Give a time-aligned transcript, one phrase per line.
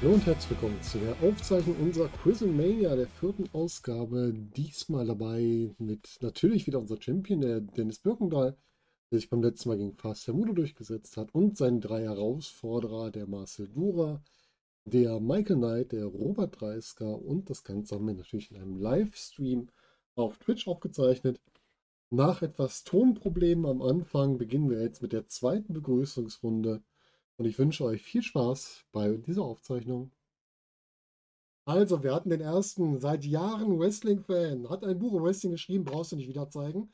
[0.00, 4.34] Hallo und herzlich willkommen zu der Aufzeichnung unserer Quizmania, der vierten Ausgabe.
[4.56, 8.56] Diesmal dabei mit natürlich wieder unser Champion, der Dennis Birkendahl,
[9.10, 13.26] der sich beim letzten Mal gegen Fast Mudo durchgesetzt hat, und seinen drei Herausforderer, der
[13.26, 14.22] Marcel Dura,
[14.84, 19.68] der Michael Knight, der Robert Dreisker und das Ganze haben wir natürlich in einem Livestream
[20.14, 21.40] auf Twitch aufgezeichnet.
[22.10, 26.82] Nach etwas Tonproblemen am Anfang beginnen wir jetzt mit der zweiten Begrüßungsrunde.
[27.36, 30.12] Und ich wünsche euch viel Spaß bei dieser Aufzeichnung.
[31.66, 34.68] Also, wir hatten den ersten seit Jahren Wrestling-Fan.
[34.68, 36.92] Hat ein Buch über Wrestling geschrieben, brauchst du nicht wieder zeigen.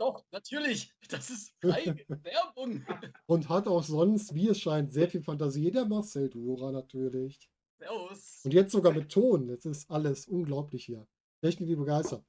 [0.00, 0.90] Doch, natürlich.
[1.10, 2.82] Das ist freie Werbung.
[3.26, 5.70] Und hat auch sonst, wie es scheint, sehr viel Fantasie.
[5.70, 7.50] Der Marcel Dura natürlich.
[7.78, 8.40] Servus.
[8.42, 9.48] Und jetzt sogar mit Ton.
[9.48, 11.06] Das ist alles unglaublich hier.
[11.42, 12.24] Technik, die begeistert.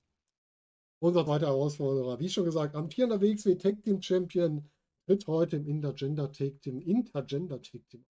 [1.00, 4.70] Unser zweiter Herausforderer, wie schon gesagt, amtierender WXW Tag Team Champion
[5.06, 8.06] tritt heute im Intergender Take Team, Intergender Take Team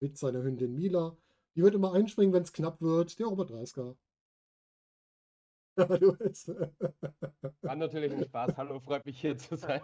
[0.00, 1.18] mit seiner Hündin Mila.
[1.54, 3.18] Die wird immer einspringen, wenn es knapp wird.
[3.18, 3.94] Der Robert Reisker.
[7.62, 8.56] War natürlich ein Spaß.
[8.56, 9.82] Hallo, freut mich hier zu sein.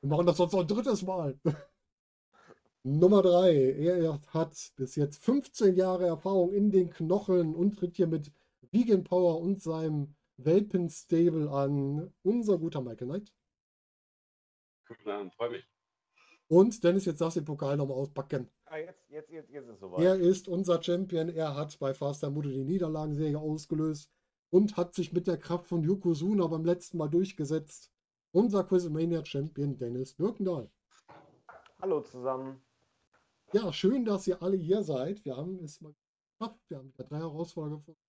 [0.00, 1.38] Wir machen das sonst noch ein drittes Mal.
[2.82, 3.54] Nummer drei.
[3.54, 8.32] Er hat bis jetzt 15 Jahre Erfahrung in den Knocheln und tritt hier mit
[8.72, 12.12] Vegan Power und seinem Welpen-Stable an.
[12.22, 13.32] Unser guter Michael Knight.
[14.88, 15.64] Guten Abend, freue mich.
[16.48, 18.48] Und Dennis, jetzt darfst du den Pokal nochmal auspacken.
[18.64, 20.04] Ah, jetzt, jetzt, jetzt, jetzt ist es soweit.
[20.04, 21.28] Er ist unser Champion.
[21.28, 24.10] Er hat bei Faster Mutter die Niederlagenserie ausgelöst
[24.50, 27.92] und hat sich mit der Kraft von Yokozuna beim letzten Mal durchgesetzt.
[28.32, 30.70] Unser Quizmania Champion Dennis Birkendahl.
[31.80, 32.60] Hallo zusammen.
[33.52, 35.24] Ja, schön, dass ihr alle hier seid.
[35.24, 35.94] Wir haben es mal
[36.38, 36.60] geschafft.
[36.68, 38.00] Wir haben drei Herausforderungen gefunden.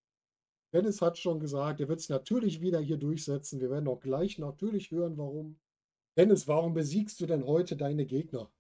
[0.73, 3.60] Dennis hat schon gesagt, er wird sich natürlich wieder hier durchsetzen.
[3.60, 5.60] Wir werden auch gleich natürlich hören, warum.
[6.17, 8.52] Dennis, warum besiegst du denn heute deine Gegner?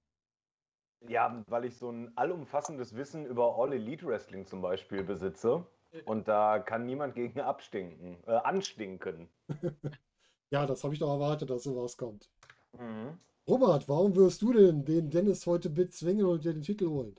[1.07, 5.65] Ja, weil ich so ein allumfassendes Wissen über All Elite Wrestling zum Beispiel besitze.
[6.05, 9.29] Und da kann niemand gegen abstinken, äh, anstinken.
[10.51, 12.29] ja, das habe ich doch erwartet, dass sowas kommt.
[12.77, 13.19] Mhm.
[13.47, 17.15] Robert, warum wirst du denn den Dennis heute bezwingen und dir den Titel holen?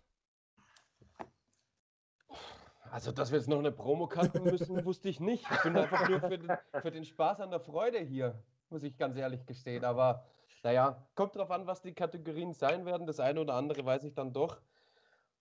[2.92, 5.44] Also, dass wir jetzt noch eine Promo cutten müssen, wusste ich nicht.
[5.50, 8.96] Ich bin einfach nur für den, für den Spaß an der Freude hier muss ich
[8.96, 9.84] ganz ehrlich gestehen.
[9.84, 10.24] Aber
[10.62, 13.06] naja, kommt drauf an, was die Kategorien sein werden.
[13.06, 14.60] Das eine oder andere weiß ich dann doch.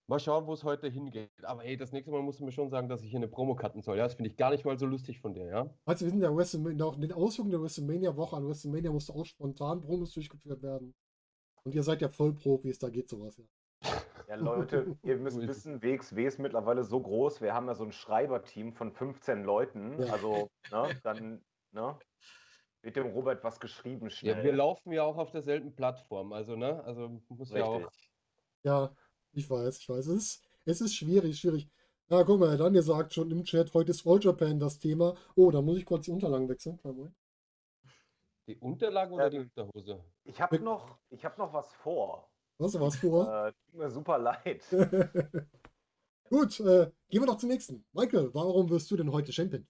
[0.10, 1.30] Mal schauen, wo es heute hingeht.
[1.44, 3.54] Aber hey, das nächste Mal musst du mir schon sagen, dass ich hier eine Promo
[3.54, 3.96] cutten soll.
[3.96, 5.70] Ja, das finde ich gar nicht mal so lustig von dir, ja?
[5.86, 9.26] Also, wir sind ja WrestleMania, auch in den Auswirkungen der WrestleMania-Woche an WrestleMania musste auch
[9.28, 10.96] spontan Promos durchgeführt werden.
[11.64, 13.46] Und ihr seid ja Vollprofis, da geht sowas ja.
[14.28, 17.42] Ja, Leute, ihr müsst wissen, WXW ist mittlerweile so groß.
[17.42, 20.02] Wir haben ja so ein Schreiberteam von 15 Leuten.
[20.02, 20.14] Ja.
[20.14, 22.00] Also, ne, dann, ne?
[22.82, 24.38] mit dem Robert was geschrieben schnell.
[24.38, 27.92] Ja, wir laufen ja auch auf derselben Plattform, also ne, also muss ja auch.
[28.64, 28.92] Ja,
[29.34, 31.70] ich weiß, ich weiß, es ist, es ist schwierig, schwierig.
[32.10, 35.16] Ja, guck mal, Daniel sagt schon im Chat, heute ist All Japan das Thema.
[35.36, 36.80] Oh, da muss ich kurz die Unterlagen wechseln.
[38.48, 40.04] Die Unterlagen oder die Unterhose?
[40.24, 42.28] Ich habe noch, hab noch was vor.
[42.58, 43.48] Hast du was vor?
[43.48, 44.64] Äh, tut mir super leid.
[46.30, 47.86] Gut, äh, gehen wir doch zum nächsten.
[47.94, 49.68] Michael, warum wirst du denn heute Champion?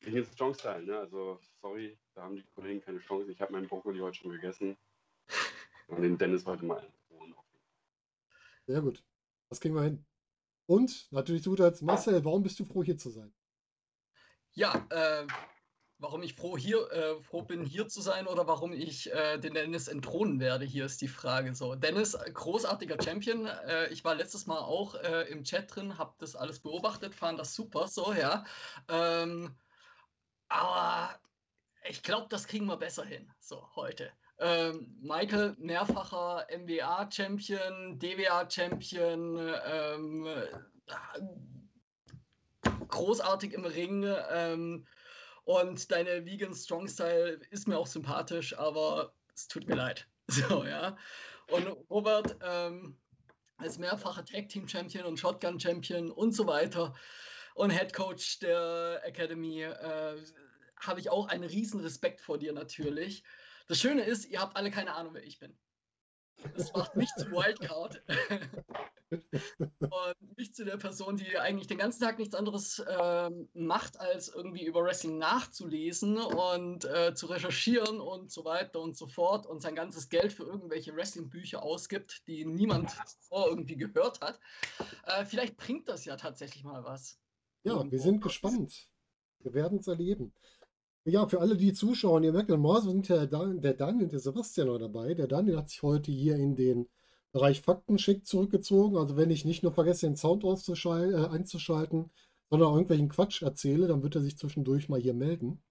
[0.00, 0.98] Ich bin jetzt Strong Style, ne?
[0.98, 3.30] Also, sorry, da haben die Kollegen keine Chance.
[3.30, 4.76] Ich habe meinen Brokkoli heute schon gegessen.
[5.88, 6.86] Und den Dennis heute mal
[8.66, 9.04] Sehr gut.
[9.48, 10.04] Das kriegen wir hin.
[10.66, 13.34] Und natürlich zu guter Marcel, warum bist du froh, hier zu sein?
[14.52, 15.26] Ja, äh,
[15.98, 19.54] warum ich froh, hier, äh, froh bin, hier zu sein oder warum ich äh, den
[19.54, 21.54] Dennis entthronen werde, hier ist die Frage.
[21.54, 23.46] So, Dennis, großartiger Champion.
[23.46, 27.38] Äh, ich war letztes Mal auch äh, im Chat drin, habe das alles beobachtet, fand
[27.38, 28.44] das super, so, ja.
[28.88, 29.54] Ähm,
[30.48, 31.18] aber
[31.88, 34.10] ich glaube, das kriegen wir besser hin, so heute.
[34.38, 40.28] Ähm, Michael, mehrfacher MWA-Champion, DWA-Champion, ähm,
[42.88, 44.04] großartig im Ring.
[44.30, 44.86] Ähm,
[45.44, 50.06] und deine Vegan Strong Style ist mir auch sympathisch, aber es tut mir leid.
[50.26, 50.96] So, ja.
[51.50, 52.96] Und Robert, ähm,
[53.58, 56.94] als mehrfacher Tag Team Champion und Shotgun Champion und so weiter
[57.54, 60.16] und Head Coach der Academy, äh,
[60.80, 63.22] habe ich auch einen riesen Respekt vor dir natürlich.
[63.66, 65.56] Das Schöne ist, ihr habt alle keine Ahnung, wer ich bin.
[66.56, 68.02] Das macht mich zu Wildcard.
[69.10, 73.98] und mich ich zu der Person, die eigentlich den ganzen Tag nichts anderes äh, macht,
[73.98, 79.46] als irgendwie über Wrestling nachzulesen und äh, zu recherchieren und so weiter und so fort
[79.46, 84.38] und sein ganzes Geld für irgendwelche Wrestling-Bücher ausgibt, die niemand zuvor irgendwie gehört hat.
[85.06, 87.18] Äh, vielleicht bringt das ja tatsächlich mal was.
[87.62, 88.88] Ja, wir sind gespannt.
[89.40, 90.34] Wir werden es erleben.
[91.06, 94.20] Ja, für alle, die zuschauen, ihr merkt, morgen sind der, Dan der Daniel und der
[94.20, 95.12] Sebastian noch dabei.
[95.12, 96.88] Der Daniel hat sich heute hier in den
[97.30, 98.96] Bereich Faktencheck zurückgezogen.
[98.96, 102.10] Also wenn ich nicht nur vergesse, den Sound äh, einzuschalten,
[102.48, 105.62] sondern irgendwelchen Quatsch erzähle, dann wird er sich zwischendurch mal hier melden.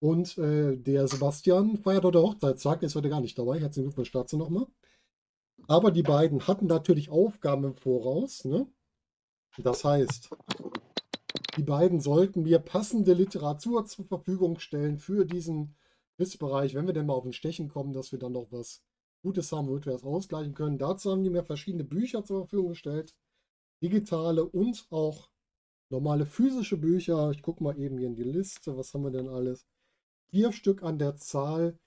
[0.00, 3.58] Und äh, der Sebastian feiert heute Hochzeitstag, ist heute gar nicht dabei.
[3.58, 4.66] Herzlichen Glückwunsch dazu nochmal.
[5.66, 8.44] Aber die beiden hatten natürlich Aufgaben im Voraus.
[8.44, 8.66] Ne?
[9.58, 10.28] Das heißt,
[11.56, 15.74] die beiden sollten mir passende Literatur zur Verfügung stellen für diesen
[16.16, 18.82] Quizbereich, wenn wir denn mal auf ein Stechen kommen, dass wir dann noch was
[19.22, 20.78] Gutes haben, womit wir das ausgleichen können.
[20.78, 23.14] Dazu haben die mir verschiedene Bücher zur Verfügung gestellt.
[23.82, 25.30] Digitale und auch
[25.90, 27.30] normale physische Bücher.
[27.30, 28.76] Ich gucke mal eben hier in die Liste.
[28.76, 29.66] Was haben wir denn alles?
[30.30, 31.78] Vier Stück an der Zahl.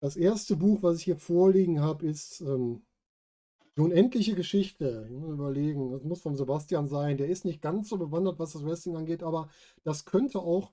[0.00, 2.82] Das erste Buch, was ich hier vorliegen habe, ist ähm,
[3.78, 5.06] die unendliche Geschichte.
[5.08, 5.92] Ich muss überlegen.
[5.92, 7.16] Das muss von Sebastian sein.
[7.16, 9.48] Der ist nicht ganz so bewandert, was das Wrestling angeht, aber
[9.84, 10.72] das könnte auch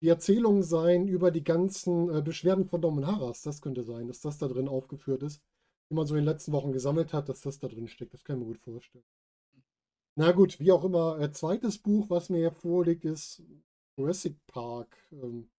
[0.00, 3.42] die Erzählung sein über die ganzen äh, Beschwerden von Dom Harras.
[3.42, 5.42] Das könnte sein, dass das da drin aufgeführt ist,
[5.90, 8.14] die man so in den letzten Wochen gesammelt hat, dass das da drin steckt.
[8.14, 9.04] Das kann ich mir gut vorstellen.
[10.14, 11.18] Na gut, wie auch immer.
[11.20, 13.42] Äh, zweites Buch, was mir hier vorliegt, ist
[13.96, 14.96] Jurassic Park.
[15.10, 15.50] Ähm,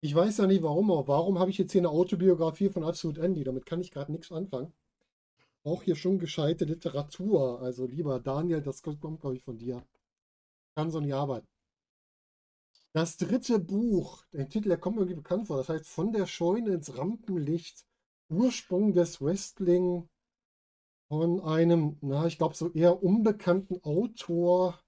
[0.00, 3.20] ich weiß ja nicht warum, aber warum habe ich jetzt hier eine Autobiografie von Absolute
[3.20, 3.42] Andy?
[3.42, 4.72] Damit kann ich gerade nichts anfangen.
[5.64, 7.60] Auch hier schon gescheite Literatur.
[7.62, 9.84] Also lieber Daniel, das kommt, glaube ich, von dir.
[10.76, 11.48] Kann so nicht arbeiten.
[12.92, 15.56] Das dritte Buch, der Titel, der kommt mir irgendwie bekannt vor.
[15.56, 17.84] Das heißt Von der Scheune ins Rampenlicht.
[18.28, 20.08] Ursprung des Wrestling
[21.08, 24.80] von einem, na, ich glaube, so eher unbekannten Autor.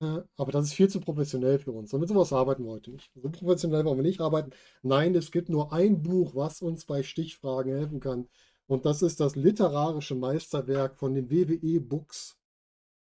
[0.00, 1.92] Äh, aber das ist viel zu professionell für uns.
[1.92, 3.10] Und mit sowas arbeiten wir heute nicht.
[3.14, 4.50] So professionell wollen wir nicht arbeiten.
[4.82, 8.28] Nein, es gibt nur ein Buch, was uns bei Stichfragen helfen kann.
[8.66, 12.38] Und das ist das literarische Meisterwerk von den WWE Books.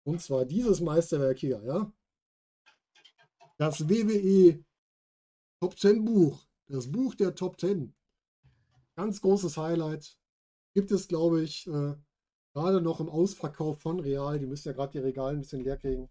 [0.04, 1.92] Und zwar dieses Meisterwerk hier, ja.
[3.57, 4.63] Das WWE
[5.59, 6.45] Top 10 Buch.
[6.68, 7.94] Das Buch der Top 10.
[8.95, 10.18] Ganz großes Highlight.
[10.75, 11.95] Gibt es, glaube ich, äh,
[12.54, 14.38] gerade noch im Ausverkauf von Real.
[14.38, 16.09] Die müssen ja gerade die Regale ein bisschen leer kriegen.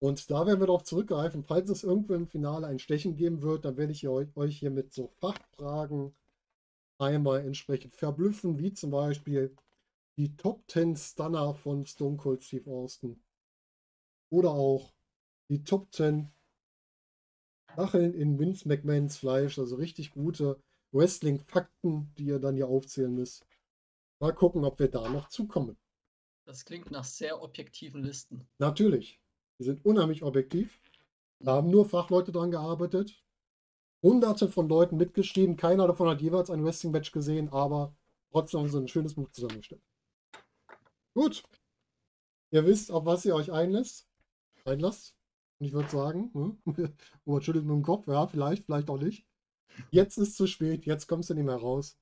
[0.00, 1.42] Und da werden wir darauf zurückgreifen.
[1.42, 4.92] Falls es irgendwo im Finale ein Stechen geben wird, dann werde ich euch hier mit
[4.92, 6.14] so Fachfragen
[6.98, 9.56] einmal entsprechend verblüffen, wie zum Beispiel
[10.18, 13.22] die Top 10 Stunner von Stone Cold Steve Austin.
[14.30, 14.92] Oder auch
[15.48, 16.30] die Top 10
[17.72, 20.60] Stacheln in Vince McMahons Fleisch, also richtig gute
[20.92, 23.46] Wrestling-Fakten, die ihr dann hier aufzählen müsst.
[24.20, 25.76] Mal gucken, ob wir da noch zukommen.
[26.44, 28.48] Das klingt nach sehr objektiven Listen.
[28.58, 29.20] Natürlich.
[29.60, 30.80] Die sind unheimlich objektiv.
[31.40, 33.22] Da haben nur Fachleute dran gearbeitet.
[34.02, 35.56] Hunderte von Leuten mitgeschrieben.
[35.56, 37.96] Keiner davon hat jeweils ein Wrestling-Match gesehen, aber
[38.30, 39.82] trotzdem haben sie ein schönes Buch zusammengestellt.
[41.14, 41.42] Gut.
[42.50, 44.08] Ihr wisst, auf was ihr euch einlässt.
[44.64, 45.14] Einlasst.
[45.58, 46.30] Und ich würde sagen,
[46.64, 46.94] hm?
[47.26, 49.26] Robert schüttelt mit dem Kopf, ja, vielleicht, vielleicht auch nicht.
[49.90, 51.98] Jetzt ist zu spät, jetzt kommst du nicht mehr raus.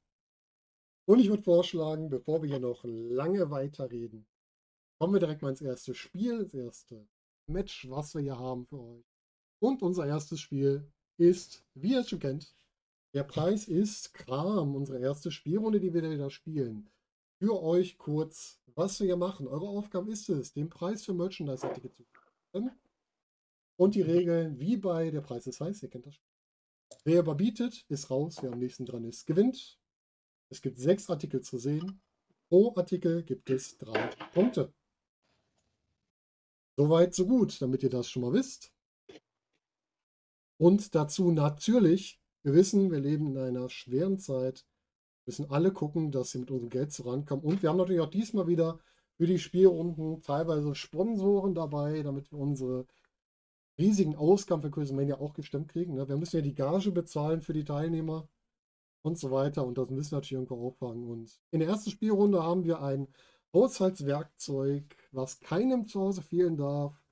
[1.07, 4.27] Und ich würde vorschlagen, bevor wir hier noch lange weiterreden,
[4.99, 7.07] kommen wir direkt mal ins erste Spiel, das erste
[7.47, 9.05] Match, was wir hier haben für euch.
[9.61, 12.55] Und unser erstes Spiel ist, wie ihr es schon kennt,
[13.15, 16.91] der Preis ist Kram, unsere erste Spielrunde, die wir wieder spielen.
[17.39, 19.47] Für euch kurz, was wir hier machen.
[19.47, 22.71] Eure Aufgabe ist es, den Preis für Merchandise-Artikel zu bekommen
[23.77, 26.21] und die Regeln wie bei der Preis ist heiß, ihr kennt das.
[27.05, 28.39] Wer überbietet, ist raus.
[28.41, 29.79] Wer am nächsten dran ist, gewinnt.
[30.49, 32.01] Es gibt sechs Artikel zu sehen.
[32.49, 34.73] Pro Artikel gibt es drei Punkte.
[36.77, 38.73] Soweit, so gut, damit ihr das schon mal wisst.
[40.59, 44.65] Und dazu natürlich, wir wissen, wir leben in einer schweren Zeit.
[45.27, 47.45] Müssen alle gucken, dass sie mit unserem Geld vorankommen.
[47.45, 48.79] Und wir haben natürlich auch diesmal wieder
[49.17, 52.87] für die Spielrunden teilweise Sponsoren dabei, damit wir unsere
[53.79, 55.95] riesigen Ausgaben für Quizmania auch gestemmt kriegen.
[55.95, 56.09] Ne?
[56.09, 58.29] Wir müssen ja die Gage bezahlen für die Teilnehmer
[59.03, 61.09] und so weiter und das müssen wir natürlich irgendwo auffangen.
[61.09, 63.09] Und in der ersten Spielrunde haben wir ein
[63.53, 67.03] Haushaltswerkzeug, was keinem zu Hause fehlen darf.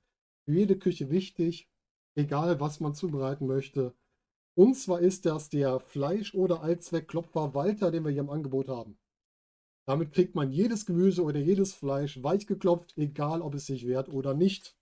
[0.45, 1.69] Für jede Küche wichtig,
[2.15, 3.93] egal was man zubereiten möchte.
[4.55, 8.97] Und zwar ist das der Fleisch- oder Allzweckklopfer Walter, den wir hier im Angebot haben.
[9.85, 14.09] Damit kriegt man jedes Gemüse oder jedes Fleisch weich geklopft, egal ob es sich wehrt
[14.09, 14.75] oder nicht.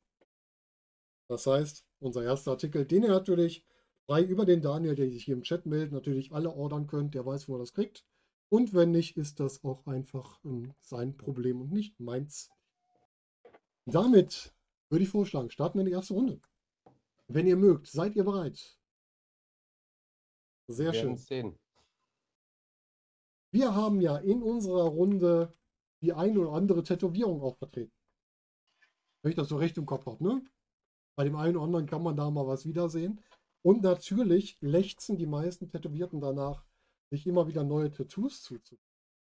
[1.27, 3.65] Das heißt, unser erster Artikel, den ihr natürlich
[4.05, 7.25] frei über den Daniel, der sich hier im Chat meldet, natürlich alle ordern könnt, der
[7.25, 8.05] weiß, wo er das kriegt.
[8.49, 12.51] Und wenn nicht, ist das auch einfach ähm, sein Problem und nicht meins.
[13.85, 14.53] Damit
[14.89, 16.39] würde ich vorschlagen, starten wir in die erste Runde.
[17.27, 18.77] Wenn ihr mögt, seid ihr bereit?
[20.67, 21.17] Sehr Wir schön.
[21.17, 21.59] sehen.
[23.51, 25.53] Wir haben ja in unserer Runde
[26.01, 27.93] die eine oder andere Tätowierung auch vertreten.
[29.21, 30.43] Wenn ich das so recht im Kopf habe, ne?
[31.15, 33.21] Bei dem einen oder anderen kann man da mal was wiedersehen.
[33.61, 36.65] Und natürlich lechzen die meisten Tätowierten danach,
[37.09, 38.83] sich immer wieder neue Tattoos zuzufügen.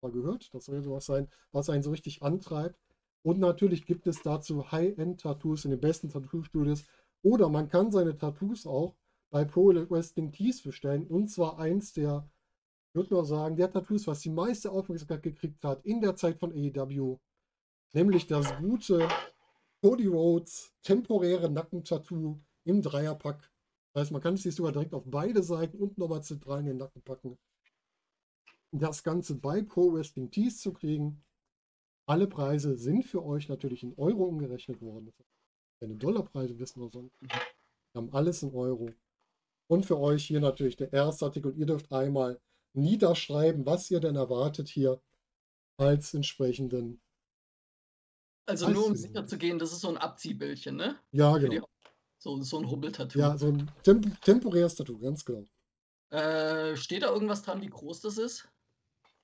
[0.01, 2.80] Mal gehört, das soll sowas sein, was einen so richtig antreibt.
[3.22, 6.86] Und natürlich gibt es dazu High-End-Tattoos in den besten Tattoo-Studios.
[7.25, 8.96] Oder man kann seine Tattoos auch
[9.32, 11.08] bei Pro Wrestling Tees bestellen.
[11.08, 12.29] Und zwar eins der
[12.96, 16.39] ich würde nur sagen, der Tattoos, was die meiste Aufmerksamkeit gekriegt hat in der Zeit
[16.39, 17.17] von AEW,
[17.91, 19.05] nämlich das gute
[19.82, 23.51] Cody Rhodes temporäre Nackentattoo im Dreierpack.
[23.91, 26.67] Das heißt, man kann es sich sogar direkt auf beide Seiten und nochmal zentral in
[26.67, 27.38] den Nacken packen.
[28.72, 31.22] Das Ganze bei Pro Wrestling Tees zu kriegen.
[32.05, 35.12] Alle Preise sind für euch natürlich in Euro umgerechnet worden.
[35.79, 37.22] Keine Dollarpreise wissen wir sonst.
[37.22, 37.29] Wir
[37.96, 38.89] haben alles in Euro.
[39.67, 41.53] Und für euch hier natürlich der erste Artikel.
[41.58, 42.39] Ihr dürft einmal
[42.74, 45.01] niederschreiben, was ihr denn erwartet hier
[45.77, 47.01] als entsprechenden.
[48.48, 51.00] Also nur um sicher zu gehen, das ist so ein Abziehbildchen, ne?
[51.12, 51.67] Ja, genau.
[52.20, 53.20] So, so ein Hubbeltattoo.
[53.20, 55.46] Ja, so ein temp temporäres Tattoo, ganz genau.
[56.12, 58.48] Äh, steht da irgendwas dran, wie groß das ist?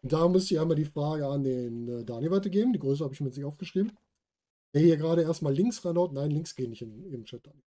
[0.04, 2.74] Da müsste ich einmal die Frage an den äh, Daniel weitergeben.
[2.74, 3.96] Die Größe habe ich mir jetzt nicht aufgeschrieben.
[4.74, 6.14] Der hier gerade erstmal links reinhaut.
[6.14, 7.62] Nein, links geht nicht im, im Chat an.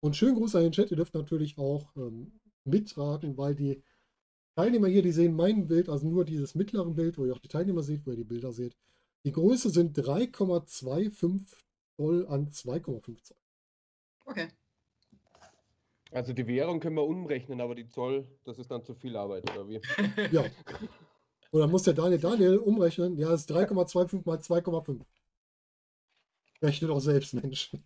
[0.00, 0.90] Und schönen Gruß an den Chat.
[0.90, 3.82] Ihr dürft natürlich auch ähm, mitraten, weil die
[4.56, 7.48] Teilnehmer hier, die sehen mein Bild, also nur dieses mittlere Bild, wo ihr auch die
[7.48, 8.76] Teilnehmer seht, wo ihr die Bilder seht.
[9.24, 11.54] Die Größe sind 3,25
[11.96, 13.36] Zoll an 2,5 Zoll.
[14.26, 14.48] Okay.
[16.12, 19.50] Also die Währung können wir umrechnen, aber die Zoll, das ist dann zu viel Arbeit,
[19.50, 19.80] oder wie?
[20.30, 20.44] Ja.
[21.54, 23.16] Und dann muss der Daniel Daniel umrechnen.
[23.16, 25.04] Ja, das ist 3,25 mal 2,5.
[26.60, 27.70] Rechnet auch selbst, Mensch.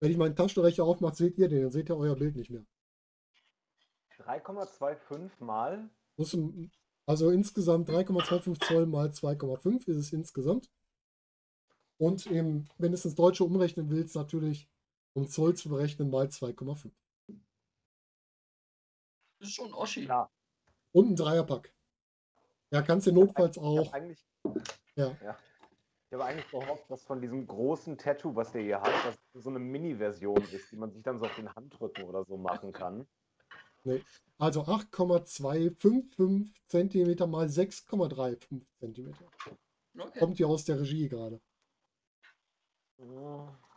[0.00, 2.64] Wenn ich meinen Taschenrechner aufmache, seht ihr den, dann seht ihr euer Bild nicht mehr.
[4.20, 5.90] 3,25 mal.
[7.04, 10.70] Also insgesamt 3,25 Zoll mal 2,5 ist es insgesamt.
[11.98, 14.66] Und im, wenn du es ins Deutsche umrechnen willst, natürlich,
[15.12, 16.90] um Zoll zu berechnen, mal 2,5.
[19.40, 20.06] Das ist schon Oschi.
[20.06, 20.30] Klar.
[20.96, 21.74] Und ein Dreierpack.
[22.70, 23.92] Ja, kannst du notfalls auch.
[24.94, 25.14] Ja.
[25.22, 25.36] ja.
[26.08, 29.44] Ich habe eigentlich gehofft, dass von diesem großen Tattoo, was der hier hat, dass es
[29.44, 32.72] so eine Mini-Version ist, die man sich dann so auf den Handrücken oder so machen
[32.72, 33.06] kann.
[34.38, 39.14] Also 8,255 cm mal 6,35 cm.
[39.98, 40.18] Okay.
[40.18, 41.42] Kommt hier aus der Regie gerade.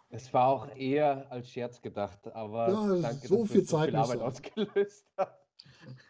[0.07, 3.77] Es war auch eher als Scherz gedacht, aber Ja, danke, so dass viel es so
[3.77, 5.37] Zeit viel Arbeit ausgelöst hat.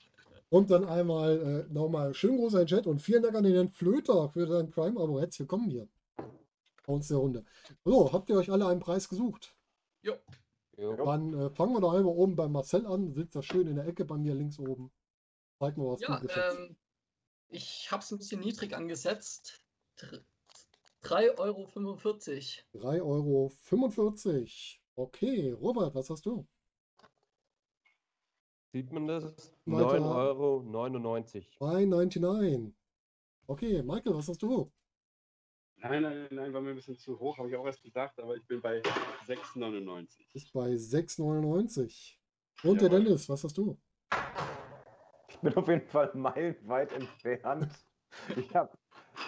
[0.50, 4.30] Und dann einmal äh, nochmal schön großer Chat und vielen Dank an den Herrn Flöter
[4.30, 5.20] für dein Prime-Abo.
[5.20, 5.88] Herzlich willkommen hier
[6.18, 7.46] bei uns der Runde.
[7.86, 9.56] So, habt ihr euch alle einen Preis gesucht?
[10.02, 10.16] Jo.
[10.76, 10.96] Jo.
[11.06, 13.14] Dann äh, fangen wir doch einmal oben bei Marcel an.
[13.14, 14.92] Sitzt da schön in der Ecke bei mir links oben.
[15.60, 16.20] Zeig mal, was Ja,
[16.52, 16.76] ähm,
[17.50, 19.62] ich habe es ein bisschen niedrig angesetzt.
[19.98, 20.24] Dr-
[21.04, 21.68] 3,45 Euro.
[22.74, 24.82] 3,45 Euro.
[24.96, 26.48] Okay, Robert, was hast du?
[28.72, 29.24] Sieht man das?
[29.66, 29.98] Weiter.
[29.98, 31.74] 9,99 Euro.
[31.74, 32.72] 3,99.
[33.48, 34.72] Okay, Michael, was hast du?
[35.78, 38.36] Nein, nein, nein, war mir ein bisschen zu hoch, habe ich auch erst gedacht, aber
[38.36, 38.82] ich bin bei
[39.28, 40.20] 6,99.
[40.34, 42.16] Ist bei 6,99.
[42.64, 43.04] Und der Jawohl.
[43.06, 43.80] Dennis, was hast du?
[45.30, 47.72] Ich bin auf jeden Fall meilenweit entfernt.
[48.36, 48.78] Ich habe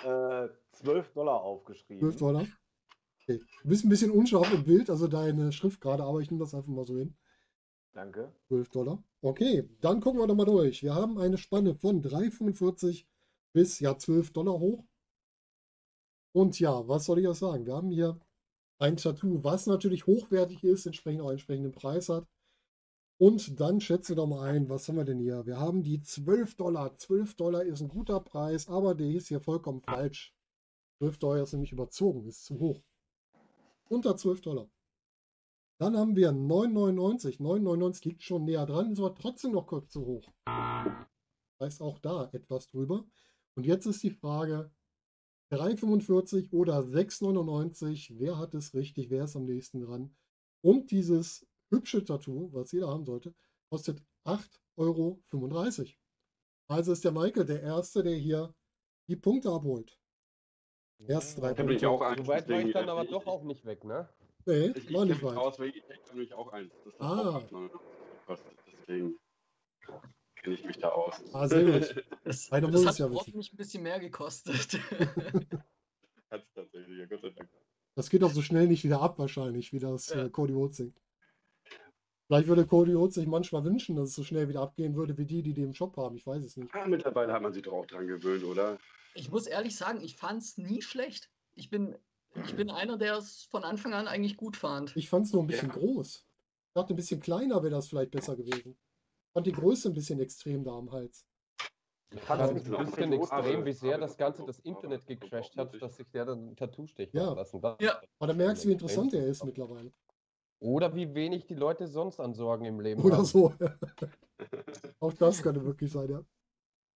[0.03, 2.01] äh, 12 Dollar aufgeschrieben.
[2.01, 2.45] 12 Dollar.
[3.23, 3.39] Okay.
[3.63, 6.53] Du bist ein bisschen unscharf im Bild, also deine Schrift gerade, aber ich nehme das
[6.53, 7.15] einfach mal so hin.
[7.93, 8.31] Danke.
[8.47, 9.03] 12 Dollar.
[9.21, 10.81] Okay, dann gucken wir doch mal durch.
[10.81, 13.05] Wir haben eine Spanne von 3,45
[13.53, 14.83] bis ja 12 Dollar hoch.
[16.33, 17.65] Und ja, was soll ich auch sagen?
[17.65, 18.19] Wir haben hier
[18.79, 22.25] ein Tattoo, was natürlich hochwertig ist, entsprechend auch einen entsprechenden Preis hat.
[23.19, 25.45] Und dann schätze doch mal ein, was haben wir denn hier?
[25.45, 26.97] Wir haben die 12 Dollar.
[26.97, 30.33] 12 Dollar ist ein guter Preis, aber der ist hier vollkommen falsch.
[30.97, 32.81] 12 Dollar ist nämlich überzogen, ist zu hoch.
[33.89, 34.69] Unter 12 Dollar.
[35.81, 37.39] Dann haben wir 9,99.
[37.39, 40.31] 9,99 liegt schon näher dran, ist aber trotzdem noch kurz zu hoch.
[41.59, 43.03] Heißt auch da etwas drüber.
[43.55, 44.71] Und jetzt ist die Frage,
[45.51, 50.15] 3,45 oder 6,99, wer hat es richtig, wer ist am nächsten dran?
[50.63, 53.33] Und dieses hübsche Tattoo, was jeder haben sollte,
[53.71, 54.37] kostet 8,35
[54.77, 55.19] Euro.
[56.67, 58.53] Also ist der Michael der Erste, der hier
[59.09, 59.99] die Punkte abholt.
[61.07, 63.83] Erst drei bin ich auch So weit war ich dann aber doch auch nicht weg,
[63.83, 64.07] ne?
[64.45, 65.37] Nee, Ich, ich war nicht weit.
[65.37, 66.73] aus, weil ich habe nämlich auch eins.
[66.85, 67.29] Das hat Ah.
[67.37, 67.69] auch 8,99
[68.19, 68.57] gekostet.
[68.71, 69.19] Deswegen.
[70.35, 71.21] kenne ich mich da aus.
[71.33, 72.05] Ah, sehr gut.
[72.23, 74.55] Das, das hat ja mich ein bisschen mehr gekostet.
[76.29, 77.49] Hat es tatsächlich, ja Gott sei Dank.
[77.95, 80.25] Das geht auch so schnell nicht wieder ab, wahrscheinlich, wie das Ja.
[80.25, 80.97] äh, Cody singt.
[82.27, 85.25] Vielleicht würde Cody Rhodes sich manchmal wünschen, dass es so schnell wieder abgehen würde, wie
[85.25, 86.15] die, die den im Shop haben.
[86.15, 86.73] Ich weiß es nicht.
[86.73, 88.77] Ah, mittlerweile hat man sich doch auch dran gewöhnt, oder?
[89.13, 91.29] ich muss ehrlich sagen, ich fand es nie schlecht.
[91.55, 91.97] Ich bin,
[92.45, 94.95] ich bin einer, der es von Anfang an eigentlich gut fand.
[94.95, 95.75] Ich fand es nur ein bisschen Ja.
[95.75, 96.15] groß.
[96.17, 98.71] Ich dachte, ein bisschen kleiner wäre das vielleicht besser gewesen.
[98.77, 101.25] Ich fand die Größe ein bisschen extrem da am Hals.
[102.13, 105.81] Ich fand es nicht ein bisschen extrem, wie sehr das Ganze das Internet gecrashed hat,
[105.81, 107.33] dass sich der dann ein Tattoo stechen Ja.
[107.33, 107.61] lassen.
[107.61, 108.01] Das- Ja.
[108.19, 109.93] Aber da merkst du, wie interessant er ist mittlerweile.
[110.59, 113.25] Oder wie wenig die Leute sonst an Sorgen im Leben Oder haben.
[113.25, 113.53] so.
[114.99, 116.23] Auch das könnte wirklich sein, ja.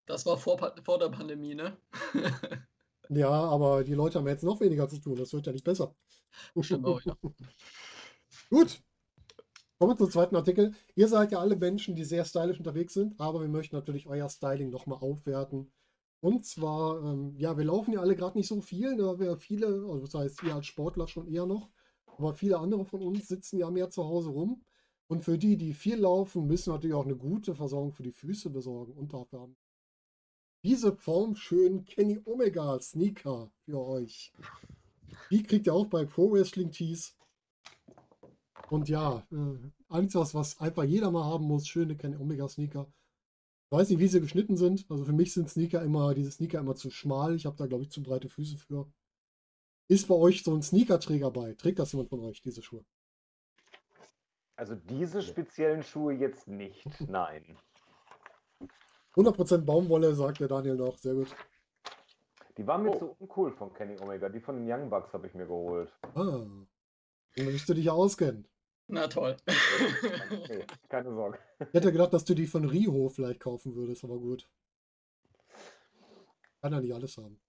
[0.05, 1.75] Das war vor, vor der Pandemie, ne?
[3.09, 5.15] Ja, aber die Leute haben jetzt noch weniger zu tun.
[5.15, 5.95] Das wird ja nicht besser.
[6.61, 7.17] Stimmt auch, ja.
[8.49, 8.81] Gut.
[9.77, 10.73] Kommen wir zum zweiten Artikel.
[10.95, 14.29] Ihr seid ja alle Menschen, die sehr stylisch unterwegs sind, aber wir möchten natürlich euer
[14.29, 15.71] Styling nochmal aufwerten.
[16.21, 19.19] Und zwar, ähm, ja, wir laufen ja alle gerade nicht so viel, ne?
[19.19, 21.69] wir viele, also das heißt, ihr als Sportler schon eher noch,
[22.05, 24.63] aber viele andere von uns sitzen ja mehr zu Hause rum.
[25.07, 28.49] Und für die, die viel laufen, müssen natürlich auch eine gute Versorgung für die Füße
[28.49, 28.93] besorgen.
[28.93, 29.55] Und dafür haben
[30.65, 34.33] diese formschönen Kenny Omega Sneaker für euch.
[35.29, 37.15] Die kriegt ihr auch bei Pro Wrestling Tees.
[38.71, 42.91] Und ja, äh, eins, was, was einfach jeder mal haben muss, schöne Kenny Omega Sneaker.
[43.65, 44.87] Ich weiß nicht, wie sie geschnitten sind.
[44.89, 47.35] Also für mich sind Sneaker immer, diese Sneaker immer zu schmal.
[47.35, 48.91] Ich habe da, glaube ich, zu breite Füße für.
[49.87, 51.53] Ist bei euch so ein Sneakerträger bei?
[51.53, 52.83] Trägt das jemand von euch, diese Schuhe?
[54.55, 57.55] Also diese speziellen Schuhe jetzt nicht, nein.
[59.15, 60.97] 100% Baumwolle, sagt der Daniel noch.
[60.97, 61.27] Sehr gut.
[62.57, 62.99] Die waren mir Oh.
[62.99, 64.29] zu uncool von Kenny Omega.
[64.29, 65.91] Die von den Young Bucks habe ich mir geholt.
[66.15, 66.45] Ah.
[67.35, 68.47] Dann müsst du dich ja auskennen.
[68.87, 69.35] Na toll.
[70.49, 71.39] Nee, keine Sorge.
[71.59, 74.47] Ich hätte gedacht, dass du die von Riho vielleicht kaufen würdest, aber gut.
[76.61, 77.39] Kann ja nicht alles haben.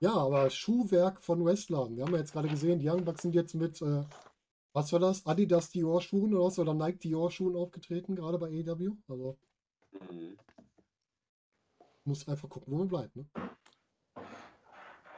[0.00, 1.96] Ja, aber Schuhwerk von Wrestlern.
[1.96, 4.04] Wir haben ja jetzt gerade gesehen, die Young Bucks sind jetzt mit, äh,
[4.72, 5.24] was war das?
[5.26, 6.58] Adidas Dior Schuhen oder was?
[6.58, 8.96] Oder Nike Dior Schuhen aufgetreten, gerade bei AEW.
[9.08, 9.38] Also.
[12.04, 13.16] Muss einfach gucken, wo man bleibt.
[13.16, 13.26] Ne?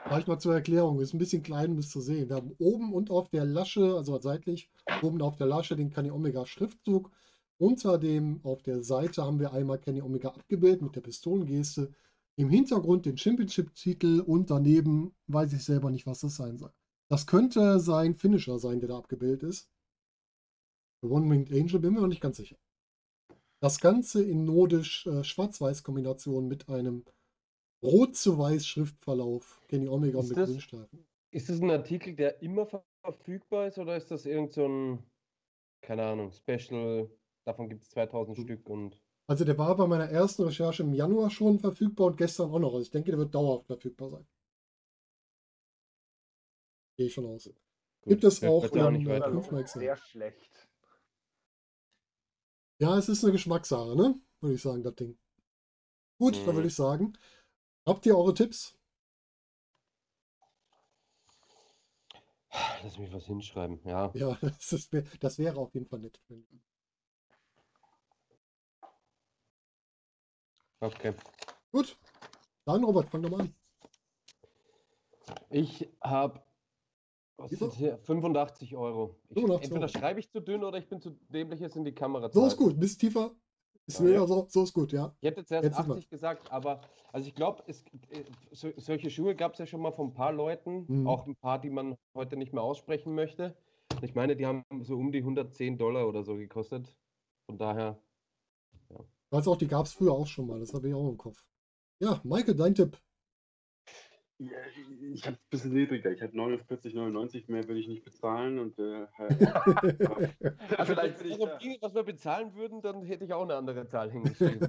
[0.04, 2.28] Vielleicht mal zur Erklärung, ist ein bisschen klein, um es zu sehen.
[2.28, 4.70] Wir haben oben und auf der Lasche, also seitlich,
[5.02, 7.10] oben auf der Lasche den Kenny Omega Schriftzug.
[7.58, 11.92] Unter dem, auf der Seite haben wir einmal Kenny Omega abgebildet mit der Pistolengeste.
[12.36, 16.72] Im Hintergrund den Championship-Titel und daneben weiß ich selber nicht, was das sein soll.
[17.08, 19.68] Das könnte sein Finisher sein, der da abgebildet ist.
[21.02, 22.56] Der One-Winged Angel, bin mir noch nicht ganz sicher.
[23.60, 27.04] Das Ganze in nodisch äh, Schwarz-Weiß-Kombination mit einem
[27.82, 29.62] Rot zu Weiß Schriftverlauf.
[29.68, 31.06] Kenny Omega Ist mit das- Grünstreifen.
[31.32, 35.02] Ist das ein Artikel, der immer ver- verfügbar ist oder ist das irgend so ein,
[35.82, 37.10] keine Ahnung, Special,
[37.44, 38.42] davon gibt es 2000 Mhm.
[38.42, 42.50] Stück und Also der war bei meiner ersten Recherche im Januar schon verfügbar und gestern
[42.50, 42.72] auch noch.
[42.72, 44.26] Also ich denke, der wird dauerhaft verfügbar sein.
[46.96, 47.44] Gehe ich schon aus.
[47.44, 47.54] gut,
[48.04, 49.66] Gibt es auch auch in, nicht äh, weiter.
[49.66, 50.65] Sehr schlecht.
[52.78, 54.18] Ja, es ist eine Geschmackssache, ne?
[54.40, 55.18] Würde ich sagen, das Ding.
[56.18, 56.56] Gut, dann Mhm.
[56.56, 57.16] würde ich sagen,
[57.86, 58.76] habt ihr eure Tipps?
[62.82, 63.80] Lass mich was hinschreiben.
[63.84, 66.20] Ja, Ja, das, ist, das wäre auf jeden Fall nett.
[70.80, 71.12] okay.
[71.70, 71.96] Gut,
[72.66, 73.54] dann Robert, fang doch mal an.
[75.50, 76.40] Ich habe
[77.36, 77.98] was Wie ist das hier?
[77.98, 79.16] 85 Euro.
[79.28, 79.98] Ich, 85 entweder Euro.
[79.98, 82.46] schreibe ich zu dünn oder ich bin zu dämlich, es in die Kamera zu So
[82.46, 83.30] ist gut, ein bisschen tiefer.
[83.86, 84.26] Ist Ja, mir ja.
[84.26, 85.14] so, so ist gut, ja.
[85.20, 86.80] Ich hätte zuerst Jetzt ist 80 gesagt, aber
[87.12, 87.74] also ich glaube, äh,
[88.50, 91.06] so, solche Schuhe gab es ja schon mal von ein paar Leuten, Mhm.
[91.06, 93.56] auch ein paar, die man heute nicht mehr aussprechen möchte.
[94.02, 96.94] Ich meine, die haben so um die 110 Dollar oder so gekostet.
[97.48, 97.98] Von daher,
[98.90, 101.16] Ich weiß auch, die gab es früher auch schon mal, das habe ich auch im
[101.16, 101.44] Kopf.
[102.00, 102.98] Ja, Michael, dein Tipp.
[104.38, 104.58] Ja,
[105.14, 106.10] ich habe ein bisschen niedriger.
[106.12, 109.40] Ich habe 49,99 mehr will ich nicht bezahlen und äh, halt,
[110.78, 111.58] also vielleicht wenn es ich darum da.
[111.58, 114.68] ginge, was wir bezahlen würden, dann hätte ich auch eine andere Zahl hingeschrieben.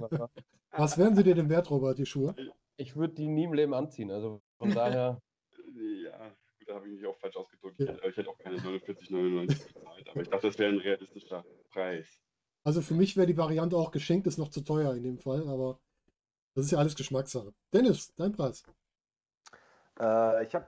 [0.70, 2.34] Was wären sie dir denn wert, Robert, die Schuhe?
[2.78, 4.10] ich würde die nie im Leben anziehen.
[4.10, 5.20] Also von daher,
[5.74, 6.28] Ja,
[6.58, 7.80] gut, da habe ich mich auch falsch ausgedrückt.
[7.80, 11.44] Ich hätte, ich hätte auch keine 49,99 bezahlt, aber ich dachte, das wäre ein realistischer
[11.70, 12.22] Preis.
[12.64, 15.48] Also für mich wäre die Variante auch geschenkt, ist noch zu teuer in dem Fall,
[15.48, 15.80] aber
[16.54, 17.54] das ist ja alles Geschmackssache.
[17.72, 18.64] Dennis, dein Preis.
[20.00, 20.66] Äh, ich habe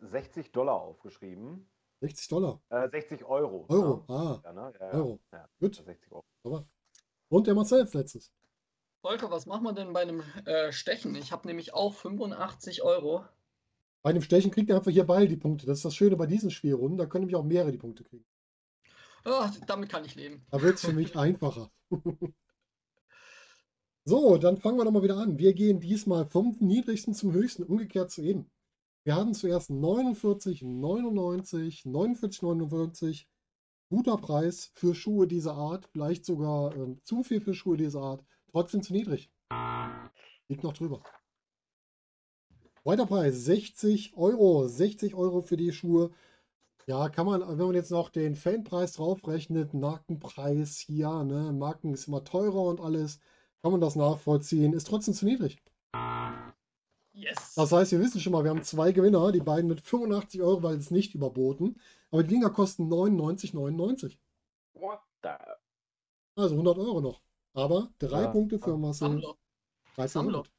[0.00, 1.68] 60 Dollar aufgeschrieben.
[2.00, 2.60] 60 Dollar.
[2.70, 3.66] Äh, 60 Euro.
[3.68, 4.04] Euro.
[4.08, 4.14] Ne?
[4.14, 4.72] Ah, Ja, ne?
[4.80, 4.92] Ja, ja.
[4.94, 5.20] Euro.
[5.32, 5.76] Ja, Gut.
[5.76, 6.66] 60 Euro.
[7.28, 8.32] Und der Marcel als letztes.
[9.00, 11.14] Volker, was machen wir denn bei einem äh, Stechen?
[11.14, 13.24] Ich habe nämlich auch 85 Euro.
[14.02, 15.66] Bei einem Stechen kriegt ihr einfach hier beide die Punkte.
[15.66, 16.98] Das ist das Schöne bei diesen Spielrunden.
[16.98, 18.24] Da können nämlich auch mehrere die Punkte kriegen.
[19.24, 20.44] Ah, damit kann ich leben.
[20.50, 21.70] Da wird es für mich einfacher.
[24.04, 25.38] So, dann fangen wir doch mal wieder an.
[25.38, 28.50] Wir gehen diesmal vom niedrigsten zum höchsten, umgekehrt zu eben.
[29.04, 33.26] Wir hatten zuerst 49,99, 49,99.
[33.90, 38.24] Guter Preis für Schuhe dieser Art, vielleicht sogar äh, zu viel für Schuhe dieser Art,
[38.50, 39.30] trotzdem zu niedrig.
[40.48, 41.04] Liegt noch drüber.
[42.82, 44.66] Weiter Preis 60 Euro.
[44.66, 46.10] 60 Euro für die Schuhe.
[46.86, 52.08] Ja, kann man, wenn man jetzt noch den Fanpreis draufrechnet, Markenpreis hier, ne, Marken ist
[52.08, 53.20] immer teurer und alles,
[53.62, 55.62] kann man das nachvollziehen, ist trotzdem zu niedrig.
[57.14, 57.54] Yes.
[57.54, 60.62] Das heißt, wir wissen schon mal, wir haben zwei Gewinner, die beiden mit 85 Euro,
[60.62, 61.80] weil es nicht überboten.
[62.10, 64.18] Aber die Dinger kosten 99,99.
[64.74, 65.28] What the?
[66.34, 67.22] Also 100 Euro noch.
[67.54, 68.30] Aber drei Ja.
[68.30, 69.08] Punkte für Marcel.
[69.08, 69.34] Sammler.
[69.96, 70.50] 1300.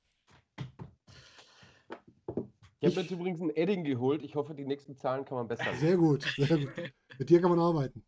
[2.80, 4.24] Ich habe jetzt übrigens ein Edding geholt.
[4.24, 5.74] Ich hoffe, die nächsten Zahlen kann man besser.
[5.80, 6.70] Sehr gut, sehr gut.
[7.18, 8.06] Mit dir kann man arbeiten.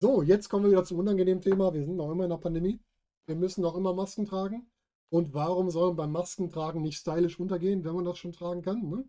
[0.00, 1.72] So, jetzt kommen wir wieder zum unangenehmen Thema.
[1.72, 2.80] Wir sind noch immer in der Pandemie.
[3.26, 4.70] Wir müssen noch immer Masken tragen.
[5.10, 8.88] Und warum soll man beim Maskentragen nicht stylisch runtergehen, wenn man das schon tragen kann?
[8.88, 9.04] Ne?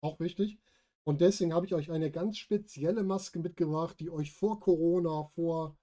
[0.00, 0.60] Auch wichtig.
[1.02, 5.76] Und deswegen habe ich euch eine ganz spezielle Maske mitgebracht, die euch vor Corona, vor,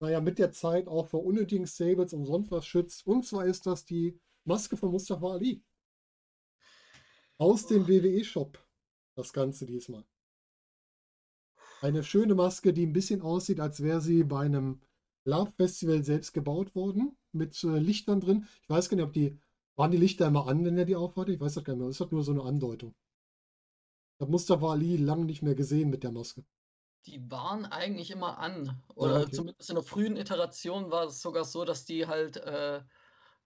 [0.00, 3.06] naja, mit der Zeit auch vor unnötigen Sables und sonst was schützt.
[3.06, 5.62] Und zwar ist das die Maske von Mustafa Ali.
[7.38, 8.58] Aus dem WWE-Shop.
[9.14, 10.04] Das Ganze diesmal.
[11.80, 14.80] Eine schöne Maske, die ein bisschen aussieht, als wäre sie bei einem
[15.26, 18.46] Lab-Festival selbst gebaut worden, mit äh, Lichtern drin.
[18.62, 19.38] Ich weiß gar nicht, ob die,
[19.74, 21.32] waren die Lichter immer an, wenn er die aufhatte?
[21.32, 21.88] Ich weiß das gar nicht mehr.
[21.88, 22.94] Das ist halt nur so eine Andeutung.
[24.16, 26.44] Ich habe Mustafa Ali lange nicht mehr gesehen mit der Maske.
[27.04, 28.82] Die waren eigentlich immer an.
[28.94, 29.32] Oder okay.
[29.32, 32.80] zumindest in der frühen Iteration war es sogar so, dass die halt äh,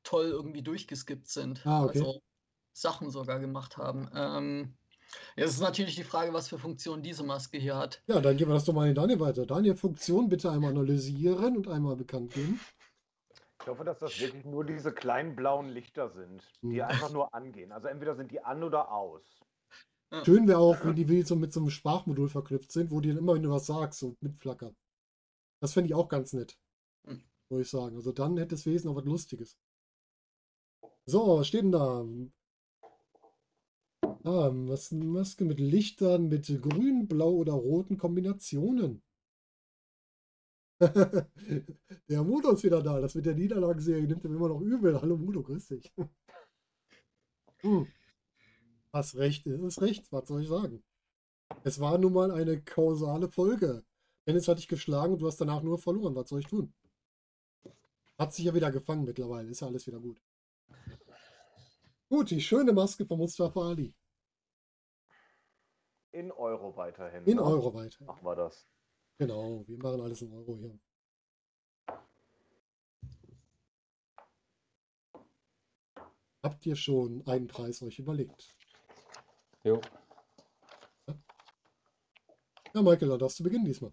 [0.03, 1.67] toll irgendwie durchgeskippt sind.
[1.67, 1.99] Ah, okay.
[1.99, 2.23] Also
[2.73, 4.09] Sachen sogar gemacht haben.
[4.15, 4.79] Ähm,
[5.37, 8.03] jetzt ist natürlich die Frage, was für Funktion diese Maske hier hat.
[8.07, 9.47] Ja, dann geben wir das doch mal an den Daniel weiter.
[9.47, 12.61] Daniel, Funktion bitte einmal analysieren und einmal bekannt geben.
[13.63, 16.89] Ich hoffe, dass das wirklich nur diese kleinen blauen Lichter sind, die Hm.
[16.89, 17.73] einfach nur angehen.
[17.73, 19.23] Also entweder sind die an oder aus.
[20.25, 23.11] Schön wäre auch, wenn die wie so mit so einem Sprachmodul verknüpft sind, wo die
[23.11, 24.75] dann immer, wenn du was sagst, so mitflackern.
[25.61, 26.59] Das fände ich auch ganz nett.
[27.07, 27.23] Hm.
[27.49, 27.97] Würde ich sagen.
[27.97, 29.57] Also dann hätte das Wesen auch was Lustiges.
[31.07, 32.05] So, was steht denn da?
[34.25, 39.03] Ah, was eine Maske mit Lichtern, mit grün, blau oder roten Kombinationen.
[42.09, 43.01] Der Mudo ist wieder da.
[43.01, 45.01] Das mit der Niederlagenserie nimmt ihm immer noch übel.
[45.01, 45.93] Hallo Mudo, grüß dich.
[47.63, 47.87] Hm.
[48.91, 50.83] Hast recht, es ist recht, was soll ich sagen?
[51.63, 53.85] Es war nun mal eine kausale Folge.
[54.27, 56.15] Dennis hat dich geschlagen und du hast danach nur verloren.
[56.15, 56.73] Was soll ich tun?
[58.19, 59.51] Hat sich ja wieder gefangen mittlerweile.
[59.51, 60.23] Ist ja alles wieder gut.
[62.09, 63.95] Gut, die schöne Maske von Mustafa Ali.
[66.13, 67.25] In Euro weiterhin.
[67.25, 67.43] In ne?
[67.43, 68.05] Euro weiter.
[68.05, 68.67] Machen wir das.
[69.19, 70.79] Genau, wir machen alles in Euro hier.
[76.43, 78.57] Habt ihr schon einen Preis euch überlegt?
[79.63, 79.81] Jo.
[82.73, 83.93] Ja, Michael, dann darfst du beginnen diesmal.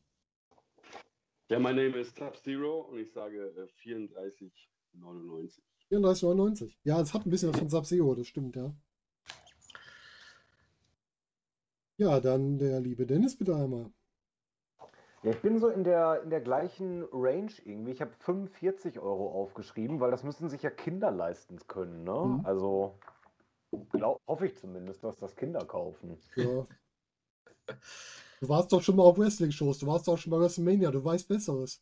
[1.50, 5.62] Ja, mein Name ist Sub-Zero und ich sage äh, 34,99.
[5.90, 6.76] 34,99.
[6.84, 8.74] Ja, es hat ein bisschen was von Sub-Zero, das stimmt, ja.
[11.98, 13.92] Ja, dann der liebe Dennis bitte einmal.
[15.24, 17.92] Ja, ich bin so in der, in der gleichen Range irgendwie.
[17.92, 22.12] Ich habe 45 Euro aufgeschrieben, weil das müssen sich ja Kinder leisten können, ne?
[22.12, 22.46] Mhm.
[22.46, 23.00] Also
[23.90, 26.18] glaub, hoffe ich zumindest, dass das Kinder kaufen.
[26.36, 26.68] Ja.
[28.40, 31.28] Du warst doch schon mal auf Wrestling-Shows, du warst doch schon bei WrestleMania, du weißt
[31.28, 31.82] Besseres.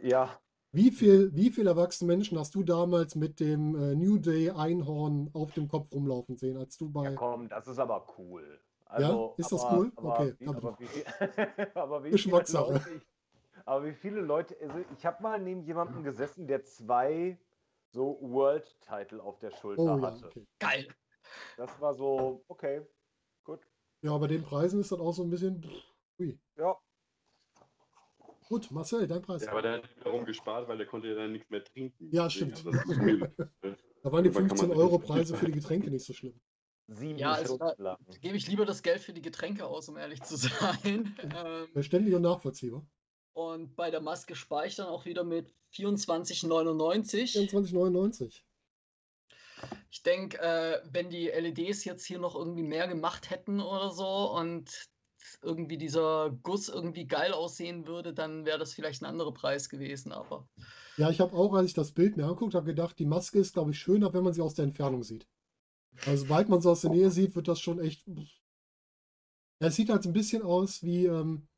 [0.00, 0.38] Ja,
[0.76, 5.30] Wie viel, wie viele erwachsene Menschen hast du damals mit dem äh, New Day Einhorn
[5.32, 7.14] auf dem Kopf rumlaufen sehen, als du ja bei.
[7.14, 8.60] komm, das ist aber cool.
[8.84, 9.92] Also, ist das aber, cool?
[9.96, 10.86] Aber, Okay, wie, aber, wie,
[11.74, 12.72] aber wie viele Geschmackssache.
[12.74, 13.02] Leute ich,
[13.64, 17.38] aber wie viele Leute, also ich habe mal neben jemandem gesessen, der zwei
[17.88, 20.26] so World-Title auf der Schulter Oh ja, hatte.
[20.26, 20.46] okay.
[20.58, 20.88] Geil.
[21.56, 22.82] Das war so, okay,
[23.44, 23.66] gut.
[24.02, 25.64] Ja, bei den Preisen ist das auch so ein bisschen.
[26.18, 26.38] Ui.
[26.56, 26.76] Ja,
[28.48, 29.42] Gut, Marcel, dein Preis.
[29.44, 32.08] Ja, aber der hat wiederum gespart, weil der konnte ja dann nichts mehr trinken.
[32.12, 32.64] Ja, stimmt.
[32.64, 32.70] also.
[34.02, 36.12] Da waren die Irgendwann kann man 15 sich Euro Preise für die Getränke nicht so
[36.12, 36.40] schlimm.
[36.86, 37.98] sieben Ja, Stunden lang.
[38.20, 41.16] Gebe ich lieber das Geld für die Getränke aus, um ehrlich zu sein.
[41.34, 42.86] Ähm, Verständlich und nachvollziehbar.
[43.32, 47.50] und bei der Maske spare ich dann auch wieder mit 24,99.
[47.50, 48.42] 24,99.
[49.90, 54.06] Ich denke, äh, wenn die LEDs jetzt hier noch irgendwie mehr gemacht hätten oder so
[54.36, 54.70] und
[55.42, 60.12] irgendwie dieser Guss irgendwie geil aussehen würde, dann wäre das vielleicht ein anderer Preis gewesen.
[60.12, 60.48] Aber
[60.96, 63.54] Ja, ich habe auch, als ich das Bild mir anguckt habe, gedacht, die Maske ist,
[63.54, 65.26] glaube ich, schöner, wenn man sie aus der Entfernung sieht.
[66.04, 68.06] Also, sobald man sie aus der Nähe sieht, wird das schon echt.
[68.06, 71.48] Ja, es sieht halt so ein bisschen aus wie, ähm,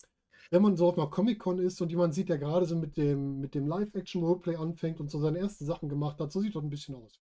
[0.50, 3.40] wenn man so auf einer Comic-Con ist und jemand sieht, der gerade so mit dem,
[3.40, 6.70] mit dem Live-Action-Roleplay anfängt und so seine ersten Sachen gemacht hat, so sieht das ein
[6.70, 7.20] bisschen aus.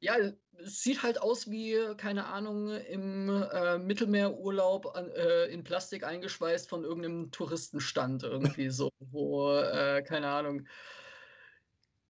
[0.00, 0.16] Ja,
[0.58, 6.68] es sieht halt aus wie, keine Ahnung, im äh, Mittelmeerurlaub an, äh, in Plastik eingeschweißt
[6.68, 10.66] von irgendeinem Touristenstand irgendwie so, wo, äh, keine Ahnung,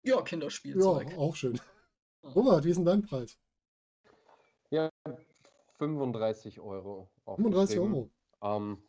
[0.02, 1.10] ja, Kinderspielzeug.
[1.10, 1.60] Ja, auch schön.
[2.22, 3.38] Robert, wie ist denn dein Preis?
[4.70, 4.90] Ja,
[5.78, 7.10] 35 Euro.
[7.24, 8.10] 35 aufgeschrieben.
[8.42, 8.56] Euro.
[8.56, 8.82] Ähm,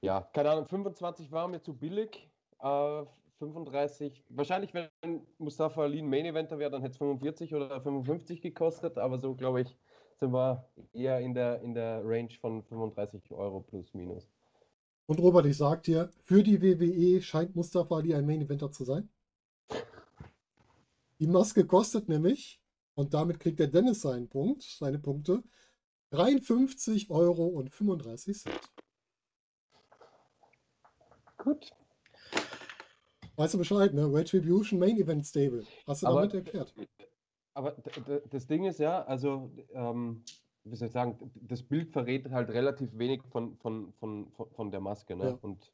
[0.00, 2.28] ja, keine Ahnung, 25 war mir zu billig.
[2.60, 3.04] Äh,
[3.38, 4.90] 35, wahrscheinlich, wenn
[5.38, 9.34] Mustafa Ali ein Main Eventer wäre, dann hätte es 45 oder 55 gekostet, aber so
[9.34, 9.76] glaube ich,
[10.18, 14.28] sind wir eher in der, in der Range von 35 Euro plus minus.
[15.06, 18.84] Und Robert, ich sag dir, für die WWE scheint Mustafa Ali ein Main Eventer zu
[18.84, 19.08] sein.
[21.20, 22.60] Die Maske kostet nämlich,
[22.94, 25.42] und damit kriegt der Dennis seinen Punkt, seine Punkte,
[26.10, 28.60] 53 Euro und 35 Cent.
[31.38, 31.72] Gut.
[33.38, 34.12] Weißt du Bescheid, ne?
[34.12, 35.62] Retribution Main Event Stable.
[35.86, 36.74] Hast du Aber- damit erklärt?
[37.54, 37.72] Aber
[38.30, 40.24] das Ding ist ja, also, ähm,
[40.64, 44.70] wie soll ich sagen, das Bild verrät halt relativ wenig von, von, von, von, von
[44.70, 45.16] der Maske.
[45.16, 45.24] Ne?
[45.24, 45.38] Ja.
[45.40, 45.72] Und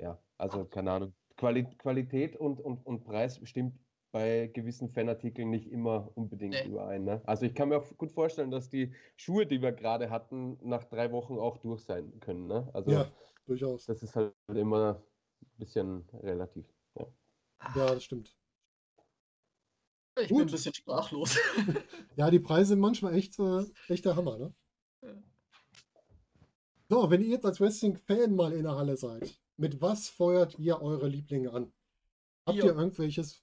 [0.00, 1.12] ja, also keine Ahnung.
[1.36, 3.78] Quali Qualität und, und, und Preis stimmt
[4.12, 6.68] bei gewissen Fanartikeln nicht immer unbedingt Nee.
[6.68, 7.04] überein.
[7.04, 7.20] Ne?
[7.24, 10.84] Also ich kann mir auch gut vorstellen, dass die Schuhe, die wir gerade hatten, nach
[10.84, 12.46] drei Wochen auch durch sein können.
[12.46, 12.68] Ne?
[12.72, 13.06] Also Ja,
[13.44, 13.86] durchaus.
[13.86, 15.02] das ist halt immer
[15.42, 16.66] ein bisschen relativ.
[17.60, 17.94] Ja.
[17.94, 18.36] Das stimmt.
[20.18, 20.46] Ich bin Gut.
[20.46, 21.36] ein bisschen sprachlos.
[22.16, 24.54] Ja, die Preise sind manchmal echt, äh, echt der Hammer, ne?
[25.02, 25.22] Ja.
[26.88, 30.80] So, wenn ihr jetzt als Wrestling-Fan mal in der Halle seid, mit was feuert ihr
[30.80, 31.72] eure Lieblinge an?
[32.46, 32.66] Habt Bier.
[32.66, 33.42] ihr irgendwelches,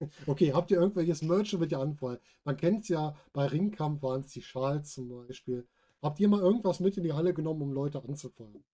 [0.26, 2.22] okay, habt ihr irgendwelches Merch, mit ihr anfeuert?
[2.44, 5.68] Man kennt es ja, bei Ringkampf waren es die Schals zum Beispiel.
[6.02, 8.64] Habt ihr mal irgendwas mit in die Halle genommen, um Leute anzufeuern?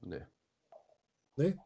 [0.00, 0.26] Nee.
[1.36, 1.56] Nee?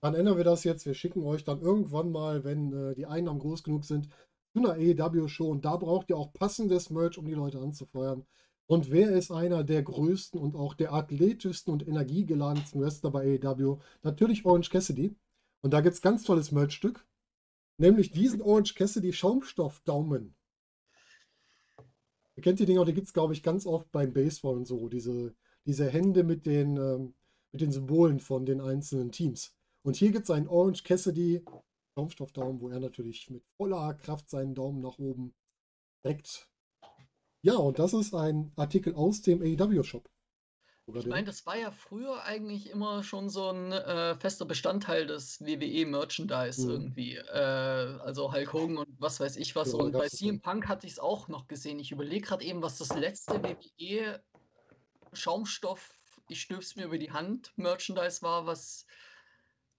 [0.00, 0.86] Dann ändern wir das jetzt.
[0.86, 4.08] Wir schicken euch dann irgendwann mal, wenn äh, die Einnahmen groß genug sind,
[4.52, 5.48] zu einer AEW-Show.
[5.48, 8.24] Und da braucht ihr auch passendes Merch, um die Leute anzufeuern.
[8.66, 13.78] Und wer ist einer der größten und auch der athletischsten und energiegeladensten Wrestler bei AEW?
[14.02, 15.16] Natürlich Orange Cassidy.
[15.60, 17.04] Und da gibt es ganz tolles Merchstück.
[17.78, 20.34] Nämlich diesen Orange Cassidy Schaumstoff-Daumen.
[22.36, 24.88] Ihr kennt die Dinger, die gibt es, glaube ich, ganz oft beim Baseball und so.
[24.88, 25.34] Diese,
[25.66, 27.14] diese Hände mit den, ähm,
[27.52, 29.54] mit den Symbolen von den einzelnen Teams.
[29.82, 31.44] Und hier gibt es einen Orange Cassidy
[31.94, 35.34] Schaumstoffdaumen, wo er natürlich mit voller Kraft seinen Daumen nach oben
[36.04, 36.48] reckt.
[37.42, 40.08] Ja, und das ist ein Artikel aus dem AEW-Shop.
[40.92, 45.40] Ich meine, das war ja früher eigentlich immer schon so ein äh, fester Bestandteil des
[45.40, 46.70] WWE-Merchandise Mhm.
[46.70, 47.14] irgendwie.
[47.14, 49.72] Äh, also Hulk Hogan und was weiß ich was.
[49.72, 50.40] Ja, und bei CM.
[50.40, 51.78] Punk hatte ich es auch noch gesehen.
[51.78, 55.96] Ich überlege gerade eben, was das letzte WWE-Schaumstoff,
[56.28, 58.84] ich stöp's mir über die Hand, Merchandise war, was,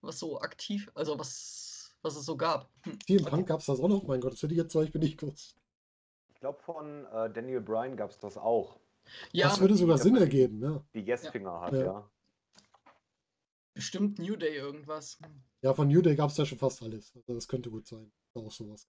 [0.02, 2.70] was so aktiv, also was, was es so gab.
[2.84, 2.98] Hm.
[3.08, 3.36] Hier im Okay.
[3.36, 4.04] Punk gab es das auch noch.
[4.04, 5.56] Mein Gott, das hätte ich jetzt zum Beispiel nicht gewusst.
[6.34, 8.80] Ich glaube, von äh, Daniel Bryan gab es das auch.
[9.32, 10.84] Ja, das würde sogar ja, Sinn ergeben, ja.
[10.94, 11.84] Die Yes-Finger hat, Ja.
[11.84, 12.10] ja.
[13.74, 15.18] bestimmt New Day irgendwas.
[15.62, 17.12] Ja, von New Day gab es ja schon fast alles.
[17.16, 18.12] Also das könnte gut sein.
[18.34, 18.88] Auch sowas.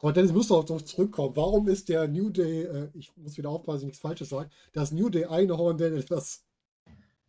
[0.00, 1.36] Aber Dennis, musst du auch darauf zurückkommen.
[1.36, 4.50] Warum ist der New Day, äh, ich muss wieder aufpassen, dass ich nichts Falsches sage,
[4.72, 6.44] das New Day Einhorn denn etwas,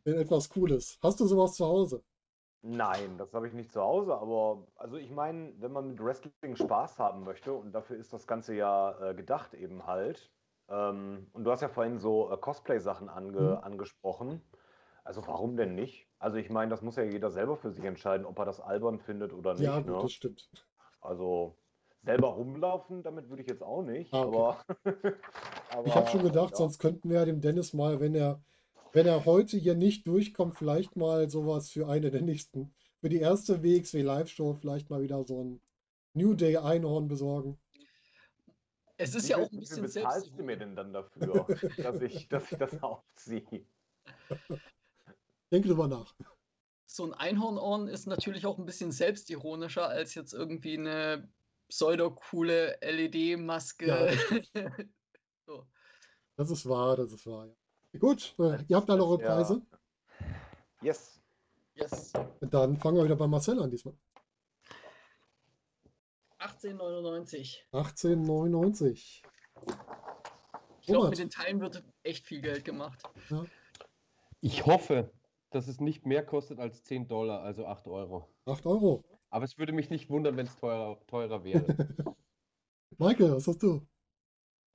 [0.06, 0.98] denn etwas Cooles?
[1.02, 2.04] Hast du sowas zu Hause?
[2.66, 6.56] Nein, das habe ich nicht zu Hause, aber also ich meine, wenn man mit Wrestling
[6.56, 10.32] Spaß haben möchte und dafür ist das Ganze ja äh, gedacht eben halt.
[10.70, 13.63] Ähm, und du hast ja vorhin so äh, Cosplay-Sachen ange Mhm.
[13.63, 14.42] angesprochen.
[15.04, 16.08] Also warum denn nicht?
[16.20, 19.00] Also ich meine, das muss ja jeder selber für sich entscheiden, ob er das albern
[19.00, 19.63] findet oder nicht.
[19.63, 20.00] ja, gut, ne?
[20.00, 20.50] das stimmt.
[21.02, 21.58] Also
[22.04, 24.13] selber rumlaufen, damit würde ich jetzt auch nicht.
[24.13, 24.38] Ah, okay.
[24.38, 24.58] aber,
[25.86, 26.58] Ich habe schon aber, gedacht, ja.
[26.58, 28.42] sonst könnten wir ja dem Dennis mal, wenn er,
[28.94, 33.20] wenn er heute hier nicht durchkommt, vielleicht mal sowas für eine der nächsten, für die
[33.20, 35.62] erste WXW Live-Show vielleicht mal wieder so ein
[36.14, 37.60] New Day Einhorn besorgen.
[38.98, 40.46] Es ist Wie ja viel- auch ein wie bisschen bezahlst du selbst.
[40.46, 41.46] mir denn dann dafür,
[41.78, 43.66] dass ich, dass ich das aufziehe?
[45.52, 46.16] Denke drüber nach.
[46.86, 51.28] so ein Einhornohren ist natürlich auch ein bisschen selbstironischer als jetzt irgendwie eine
[51.70, 53.88] pseudo-coole LED-Maske.
[53.88, 54.12] Ja,
[55.48, 55.66] so.
[56.36, 57.48] Das ist wahr, das ist wahr.
[57.48, 57.56] Ja.
[58.00, 59.36] Gut, äh, ihr habt alle eure Ja.
[59.36, 59.62] Preise.
[60.82, 61.22] Yes.
[61.76, 62.14] Yes.
[62.42, 63.96] Dann fangen wir wieder bei Marcel an diesmal.
[66.40, 67.64] 18,99.
[67.72, 69.22] 18,99.
[70.82, 73.02] Ich glaube, mit den Teilen wird echt viel Geld gemacht.
[74.42, 75.12] Ich hoffe,
[75.52, 78.28] dass es nicht mehr kostet als 10 Dollar, also 8 Euro.
[78.46, 79.06] 8 Euro.
[79.30, 81.66] Aber es würde mich nicht wundern, wenn es teurer, teurer wäre.
[82.98, 83.88] Michael, was hast du?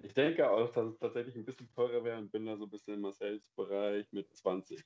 [0.00, 2.70] Ich denke auch, dass es tatsächlich ein bisschen teurer wäre und bin da so ein
[2.70, 4.84] bisschen im Marcells Bereich mit 20.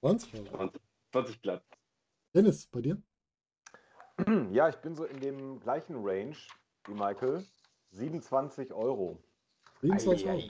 [0.00, 0.56] 20 Euro.
[0.56, 1.64] 20, 20 glatt.
[2.34, 3.02] Dennis, bei dir?
[4.52, 6.36] Ja, ich bin so in dem gleichen Range
[6.86, 7.42] wie Michael.
[7.92, 9.18] 27 Euro.
[9.80, 10.42] 27 Euro.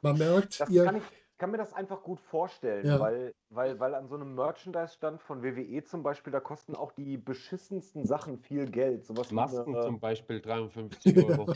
[0.00, 1.02] Man merkt, Das ihr,
[1.40, 3.00] kann ich, kann mir das einfach gut vorstellen, Ja.
[3.00, 7.16] weil, weil, weil an so einem Merchandise-Stand von WWE zum Beispiel, da kosten auch die
[7.16, 9.04] beschissensten Sachen viel Geld.
[9.04, 11.52] Sowas wie Masken eine- zum Beispiel 53 Euro.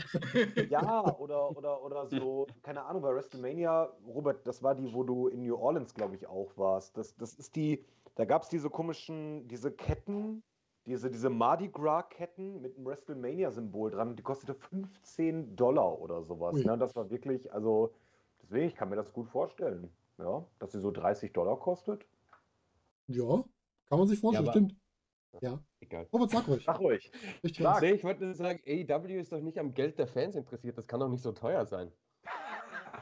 [0.69, 5.27] Ja, oder, oder, oder so, keine Ahnung, bei WrestleMania, Robert, das war die, wo du
[5.27, 6.97] in New Orleans, glaube ich, auch warst.
[6.97, 10.41] Das, das ist die, da gab es diese komischen, diese Ketten,
[10.85, 16.55] diese, diese Mardi Gras-Ketten mit einem WrestleMania-Symbol dran, die kostete 15 Dollar oder sowas.
[16.55, 16.63] Ui.
[16.65, 16.77] Ne?
[16.77, 17.93] Das war wirklich, also,
[18.45, 22.05] deswegen, ich kann mir das gut vorstellen, ja, dass sie so 30 Dollar kostet.
[23.07, 23.43] ja,
[23.87, 24.75] kann man sich vorstellen, aber- stimmt.
[25.41, 26.07] Ja, Egal.
[26.13, 26.63] Robert, sag ruhig.
[26.63, 27.11] Sag ruhig.
[27.43, 27.83] Richtig Sag.
[27.83, 30.77] ich wollte nur sagen, AEW ist doch nicht am Geld der Fans interessiert.
[30.77, 31.91] Das kann doch nicht so teuer sein.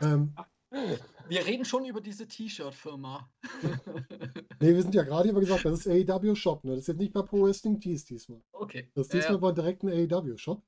[0.02, 0.36] Ähm,
[1.28, 3.30] Wir reden schon über diese T-Shirt-Firma.
[4.60, 6.72] nee, wir sind ja gerade über gesagt, das ist AEW Shop, ne?
[6.72, 8.42] Das ist jetzt nicht bei Pro Wrestling Tees diesmal.
[8.52, 8.90] okay.
[8.96, 10.64] Das Ja, diesmal war direkt ein AEW Shop.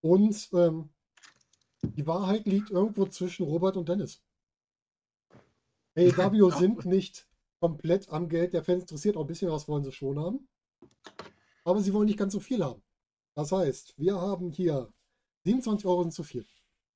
[0.00, 0.90] Und ähm,
[1.82, 4.22] die Wahrheit liegt irgendwo zwischen Robert und Dennis.
[5.96, 7.28] AEW sind nicht
[7.60, 10.48] komplett am Geld der Fans interessiert, auch ein bisschen was wollen sie schon haben.
[11.64, 12.82] Aber sie wollen nicht ganz so viel haben.
[13.34, 14.92] Das heißt, wir haben hier
[15.44, 16.46] 27 Euro sind zu viel.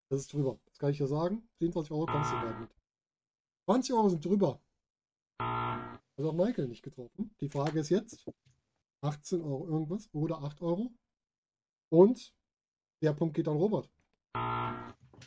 [0.08, 0.58] Das ist drüber.
[0.66, 1.48] Das kann ich ja sagen.
[1.58, 2.70] 27 Euro kommst du bald mit.
[3.66, 4.60] 20 Euro sind drüber.
[5.38, 7.34] Also auch Michael nicht getroffen.
[7.40, 8.26] Die Frage ist jetzt
[9.00, 10.92] 18 Euro irgendwas oder 8 Euro.
[11.88, 12.34] Und
[13.00, 13.88] der Punkt geht an Robert.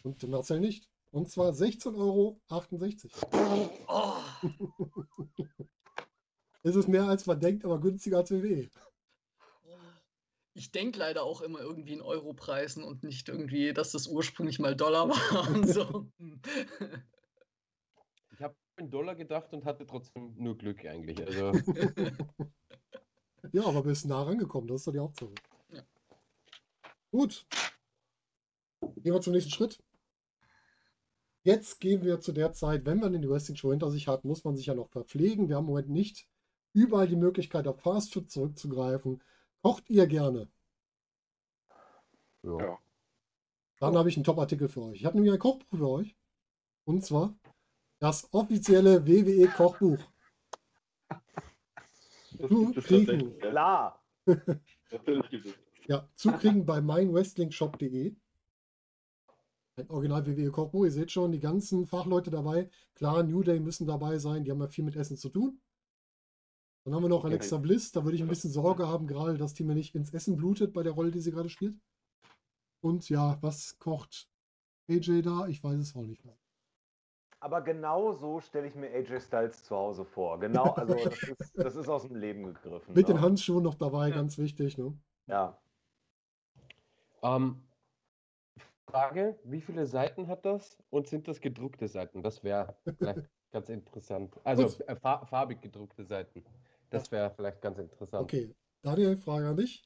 [0.04, 0.90] Und Marcel nicht.
[1.12, 2.42] Und zwar 16,68 Euro.
[3.88, 4.16] Oh,
[6.64, 8.42] Es ist mehr als man denkt, aber günstiger als E.
[8.42, 8.70] WWE.
[10.56, 14.76] ich denke leider auch immer irgendwie in Europreisen und nicht irgendwie, dass das ursprünglich mal
[14.76, 15.68] Dollar waren.
[15.68, 16.12] So.
[18.32, 21.26] Ich habe in Dollar gedacht und hatte trotzdem nur Glück eigentlich.
[21.26, 21.52] Also,
[23.52, 25.34] Ja, aber bist nah rangekommen, das ist doch die Hauptsache.
[25.70, 25.82] Ja.
[27.12, 27.46] Gut.
[29.06, 29.84] Gehen wir zum nächsten Schritt.
[31.44, 34.44] Jetzt gehen wir zu der Zeit, wenn man den Wrestling Show hinter sich hat, muss
[34.44, 35.48] man sich ja noch verpflegen.
[35.48, 36.28] Wir haben im Moment nicht
[36.74, 39.22] überall die Möglichkeit, auf Fast Food zurückzugreifen.
[39.62, 40.50] Kocht ihr gerne?
[42.42, 42.80] ja.
[43.80, 45.02] Dann habe ich einen Top-Artikel für euch.
[45.02, 46.16] Ich habe nämlich ein Kochbuch für euch.
[46.86, 47.38] Und zwar
[48.00, 50.00] das offizielle WWE-Kochbuch.
[52.40, 53.36] Es kriegen.
[53.38, 53.50] Ja.
[53.52, 54.04] Klar.
[55.86, 58.16] Ja, zukriegen bei meinwrestlingshop.de.
[59.78, 60.86] Ein Original WWE Kochbuch.
[60.86, 62.70] Ihr seht schon, die ganzen Fachleute dabei.
[62.96, 64.46] Klar, New Day müssen dabei sein.
[64.46, 65.60] Die haben ja viel mit Essen zu tun.
[66.86, 67.92] Dann haben wir noch Alexa Bliss.
[67.92, 70.72] Da würde ich ein bisschen Sorge haben, gerade, dass die mir nicht ins Essen blutet
[70.72, 71.76] bei der Rolle, die sie gerade spielt.
[72.80, 74.30] Und ja, was kocht
[74.90, 75.48] AJ da?
[75.48, 76.24] Ich weiß es auch nicht.
[77.42, 80.40] Aber genau so stelle ich mir AJ Styles zu Hause vor.
[80.40, 82.94] Genau, also das ist, das ist aus dem Leben gegriffen.
[82.94, 83.16] Mit ne?
[83.16, 84.16] den Handschuhen noch dabei, Ja.
[84.16, 84.78] ganz wichtig.
[84.78, 84.98] Ne?
[85.28, 85.58] Ja.
[87.24, 87.62] Ähm,
[88.88, 92.22] Frage, wie viele Seiten hat das und sind das gedruckte Seiten?
[92.22, 94.40] Das wäre vielleicht ganz interessant.
[94.44, 96.44] Also äh, fa farbig gedruckte Seiten.
[96.90, 98.24] Das wäre vielleicht ganz interessant.
[98.24, 99.84] Okay, Daniel, Frage an dich.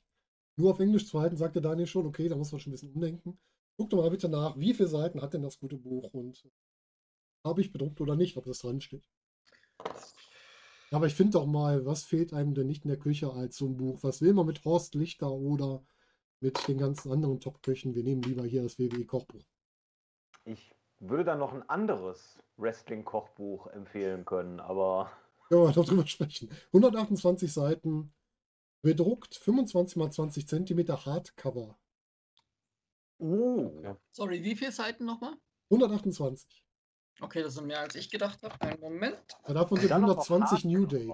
[0.57, 2.93] Nur auf Englisch zu halten, sagte Daniel schon, okay, da muss man schon ein bisschen
[2.93, 3.39] umdenken.
[3.77, 6.43] Guck doch mal bitte nach, wie viele Seiten hat denn das gute Buch und
[7.45, 9.03] habe ich bedruckt oder nicht, ob das dran steht.
[10.91, 13.67] Aber ich finde doch mal, was fehlt einem denn nicht in der Küche als so
[13.67, 13.99] ein Buch?
[14.01, 15.85] Was will man mit Horst Lichter oder
[16.41, 17.95] mit den ganzen anderen Top-Köchen?
[17.95, 19.43] Wir nehmen lieber hier das WWE-Kochbuch.
[20.45, 25.11] Ich würde da noch ein anderes Wrestling-Kochbuch empfehlen können, aber
[25.47, 26.49] Können wir noch drüber sprechen.
[26.73, 28.13] 128 Seiten,
[28.81, 31.77] bedruckt, 25 mal 20 Zentimeter Hardcover.
[33.19, 33.95] uh, Okay.
[34.11, 35.35] Sorry, wie viele Seiten nochmal?
[35.71, 36.63] 128.
[37.21, 38.59] Okay, das sind mehr als ich gedacht habe.
[38.61, 39.19] Einen Moment.
[39.47, 41.13] Ja, davon sind dann auch noch 120 New Day.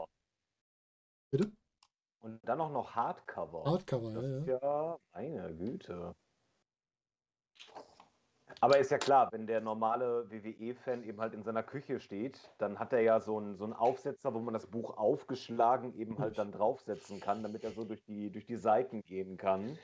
[1.32, 1.52] Bitte?
[2.26, 3.64] Und dann auch noch Hardcover.
[3.66, 4.98] Hardcover, Das ja, ist ja.
[5.14, 6.16] meine Güte.
[8.62, 12.80] Aber ist ja klar, wenn der normale WWE-Fan eben halt in seiner Küche steht, dann
[12.80, 16.40] hat er ja so einen, so einen Aufsetzer, wo man das Buch aufgeschlagen eben halt
[16.40, 19.78] dann draufsetzen kann, damit er so durch die, durch die Seiten gehen kann.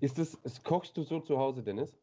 [0.00, 1.98] Ist das, kochst du so zu Hause, Dennis?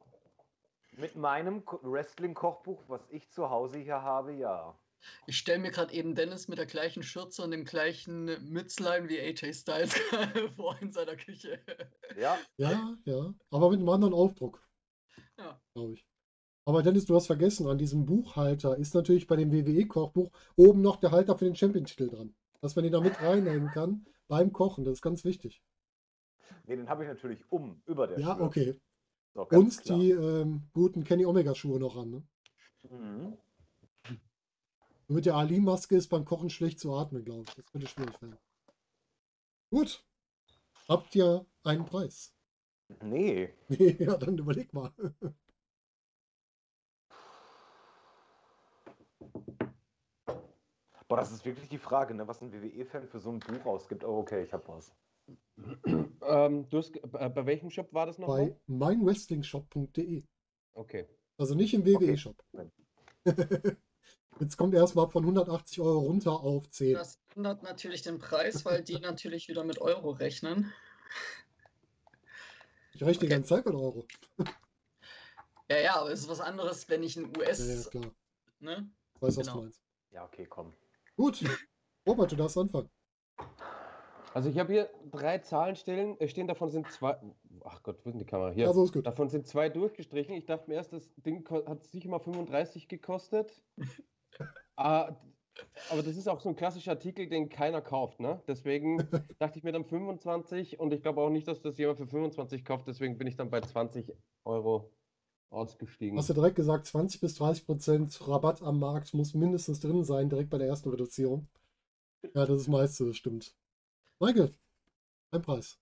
[0.91, 4.79] Mit meinem Ko- Wrestling-Kochbuch, was ich zu Hause hier habe, ja.
[5.27, 9.19] Ich stelle mir gerade eben Dennis mit der gleichen Schürze und dem gleichen Mützlein wie
[9.19, 9.93] AJ Styles
[10.55, 11.59] vor in seiner Küche.
[12.19, 13.33] Ja, Ja, ja.
[13.51, 14.61] Aber mit einem anderen Aufdruck,
[15.37, 15.59] Ja.
[15.73, 16.05] glaube ich.
[16.65, 20.97] Aber Dennis, du hast vergessen, an diesem Buchhalter ist natürlich bei dem WWE-Kochbuch oben noch
[20.97, 22.35] der Halter für den Champion-Titel dran.
[22.61, 24.83] Dass man den da mit reinhängen kann beim Kochen.
[24.83, 25.63] Das ist ganz wichtig.
[26.65, 28.43] nee, den habe ich natürlich um, über der Ja, Schürze.
[28.43, 28.79] okay.
[29.33, 29.97] Und klar.
[29.99, 32.09] die ähm, guten Kenny Omega-Schuhe noch an.
[32.11, 32.23] Ne?
[32.89, 33.37] Mhm.
[35.09, 37.55] Nur mit der Ali-Maske ist beim Kochen schlecht zu atmen, glaube ich.
[37.55, 38.37] Das könnte schwierig werden.
[39.71, 40.05] Gut.
[40.87, 42.31] Habt ihr einen Preis?
[43.01, 43.51] Nee.
[43.69, 44.93] ja, dann überleg mal.
[51.07, 54.03] Boah, das ist wirklich die Frage, ne, was ein WWE-Fan für so ein Buch ausgibt.
[54.03, 54.93] Oh, okay, ich hab was.
[56.21, 58.47] Ähm, du hast, äh, bei welchem Shop war das nochmal?
[58.47, 60.23] Bei meinwrestlingshop.de.
[60.73, 61.07] Okay.
[61.37, 62.15] Also nicht im Okay.
[64.39, 66.93] Jetzt kommt erstmal von 180 Euro runter auf 10.
[66.93, 70.71] Das ändert natürlich den Preis, weil die natürlich wieder mit Euro rechnen.
[72.93, 73.35] Ich rechne die Okay.
[73.35, 74.05] ganze Zeit mit Euro.
[75.69, 77.67] Ja, ja, aber es ist was anderes, wenn ich ein Ja, US.
[77.85, 78.11] ja, klar.
[78.59, 78.89] ne?
[79.19, 79.57] Weiß, was Genau.
[79.57, 79.81] du meinst.
[80.11, 80.73] Ja, okay, komm.
[81.15, 81.43] Gut.
[82.07, 82.89] Robert, du darfst anfangen.
[84.33, 87.19] Also ich habe hier drei Zahlen stehen, stehen, davon sind zwei.
[87.65, 88.51] Ach Gott, wo ist denn die Kamera?
[88.51, 88.67] Hier.
[88.67, 89.05] Also ist gut.
[89.05, 90.33] Davon sind zwei durchgestrichen.
[90.35, 93.61] Ich dachte mir erst, das Ding hat sicher mal 35 gekostet.
[94.75, 95.15] Ah,
[95.89, 98.41] aber das ist auch so ein klassischer Artikel, den keiner kauft, ne?
[98.47, 98.97] Deswegen
[99.39, 102.63] dachte ich mir dann 25 und ich glaube auch nicht, dass das jemand für 25
[102.63, 104.13] kauft, deswegen bin ich dann bei 20
[104.45, 104.93] Euro
[105.49, 106.17] ausgestiegen.
[106.17, 110.29] Hast du direkt gesagt, 20 bis 30 Prozent Rabatt am Markt muss mindestens drin sein,
[110.29, 111.47] direkt bei der ersten Reduzierung.
[112.33, 113.55] Ja, das ist meiste, das stimmt.
[114.19, 114.53] Michael,
[115.31, 115.79] ein Preis.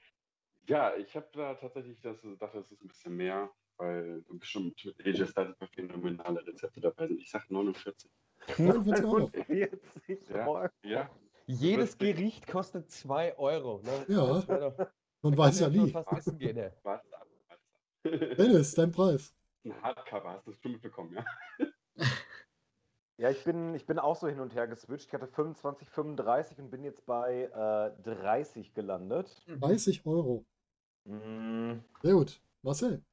[0.68, 4.98] Ja, ich habe da tatsächlich das, dachte, das ist ein bisschen mehr, weil bestimmt mit
[4.98, 7.22] bei phänomenale Rezepte dabei sind.
[7.22, 8.12] Ich sag 49.
[8.58, 9.28] 49 Euro.
[9.28, 10.48] 40 Ja.
[10.48, 10.70] Euro.
[10.84, 11.10] Ja,
[11.48, 13.82] Jedes Gericht kostet 2 Euro.
[13.84, 14.06] Ne?
[14.08, 14.42] Ja.
[14.42, 14.88] Doch-
[15.22, 15.90] Man weiß ja nie.
[15.92, 16.74] fast essen gehen, ne?
[18.38, 19.34] Dennis, dein Preis.
[19.66, 21.26] Ein Hardcover, hast du schon mitbekommen, ja?
[23.20, 25.08] Ja, ich bin, ich bin auch so hin und her geswitcht.
[25.08, 29.36] Ich hatte 25, 35 und bin jetzt bei äh, 30 gelandet.
[29.48, 30.46] 30 Euro.
[31.06, 32.40] Mm, Sehr gut.
[32.62, 33.04] Marcel.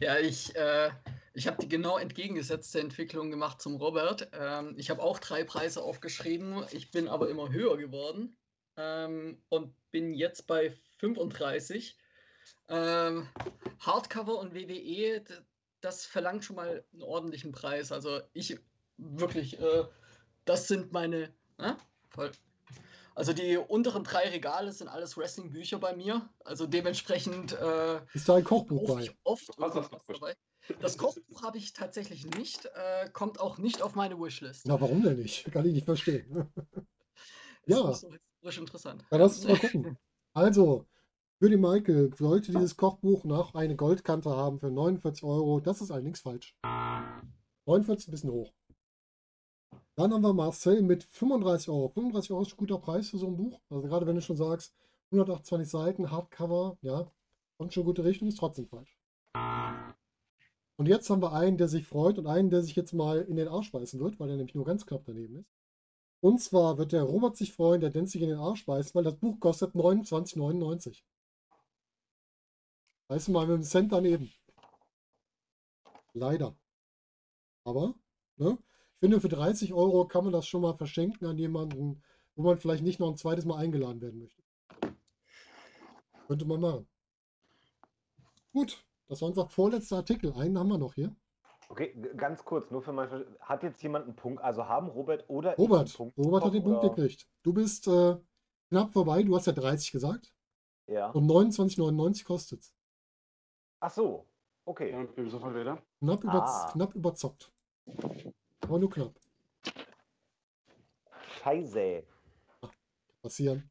[0.00, 0.90] Ja, ich, äh,
[1.34, 4.28] ich habe die genau entgegengesetzte Entwicklung gemacht zum Robert.
[4.32, 8.36] Ähm, ich habe auch drei Preise aufgeschrieben, ich bin aber immer höher geworden
[8.76, 11.96] ähm, und bin jetzt bei 35.
[12.68, 13.28] Ähm,
[13.80, 15.24] Hardcover und WWE,
[15.80, 17.92] das verlangt schon mal einen ordentlichen Preis.
[17.92, 18.58] Also ich
[18.96, 19.84] wirklich, äh,
[20.44, 21.76] das sind meine, ne?
[22.10, 22.30] Voll.
[23.14, 26.28] Also die unteren drei Regale sind alles Wrestling-Bücher bei mir.
[26.44, 29.02] Also dementsprechend äh, Ist da ein Kochbuch bei?
[29.02, 30.34] ich oft das irgendwas doch dabei.
[30.80, 34.66] Das Kochbuch habe ich tatsächlich nicht, äh, kommt auch nicht auf meine Wishlist.
[34.66, 35.44] Na, warum denn nicht?
[35.52, 36.52] Kann ich nicht verstehen.
[37.66, 37.90] Das ja.
[37.92, 39.04] ist so historisch interessant.
[39.10, 39.96] Ja, lass uns mal gucken.
[40.34, 40.84] Also,
[41.38, 45.60] für die Michael sollte dieses Kochbuch noch eine Goldkante haben für 49 Euro.
[45.60, 46.54] Das ist allerdings falsch.
[47.64, 48.52] 49 ist ein bisschen hoch.
[49.96, 51.88] Dann haben wir Marcel mit 35 Euro.
[51.88, 53.60] 35 Euro ist ein guter Preis für so ein Buch.
[53.70, 54.74] Also gerade wenn du schon sagst,
[55.12, 57.10] 128 Seiten, Hardcover, ja,
[57.58, 58.98] kommt schon gute Richtung, ist trotzdem falsch.
[60.76, 63.36] Und jetzt haben wir einen, der sich freut und einen, der sich jetzt mal in
[63.36, 65.48] den Arsch beißen wird, weil er nämlich nur ganz knapp daneben ist.
[66.20, 69.04] Und zwar wird der Robert sich freuen, der Dennis sich in den Arsch beißt, weil
[69.04, 71.02] das Buch kostet 29,99.
[73.08, 74.32] Weißt du mal, mit dem Cent daneben.
[76.14, 76.56] Leider.
[77.64, 77.94] Aber,
[78.36, 78.58] ne?
[79.04, 82.02] Ich finde, für 30 Euro kann man das schon mal verschenken an jemanden,
[82.36, 84.42] wo man vielleicht nicht noch ein zweites Mal eingeladen werden möchte.
[86.26, 86.88] Könnte man machen.
[88.54, 90.32] Gut, das war unser vorletzter Artikel.
[90.32, 91.14] Einen haben wir noch hier.
[91.68, 94.42] okay, ganz kurz, nur für mein Hat jetzt jemand einen Punkt?
[94.42, 96.94] Also haben Robert oder ich Robert, einen Punkt Robert hat den Punkt oder?
[96.94, 97.28] gekriegt.
[97.42, 98.16] Du bist äh,
[98.70, 99.22] knapp vorbei.
[99.22, 100.32] Du hast ja 30 gesagt.
[100.86, 101.10] Ja.
[101.10, 102.74] Und 29,99 kostet es.
[103.80, 104.26] Ach so,
[104.64, 104.92] okay.
[104.92, 105.82] Ja, ich sofort wieder.
[105.98, 106.70] Knapp, über, Ah.
[106.72, 107.52] knapp überzockt.
[108.64, 109.14] Aber nur knapp.
[111.42, 112.02] Scheiße.
[113.22, 113.70] Passieren.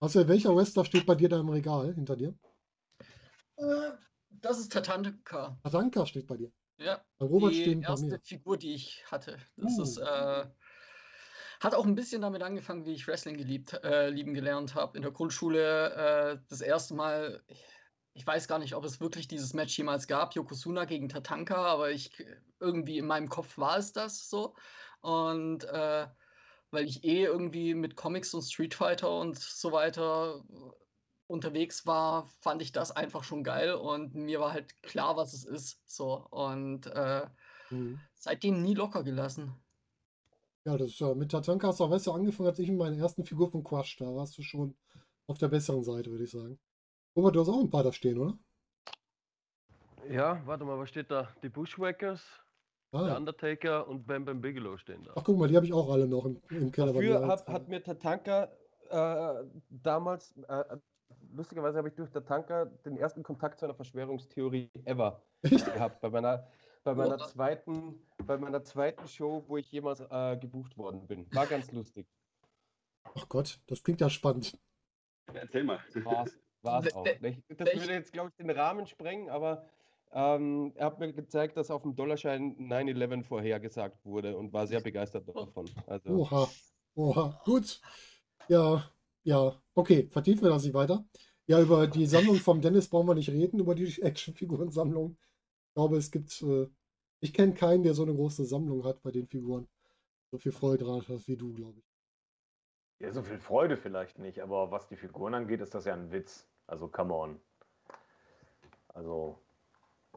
[0.00, 2.34] Also, welcher Wrestler steht bei dir da im Regal hinter dir?
[3.56, 3.92] Äh,
[4.30, 5.58] das ist Tatanka.
[5.64, 6.52] Tatanka steht bei dir.
[6.78, 8.20] Ja, Bei Robert die stehen erste mehr.
[8.22, 9.38] Figur, die ich hatte.
[9.56, 9.82] Das Uh.
[9.82, 10.46] ist, äh,
[11.60, 14.96] hat auch ein bisschen damit angefangen, wie ich Wrestling geliebt, äh, lieben gelernt habe.
[14.96, 17.42] In der Grundschule äh, das erste Mal,
[18.16, 21.90] ich, weiß gar nicht, ob es wirklich dieses Match jemals gab, Yokozuna gegen Tatanka, aber
[21.90, 22.10] ich
[22.60, 24.54] irgendwie in meinem Kopf war es das so.
[25.00, 26.06] Und äh,
[26.70, 30.42] weil ich eh irgendwie mit Comics und Street Fighter und so weiter
[31.26, 35.44] unterwegs war, fand ich das einfach schon geil und mir war halt klar, was es
[35.44, 35.80] ist.
[35.86, 37.26] So und äh,
[37.70, 37.98] Mhm.
[38.14, 39.54] seitdem nie locker gelassen.
[40.64, 42.96] Ja, das ist ja mit Tatanka hast du auch besser angefangen als ich mit meiner
[42.98, 43.96] ersten Figur von Quash.
[43.98, 44.74] Da warst du schon
[45.26, 46.58] auf der besseren Seite, würde ich sagen.
[47.16, 48.38] Robert, du hast auch ein paar da stehen, oder?
[50.10, 51.28] Ja, warte mal, was steht da?
[51.42, 52.22] Die Bushwhackers,
[52.92, 55.12] der Ah, Undertaker und Bam Bam Bigelow stehen da.
[55.16, 57.14] ach guck mal, die habe ich auch alle noch im, im Keller mir.
[57.14, 58.48] Dafür hat, hat mir Tatanka
[58.90, 60.76] äh, damals, äh,
[61.32, 66.00] lustigerweise habe ich durch der Tanker den ersten Kontakt zu einer Verschwörungstheorie ever gehabt.
[66.00, 66.46] Bei meiner,
[66.84, 71.26] bei meiner, zweiten, bei meiner zweiten Show, wo ich jemals äh, gebucht worden bin.
[71.34, 72.06] War ganz lustig.
[73.14, 74.56] Ach Gott, das klingt ja spannend.
[75.32, 75.80] Erzähl mal.
[76.04, 77.06] War's, war's Wel- auch.
[77.06, 79.68] Ich, das welch- würde jetzt, glaube ich, den Rahmen sprengen, aber
[80.12, 84.80] ähm, er hat mir gezeigt, dass auf dem Dollarschein 9-11 vorhergesagt wurde und war sehr
[84.80, 85.68] begeistert davon.
[85.86, 86.48] Also, Oha,
[86.94, 87.80] oha, gut.
[88.48, 88.88] Ja,
[89.24, 91.04] ja, okay, vertiefen wir das nicht weiter.
[91.48, 95.16] Ja, über die Sammlung vom Dennis brauchen wir nicht reden, über die Actionfigurensammlung.
[95.68, 96.68] Ich glaube, es gibt, äh,
[97.20, 99.68] ich kenne keinen, der so eine große Sammlung hat bei den Figuren.
[100.30, 101.84] So viel Freude dran hat wie du, glaube ich.
[102.98, 106.10] Ja, so viel Freude vielleicht nicht, aber was die Figuren angeht, ist das ja ein
[106.12, 106.48] Witz.
[106.66, 107.40] Also, come on.
[108.88, 109.38] Also,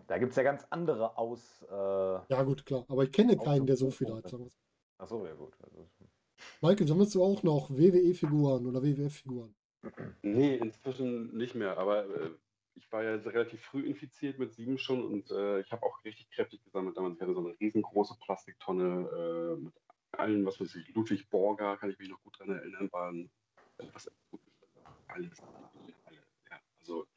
[0.08, 1.64] da gibt es ja ganz andere Aus.
[1.70, 2.86] Äh, Ja, gut, klar.
[2.88, 4.34] Aber ich kenne keinen, der so viel hat.
[4.98, 5.54] Achso, ja gut.
[5.62, 5.88] Also,
[6.62, 9.54] Michael, sammelst du auch noch WWE-Figuren oder WWF-Figuren?
[10.22, 12.32] Nee, inzwischen nicht mehr, aber äh,
[12.76, 16.30] ich war ja relativ früh infiziert mit sieben schon und äh, ich habe auch richtig
[16.32, 17.16] kräftig gesammelt damals.
[17.16, 19.74] Ich hatte so eine riesengroße Plastiktonne äh, mit
[20.12, 23.30] allen, was weiß ich, Ludwig Borger, kann ich mich noch gut dran erinnern, waren
[23.78, 24.12] äh, was
[25.08, 25.42] alles,
[26.90, 27.08] ja, also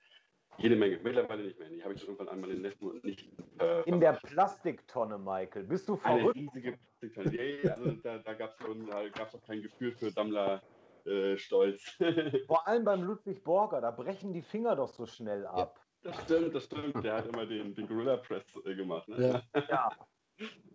[0.58, 1.00] jede Menge.
[1.02, 1.68] Mittlerweile nicht mehr.
[1.68, 5.64] Die habe ich irgendwann einmal in Neffen und nicht äh, in der Plastiktonne, Michael.
[5.64, 6.36] Bist du eine verrückt?
[6.36, 7.34] riesige Plastiktonne.
[7.34, 10.62] Ja, ja, also da, da gab es auch kein Gefühl für Sammler
[11.04, 11.82] äh, Stolz.
[12.46, 15.80] Vor allem beim Ludwig Borger, da brechen die Finger doch so schnell ab.
[16.02, 17.02] Das stimmt, das stimmt.
[17.02, 19.08] Der hat immer den, den Gorilla Press äh, gemacht.
[19.08, 19.42] Ne?
[19.56, 19.90] Ja.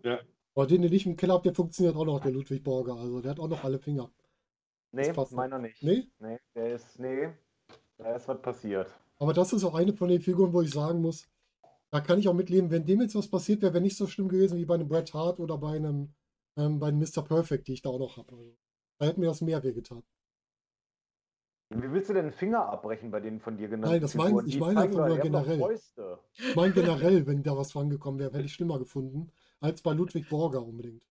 [0.04, 0.20] Ja.
[0.56, 2.95] Aber den, den ich im Keller habe, der funktioniert auch noch, der Ludwig Borger.
[2.95, 4.10] Also der hat auch noch alle Finger.
[4.91, 5.84] Nee, meiner nicht.
[5.84, 6.08] Nee?
[6.20, 7.30] Nee, der ist, nee,
[7.98, 8.93] da ist was passiert.
[9.20, 11.28] Aber das ist auch eine von den Figuren, wo ich sagen muss,
[11.89, 14.30] da kann ich auch mitleben, wenn dem jetzt was passiert wäre, wäre nicht so schlimm
[14.30, 16.14] gewesen wie bei einem Bret Hart oder bei einem,
[16.58, 17.24] ähm, bei einem Mr.
[17.24, 18.32] Perfect, die ich da auch noch habe.
[18.36, 18.58] Also,
[19.00, 20.04] da hätte mir das mehr wehgetan.
[21.70, 24.28] Wie willst du denn einen Finger abbrechen bei den von dir genannten Nein, das mein-
[24.28, 24.45] Figuren?
[24.48, 25.80] ich Die meine einfach nur generell.
[26.38, 30.30] Ich meine generell, wenn da was drangekommen wäre, hätte ich schlimmer gefunden, als bei Ludwig
[30.30, 31.04] Borger unbedingt.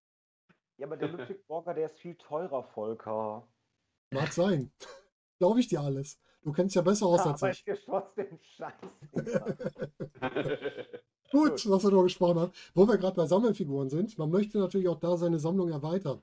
[0.77, 3.47] Ja, aber der Ludwig Borger, der ist viel teurer, Volker.
[4.11, 4.71] Mag sein.
[5.39, 6.19] Glaube ich dir alles.
[6.41, 7.63] Du kennst ja besser aus als aber ich.
[7.63, 8.87] dir trotzdem scheiße.
[11.31, 12.51] Gut, dass wir darüber gesprochen haben.
[12.73, 16.21] Wo wir gerade bei Sammelfiguren sind, man möchte natürlich auch da seine Sammlung erweitern.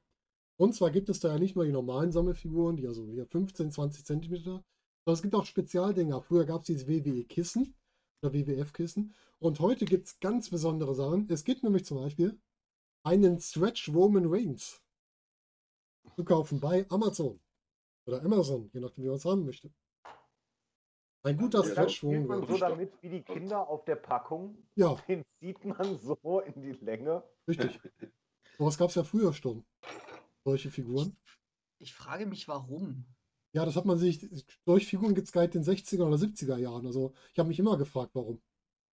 [0.56, 3.70] Und zwar gibt es da ja nicht nur die normalen Sammelfiguren, die also hier 15,
[3.70, 4.64] 20 Zentimeter,
[5.04, 6.22] sondern es gibt auch Spezialdinger.
[6.22, 7.74] Früher gab es dieses WWE-Kissen
[8.22, 9.14] oder WWF-Kissen.
[9.40, 11.28] Und heute gibt es ganz besondere Sachen.
[11.28, 12.38] Es gibt nämlich zum Beispiel
[13.02, 14.80] einen Stretch Roman Reigns
[16.16, 17.40] zu kaufen bei Amazon
[18.06, 19.70] oder Amazon, je nachdem, wie man es haben möchte.
[21.24, 24.56] Ein guter Ja, Dann Stretch spielt man so damit wie die Kinder auf der Packung.
[24.76, 27.22] Ja, Den zieht man so in die Länge.
[27.48, 27.80] richtig.
[28.58, 29.64] Sowas gab es ja früher schon.
[30.44, 31.16] Solche Figuren.
[31.80, 33.04] Ich frage mich, warum.
[33.52, 34.28] Ja, das hat man sich,
[34.64, 36.86] solche Figuren gibt es seit den 60er oder 70er Jahren.
[36.86, 38.40] Also ich habe mich immer gefragt, warum.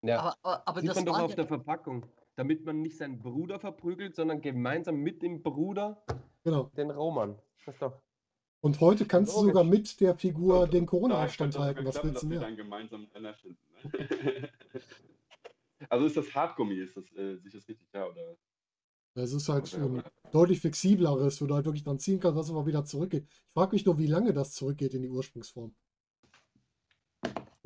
[0.03, 2.05] ja, Aber, aber, aber sieht das man doch auf ja, der Verpackung.
[2.37, 6.03] Damit man nicht seinen Bruder verprügelt, sondern gemeinsam mit dem Bruder
[6.43, 6.71] Genau.
[6.77, 7.37] den Roman.
[7.65, 8.01] Das ist doch.
[8.63, 9.49] Und heute kannst du Logisch.
[9.49, 11.83] sogar mit der Figur den Da Corona-Abstand halten.
[11.85, 12.39] Was willst du dass mehr?
[12.41, 13.57] dann gemeinsam Renner finden.
[13.83, 14.49] Ne?
[15.89, 18.37] also ist das Hartgummi, ist das, äh, sich das richtig, ja, oder?
[19.15, 22.49] Es ist halt ein oder- deutlich flexibleres, wo du halt wirklich dran ziehen kannst, was
[22.51, 23.25] aber wieder zurückgeht.
[23.27, 25.73] Ich frage mich nur, wie lange das zurückgeht in die Ursprungsform.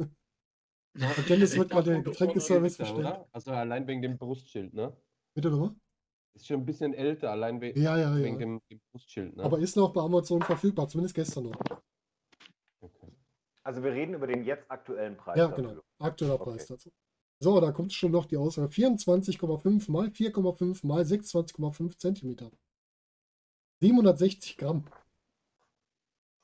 [0.96, 3.00] Und Dennis wird gerade den Foto- Getränkeservice bestellt.
[3.00, 3.28] oder?
[3.34, 4.96] Also allein wegen dem Brustschild, ne?
[5.34, 5.76] Bitte nochmal?
[6.36, 8.40] Ist schon ein bisschen älter, allein we Ja, ja, wegen ja.
[8.40, 9.44] dem, dem Brustschild, ne?
[9.44, 11.60] Aber ist noch bei Amazon verfügbar, zumindest gestern noch.
[12.82, 13.12] okay.
[13.64, 15.38] Also wir reden über den jetzt aktuellen Preis.
[15.38, 15.64] Ja, dafür.
[15.70, 15.82] genau.
[16.00, 16.44] Aktueller Okay.
[16.52, 16.92] Preis dazu.
[17.40, 18.68] So, da kommt schon noch die Auswahl.
[18.68, 22.52] 24,5 mal 4,5 mal 26,5 Zentimeter.
[23.82, 24.86] 760 Gramm.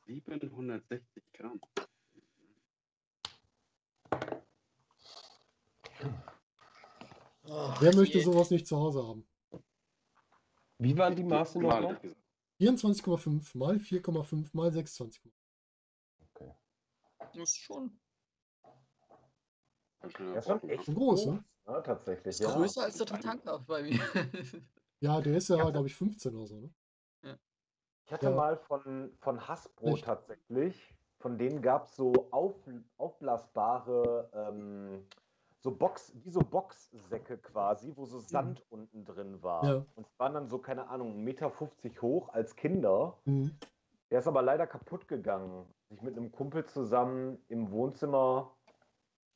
[0.06, 1.60] 760 Gramm.
[7.44, 9.26] Oh, Wer möchte sowas nicht zu Hause haben?
[10.82, 11.94] Wie waren die Maße Mal, nochmal?
[11.94, 12.20] hat gesagt.
[12.60, 15.32] 24,5 mal 4,5 mal 26.
[17.20, 18.00] Das ist schon
[20.02, 21.44] Der ist echt Schon groß, groß, ne?
[21.68, 21.84] ne?
[21.84, 22.28] Tatsächlich.
[22.28, 22.56] ist Ja.
[22.56, 24.00] größer als der Tatanka bei mir.
[25.04, 26.60] Ja, der ist ja, glaube ich, 15 oder so.
[26.60, 27.40] Ne?
[28.06, 28.36] Ich hatte Ja.
[28.36, 30.06] mal von, von Hasbro Echt?
[30.06, 32.54] tatsächlich, von denen gab es so auf,
[32.98, 35.08] aufblasbare, ähm,
[35.62, 39.64] so Box, wie so Boxsäcke quasi, wo so Sand unten drin war.
[39.64, 39.70] Mhm.
[39.70, 39.86] Ja.
[39.96, 43.20] Und es waren dann so, keine Ahnung, 1,50 Meter hoch als Kinder.
[43.26, 43.56] Mhm.
[44.10, 45.66] Der ist aber leider kaputt gegangen.
[45.90, 48.52] Ich mit einem Kumpel zusammen im Wohnzimmer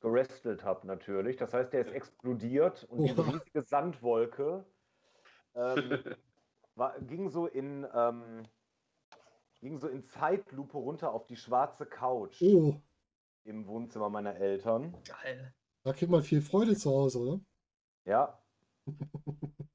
[0.01, 1.37] gerestelt habe natürlich.
[1.37, 3.31] Das heißt, der ist explodiert und diese Oha.
[3.31, 4.65] riesige Sandwolke
[5.55, 6.03] ähm,
[6.75, 8.43] war, ging so in ähm,
[9.61, 12.41] ging so in Zeitlupe runter auf die schwarze Couch.
[12.41, 12.75] Oh,
[13.45, 14.95] im Wohnzimmer meiner Eltern.
[15.05, 15.53] Geil.
[15.85, 17.39] Da kriegt man viel Freude zu Hause, oder?
[18.05, 18.39] Ja,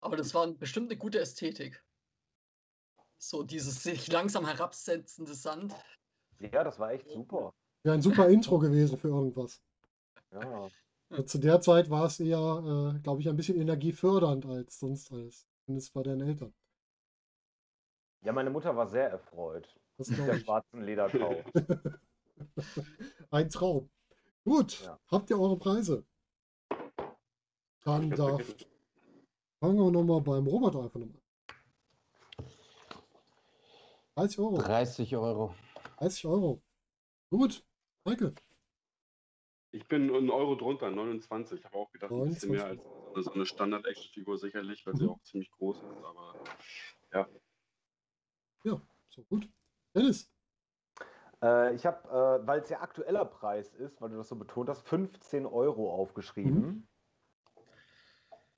[0.00, 1.84] Aber das war bestimmt eine gute Ästhetik.
[3.18, 5.74] So dieses sich langsam herabsetzende Sand.
[6.38, 7.52] ja, das war echt super.
[7.82, 9.60] Wäre ein super Intro gewesen für irgendwas.
[10.32, 10.68] Ja.
[11.10, 12.38] Und zu der Zeit war es eher,
[12.96, 15.46] äh, glaube ich, ein bisschen energiefördernd als sonst alles.
[15.64, 16.54] Zumindest bei deinen Eltern.
[18.22, 19.78] ja, meine Mutter war sehr erfreut.
[19.98, 20.42] Das Mit der ich.
[20.42, 21.42] schwarzen Lederkau.
[23.30, 23.90] Ein Traum.
[24.46, 24.96] Gut, Ja.
[25.08, 26.06] habt ihr eure Preise?
[27.82, 28.44] Dann darf.
[28.44, 28.70] vergessen.
[29.58, 31.20] Fangen wir nochmal beim Roboter einfach nochmal.
[34.14, 34.56] 30 Euro.
[34.58, 35.54] 30 Euro.
[35.98, 36.62] 30 Euro.
[37.30, 37.64] Gut.
[38.04, 38.34] Michael.
[39.72, 41.58] Ich bin einen Euro drunter, 29.
[41.58, 43.16] Ich habe auch gedacht, ein bisschen mehr 29.
[43.16, 45.10] als so eine, Standard-Action-Figur sicherlich, weil sie Mhm.
[45.10, 46.04] auch ziemlich groß ist.
[46.04, 46.34] Aber
[49.08, 49.48] So, gut.
[49.94, 50.30] Dennis.
[51.46, 54.68] Äh, ich habe, äh, weil es ja aktueller Preis ist, weil du das so betont
[54.68, 56.88] hast, 15 Euro aufgeschrieben.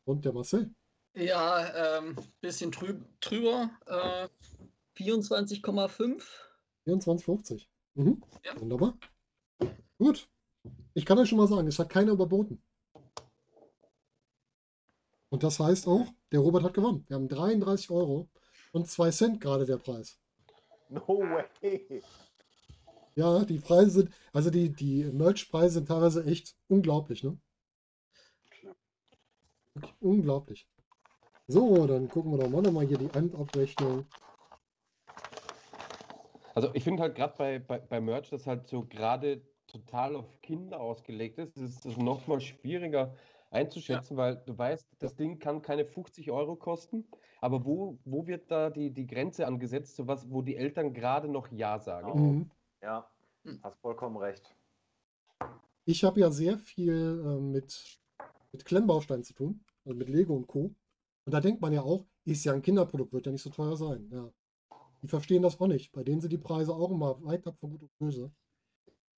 [0.04, 0.74] Und der Marcel.
[1.14, 3.70] Ja, ähm, bisschen trüb, drüber.
[3.86, 4.28] Äh,
[4.96, 6.22] 24,5.
[6.86, 7.66] 24,50.
[7.94, 8.22] Mhm.
[8.42, 8.58] Ja.
[8.58, 8.94] Wunderbar.
[9.98, 10.28] Gut.
[10.94, 12.62] Ich kann euch schon mal sagen, es hat keiner überboten.
[15.28, 17.04] Und das heißt auch, der Robert hat gewonnen.
[17.08, 18.30] Wir haben 33 Euro
[18.72, 20.18] und 2 Cent gerade der Preis.
[20.88, 22.02] No way.
[23.18, 27.36] Ja, die Preise sind, also die, die Merch-Preise sind teilweise echt unglaublich, ne?
[29.74, 30.68] Wirklich unglaublich.
[31.48, 34.04] So, dann gucken wir doch mal nochmal hier die Endabrechnung.
[36.54, 40.40] Also ich finde halt gerade bei, bei, bei Merch, das halt so gerade total auf
[40.40, 43.16] Kinder ausgelegt ist, ist es nochmal schwieriger
[43.50, 47.04] einzuschätzen, weil du weißt, das Ding kann keine 50 Euro kosten,
[47.40, 51.26] aber wo, wo wird da die, die Grenze angesetzt, so was, wo die Eltern gerade
[51.26, 52.12] noch Ja sagen?
[52.12, 52.50] Mhm.
[52.82, 53.08] Ja,
[53.44, 53.60] Hm.
[53.62, 54.54] hast vollkommen recht.
[55.84, 57.98] Ich habe ja sehr viel äh, mit,
[58.52, 60.74] mit Klemmbausteinen zu tun, also mit Lego und Co.
[61.24, 63.76] Und da denkt man ja auch, ist ja ein Kinderprodukt, wird ja nicht so teuer
[63.76, 64.08] sein.
[64.12, 64.30] Ja.
[65.02, 65.92] Die verstehen das auch nicht.
[65.92, 68.32] Bei denen sind die Preise auch immer weit ab von gut und böse.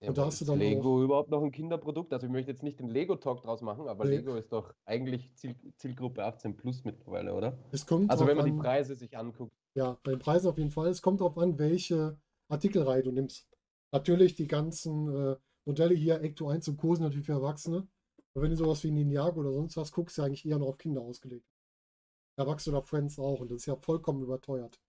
[0.01, 2.13] Ja, Und da hast du ist dann Lego überhaupt noch ein Kinderprodukt?
[2.13, 4.17] Also ich möchte jetzt nicht den Lego-Talk draus machen, aber Nee.
[4.17, 7.59] Lego ist doch eigentlich Ziel, Zielgruppe 18 plus mittlerweile, oder?
[7.73, 9.53] Es kommt Also wenn man die an, Preise sich anguckt.
[9.75, 10.89] ja, bei den Preisen auf jeden Fall.
[10.89, 12.19] Es kommt darauf an, welche
[12.51, 13.49] Artikelreihe du nimmst.
[13.93, 16.95] Natürlich die ganzen äh, Modelle hier, Ecto 1 und Co.
[16.95, 17.89] sind natürlich für Erwachsene.
[18.35, 20.69] Aber wenn du sowas wie Ninjago oder sonst was guckst, ist ja eigentlich eher noch
[20.69, 21.47] auf Kinder ausgelegt.
[22.37, 23.41] Erwachsene oder Friends auch.
[23.41, 24.81] Und das ist ja vollkommen überteuert.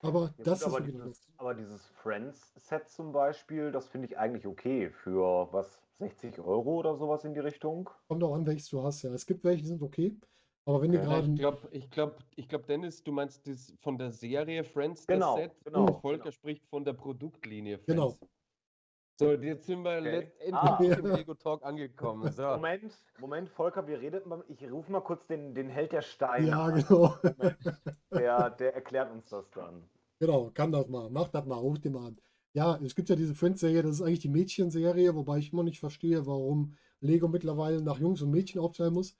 [0.00, 4.18] Aber Ja, das gut, ist aber, dieses, aber dieses Friends-Set zum Beispiel, das finde ich
[4.18, 7.88] eigentlich okay für was, 60 Euro oder sowas in die Richtung.
[8.08, 9.12] Kommt auch an, welches du hast, ja.
[9.12, 10.16] Es gibt welche, die sind okay.
[10.64, 10.92] Aber wenn.
[10.92, 11.28] Ja, gerade.
[11.28, 15.36] ich glaube, ich glaube, ich glaube, Dennis, du meinst das von der Serie Friends, Genau,
[15.36, 16.30] das Set, genau, und Volker genau.
[16.32, 17.86] spricht von der Produktlinie Friends.
[17.86, 18.18] Genau.
[19.20, 20.10] So, jetzt sind wir Okay.
[20.10, 20.78] letztendlich Ah.
[20.98, 22.32] im Lego Talk angekommen.
[22.32, 22.42] So.
[22.42, 26.48] Moment, Moment, Volker, wir reden mal, ich rufe mal kurz den, den Held der Steine
[26.48, 26.74] Ja, an.
[26.88, 27.14] genau.
[28.10, 29.84] Der, der erklärt uns das dann.
[30.18, 31.10] Genau, kann das mal.
[31.10, 32.18] Mach das mal, ruf den mal an.
[32.54, 35.78] Ja, es gibt ja diese Friends-Serie, das ist eigentlich die Mädchenserie, wobei ich immer nicht
[35.80, 39.16] verstehe, warum Lego mittlerweile nach Jungs und Mädchen aufteilen muss.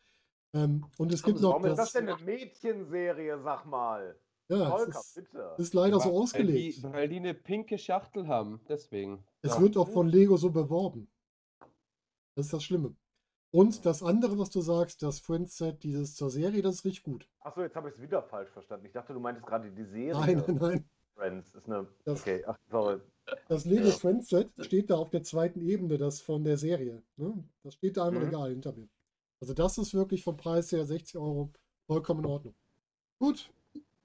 [0.55, 1.93] Ähm, und es gibt noch Warum ist das das.
[1.93, 4.17] denn eine Mädchenserie, sag mal?
[4.49, 5.55] Ja, Volker, es ist, bitte.
[5.57, 6.83] ist leider so Weil die, ausgelegt.
[6.83, 9.25] weil die eine pinke Schachtel haben, deswegen.
[9.41, 9.63] Es So.
[9.63, 11.09] wird auch von Lego so beworben.
[12.35, 12.95] Das ist das Schlimme.
[13.51, 17.29] Und das andere, was du sagst, das Friends-Set, dieses zur Serie, das ist richtig gut.
[17.41, 18.87] Achso, jetzt habe ich es wieder falsch verstanden.
[18.87, 20.13] Ich dachte, du meintest gerade die Serie.
[20.13, 20.85] Nein, nein, nein.
[21.15, 21.87] Friends ist eine.
[22.05, 23.01] Das- Okay, ach, sorry.
[23.49, 23.91] Das Lego Ja.
[23.93, 27.03] Friends Set steht da auf der zweiten Ebene, das von der Serie.
[27.17, 27.45] Ne?
[27.63, 28.29] Das steht da einmal Mhm.
[28.29, 28.89] Regal hinter mir.
[29.43, 31.51] Also das ist wirklich vom Preis her 60 Euro
[31.89, 32.55] vollkommen in Ordnung.
[33.19, 33.51] Gut,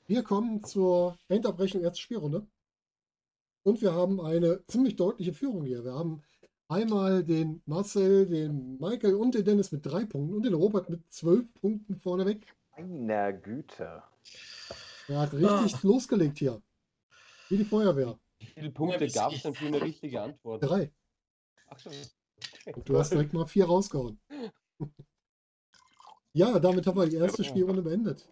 [0.08, 2.48] wir kommen zur Endabrechnung erste Spielrunde.
[3.62, 5.84] Und wir haben eine ziemlich deutliche Führung hier.
[5.84, 6.24] Wir haben
[6.70, 11.04] einmal den Marcel, den Michael und den Dennis mit drei Punkten und den Robert mit
[11.14, 12.44] zwölf Punkten vorneweg.
[12.76, 14.02] Meiner Güte.
[15.08, 16.60] Er hat richtig losgelegt hier.
[17.50, 18.18] Wie die Feuerwehr.
[18.40, 20.64] Wie viele Punkte gab es denn für eine richtige Antwort?
[20.64, 20.92] Drei.
[21.68, 21.92] Ach so.
[22.74, 24.20] Und du hast direkt mal vier rausgehauen.
[26.38, 27.44] Ja, damit haben wir die erste.
[27.44, 28.30] Spielrunde beendet.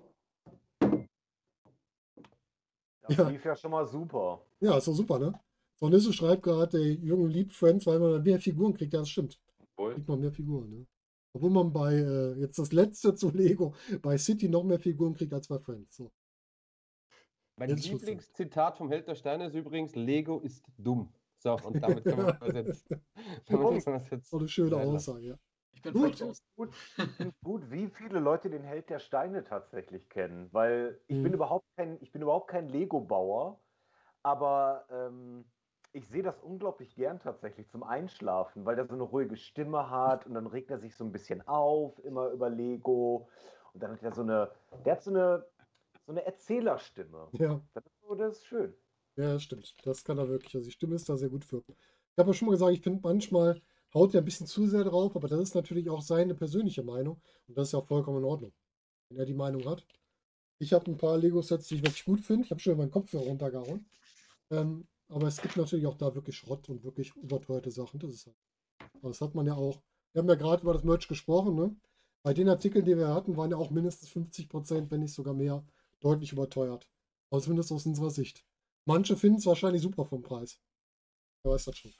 [3.01, 3.29] Das Ja.
[3.29, 4.41] lief ja schon mal super.
[4.59, 5.33] Ja, ist doch super, ne?
[5.79, 8.93] So Nisse schreibt gerade, der Junge liebt Friends, weil man dann mehr Figuren kriegt.
[8.93, 9.39] Ja, das stimmt.
[9.75, 9.93] Voll.
[9.95, 10.85] Kriegt man mehr Figuren, ne?
[11.33, 15.33] Obwohl man bei, äh, jetzt das letzte zu Lego, bei City noch mehr Figuren kriegt
[15.33, 15.97] als bei Friends.
[15.97, 16.11] So.
[17.57, 17.87] Mein Jetzt.
[17.87, 21.11] Lieblingszitat vom Held der Steine ist übrigens: Lego ist dumm.
[21.39, 22.85] So, und damit können wir das jetzt.
[23.47, 24.77] Damit können wir das jetzt So eine schöne.
[24.77, 25.39] Aussage, ja.
[25.85, 26.35] Ich bin Gut.
[26.55, 26.73] Gut,
[27.43, 30.49] gut, wie viele Leute den Held der Steine tatsächlich kennen.
[30.53, 31.35] Weil ich bin Mhm.
[31.35, 33.59] überhaupt kein, ich bin überhaupt kein Lego-Bauer,
[34.23, 35.45] aber ähm,
[35.93, 40.25] ich sehe das unglaublich gern tatsächlich zum Einschlafen, weil der so eine ruhige Stimme hat
[40.27, 43.29] und dann regt er sich so ein bisschen auf, immer über Lego.
[43.73, 44.51] Und dann hat er so eine,
[44.85, 45.47] der hat so eine,
[46.05, 47.33] so eine Erzählerstimme.
[47.39, 48.75] Ja, Das ist, so, das ist schön.
[49.17, 49.75] ja, das stimmt.
[49.85, 50.55] Das kann er wirklich.
[50.55, 51.63] Also die Stimme ist da sehr gut für.
[51.69, 53.61] Ich habe ja schon mal gesagt, ich finde manchmal
[53.95, 57.21] haut er ein bisschen zu sehr drauf, aber das ist natürlich auch seine persönliche Meinung
[57.47, 58.53] und das ist ja auch vollkommen in Ordnung,
[59.09, 59.85] wenn er die Meinung hat.
[60.59, 62.45] Ich habe ein paar Lego-Sets, die ich wirklich gut finde.
[62.45, 63.85] Ich habe schon meinen Kopfhörer runtergehauen.
[64.51, 67.99] Ähm, aber es gibt natürlich auch da wirklich Schrott und wirklich überteuerte Sachen.
[67.99, 68.37] Das ist halt.
[68.93, 69.81] Aber das hat man ja auch.
[70.13, 71.75] Wir haben ja gerade über das Merch gesprochen, ne?
[72.23, 75.33] Bei den Artikeln, die wir hatten, waren ja auch mindestens 50 Prozent, wenn nicht sogar
[75.33, 75.63] mehr,
[75.99, 76.89] deutlich überteuert.
[77.29, 78.45] Aber zumindest aus unserer Sicht.
[78.85, 80.59] Manche finden es wahrscheinlich super vom Preis.
[81.43, 81.91] Wer weiß das schon.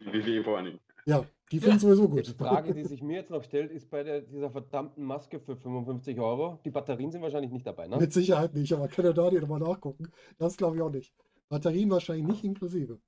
[0.00, 0.80] WWE vor allen Dingen.
[1.08, 2.26] Ja, die finden es sowieso Die gut.
[2.36, 6.20] Frage, die sich mir jetzt noch stellt, ist bei der, dieser verdammten Maske für 55
[6.20, 6.60] Euro.
[6.66, 7.96] Die Batterien sind wahrscheinlich nicht dabei, ne?
[7.96, 10.12] Mit Sicherheit nicht, aber kann er da dir nochmal nachgucken?
[10.36, 11.14] Das glaube ich auch nicht.
[11.48, 13.00] Batterien wahrscheinlich nicht inklusive.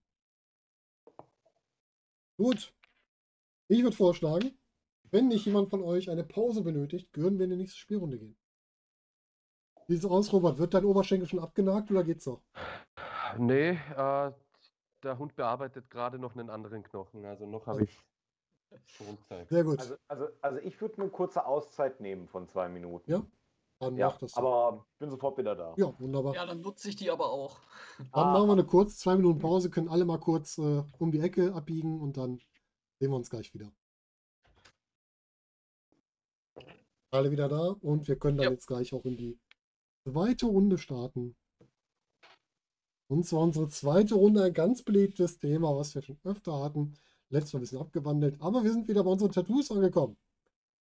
[2.39, 2.73] Gut.
[3.69, 4.53] Ich würde vorschlagen,
[5.11, 8.37] wenn nicht jemand von euch eine Pause benötigt, würden wir in die nächste Spielrunde gehen.
[9.89, 10.57] Wie sieht's aus, Robert?
[10.57, 12.41] Wird dein Oberschenkel schon abgenagt oder geht's noch?
[13.37, 14.31] Nee, äh,
[15.01, 17.25] der Hund bearbeitet gerade noch einen anderen Knochen.
[17.25, 17.99] Also noch habe ich
[18.99, 19.49] Grundzeit.
[19.49, 19.81] Sehr gut.
[19.81, 23.11] Also, also, also ich würde eine kurze Auszeit nehmen von zwei Minuten.
[23.11, 23.27] Ja,
[23.81, 24.35] Dann Ja, mach das.
[24.35, 25.75] aber ich bin sofort wieder da.
[25.77, 26.35] ja, wunderbar.
[26.35, 27.59] Ja, dann nutze ich die aber auch.
[27.99, 31.21] Dann machen wir eine kurze zwei Minuten Pause, können alle mal kurz äh, um die
[31.21, 32.39] Ecke abbiegen und dann
[33.01, 33.73] sehen wir uns gleich wieder.
[37.13, 38.51] Alle wieder da und wir können dann Ja.
[38.53, 39.41] jetzt gleich auch in die
[40.05, 41.37] zweite Runde starten.
[43.11, 46.97] Und zwar unsere zweite Runde, ein ganz beliebtes Thema, was wir schon öfter hatten.
[47.29, 50.17] Letztes Mal ein bisschen abgewandelt, aber wir sind wieder bei unseren Tattoos angekommen.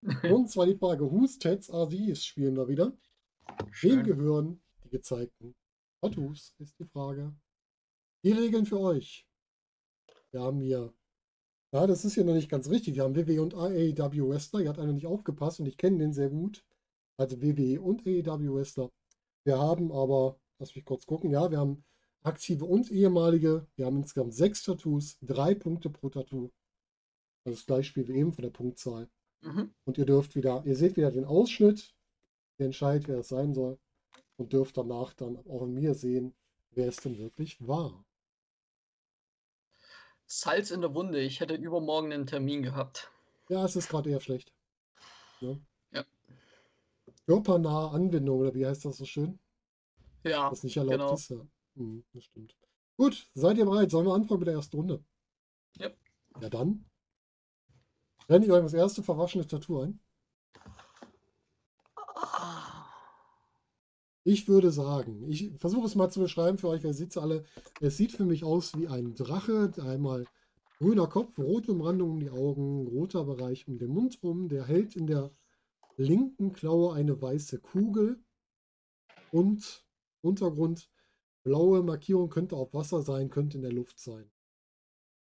[0.32, 2.22] Und zwar die Frage, whose tats are these?
[2.22, 2.94] Spielen wir wieder.
[3.58, 4.04] Wem Schön.
[4.04, 5.56] gehören die gezeigten
[6.02, 7.34] Tattoos, ist die Frage.
[8.24, 9.26] Die Regeln für euch.
[10.30, 10.94] Wir haben hier,
[11.72, 12.94] ja, das ist hier noch nicht ganz richtig.
[12.94, 14.60] Wir haben WWE und AEW Wrestler.
[14.60, 16.64] Ihr habt einer nicht aufgepasst und ich kenne den sehr gut.
[17.18, 18.92] Also WWE und AEW Wrestler.
[19.46, 21.84] Wir haben aber, lass mich kurz gucken, ja, wir haben
[22.24, 23.68] aktive und ehemalige.
[23.76, 26.52] Wir haben insgesamt sechs Tattoos, drei Punkte pro Tattoo.
[27.46, 29.10] Also das gleiche Spiel wie eben von der Punktzahl.
[29.42, 29.74] Mhm.
[29.86, 31.96] Und ihr dürft wieder, ihr seht wieder den Ausschnitt,
[32.58, 33.80] ihr entscheidet, wer es sein soll.
[34.38, 36.34] Und dürft danach dann auch in mir sehen,
[36.72, 38.06] wer es denn wirklich war.
[40.26, 41.20] Salz in der Wunde.
[41.20, 43.12] Ich hätte übermorgen einen Termin gehabt.
[43.50, 44.54] Ja, es ist gerade eher schlecht.
[45.42, 45.60] Ne?
[45.92, 46.06] Ja.
[47.26, 49.40] Körpernahe Anwendung, oder wie heißt das so schön?
[50.24, 51.14] Ja, Das nicht erlaubt genau.
[51.16, 51.48] ist, ja.
[51.80, 52.56] Hm, das stimmt.
[52.98, 53.90] Gut, seid ihr bereit?
[53.90, 55.04] Sollen wir anfangen mit der ersten Runde?
[55.78, 55.90] Ja.
[56.42, 56.86] Ja, dann.
[58.28, 60.00] Renne ich euch das erste verwaschene Tattoo ein.
[64.26, 67.46] Ich würde sagen, ich versuche es mal zu beschreiben für euch, wer sitzt alle.
[67.80, 70.26] Es sieht für mich aus wie ein Drache, einmal
[70.78, 74.50] grüner Kopf, rote Umrandung um die Augen, roter Bereich um den Mund rum.
[74.50, 75.32] Der hält in der
[75.96, 78.22] linken Klaue eine weiße Kugel
[79.32, 79.88] und
[80.22, 80.90] Untergrund
[81.44, 84.32] blaue Markierung könnte auf Wasser sein, könnte in der Luft sein.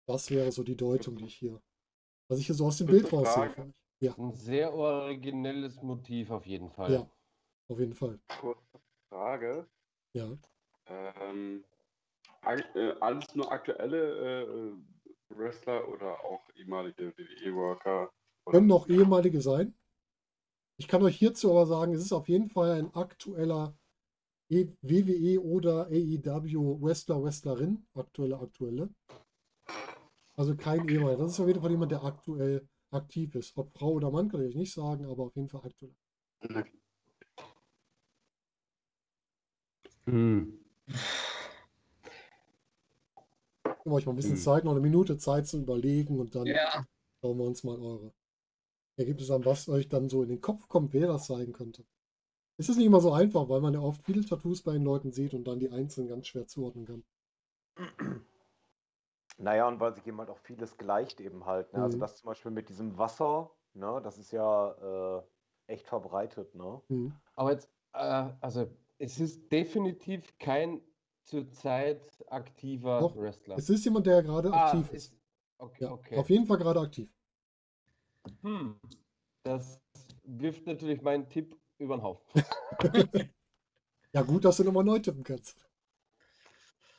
[0.07, 1.61] Das wäre so die Deutung, die ich hier,
[2.27, 3.73] was ich hier so aus dem Bild raussehe.
[3.99, 6.91] Ja, Ein sehr originelles Motiv auf jeden Fall.
[6.91, 7.09] Ja.
[7.69, 8.19] auf jeden Fall.
[8.39, 9.67] Kurze Frage.
[10.13, 10.37] Ja.
[10.87, 11.63] Ähm,
[12.43, 14.73] äh, alles nur aktuelle äh,
[15.29, 18.11] Wrestler oder auch ehemalige WWE-Worker?
[18.45, 19.75] Können auch ehemalige sein.
[20.77, 23.77] Ich kann euch hierzu aber sagen, es ist auf jeden Fall ein aktueller
[24.49, 28.89] WWE oder AEW Wrestler, Wrestlerin, aktuelle, aktuelle.
[30.37, 31.23] Also kein ehemaliger.
[31.23, 33.57] Das ist auf jeden Fall jemand, der aktuell aktiv ist.
[33.57, 35.93] Ob Frau oder Mann, kann ich euch nicht sagen, aber auf jeden Fall aktuell.
[40.07, 40.59] Hm.
[43.83, 44.43] Wir euch mal ein bisschen Hm.
[44.43, 46.85] Zeit, noch eine Minute Zeit zu überlegen und dann Ja,
[47.21, 48.13] schauen wir uns mal eure
[48.97, 51.85] Ergebnisse an, was euch dann so in den Kopf kommt, wer das sein könnte.
[52.57, 55.11] Es ist nicht immer so einfach, weil man ja oft viele Tattoos bei den Leuten
[55.11, 57.03] sieht und dann die einzelnen ganz schwer zuordnen kann.
[59.37, 61.73] Naja, und weil sich eben halt auch vieles gleicht eben halt.
[61.73, 61.81] Ne?
[61.81, 62.01] Also Mhm.
[62.01, 63.99] das zum Beispiel mit diesem Wasser, ne?
[64.01, 65.23] das ist ja äh,
[65.67, 66.55] echt verbreitet.
[66.55, 66.81] Ne?
[66.87, 67.13] Hm.
[67.35, 70.79] Aber jetzt, äh, also es ist definitiv kein
[71.23, 73.57] zurzeit aktiver Doch, Wrestler.
[73.57, 75.11] Es ist jemand, der gerade Ah, aktiv ist.
[75.11, 75.19] ist-
[75.57, 76.17] Okay, Ja, okay.
[76.17, 77.09] Auf jeden Fall gerade aktiv.
[78.41, 78.79] Hm.
[79.43, 79.81] Das
[80.23, 82.43] wirft natürlich meinen Tipp über den Haufen.
[84.13, 85.57] Ja, gut, dass du nochmal neu tippen kannst.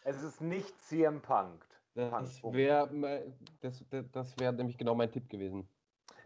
[0.05, 1.67] Es ist nicht CM Punk.
[1.95, 5.67] Das wäre das, das, wär nämlich genau mein Tipp gewesen.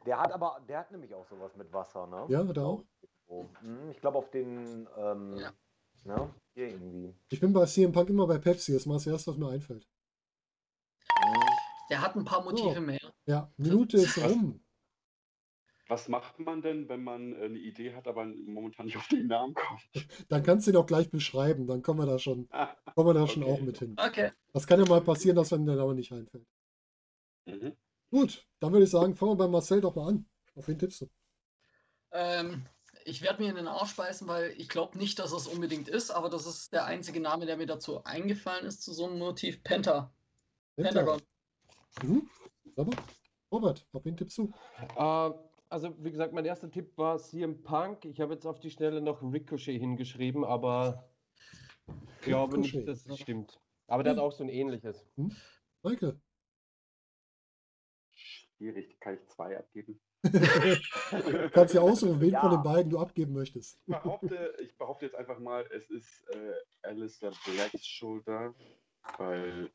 [0.04, 2.26] Der hat aber, der hat nämlich auch sowas mit Wasser, ne?
[2.28, 2.84] Ja, hat er auch.
[3.28, 3.48] Irgendwo.
[3.62, 5.52] Mhm, Ich glaube auf den, ähm, Ja.
[6.02, 6.34] ne?
[6.54, 7.14] Hier irgendwie.
[7.28, 8.72] Ich bin bei CM Punk immer bei Pepsi.
[8.72, 9.86] Das ist mal das Erste, was mir einfällt.
[11.88, 12.80] Der hat ein paar Motive So.
[12.80, 13.12] mehr.
[13.26, 14.60] Ja, Minute ist rum.
[15.90, 19.26] Was macht man denn, wenn man äh, eine Idee hat, aber momentan nicht auf den
[19.26, 19.82] Namen kommt?
[20.28, 21.66] Dann kannst du ihn auch gleich beschreiben.
[21.66, 22.48] Dann kommen wir da schon,
[22.94, 23.52] kommen wir da schon Okay.
[23.52, 23.96] auch mit hin.
[23.98, 24.30] Okay.
[24.52, 26.46] Das kann ja mal passieren, dass einem der Name nicht einfällt.
[27.46, 27.76] Mhm.
[28.10, 30.26] Gut, dann würde ich sagen, fangen wir bei Marcel doch mal an.
[30.54, 31.10] Auf wen tippst du?
[32.12, 32.66] Ähm,
[33.04, 36.12] ich werde mir in den Arsch beißen, weil ich glaube nicht, dass es unbedingt ist,
[36.12, 39.60] aber das ist der einzige Name, der mir dazu eingefallen ist zu so einem Motiv.
[39.64, 40.14] Penta.
[40.76, 41.20] Pentagon.
[42.04, 42.30] Mhm.
[42.76, 42.96] Robert?
[43.52, 44.52] Robert, auf wen tippst du?
[44.96, 45.30] Äh,
[45.70, 48.04] also, wie gesagt, mein erster Tipp war CM Punk.
[48.04, 51.08] Ich habe jetzt auf die Schnelle noch Ricochet hingeschrieben, aber
[51.86, 53.60] ich glaube Ricochet, nicht, dass es stimmt.
[53.86, 55.06] Aber der hat auch so ein ähnliches.
[55.82, 56.20] Michael.
[58.12, 60.00] Schwierig, kann ich zwei abgeben?
[61.10, 62.56] Du kannst ja aussuchen, wen von Ja.
[62.56, 63.80] den beiden du abgeben möchtest.
[63.86, 66.52] Ich behaupte, ich behaupte jetzt einfach mal, es ist äh,
[66.82, 68.54] Alistair Blacks Schulter,
[69.16, 69.70] weil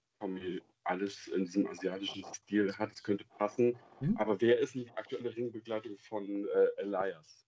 [0.84, 2.91] alles in diesem asiatischen Stil hat.
[2.91, 3.78] Es könnte passen.
[3.99, 4.18] Mhm.
[4.18, 7.45] Aber wer ist die aktuelle Ringbegleitung von äh, Elias?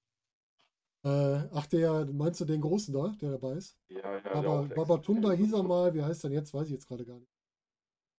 [1.03, 3.79] Äh, ach, der, meinst du den Großen da, der dabei ist?
[3.89, 6.53] Ja, ja, Aber Babatunda hieß er mal, wie heißt er denn jetzt?
[6.53, 7.31] Weiß ich jetzt gerade gar nicht.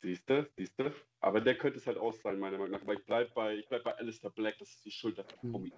[0.01, 0.93] Siehst du, siehst du?
[1.21, 2.83] Aber der könnte es halt auch sein, meiner Meinung nach.
[2.83, 5.53] Aber ich bleibe bei, ich bleib bei Alistair Black, das ist die Schulter von Hm.
[5.53, 5.73] Tommy.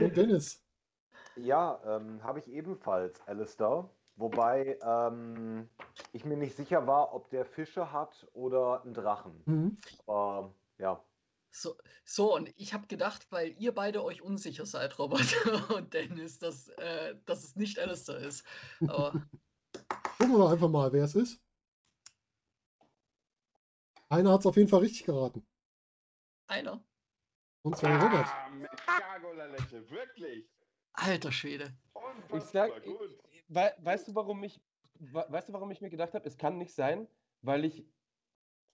[0.00, 0.64] Und Dennis.
[1.36, 3.88] Ja, ähm, habe ich ebenfalls Alistair.
[4.16, 5.68] Wobei ähm,
[6.12, 9.42] ich mir nicht sicher war, ob der Fische hat oder einen Drachen.
[9.44, 9.78] Mhm.
[10.06, 11.04] Aber ja,
[11.50, 15.34] So, so, und ich habe gedacht, weil ihr beide euch unsicher seid, Robert
[15.70, 18.44] und Dennis, dass, äh, dass es nicht Alistair ist.
[18.88, 19.12] Aber
[20.18, 21.40] Gucken wir doch einfach mal, wer es ist.
[24.08, 25.46] Einer hat es auf jeden Fall richtig geraten.
[26.46, 26.82] einer.
[27.62, 28.26] Und zwar Robert.
[28.26, 28.48] Ah,
[28.86, 30.48] Chicago Lalette, wirklich.
[30.92, 31.76] Alter Schwede.
[32.32, 33.18] Ich sag, gut.
[33.48, 34.60] Wei- weißt du, warum ich,
[34.98, 37.08] we- weißt du, warum ich mir gedacht habe, es kann nicht sein,
[37.42, 37.84] weil ich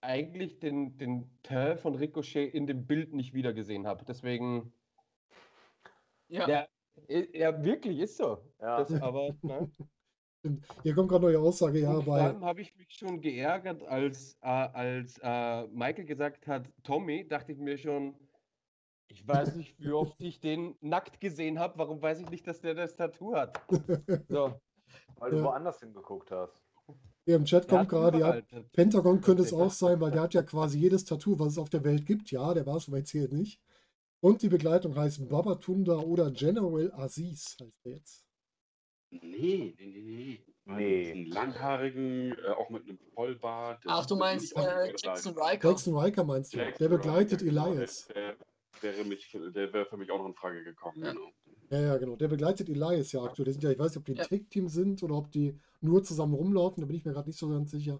[0.01, 4.03] eigentlich den, den Teil von Ricochet in dem Bild nicht wiedergesehen habe.
[4.05, 4.73] Deswegen,
[6.29, 6.47] Ja.
[6.49, 6.67] ja,
[7.07, 8.39] ja, wirklich ist so.
[8.61, 8.77] ja.
[8.79, 9.69] Das, aber, ne?
[10.83, 12.21] Hier kommt gerade neue Aussage, ja, Und vor bei.
[12.23, 17.53] allem habe ich mich schon geärgert, als, äh, als äh, Michael gesagt hat, Tommy, dachte
[17.53, 18.15] ich mir schon,
[19.07, 22.59] ich weiß nicht, wie oft ich den nackt gesehen habe, warum weiß ich nicht, dass
[22.61, 23.57] der das Tattoo hat?
[24.29, 24.59] So,
[25.17, 25.43] weil du Ja.
[25.43, 26.61] woanders hingeguckt hast.
[27.25, 28.41] Hier im Chat kommt gerade, ja,
[28.73, 31.69] Pentagon könnte es auch sein, weil der hat ja quasi jedes Tattoo, was es auf
[31.69, 32.31] der Welt gibt.
[32.31, 33.61] Ja, der war es, aber erzählt nicht.
[34.19, 38.25] Und die Begleitung heißt Babatunda oder General Aziz, heißt der jetzt.
[39.11, 40.45] Nee, nee, nee, nee.
[40.65, 41.11] Nee.
[41.11, 43.83] Einen langhaarigen, äh, auch mit einem Vollbart.
[43.85, 45.69] Ach, du meinst äh, Jackson Riker.
[45.69, 46.71] Jackson Riker meinst du?
[46.79, 48.07] Der begleitet Elias.
[48.07, 48.37] Der,
[48.81, 51.03] der, wäre mich, der wäre für mich auch noch in Frage gekommen.
[51.03, 51.11] Ja.
[51.11, 51.31] Genau.
[51.73, 52.15] Ja, ja, genau.
[52.15, 53.45] Der begleitet Elias ja aktuell.
[53.45, 54.25] Die sind ja, ich weiß nicht, ob die ein Ja.
[54.25, 56.81] Tag-Team sind oder ob die nur zusammen rumlaufen.
[56.81, 57.99] Da bin ich mir gerade nicht so ganz sicher.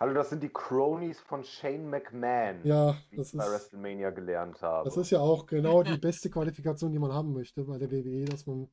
[0.00, 4.10] Hallo, das sind die Cronies von Shane McMahon, Ja, wie das ich bei ist, WrestleMania
[4.10, 4.88] gelernt habe.
[4.88, 8.24] das ist ja auch genau die beste Qualifikation, die man haben möchte bei der WWE,
[8.24, 8.68] dass man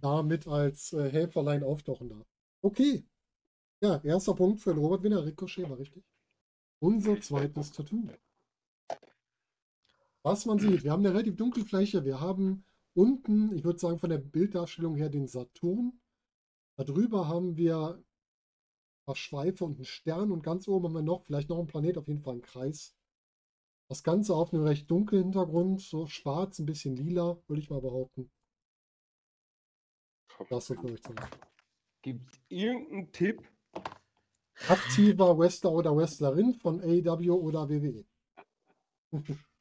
[0.00, 2.26] damit als äh, Helferlein auftauchen darf.
[2.62, 3.04] Okay.
[3.82, 5.24] Ja, erster Punkt für den Robert Winner.
[5.24, 6.04] Ricochet war richtig.
[6.80, 8.08] Unser zweites Tattoo.
[10.22, 12.04] Was man sieht, wir haben eine relativ dunkle Fläche.
[12.04, 16.00] Wir haben unten, ich würde sagen von der Bilddarstellung her, den Saturn.
[16.76, 18.04] Darüber haben wir ein
[19.06, 21.98] paar Schweife und einen Stern und ganz oben haben wir noch, vielleicht noch einen Planet,
[21.98, 22.94] auf jeden Fall einen Kreis.
[23.88, 27.80] Das Ganze auf einem recht dunklen Hintergrund, so schwarz, ein bisschen lila, würde ich mal
[27.80, 28.30] behaupten.
[30.48, 31.38] Das so für euch zu machen.
[32.02, 33.48] Gibt es irgendeinen Tipp?
[34.68, 38.04] Aktiver Wrestler oder Wrestlerin von AEW oder WWE.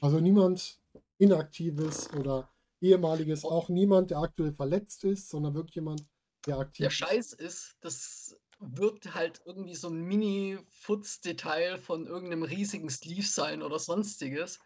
[0.00, 0.80] Also niemand
[1.18, 2.48] Inaktives oder
[2.80, 6.06] ehemaliges, auch niemand, der aktuell verletzt ist, sondern wirklich jemand,
[6.46, 6.94] der aktiv Der ist.
[6.94, 13.78] Scheiß ist, das wird halt irgendwie so ein Mini-Futz-Detail von irgendeinem riesigen Sleeve sein oder
[13.78, 14.60] sonstiges.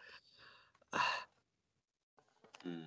[2.63, 2.83] Hm.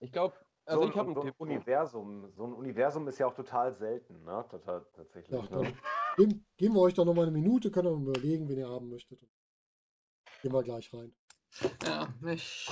[0.00, 0.34] Ich glaube,
[0.64, 1.32] also so, ich habe ein- so ein.
[1.38, 2.32] Universum.
[2.36, 4.44] So ein Universum ist ja auch total selten, ne?
[4.50, 5.32] Total, tatsächlich.
[5.32, 5.74] Ja, ne?
[6.16, 8.88] geben, geben wir euch doch nochmal eine Minute, könnt ihr mal überlegen, wen ihr haben
[8.88, 9.20] möchtet.
[10.42, 11.14] Gehen wir gleich rein.
[11.82, 12.68] Ja, ich,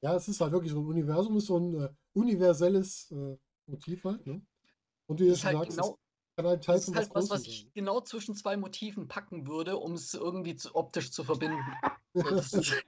[0.00, 4.04] Ja, es ist halt wirklich so ein Universum, ist so ein äh, universelles äh, Motiv
[4.04, 4.40] halt, ne?
[5.06, 6.94] Und wie du das ist schon halt sagst, genau, es kann ein Teil das von
[6.94, 7.70] halt was, was ich sein.
[7.74, 11.58] genau zwischen zwei Motiven packen würde, um es irgendwie zu, optisch zu verbinden.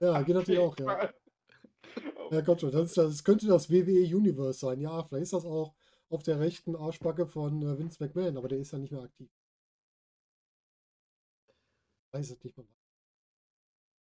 [0.00, 1.10] Ja, geht natürlich auch, ja.
[2.30, 4.80] Ja, Gott schon, das, ist, das könnte das WWE Universe sein.
[4.80, 5.74] Ja, vielleicht ist das auch
[6.08, 9.30] auf der rechten Arschbacke von äh, Vince McMahon, aber der ist ja nicht mehr aktiv.
[12.16, 12.66] Weiß es nicht mehr.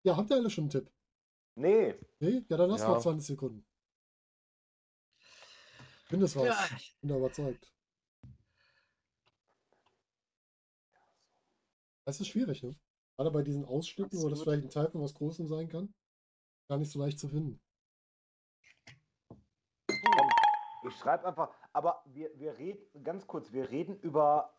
[0.04, 0.90] Ja, habt ihr alle schon einen Tipp?
[1.56, 2.46] Nee, Nee?
[2.48, 2.94] Ja, dann hast du Ja.
[2.94, 3.66] noch 20 Sekunden.
[5.20, 6.46] Ich finde es was.
[6.46, 6.78] Ja.
[6.78, 7.74] Ich bin da überzeugt.
[12.06, 12.76] Es ist schwierig, ne?
[13.18, 14.44] Gerade bei diesen Ausschnitten, wo das Absolut.
[14.44, 15.94] vielleicht ein Teil von was Großem sein kann.
[16.70, 17.60] Gar nicht so leicht zu finden.
[20.88, 24.55] Ich schreibe einfach, aber wir, wir reden, ganz kurz, wir reden über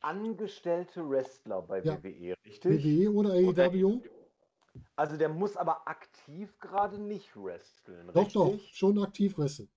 [0.00, 2.02] angestellte Wrestler bei Ja.
[2.02, 2.84] WWE, richtig?
[2.84, 4.00] WWE oder AEW?
[4.96, 8.34] Also der muss aber aktiv gerade nicht wresteln, Doch, richtig?
[8.34, 9.68] doch, schon aktiv wresteln.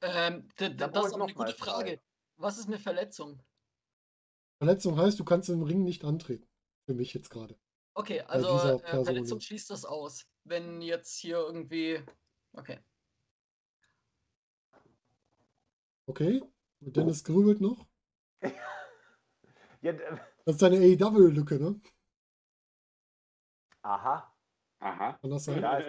[0.00, 1.96] Ähm, d- d- Dann das ist eine gute Frage.
[1.96, 2.02] drei.
[2.36, 3.40] Was ist eine Verletzung?
[4.58, 6.46] Verletzung heißt, du kannst im Ring nicht antreten.
[6.86, 7.56] Für mich jetzt gerade.
[7.94, 10.26] Okay, also äh, Verletzung schließt das aus.
[10.44, 12.02] Wenn jetzt hier irgendwie.
[12.52, 12.78] Okay.
[16.06, 16.42] Okay?
[16.80, 17.86] Und Dennis grübelt noch.
[19.82, 21.80] Ja, Das ist deine AEW-Lücke, ne?
[23.82, 24.30] aha.
[24.80, 25.12] Aha.
[25.20, 25.60] Kann das sein?
[25.62, 25.80] Ja,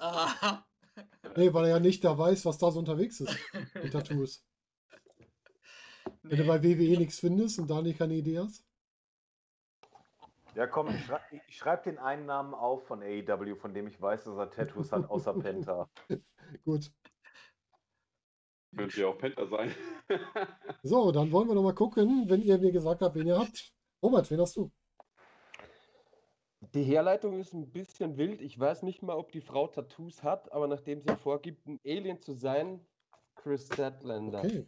[0.00, 0.66] Aha.
[1.36, 3.36] Nee, weil er ja nicht da weiß, was da so unterwegs ist.
[3.82, 4.44] In Tattoos.
[6.22, 6.48] Wenn du Nee.
[6.48, 8.64] bei WWE nichts findest und da nicht keine Idee hast.
[10.54, 14.00] ja komm, ich schreibe ich schreib den einen Namen auf von AEW, von dem ich
[14.00, 15.88] weiß, dass er Tattoos hat, außer Penta.
[16.64, 16.92] Gut.
[18.76, 19.74] Könnte ja auch Penta sein.
[20.82, 23.72] So, dann wollen wir noch mal gucken, wenn ihr mir gesagt habt, wen ihr habt.
[24.02, 24.70] Robert, wen hast du?
[26.74, 28.42] Die Herleitung ist ein bisschen wild.
[28.42, 32.20] Ich weiß nicht mal, ob die Frau Tattoos hat, aber nachdem sie vorgibt, ein Alien
[32.20, 32.80] zu sein,
[33.34, 34.40] Chris Statlander.
[34.40, 34.66] Okay.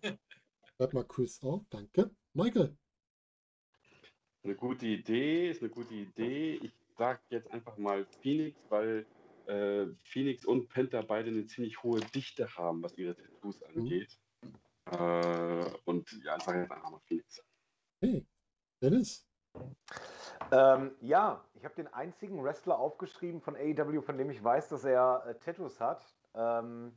[0.77, 1.63] Schreib mal Chris auf.
[1.71, 2.11] Danke.
[2.33, 2.77] Michael.
[4.43, 6.61] Eine gute Idee, ist eine gute Idee.
[6.63, 9.07] Ich sag jetzt einfach mal Phoenix, weil
[9.47, 14.19] äh, Phoenix und Penta beide eine ziemlich hohe Dichte haben, was ihre Tattoos angeht.
[14.91, 17.43] Äh, und ja, ich sage jetzt einfach mal Phoenix.
[18.01, 18.27] Hey.
[18.81, 19.27] Dennis.
[20.53, 24.85] Ähm, ja, ich habe den einzigen Wrestler aufgeschrieben von AEW, von dem ich weiß, dass
[24.85, 26.05] er äh, Tattoos hat.
[26.35, 26.97] Ähm,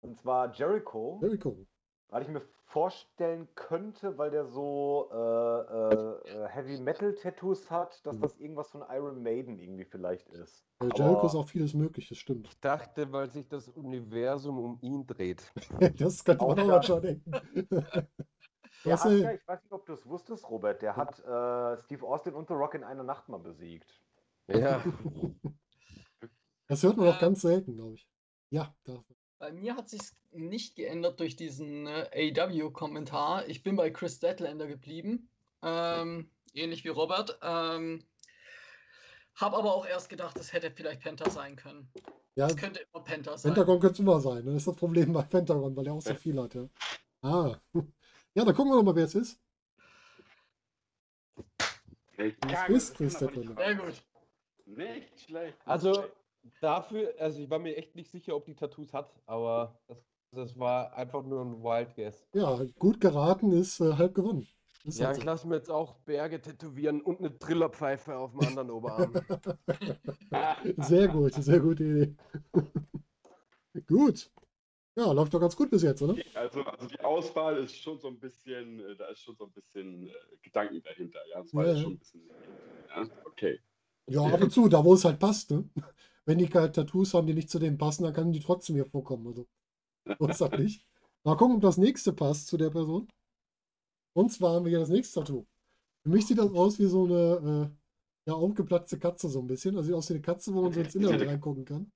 [0.00, 1.18] und zwar Jericho.
[1.22, 1.66] Jericho.
[2.10, 8.04] Weil ich mir vorstellen könnte, weil der so äh, äh, äh, Heavy Metal Tattoos hat,
[8.06, 8.20] dass Mhm.
[8.20, 10.64] das irgendwas von Iron Maiden irgendwie vielleicht ist.
[10.78, 12.46] Bei Aber- Jericho ist auch vieles möglich, das stimmt.
[12.48, 15.52] Ich dachte, weil sich das Universum um ihn dreht.
[15.98, 17.30] Das könnte man Auch mal schon denken.
[18.84, 21.18] Der Was, hat äh, ja, ich weiß nicht, ob du es wusstest, Robert, der hat
[21.18, 24.00] äh, Steve Austin und The Rock in einer Nacht mal besiegt.
[24.46, 24.82] Ja.
[26.68, 28.06] Das hört man auch Äh, ganz selten, glaube ich.
[28.50, 29.02] Ja, da.
[29.38, 30.00] Bei mir hat sich
[30.32, 33.48] nicht geändert durch diesen äh, AW-Kommentar.
[33.48, 35.30] Ich bin bei Chris Statlander geblieben.
[35.62, 37.38] Ähm, ähnlich wie Robert.
[37.42, 38.04] Ähm,
[39.36, 41.88] hab aber auch erst gedacht, es hätte vielleicht Penta sein können.
[42.34, 43.52] Ja, Es könnte immer Penta sein.
[43.52, 44.44] Pentagon könnte es immer sein.
[44.44, 44.52] ne?
[44.52, 46.54] Das ist das Problem bei Pentagon, weil er auch so viel hat.
[46.54, 46.68] Ja,
[47.22, 47.60] ah.
[48.34, 49.40] ja dann gucken wir noch mal, wer es ist.
[52.16, 53.54] Kacke, ist Chris Statlander.
[53.54, 54.02] Sehr gut.
[54.66, 55.58] Nicht schlecht.
[55.58, 56.17] nicht Also schlecht.
[56.60, 59.98] Dafür, also ich war mir echt nicht sicher, ob die Tattoos hat, aber das,
[60.32, 62.26] das war einfach nur ein Wild Guess.
[62.34, 64.46] Ja, gut geraten ist äh, halb gewonnen.
[64.84, 68.40] Ist Ja, halt ich lasse mir jetzt auch Berge tätowieren und eine Trillerpfeife auf dem
[68.40, 69.12] anderen Oberarm.
[70.78, 72.16] Sehr gut, sehr gute Idee.
[73.86, 74.30] gut.
[74.96, 76.16] Ja, läuft doch ganz gut bis jetzt, oder?
[76.34, 79.52] Also, also die Auswahl ist schon so ein bisschen, äh, da ist schon so ein
[79.52, 81.20] bisschen äh, Gedanken dahinter.
[81.30, 81.76] Ja, das war ja.
[81.76, 82.22] schon ein bisschen.
[82.88, 83.60] Ja, okay.
[84.08, 85.68] Ja, ab und zu, da wo es halt passt, ne?
[86.28, 88.84] Wenn die halt Tattoos haben, die nicht zu dem passen, dann können die trotzdem hier
[88.84, 89.26] vorkommen.
[90.20, 90.86] Also, nicht.
[91.24, 93.08] Mal gucken, ob das nächste passt zu der Person.
[94.12, 95.46] Und zwar haben wir hier das nächste Tattoo.
[96.02, 97.70] Für mich sieht das aus wie so eine
[98.26, 99.74] äh, ja, aufgeplatzte Katze, so ein bisschen.
[99.74, 101.90] Also sieht aus wie eine Katze, wo man so ins Innere reingucken kann.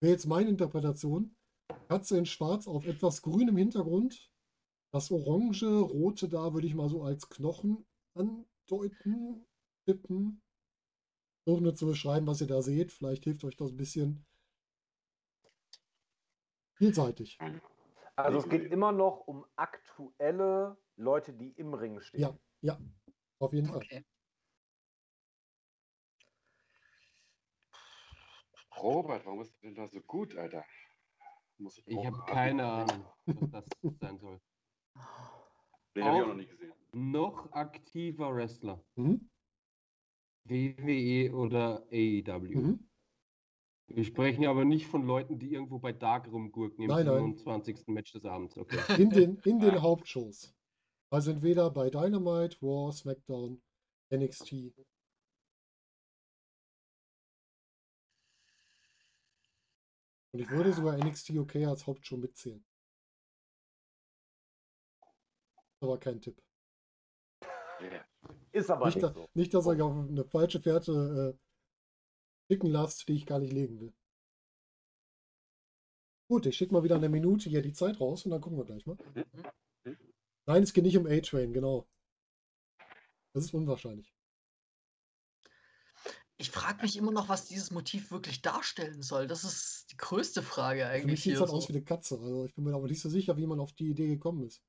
[0.00, 1.34] Wäre jetzt meine Interpretation.
[1.88, 4.30] Katze in Schwarz auf etwas grünem Hintergrund.
[4.92, 9.46] Das Orange, Rote da würde ich mal so als Knochen andeuten,
[9.86, 10.42] tippen.
[11.50, 12.92] Versuchen nur zu beschreiben, was ihr da seht.
[12.92, 14.24] Vielleicht hilft euch das ein bisschen.
[16.74, 17.38] Vielseitig.
[18.14, 22.20] Also es geht immer noch um aktuelle Leute, die im Ring stehen.
[22.20, 22.38] Ja.
[22.62, 22.78] Ja,
[23.40, 23.78] auf jeden Fall.
[23.78, 24.04] Okay.
[28.80, 30.64] Robert, warum ist denn da so gut, Alter?
[31.58, 34.40] Muss ich Ich habe keine Ahnung, was das sein soll.
[35.96, 36.72] Den habe ich Auch- auch noch nie gesehen.
[36.92, 38.84] Noch aktiver Wrestler.
[38.94, 39.28] Mhm.
[40.44, 42.56] WWE oder AEW.
[42.60, 42.86] Mhm.
[43.88, 47.34] Wir sprechen aber nicht von Leuten, die irgendwo bei Dark rumgurken im Nein, nein.
[47.36, 47.88] 27.
[47.88, 48.56] Match des Abends.
[48.56, 49.02] Okay.
[49.02, 49.82] In den, in den Ah.
[49.82, 50.54] Hauptshows.
[51.12, 53.60] Also entweder bei Dynamite, Raw, SmackDown,
[54.12, 54.52] NXT.
[60.32, 62.64] Und ich würde sogar NXT UK als Hauptshow mitzählen.
[65.80, 66.40] Aber kein Tipp.
[67.80, 68.06] Yeah.
[68.52, 69.28] Ist aber Nicht, nicht, da, so.
[69.34, 73.52] nicht, dass ihr euch auf eine falsche Fährte äh, schicken lasst, die ich gar nicht
[73.52, 73.92] legen will.
[76.28, 78.64] Gut, ich schicke mal wieder eine Minute hier die Zeit raus und dann gucken wir
[78.64, 78.96] gleich mal.
[80.46, 81.88] Nein, es geht nicht um A-Train, genau.
[83.32, 84.12] Das ist unwahrscheinlich.
[86.38, 89.26] Ich frage mich immer noch, was dieses Motiv wirklich darstellen soll.
[89.26, 92.14] Das ist die größte Frage Für mich eigentlich sieht es halt aus wie eine Katze.
[92.18, 94.62] Also ich bin mir aber nicht so sicher, wie man auf die Idee gekommen ist.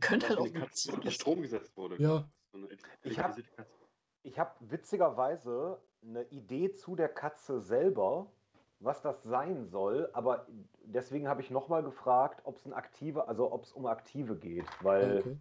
[0.00, 1.10] Könnte halt auch Die eine Katze unter.
[1.10, 2.00] Strom gesetzt wurde.
[2.00, 2.30] Ja.
[2.52, 2.68] So eine
[3.04, 3.74] Ich hab- elektrisierte Katze.
[4.22, 8.30] Ich habe witzigerweise eine Idee zu der Katze selber,
[8.78, 10.46] was das sein soll, aber
[10.84, 14.66] deswegen habe ich nochmal gefragt, ob es ein aktive, also ob es um aktive geht,
[14.82, 15.38] weil okay.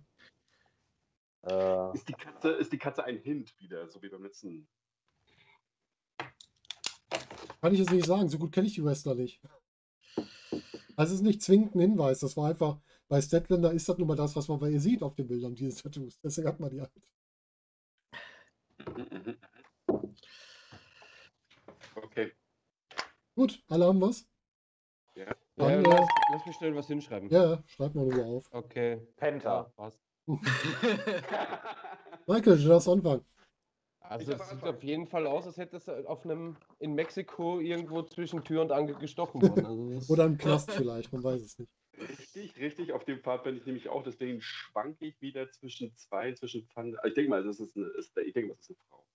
[1.44, 4.68] äh, Ist die, Katze, ist die Katze ein Hint wieder, so wie beim letzten?
[7.62, 9.42] Kann ich jetzt nicht sagen, so gut kenne ich die Wrestler nicht.
[10.96, 12.80] Also es ist nicht zwingend ein Hinweis, das war einfach,
[13.10, 15.56] bei Statlander ist das nun mal das, was man bei ihr sieht auf den Bildern,
[15.56, 16.20] diese Tattoos.
[16.22, 16.92] Deswegen hat man die halt.
[21.96, 22.32] Okay.
[23.36, 24.28] Gut, alle haben was?
[25.16, 27.30] Ja, Dann, lass, äh, lass mich schnell was hinschreiben.
[27.30, 28.48] Ja, ja, schreib mal nur auf.
[28.52, 28.94] Okay.
[28.94, 29.64] Ja, Penta.
[29.76, 30.00] passt.
[32.28, 33.26] Michael, du darfst anfangen.
[34.02, 38.02] Also es sieht auf jeden Fall aus, als hätte es auf einem in Mexiko irgendwo
[38.04, 39.66] zwischen Tür und Angel gestochen worden.
[39.66, 41.72] Also Oder im Knast vielleicht, man weiß es nicht.
[42.00, 42.94] Richtig, richtig.
[42.94, 44.04] Auf dem Pfad bin ich nämlich auch.
[44.04, 46.98] Deswegen schwanke ich wieder zwischen zwei, zwischen Van.
[47.06, 49.06] Ich denke mal, das ist eine, ist, ich denke mal, das ist eine Frau.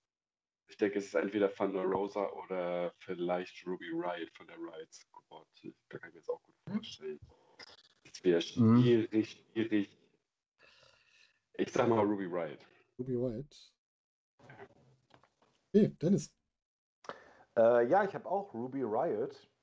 [0.68, 5.47] Ich denke, es ist entweder Thunder Rosa oder vielleicht Ruby Riot von der Riot Squad.
[5.89, 7.20] Da kann ich mir das auch gut vorstellen.
[8.05, 8.82] Es wäre Mhm.
[8.82, 9.99] schwierig, schwierig.
[11.57, 12.59] Ich sag mal Ruby Riot.
[12.99, 13.57] Ruby White.
[15.72, 16.32] Okay, Dennis.
[17.57, 19.53] Äh, ja, ich habe auch Ruby Riot, äh,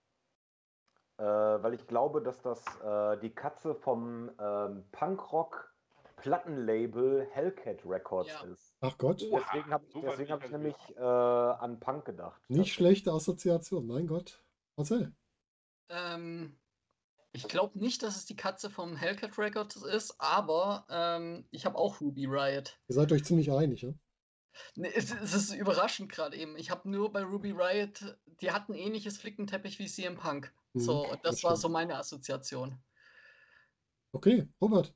[1.23, 5.73] weil ich glaube, dass das äh, die Katze vom ähm, Punkrock
[6.15, 8.47] Plattenlabel Hellcat Records Ja.
[8.47, 8.75] ist.
[8.81, 12.41] Ach Gott, Oha, Deswegen habe ich, deswegen hab ich ich nämlich äh, an Punk gedacht.
[12.47, 14.43] nicht schlechte Assoziation, mein Gott.
[14.75, 15.13] Marcel.
[15.89, 16.55] Ähm,
[17.33, 21.77] ich glaube nicht, dass es die Katze vom Hellcat Records ist, aber ähm, ich habe
[21.77, 22.77] auch Ruby Riot.
[22.87, 23.93] Ihr seid euch ziemlich einig, ja?
[24.75, 26.57] Ne, es, es ist überraschend gerade eben.
[26.57, 30.53] Ich habe nur bei Ruby Riot, die hatten ähnliches Flickenteppich wie CM Punk.
[30.73, 32.77] Mhm, So, und das das war so meine Assoziation.
[34.13, 34.93] Okay, Robert.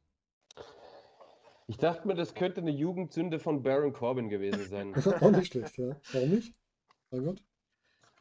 [1.68, 4.94] Ich dachte mir, das könnte eine Jugendsünde von Baron Corbin gewesen sein.
[5.22, 5.96] Auch nicht schlecht, ja.
[6.12, 6.54] Warum nicht?
[7.12, 7.44] Mein Gott.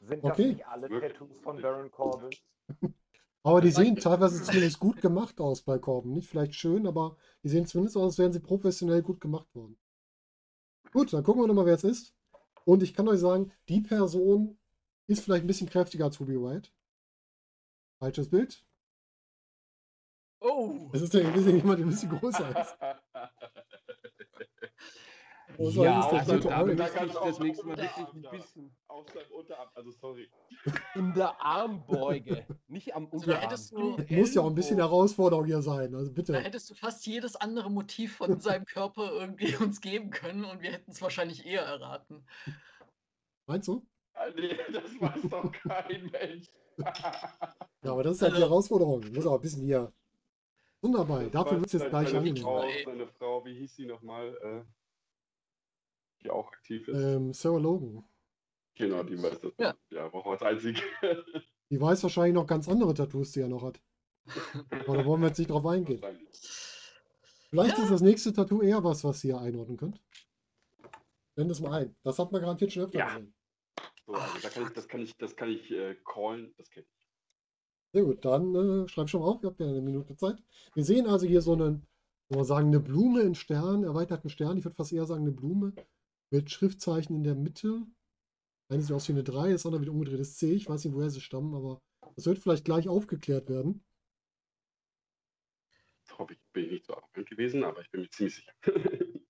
[0.01, 0.53] Sind das Okay.
[0.53, 0.89] nicht alle?
[0.89, 2.30] Tattoos von Baron Corbin?
[3.43, 6.12] Aber die sehen teilweise zumindest gut gemacht aus bei Korben.
[6.12, 9.76] Nicht vielleicht schön, aber die sehen zumindest aus, als wären sie professionell gut gemacht worden.
[10.95, 12.15] Gut, dann gucken wir nochmal, wer es ist.
[12.65, 14.57] Und ich kann euch sagen, die Person
[15.09, 16.71] ist vielleicht ein bisschen kräftiger als Ruby White.
[17.99, 18.65] Falsches Bild.
[20.39, 20.91] Oh!
[20.93, 22.77] Es ist ja ein bisschen jemand, der ein bisschen größer ist.
[25.59, 26.75] Oh, so, ja, ist der also Dr.
[26.75, 28.31] da ich auch das nächste Mal wirklich ein da.
[28.31, 30.29] bisschen Auf seinem Unterarm, also sorry.
[30.95, 33.43] in der Armbeuge, nicht am Also da Unterarm.
[33.43, 34.79] hättest du, Das muss ja auch ein bisschen.
[34.79, 35.95] Herausforderung hier sein.
[35.95, 36.37] Also da bitte.
[36.41, 40.73] hättest du fast jedes andere Motiv von seinem Körper irgendwie uns geben können und wir
[40.73, 42.27] hätten es wahrscheinlich eher erraten.
[43.47, 43.87] Meinst du?
[44.15, 46.47] Ah, Nee, das weiß doch kein Mensch.
[47.83, 49.03] Ja, aber das ist halt die Also- Herausforderung.
[49.05, 49.93] Ich muss auch ein bisschen hier.
[50.81, 51.23] Wunderbar.
[51.23, 52.43] Das Dafür wird es jetzt seine- gleich seine angenehm.
[52.43, 54.37] Frau, seine Frau, wie hieß sie nochmal?
[54.43, 54.65] Äh,
[56.25, 56.97] die auch aktiv ist.
[56.97, 58.05] Ähm, Sarah Logan.
[58.77, 59.53] Genau, die weiß das.
[59.59, 59.75] Ja.
[59.91, 60.81] Ja, war auch als einzige.
[61.70, 63.81] Die weiß wahrscheinlich noch ganz andere Tattoos, die er noch hat.
[64.70, 65.99] Aber da wollen wir jetzt nicht drauf eingehen.
[67.49, 67.85] Vielleicht Ja.
[67.85, 70.01] ist das nächste Tattoo eher was, was ihr einordnen könnt.
[71.37, 71.97] Nenn das mal ein.
[72.05, 73.07] Das hat man garantiert schon öfter Ja.
[73.09, 73.35] gesehen.
[74.07, 76.87] So, also da kann ich, das kann ich, das kann ich äh, callen, das kenne
[76.87, 77.09] ich.
[77.93, 80.37] Sehr gut, dann äh, schreib schon mal auf, ihr habt ja eine Minute Zeit.
[80.75, 81.87] Wir sehen also hier so einen,
[82.29, 84.59] soll man sagen, eine Blume in Stern, erweiterten Stern.
[84.59, 85.73] Ich würde fast eher sagen eine Blume
[86.31, 87.87] mit Schriftzeichen in der Mitte.
[88.69, 90.53] Eine sieht aus wie eine 3, das andere wie ein umgedrehtes C.
[90.53, 91.81] Ich weiß nicht, woher sie stammen, aber
[92.17, 93.85] das wird vielleicht gleich aufgeklärt werden.
[96.07, 98.53] Das hoffe ich, bin ich nicht so arrogant gewesen, aber ich bin mir ziemlich sicher.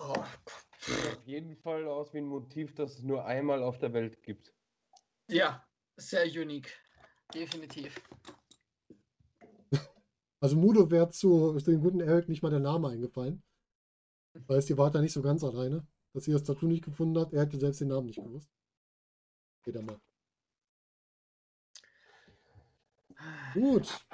[0.00, 0.14] Oh,
[0.78, 4.22] Sieht auf jeden Fall aus wie ein Motiv, das es nur einmal auf der Welt
[4.22, 4.54] gibt.
[5.28, 5.66] ja,
[5.96, 6.72] sehr unique.
[7.34, 8.00] Definitiv.
[10.40, 13.42] Also Mudo wäre zu dem guten Eric nicht mal der Name eingefallen.
[14.46, 17.18] Weil es die war da nicht so ganz alleine, dass sie das Tattoo nicht gefunden
[17.18, 17.32] hat.
[17.32, 18.50] Er hätte selbst den Namen nicht gewusst.
[19.64, 20.00] Geht er mal.
[23.52, 24.06] Gut,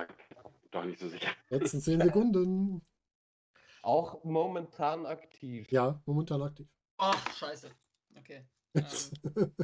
[0.70, 1.30] Doch nicht so sicher.
[1.50, 2.82] letzten 10 Sekunden.
[3.82, 5.70] Auch momentan aktiv.
[5.70, 6.66] Ja, momentan aktiv.
[6.96, 7.70] Ach, scheiße.
[8.16, 8.46] Okay.
[8.74, 9.54] Ähm,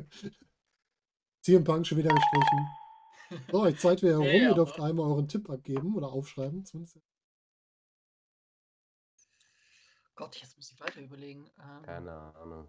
[1.41, 2.69] CM Punk schon wieder gestrichen.
[3.53, 4.27] So, jetzt Zeit wieder herum.
[4.27, 6.65] Ja, ja, Ihr dürft einmal euren Tipp abgeben oder aufschreiben.
[6.65, 6.99] Zumindest.
[10.21, 11.51] Gott, jetzt muss ich weiter überlegen.
[11.59, 12.69] Ähm, Keine Ahnung.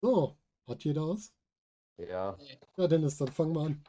[0.00, 0.36] So,
[0.66, 1.32] Hat jeder was?
[1.96, 2.36] Ja.
[2.76, 3.84] Ja, Dennis, dann fangen wir an.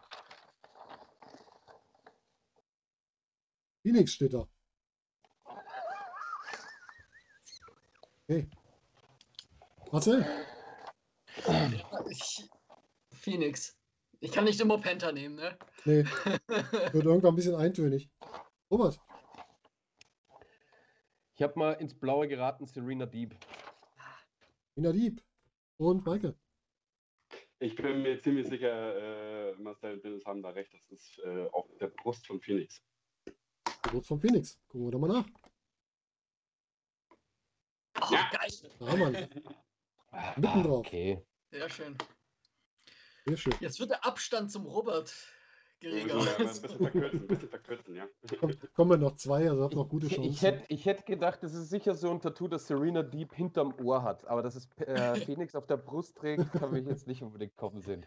[3.82, 4.48] Phoenix steht da.
[8.30, 8.48] Okay.
[9.92, 10.24] Marcel,
[12.12, 12.48] Ich,
[13.12, 13.76] Phoenix.
[14.20, 15.58] Ich kann nicht immer Penta nehmen, ne?
[15.86, 16.04] nee,
[16.48, 18.12] wird irgendwann ein bisschen eintönig.
[18.74, 19.00] Robert,
[21.36, 23.36] Ich habe mal ins Blaue geraten, Serena Deep.
[24.76, 25.24] Ina Dieb
[25.78, 26.36] und Michael.
[27.60, 30.74] Ich bin mir ziemlich sicher, äh, Marcel und Dennis haben da recht.
[30.74, 32.82] Das ist äh, auf der Brust von Phoenix.
[33.84, 34.60] Geburt von Phoenix.
[34.68, 35.28] Gucken wir doch mal nach.
[38.02, 38.28] Oh, Ja.
[38.32, 38.50] geil.
[38.80, 39.30] Da haben wir.
[40.36, 40.80] Mitten drauf.
[40.80, 41.24] Okay.
[41.52, 41.96] Sehr schön.
[43.28, 43.54] Sehr schön.
[43.60, 45.14] Jetzt wird der Abstand zum Robert
[45.84, 46.16] geringer.
[46.26, 48.08] ja ein bisschen verkürzen, ein bisschen verkürzen, ja.
[48.40, 50.32] Komm, kommen wir noch zwei, also habt noch gute Ich, Chancen.
[50.32, 53.74] ich hätte ich hätt gedacht, das ist sicher so ein Tattoo, das Serena Deep hinterm
[53.84, 54.26] Ohr hat.
[54.28, 57.82] Aber dass es äh, Phoenix auf der Brust trägt, kann ich jetzt nicht unbedingt kommen
[57.82, 58.06] sehen.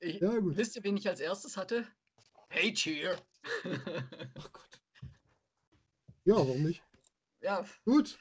[0.00, 0.56] Ich, Ja, gut.
[0.56, 1.86] wisst ihr, wen ich als erstes hatte?
[2.48, 3.16] Hey, Cheer.
[4.38, 4.80] Ach Gott.
[6.24, 6.82] Ja, warum nicht?
[7.42, 8.18] ja, Gut.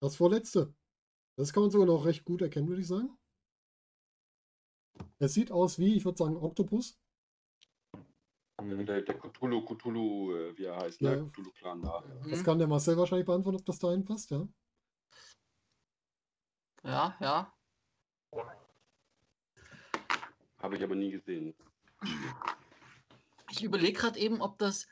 [0.00, 0.74] Das vorletzte.
[1.36, 3.16] Das kann man sogar noch recht gut erkennen, würde ich sagen.
[5.18, 6.98] Es sieht aus wie, ich würde sagen, Oktopus.
[8.64, 11.16] Der, der Cthulhu, Cthulhu, äh, wie er heißt, Ja.
[11.16, 11.30] ne?
[11.30, 12.02] Cthulhu-Clan da.
[12.28, 14.48] Das hm, kann der Marcel wahrscheinlich beantworten, ob das dahin passt, ja?
[16.82, 17.52] ja, ja.
[20.58, 21.54] Habe ich aber nie gesehen.
[23.50, 24.88] Ich überlege gerade eben, ob das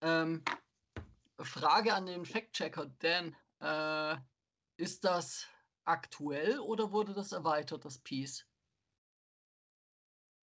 [0.00, 0.42] ähm,
[1.38, 4.16] Frage an den Fact-Checker, Dan, äh,
[4.76, 5.46] ist das
[5.84, 8.46] aktuell oder wurde das erweitert, das Piece?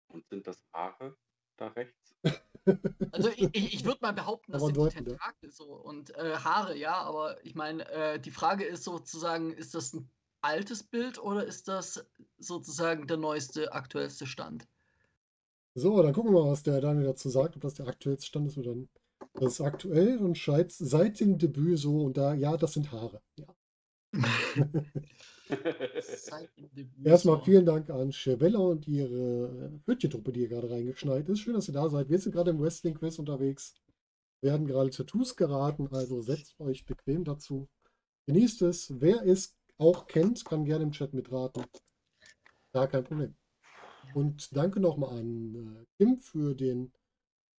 [0.08, 1.16] Und sind das Haare
[1.56, 2.14] da rechts?
[3.12, 5.06] Also ich, ich, würde mal behaupten, das Aber sind.
[5.06, 9.74] Tentakel so und äh, Haare, ja, aber ich meine, äh, die Frage ist sozusagen, ist
[9.74, 10.10] das ein
[10.40, 12.04] altes Bild oder ist das
[12.38, 14.66] sozusagen der neueste, aktuellste Stand?
[15.74, 18.48] So, dann gucken wir mal, was der Daniel dazu sagt, ob das der aktuellste Stand
[18.48, 18.88] ist oder dann.
[19.34, 23.20] Das ist aktuell und scheint seit dem Debüt so und da, ja, das sind Haare.
[23.36, 23.46] Ja.
[27.04, 31.40] Erstmal vielen Dank an Chevella und ihre äh, Pfötchentruppe, die hier gerade reingeschneit ist.
[31.40, 32.08] Schön, dass ihr da seid.
[32.08, 33.74] Wir sind gerade im Wrestling-Quiz unterwegs.
[34.42, 37.68] Werden gerade Tattoos geraten, also setzt euch bequem dazu.
[38.26, 39.00] Genießt es.
[39.00, 41.64] Wer es auch kennt, kann gerne im Chat mitraten.
[42.72, 43.34] Gar kein Problem.
[44.14, 46.92] Und danke nochmal an äh, Kim für den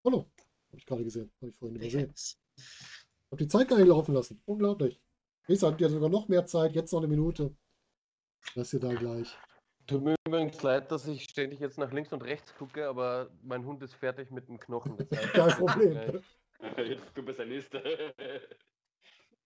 [0.01, 0.29] Follow.
[0.67, 1.31] Habe ich gerade gesehen.
[1.41, 2.13] Habe ich vorhin übersehen.
[3.31, 4.41] Hab die Zeit gar nicht laufen lassen.
[4.45, 5.01] Unglaublich.
[5.47, 6.75] Jetzt habt ihr sogar noch mehr Zeit.
[6.75, 7.55] Jetzt noch eine Minute.
[8.55, 9.37] Lasst ihr da gleich.
[9.85, 13.65] Tut mir übrigens leid, dass ich ständig jetzt nach links und rechts gucke, aber mein
[13.65, 14.97] Hund ist fertig mit dem Knochen.
[15.09, 15.93] Kein Problem.
[15.93, 18.13] gleich- du bist der Nächste.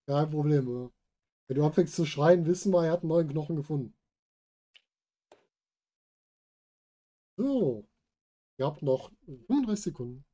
[0.07, 0.67] Kein Problem.
[0.67, 0.89] Ja.
[1.47, 3.93] Wenn du anfängst zu schreien, wissen wir, er hat einen neuen Knochen gefunden.
[7.37, 7.85] So.
[8.57, 9.11] Ihr habt noch
[9.47, 10.25] 35 Sekunden.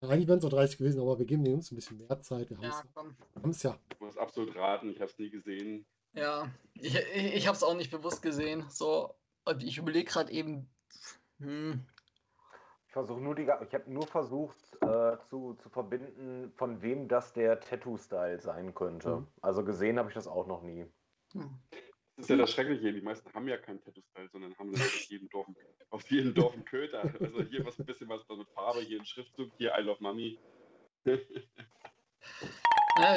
[0.00, 2.50] Eigentlich wären es noch 30 gewesen, aber wir geben uns ein bisschen mehr Zeit.
[2.50, 3.78] Wir Ja, haben es ja.
[3.90, 5.86] Ich muss absolut raten, ich habe es nie gesehen.
[6.14, 8.64] Ja, ich, ich, ich habe es auch nicht bewusst gesehen.
[8.70, 9.14] So,
[9.44, 10.68] und ich überlege gerade eben,
[11.38, 11.84] hm,
[12.86, 17.32] Ich versuche nur die, ich habe nur versucht äh, zu, zu verbinden, von wem das
[17.32, 19.16] der Tattoo-Style sein könnte.
[19.16, 19.26] Mhm.
[19.42, 20.86] Also gesehen habe ich das auch noch nie.
[21.32, 21.58] hm.
[22.16, 24.94] Das ist ja das Schreckliche, die meisten haben ja keinen Tattoo-Style, sondern haben dann auf
[25.08, 25.56] jedem Dorf, einen-
[25.90, 27.12] auf jedem Dorf einen Köter.
[27.20, 30.38] Also hier was ein bisschen was mit Farbe, hier ein Schriftzug, hier I love Mommy.
[31.04, 31.16] Ja,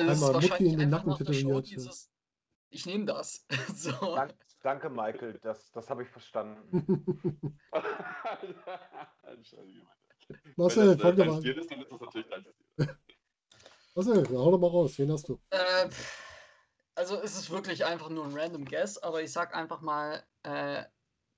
[0.03, 2.11] das ist Einmal Mucki wahrscheinlich in den einfach Nacken tätowiert, dieses,
[2.69, 3.45] ich nehme das.
[3.75, 3.91] so.
[4.15, 7.57] Dank, danke, Michael, das, das habe ich verstanden.
[9.23, 9.87] Entschuldigung.
[10.55, 11.43] Marcel, Wenn das, fang äh, dein mal an.
[11.45, 12.97] ist, dann ist das natürlich dein Stil.
[13.95, 14.97] Marcel, hau doch mal raus.
[14.99, 15.39] Wen hast du?
[15.51, 15.89] Äh,
[16.95, 20.83] also es ist wirklich einfach nur ein random Guess, aber ich sag einfach mal äh,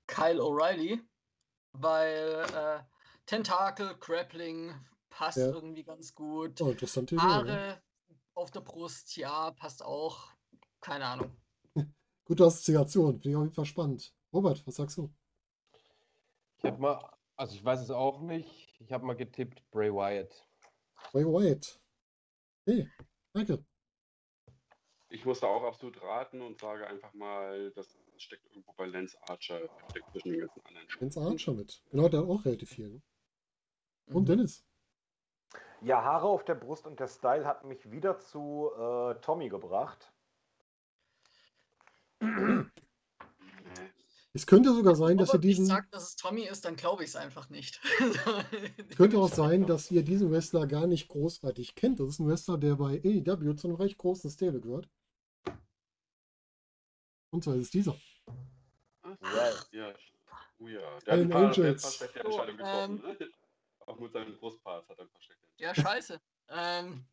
[0.06, 1.00] Kyle O'Reilly,
[1.72, 2.80] weil äh,
[3.26, 4.74] Tentakel, Grappling
[5.10, 5.46] passt Ja.
[5.48, 6.60] irgendwie ganz gut.
[6.60, 7.22] Oh, interessante Idee.
[7.24, 7.30] Ja.
[7.30, 7.82] Haare
[8.34, 10.32] auf der Brust, ja, passt auch.
[10.80, 11.36] Keine Ahnung.
[12.24, 13.12] Gute Assoziation.
[13.20, 14.14] Finde ich auf jeden Fall spannend.
[14.32, 15.12] Robert, was sagst du?
[16.58, 20.46] Ich habe mal, also ich weiß es auch nicht, ich habe mal getippt Bray Wyatt.
[21.14, 21.68] Ray White.
[22.66, 22.88] Hey,
[23.32, 23.64] Michael.
[25.08, 29.18] Ich muss da auch absolut raten und sage einfach mal, das steckt irgendwo bei Lance
[29.22, 30.88] Archer, steckt zwischen den ganzen anderen.
[31.00, 31.82] Jens Arndt mit.
[31.90, 32.90] Genau, der hat auch relativ viel.
[32.90, 33.02] Ne?
[34.06, 34.26] Und Mhm.
[34.26, 34.64] Dennis.
[35.80, 40.12] Ja, Haare auf der Brust und der Style hat mich wieder zu äh, Tommy gebracht.
[44.32, 45.66] Es könnte sogar sein, dass ihr diesen.
[45.66, 47.80] sagt, dass es Tommy ist, dann glaube ich es einfach nicht.
[48.88, 51.98] Es könnte auch sein, dass ihr diesen Wrestler gar nicht großartig kennt.
[51.98, 54.88] Das ist ein Wrestler, der bei AEW zu einem recht großen Stable gehört.
[57.30, 57.96] Und zwar ist es dieser.
[59.02, 59.66] Ach Yes.
[59.72, 59.94] Ja,
[60.58, 60.80] oh ja.
[60.80, 63.02] Der hat Allen ein paar, hat ein Entscheidungen getroffen.
[63.04, 63.30] ähm, ne?
[63.86, 66.20] Auch mit seinen Brustparts hat er schlechte Ja, scheiße.
[66.50, 67.04] ähm,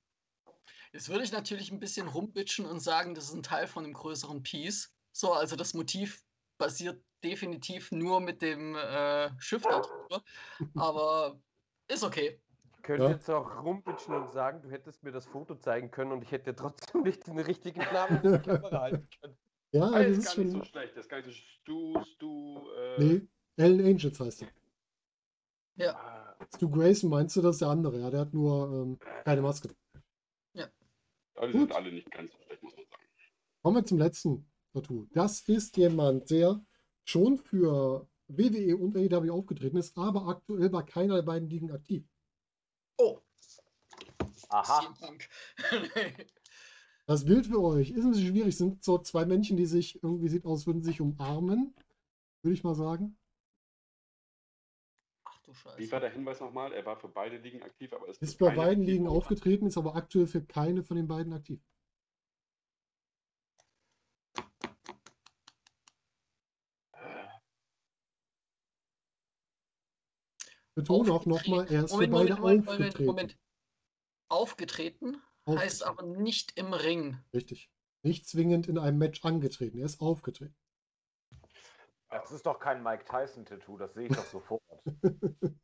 [0.93, 3.93] jetzt würde ich natürlich ein bisschen rumbitchen und sagen, das ist ein Teil von einem
[3.93, 4.93] größeren Piece.
[5.17, 6.23] So, also das Motiv
[6.59, 10.21] basiert definitiv nur mit dem äh, Schiff darüber.
[10.75, 11.41] Aber
[11.87, 12.39] ist okay.
[12.75, 13.11] Ich könnte Ja.
[13.13, 16.55] jetzt auch rumpitchen und sagen, du hättest mir das Foto zeigen können und ich hätte
[16.55, 19.37] trotzdem nicht den richtigen Namen in die Kamera halten können.
[19.71, 20.61] Ja, Ah, das ist ist gar nicht schon.
[20.61, 20.95] so schlecht.
[20.95, 23.27] Das ist gar nicht so Stu, Stu, äh, Nee,
[23.57, 24.43] Alan Angels heißt
[25.77, 25.95] er.
[25.95, 27.99] ah, Stu Grayson meinst du, das ist der andere?
[27.99, 29.69] Ja, der hat nur ähm, keine Maske.
[31.33, 31.61] aber die Gut.
[31.69, 33.03] sind alle nicht ganz so schlecht, muss man sagen.
[33.63, 34.47] Kommen wir zum letzten
[34.81, 35.07] Tattoo.
[35.11, 36.61] Das ist jemand, der
[37.05, 42.05] schon für WWE und AEW aufgetreten ist, aber aktuell bei keiner der beiden Ligen aktiv.
[42.97, 43.19] Oh,
[44.49, 44.93] Aha.
[47.05, 48.57] Das Bild für euch ist ein bisschen schwierig.
[48.57, 51.73] Sind so zwei Männchen, die sich irgendwie sieht aus, würden sich umarmen,
[52.41, 53.17] würde ich mal sagen.
[55.23, 55.91] Ach du Wie Scheiße.
[55.93, 56.73] war der Hinweis nochmal?
[56.73, 59.77] Er war für beide Ligen aktiv, aber ist, Ist für bei beiden Ligen aufgetreten, ist
[59.77, 61.61] aber aktuell für keine von den beiden aktiv.
[70.77, 73.05] Betone auch nochmal, er ist für Moment, beide Moment, Moment, Moment, aufgetreten.
[73.07, 73.37] Moment.
[74.29, 76.13] Aufgetreten heißt Aufgetreten.
[76.13, 77.17] aber nicht im Ring.
[77.33, 77.71] Richtig.
[78.03, 80.55] Nicht zwingend in einem Match angetreten, er ist aufgetreten.
[82.09, 84.61] Das ist doch kein Mike Tyson-Tattoo, das sehe ich doch sofort.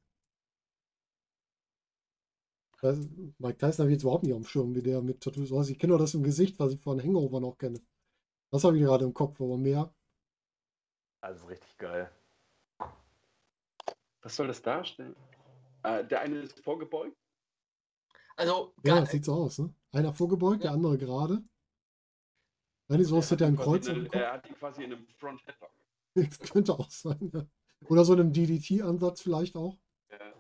[2.82, 2.98] Das,
[3.38, 5.76] Mike Tyson habe ich jetzt überhaupt nicht auf dem Schirm, wie der mit Tattoos aussieht.
[5.76, 7.80] Ich kenne nur das im Gesicht, was ich von Hangover noch kenne.
[8.52, 9.96] Das habe ich gerade im Kopf, aber mehr.
[11.22, 12.12] Also richtig geil.
[14.24, 15.16] Was soll das darstellen?
[15.84, 17.18] Äh, der eine ist vorgebeugt.
[18.36, 19.74] Also, Ja, das sieht so aus, ne?
[19.92, 20.76] Einer vorgebeugt, der Ja.
[20.76, 21.44] andere gerade.
[22.90, 24.12] Eine so, als hätte er ein Kreuz eine.
[24.14, 25.72] Er hat ihn quasi in einem Front Headlock.
[26.16, 27.44] Das könnte auch sein, ja.
[27.90, 29.78] Oder so einem DDT-Ansatz vielleicht auch.
[30.10, 30.18] Ja.
[30.20, 30.34] ja,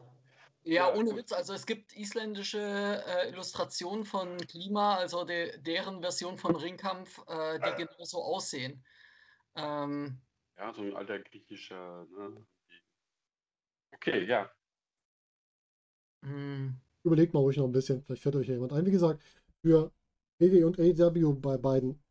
[0.64, 1.20] ja, ohne gut.
[1.20, 1.32] Witz.
[1.34, 2.60] Also, es gibt isländische
[3.06, 8.86] äh, Illustrationen von Klima, also de, deren Version von Ringkampf, äh, die genauso aussehen.
[9.56, 10.22] Ähm,
[10.58, 12.06] ja, so ein alter griechischer.
[12.06, 12.46] Ne?
[13.96, 14.50] Okay, ja.
[16.24, 18.86] hm, Überlegt mal ruhig noch ein bisschen, vielleicht fällt euch ja jemand ein.
[18.86, 19.22] Wie gesagt,
[19.62, 19.92] für
[20.40, 22.02] WWE und AEW bei beiden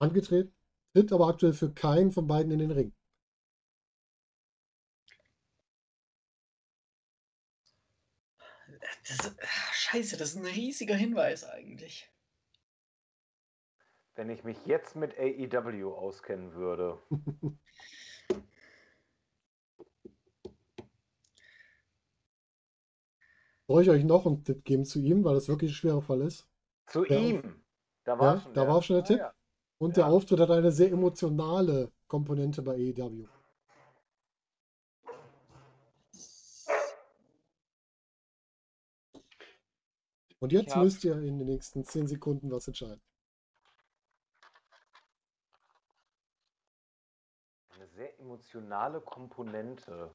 [0.00, 0.52] angetreten,
[0.94, 2.92] tritt aber aktuell für keinen von beiden in den Ring.
[9.08, 12.08] das ah, scheiße, das ist ein riesiger Hinweis eigentlich.
[14.16, 16.98] Wenn ich mich jetzt mit AEW auskennen würde.
[23.68, 26.22] Soll ich euch noch einen Tipp geben zu ihm, weil das wirklich ein schwerer Fall
[26.22, 26.48] ist?
[26.86, 27.18] Zu Ja.
[27.18, 27.62] ihm.
[28.04, 28.68] Da war Ja, schon da der.
[28.68, 29.18] war schon der Ah, Tipp.
[29.18, 29.34] ja.
[29.78, 29.94] Und Ja.
[30.04, 33.28] der Auftritt hat eine sehr emotionale Komponente bei AEW.
[40.40, 43.00] Und jetzt hab- müsst ihr in den nächsten 10 Sekunden was entscheiden.
[47.74, 50.12] Eine sehr emotionale Komponente.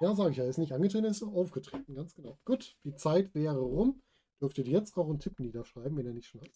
[0.00, 2.38] Ja, sage ich ja, ist nicht angetreten, ist aufgetreten, ganz genau.
[2.44, 4.02] Gut, die Zeit wäre rum.
[4.40, 6.50] Dürftet ihr jetzt auch einen Tipp niederschreiben, wenn er nicht schon hat.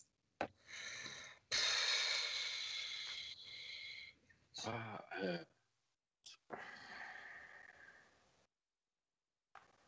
[4.66, 5.44] Ah, äh.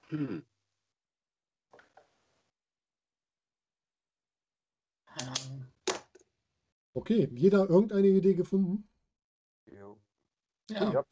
[0.09, 0.47] Hm.
[6.95, 8.89] Okay, jeder irgendeine Idee gefunden?
[9.67, 9.99] Jo.
[10.71, 10.93] ja.
[10.93, 11.05] Ja.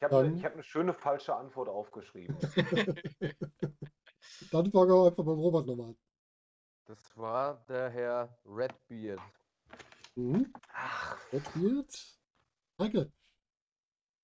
[0.00, 2.36] Ich habe ich hab eine schöne falsche Antwort aufgeschrieben.
[4.52, 5.96] Dann fangen wir einfach beim Robert nochmal an.
[6.84, 9.20] Das war der Herr Redbeard.
[10.14, 10.52] Mhm.
[10.72, 11.18] Ach,
[11.50, 12.16] spielt?
[12.78, 13.12] Michael.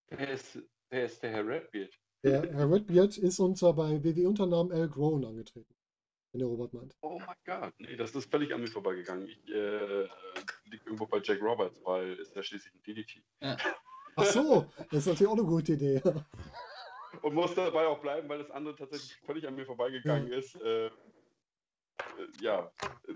[0.09, 0.59] Wer ist,
[0.91, 1.93] wer ist der Herr Redbeard?
[2.23, 5.75] Der Herr Redbeard ist unter bei WW-Unternahmen Al Grown angetreten.
[6.31, 6.97] Wenn der Robert meint.
[7.01, 9.27] Oh mein Gott, nee, das ist völlig an mir vorbeigegangen.
[9.27, 10.09] Ich, äh,
[10.67, 13.25] liegt irgendwo bei Jack Roberts, weil ist ja schließlich ein DDT.
[14.17, 16.01] Ach so, das ist natürlich auch eine gute Idee.
[17.23, 20.57] Und muss dabei auch bleiben, weil das andere tatsächlich völlig an mir vorbeigegangen ist.
[20.61, 20.91] Äh, äh,
[22.41, 22.71] ja,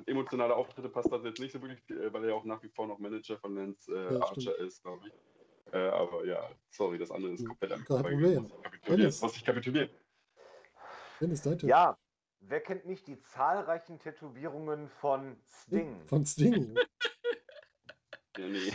[0.07, 2.69] emotionale Auftritte passt das jetzt nicht so wirklich, äh, weil er ja auch nach wie
[2.69, 4.57] vor noch Manager von Lance äh, Ja, Archer stimmt.
[4.59, 5.75] ist, glaube ich.
[5.75, 8.49] Äh, aber ja, sorry, das andere ist komplett an mir Kein vorbeigegangen.
[8.49, 8.51] Problem.
[8.51, 8.99] Muss ich kapitulieren.
[9.01, 9.21] Dennis.
[9.23, 9.91] Muss ich kapitulieren.
[11.21, 11.69] Dennis, dein Tipp.
[11.69, 11.99] ja.
[12.41, 16.77] Wer kennt nicht die zahlreichen Tätowierungen von Sting Von Sting.
[18.55, 18.73] Ja,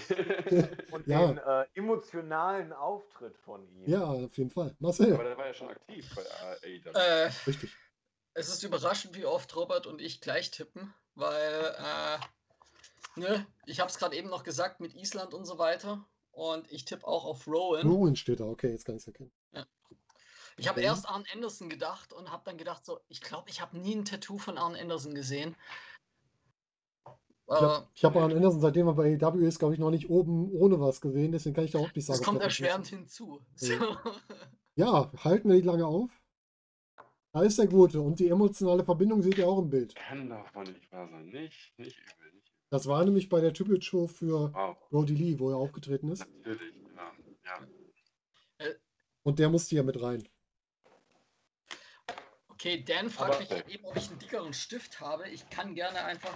[0.51, 0.67] nee.
[0.91, 1.27] und Ja.
[1.27, 3.89] den äh, emotionalen Auftritt von ihm?
[3.89, 4.75] Ja, auf jeden Fall.
[4.79, 5.13] Marcel.
[5.13, 6.91] aber der war ja schon aktiv bei AEW.
[6.93, 7.75] Äh, Richtig.
[8.33, 12.19] es ist überraschend, wie oft Robert und ich gleich tippen, weil äh,
[13.15, 16.05] Ne, ich habe es gerade eben noch gesagt mit Island und so weiter.
[16.31, 17.87] Und ich tippe auch auf Rowan.
[17.87, 19.31] Rowan steht da, okay, jetzt kann ich es erkennen.
[20.57, 23.77] Ich habe erst Arn Anderson gedacht und habe dann gedacht, so, ich glaube, ich habe
[23.77, 25.55] nie ein Tattoo von Arn Anderson gesehen.
[27.45, 30.09] Ich habe Äh, hab Arn Anderson, seitdem er bei AEW ist, glaube ich, noch nicht
[30.09, 32.19] oben ohne was gesehen, deswegen kann ich da auch nicht sagen.
[32.19, 33.41] das kommt erschwerend hinzu.
[33.59, 33.77] Ja.
[33.79, 33.97] So.
[34.75, 36.09] Ja, halten wir nicht lange auf.
[37.31, 39.93] Da ist der Gute und die emotionale Verbindung seht ihr auch im Bild.
[39.93, 41.25] Kann doch wohl nicht wahr sein.
[41.27, 42.61] Nicht, nicht übel, nicht übel.
[42.71, 46.25] Das war nämlich bei der Tribute Show für Wow, Brody Lee, wo er aufgetreten ist.
[46.27, 47.11] natürlich, ja.
[48.59, 48.67] ja.
[49.21, 50.27] Und der musste ja mit rein.
[52.47, 55.29] Okay, Dan fragt Aber- mich halt eben, ob ich einen dickeren Stift habe.
[55.29, 56.35] Ich kann gerne einfach.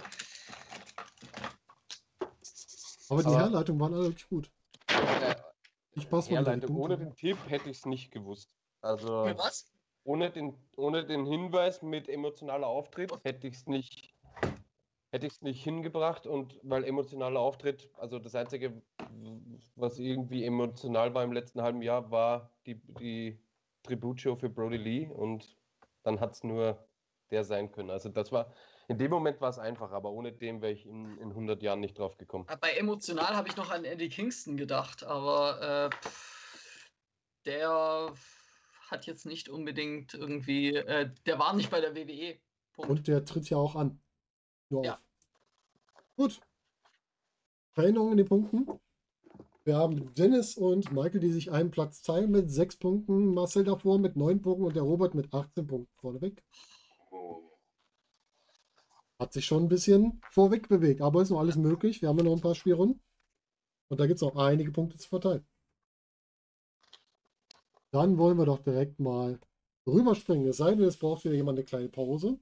[3.10, 4.50] Aber die Aber- Herleitungen waren alle wirklich gut.
[5.94, 8.54] Ich passe mal Herleitung, ohne den Tipp hätte ich es nicht gewusst.
[8.82, 9.72] Also Für was?
[10.04, 14.14] ohne den, ohne den Hinweis mit emotionaler Auftritt hätte ich es nicht,
[15.10, 18.80] hätte ich es nicht hingebracht und weil emotionaler Auftritt, also das Einzige,
[19.74, 23.38] was irgendwie emotional war im letzten halben Jahr, war die, die
[23.82, 25.56] Tributshow für Brody Lee und
[26.04, 26.86] dann hat es nur
[27.30, 27.90] der sein können.
[27.90, 28.52] Also das war,
[28.88, 31.80] in dem Moment war es einfach, aber ohne dem wäre ich in, in 100 Jahren
[31.80, 32.46] nicht drauf gekommen.
[32.48, 36.90] Äh, Bei emotional habe ich noch an Eddie Kingston gedacht, aber äh, pff,
[37.44, 38.14] der
[38.88, 40.74] hat jetzt nicht unbedingt irgendwie.
[40.74, 42.38] Äh, der war nicht bei der WWE.
[42.72, 42.90] Punkt.
[42.90, 44.00] Und der tritt ja auch an.
[44.70, 44.94] Nur Ja.
[44.94, 45.02] auf.
[46.16, 46.40] Gut.
[47.74, 48.66] Veränderungen in den Punkten.
[49.64, 53.34] Wir haben Dennis und Michael, die sich einen Platz teilen mit sechs Punkten.
[53.34, 56.42] Marcel davor mit neun Punkten und der Robert mit 18 Punkten vorneweg.
[59.18, 62.02] Hat sich schon ein bisschen vorweg bewegt, aber ist noch alles möglich.
[62.02, 63.00] Wir haben ja noch ein paar Spielrunden.
[63.88, 65.46] Und da gibt es noch einige Punkte zu verteilen.
[67.90, 69.40] Dann wollen wir doch direkt mal
[69.86, 70.46] rüberspringen.
[70.46, 72.38] Es sei denn, es braucht wieder jemand eine kleine Pause.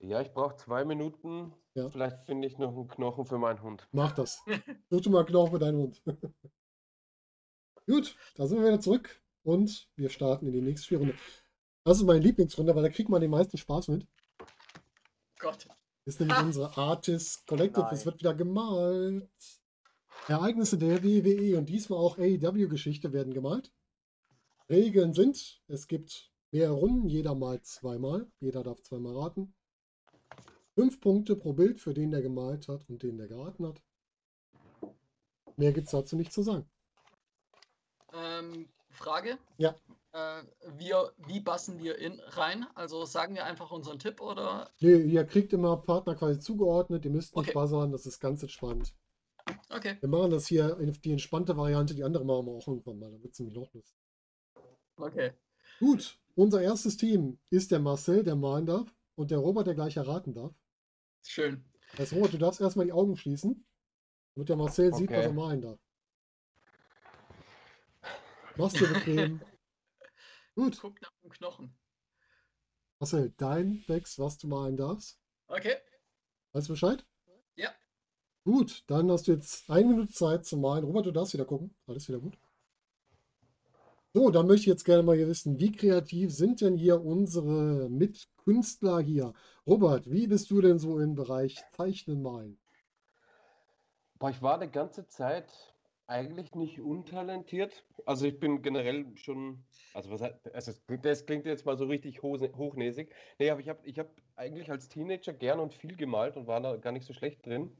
[0.00, 1.52] Ja, ich brauche zwei Minuten.
[1.74, 1.88] Ja.
[1.90, 3.86] Vielleicht finde ich noch einen Knochen für meinen Hund.
[3.92, 4.42] Mach das.
[4.90, 6.02] Such du mal Knochen für deinen Hund.
[7.86, 11.14] Gut, da sind wir wieder zurück und wir starten in die nächste Spielrunde.
[11.84, 14.06] Das ist meine Lieblingsrunde, weil da kriegt man den meisten Spaß mit.
[15.38, 15.68] Gott.
[16.04, 17.88] Ist nämlich unsere Artist Collective.
[17.92, 18.06] Es Nein.
[18.06, 19.30] wird wieder gemalt.
[20.28, 23.72] Ereignisse der WWE und diesmal auch AEW-Geschichte werden gemalt.
[24.68, 28.30] Regeln sind, es gibt mehrere Runden, jeder malt zweimal.
[28.40, 29.54] Jeder darf zweimal raten.
[30.74, 33.82] Fünf Punkte pro Bild für den, der gemalt hat und den, der geraten hat.
[35.56, 36.68] Mehr gibt es dazu nicht zu sagen.
[38.12, 39.38] Ähm, Frage?
[39.58, 39.74] Ja.
[40.12, 40.42] Äh,
[40.78, 42.66] wir, wie bassen wir in rein?
[42.74, 44.70] Also sagen wir einfach unseren Tipp oder?
[44.80, 47.52] Nee, ihr kriegt immer Partner quasi zugeordnet, ihr müsst nicht Okay.
[47.54, 48.94] buzzern, das ist ganz entspannt.
[49.70, 52.98] Okay, Wir machen das hier in die entspannte Variante, die andere machen wir auch irgendwann
[52.98, 53.96] mal, dann wird es nämlich noch lustig.
[54.98, 55.32] okay.
[55.80, 59.98] Gut, unser erstes Team ist der Marcel, der malen darf, und der Robert, der gleich
[59.98, 60.54] erraten darf.
[61.22, 61.64] Schön.
[61.92, 63.64] Das heißt, Robert, du darfst erstmal die Augen schließen,
[64.34, 65.26] damit der Marcel sieht, was Okay.
[65.26, 65.78] er malen darf.
[68.56, 69.40] Mach's dir bequem.
[70.54, 71.74] Gut, Guck nach dem Knochen.
[72.98, 75.18] Marcel, dein Text, was du malen darfst.
[75.48, 75.76] Okay.
[76.52, 77.04] Weißt du Bescheid?
[77.56, 77.70] Ja.
[78.44, 80.84] Gut, dann hast du jetzt eine Minute Zeit zu malen.
[80.84, 81.74] Robert, du darfst wieder gucken.
[81.86, 82.38] Alles wieder gut.
[84.14, 87.88] So, dann möchte ich jetzt gerne mal hier wissen, wie kreativ sind denn hier unsere
[87.88, 89.32] Mitkünstler hier?
[89.66, 92.58] Robert, wie bist du denn so im Bereich Zeichnen, Malen?
[94.18, 95.71] Boah, ich war eine ganze Zeit
[96.12, 97.86] eigentlich nicht untalentiert.
[98.06, 99.64] Also ich bin generell schon,
[99.94, 100.72] also was also
[101.02, 103.14] das klingt jetzt mal so richtig hochnäsig.
[103.38, 106.60] Nee, aber ich habe ich hab eigentlich als Teenager gern und viel gemalt und war
[106.60, 107.78] da gar nicht so schlecht drin.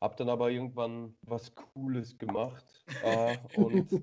[0.00, 4.02] Hab dann aber irgendwann was Cooles gemacht äh, und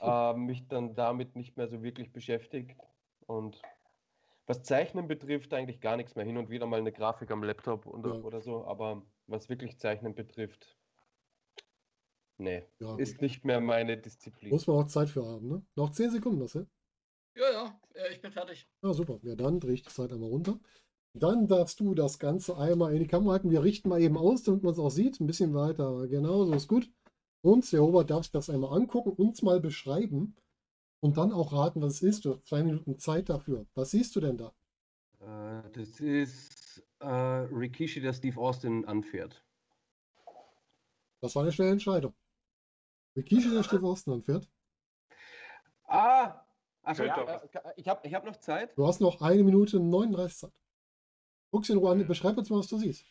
[0.00, 2.76] äh, mich dann damit nicht mehr so wirklich beschäftigt.
[3.26, 3.62] Und
[4.46, 6.24] was Zeichnen betrifft, eigentlich gar nichts mehr.
[6.24, 8.24] Hin und wieder mal eine Grafik am Laptop oder, Ja.
[8.24, 10.77] oder so, aber was wirklich Zeichnen betrifft,
[12.38, 13.22] nee, Ja, ist gut.
[13.22, 14.50] nicht mehr meine Disziplin.
[14.50, 15.62] Muss man auch Zeit für haben, ne?
[15.76, 16.66] Noch 10 Sekunden, Marcel.
[17.36, 18.68] Ja, ja, ich bin fertig.
[18.82, 19.18] Ah, super.
[19.22, 20.58] Ja, dann drehe ich die Zeit einmal runter.
[21.14, 23.50] Dann darfst du das Ganze einmal in die Kamera halten.
[23.50, 25.20] Wir richten mal eben aus, damit man es auch sieht.
[25.20, 26.06] Ein bisschen weiter.
[26.08, 26.90] Genau, so ist gut.
[27.42, 30.34] Und der Robert darf sich das einmal angucken, uns mal beschreiben
[31.00, 32.24] und dann auch raten, was es ist.
[32.24, 33.66] Du hast zwei Minuten Zeit dafür.
[33.74, 34.52] Was siehst du denn da?
[35.20, 39.44] Äh, das ist äh, Rikishi, der Steve Austin anfährt.
[41.20, 42.14] Das war eine schnelle Entscheidung.
[43.18, 44.48] Rikishi, der Steve Austin anfährt.
[45.88, 46.44] Ah!
[46.82, 47.16] Achso, Ja.
[47.24, 48.76] äh, ich habe ich hab noch Zeit.
[48.78, 50.52] Du hast noch eine Minute 39 Zeit.
[51.50, 52.06] Guck's in Ruhe an.
[52.06, 53.06] Beschreib uns mal, was du siehst.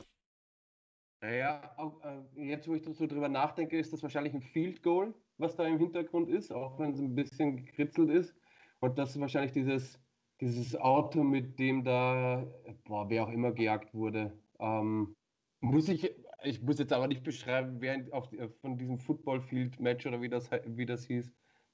[1.21, 5.13] Ja, auch, äh, jetzt wo ich so drüber nachdenke, ist das wahrscheinlich ein Field Goal,
[5.37, 8.35] was da im Hintergrund ist, auch wenn es ein bisschen gekritzelt ist.
[8.79, 9.99] Und das ist wahrscheinlich dieses,
[10.39, 12.45] dieses Auto, mit dem da,
[12.85, 14.39] boah, wer auch immer gejagt wurde.
[14.59, 15.15] Ähm,
[15.59, 20.21] muss ich, Ich muss jetzt aber nicht beschreiben, wer auf, äh, von diesem Football-Field-Match oder
[20.21, 21.31] wie das, wie das hieß,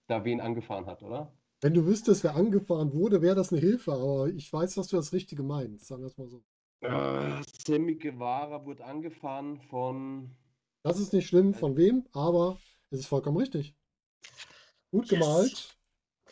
[0.08, 1.34] da wen angefahren hat, oder?
[1.62, 4.96] Wenn du wüsstest, wer angefahren wurde, wäre das eine Hilfe, aber ich weiß, dass du
[4.98, 6.44] das Richtige meinst, sagen wir es mal so.
[6.82, 10.36] Äh, Sammy Guevara wurde angefahren von.
[10.84, 12.60] Das ist nicht schlimm, von wem, aber
[12.90, 13.76] es ist vollkommen richtig.
[14.92, 15.20] Gut Yes.
[15.20, 15.78] gemalt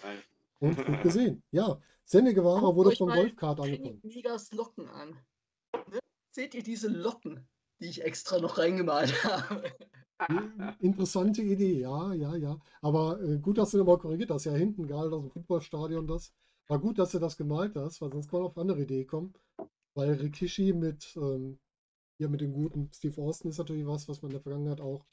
[0.04, 0.18] Nein.
[0.60, 1.44] und gut gesehen.
[1.52, 4.02] Ja, Sammy Guevara Guckt wurde von Golfkart angefahren.
[4.52, 5.16] Locken an.
[5.90, 6.00] Ne?
[6.32, 7.48] Seht ihr diese Locken,
[7.82, 9.64] die ich extra noch reingemalt habe?
[10.80, 12.60] Interessante Idee, ja, ja, ja.
[12.82, 14.46] Aber äh, gut, dass du nochmal korrigiert hast.
[14.46, 16.34] Ja, hinten, gerade aus dem Fußballstadion, das.
[16.68, 19.34] War gut, dass du das gemalt hast, weil sonst kann man auf andere Idee kommen.
[19.96, 21.60] Weil Rikishi mit, ähm,
[22.18, 25.06] hier mit dem guten Steve Austin ist natürlich was, was man in der Vergangenheit auch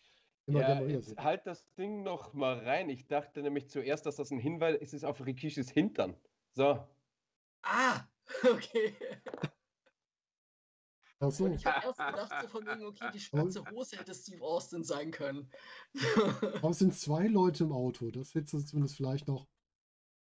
[0.47, 1.19] immer Ja, gerne mal jetzt sieht.
[1.19, 2.89] halt das Ding noch mal rein.
[2.91, 6.17] Ich dachte nämlich zuerst, dass das ein Hinweis ist, ist auf Rikishis Hintern.
[6.55, 6.87] So.
[7.63, 8.09] Ah,
[8.45, 8.95] okay.
[11.21, 11.45] Ach so.
[11.45, 14.85] Und ich habe erst gedacht, so von wegen, okay, die schwarze Hose hätte Steve Austin
[14.85, 15.51] sein können.
[16.55, 18.11] Aber es sind zwei Leute im Auto.
[18.11, 19.49] Das wird zumindest vielleicht noch.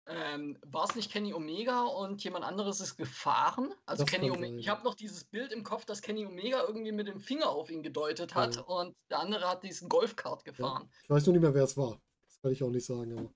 [0.06, 3.74] ähm, War es nicht Kenny Omega und jemand anderes ist gefahren?
[3.85, 4.47] Also Das Kenny Omega.
[4.48, 4.59] sein.
[4.59, 7.70] Ich habe noch dieses Bild im Kopf, dass Kenny Omega irgendwie mit dem Finger auf
[7.70, 8.62] ihn gedeutet hat Ja.
[8.62, 10.89] und der andere hat diesen Golfkart gefahren.
[11.02, 12.01] Ich weiß nur nicht mehr, wer es war.
[12.27, 13.18] Das kann ich auch nicht sagen.
[13.18, 13.31] Aber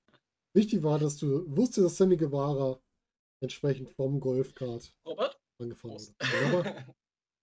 [0.54, 2.80] wichtig war, dass du wusstest, dass Sammy Guevara
[3.42, 5.38] entsprechend vom Golfkart Robert?
[5.58, 6.14] angefahren Prost.
[6.52, 6.86] wurde.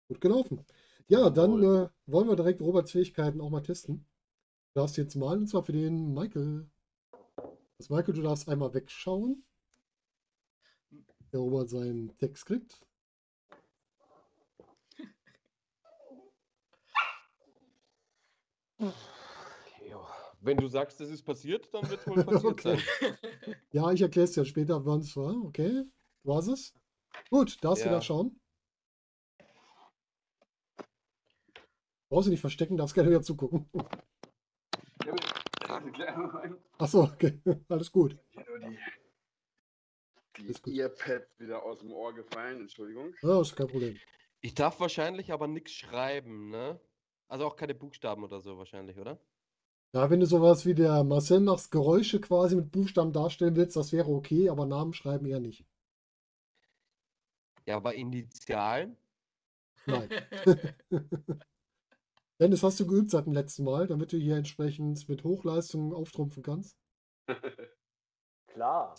[0.07, 0.65] Gut gelaufen.
[1.07, 4.05] Ja, dann äh, wollen wir direkt Roberts Fähigkeiten auch mal testen.
[4.73, 6.69] Du darfst jetzt malen, und zwar für den Michael.
[7.77, 9.43] Das Michael, du darfst einmal wegschauen.
[11.31, 12.81] Der Robert seinen Text kriegt.
[20.47, 22.79] Wenn du sagst, es ist passiert, dann wird es wohl passiert Okay.
[22.79, 23.17] sein.
[23.73, 25.35] Ja, ich erkläre es dir später, wann es war.
[25.43, 25.83] Okay,
[26.23, 26.73] du hast es.
[27.29, 27.95] Gut, darfst du Ja.
[27.95, 28.39] da schauen.
[32.09, 33.69] Brauchst du nicht verstecken, darfst gerne wieder zugucken.
[36.77, 38.17] Achso, okay, alles gut.
[40.37, 40.79] Die, die.
[40.79, 43.13] Earpads wieder aus dem Ohr gefallen, Entschuldigung.
[43.21, 43.97] Ja, ist kein Problem.
[44.41, 46.79] Ich darf wahrscheinlich aber nichts schreiben, ne?
[47.27, 49.19] Also auch keine Buchstaben oder so wahrscheinlich, oder?
[49.93, 53.91] Ja, wenn du sowas wie der Marcel machst, Geräusche quasi mit Buchstaben darstellen willst, das
[53.91, 55.65] wäre okay, aber Namen schreiben eher nicht.
[57.65, 58.95] Ja, aber Initialen?
[59.85, 60.09] Nein.
[62.39, 66.43] Dennis, hast du geübt seit dem letzten Mal, damit du hier entsprechend mit Hochleistungen auftrumpfen
[66.43, 66.77] kannst?
[68.47, 68.95] Klar.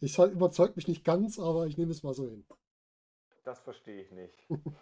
[0.00, 2.44] Ich halt überzeugt mich nicht ganz, aber ich nehme es mal so hin.
[3.44, 4.46] Das verstehe ich nicht.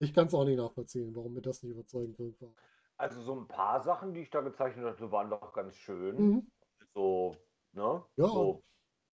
[0.00, 2.52] Ich kann es auch nicht nachvollziehen, warum mir das nicht überzeugend war.
[2.96, 6.16] Also so ein paar Sachen, die ich da gezeichnet hatte, waren doch ganz schön.
[6.16, 6.50] Mhm.
[6.92, 7.36] So,
[7.72, 8.04] ne?
[8.16, 8.26] Ja.
[8.26, 8.62] So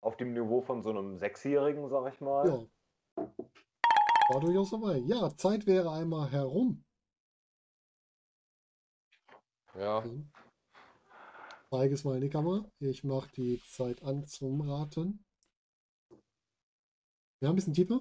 [0.01, 2.67] auf dem Niveau von so einem Sechsjährigen, sag ich mal.
[3.15, 3.27] Ja.
[4.31, 4.99] War durchaus dabei.
[4.99, 6.85] Ja, Zeit wäre einmal herum.
[9.75, 10.01] Ja.
[11.69, 12.63] Zeige es mal in die Kamera.
[12.79, 15.25] Ich mache die Zeit an zum Raten.
[17.41, 17.99] Ja, ein bisschen tiefer.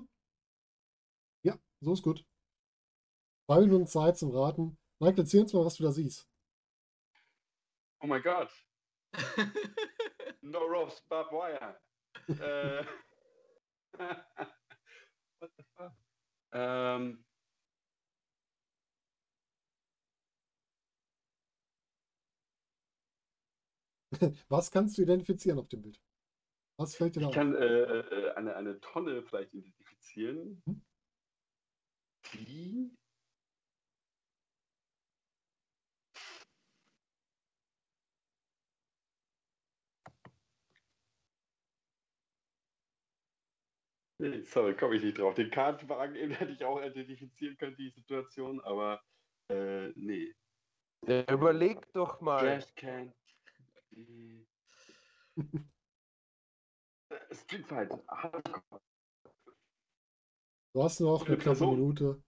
[1.43, 2.25] Ja, so ist gut.
[3.47, 4.79] Zwei Minuten Zeit zum Raten.
[5.01, 6.29] Michael, erzähl uns mal, was du da siehst.
[8.03, 8.53] Oh mein Gott.
[10.43, 11.79] No ropes, barbed wire.
[12.29, 12.85] äh,
[15.39, 15.93] what the fuck?
[16.53, 17.25] Ähm,
[24.49, 26.01] Was kannst du identifizieren auf dem Bild?
[26.77, 27.35] Was fällt dir da ich auf?
[27.35, 30.63] kann äh, äh, eine, eine Tonne vielleicht identifizieren.
[30.67, 30.83] Hm?
[32.35, 32.91] Die
[44.21, 45.35] Nee, sorry, komme ich nicht drauf.
[45.35, 49.03] Den Kartenwagen eben hätte ich auch identifizieren können, die Situation, aber
[49.49, 50.35] äh, nee.
[51.07, 52.61] Ja, überleg doch mal.
[57.33, 57.91] Street Fight.
[58.09, 58.83] Hardcore.
[60.75, 61.81] Du hast noch eine Eine knappe Person.
[61.81, 62.23] Minute.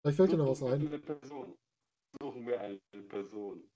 [0.00, 0.86] Vielleicht fällt dir noch was Suchen wir ein.
[0.86, 1.58] Eine Person.
[2.20, 3.70] Suchen wir eine Person.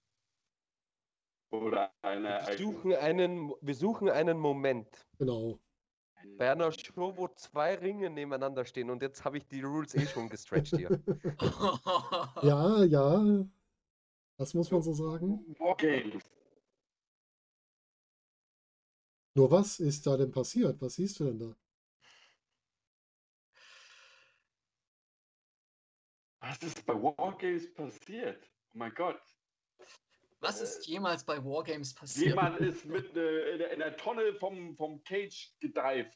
[1.50, 4.88] Oder eine Wir suchen einen, wir suchen einen Moment.
[5.18, 5.58] Genau.
[6.38, 10.06] Bei einer Show, wo zwei Ringe nebeneinander stehen und jetzt habe ich die Rules eh
[10.06, 11.00] schon gestretched hier.
[12.42, 13.44] Ja, ja.
[14.36, 15.56] Das muss man so sagen.
[15.58, 16.22] Wargames.
[19.34, 20.80] Nur was ist da denn passiert?
[20.80, 21.56] Was siehst du denn da?
[26.40, 28.50] Was ist bei Wargames passiert?
[28.74, 29.20] Oh mein Gott.
[30.46, 32.28] Was ist jemals bei Wargames passiert?
[32.28, 36.12] Jemand ist mit äh, in, der- in der Tonne vom, vom Cage gedived.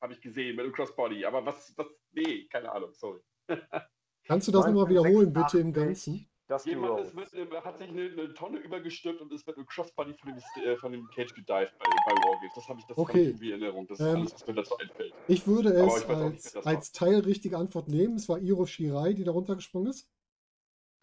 [0.00, 1.24] Habe ich gesehen mit dem Crossbody.
[1.26, 3.20] Aber was, was, nee, keine Ahnung, sorry.
[4.26, 6.26] Kannst du das nochmal wiederholen, bitte im Ganzen?
[6.48, 9.66] Dusty Jemand ist mit, äh, hat sich eine, eine Tonne übergestülpt und ist mit einem
[9.66, 11.46] Crossbody von dem, äh, von dem Cage gedived
[11.78, 12.52] bei, bei Wargames.
[12.54, 13.24] Das habe ich das hab Okay.
[13.24, 13.86] irgendwie in Erinnerung.
[13.88, 15.12] Das ist Ähm, alles, was mir dazu einfällt.
[15.28, 16.66] Ich würde es ich nicht, als, das war.
[16.66, 18.14] als teilrichtige Antwort nehmen.
[18.16, 20.08] Es war Iro Shirai, die da runtergesprungen ist.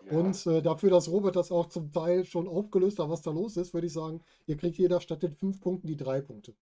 [0.06, 0.18] Ja.
[0.18, 3.58] Und äh, dafür, dass Robert das auch zum Teil schon aufgelöst hat, was da los
[3.58, 6.56] ist, würde ich sagen, ihr kriegt jeder statt den fünf Punkten die drei Punkte.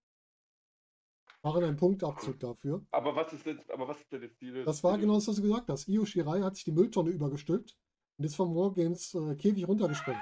[1.44, 2.86] Machen einen Punktabzug dafür.
[2.92, 4.52] aber was ist jetzt, aber was ist denn jetzt die.
[4.64, 5.88] Das war genau das, was du gesagt hast.
[5.88, 7.76] Io Shirai hat sich die Mülltonne übergestülpt
[8.18, 10.22] und ist vom Wargames äh, Käfig runtergesprungen.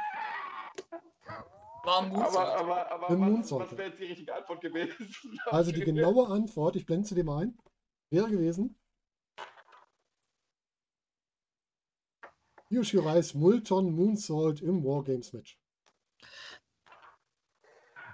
[1.84, 3.64] War ein Aber, aber, aber Im was, Moonsault.
[3.64, 5.14] was wäre jetzt die richtige Antwort gewesen?
[5.48, 7.58] Also die genaue Antwort, ich blende sie dir mal ein,
[8.10, 8.79] wäre gewesen.
[12.72, 15.58] Io Shirais Multon Moonsault im Wargames Match.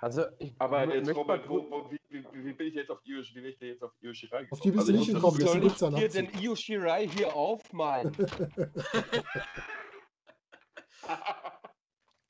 [0.02, 3.22] Also, ich Aber jetzt, Robert, wo, wo, wie, wie, wie bin ich jetzt auf Io,
[3.22, 4.52] wie bin ich denn jetzt auf Io Shirai gekommen?
[4.52, 6.12] Auf die bist du ich nicht das- gekommen, ich gibt's hier Abzug.
[6.12, 8.16] den Io Shirai hier aufmalen?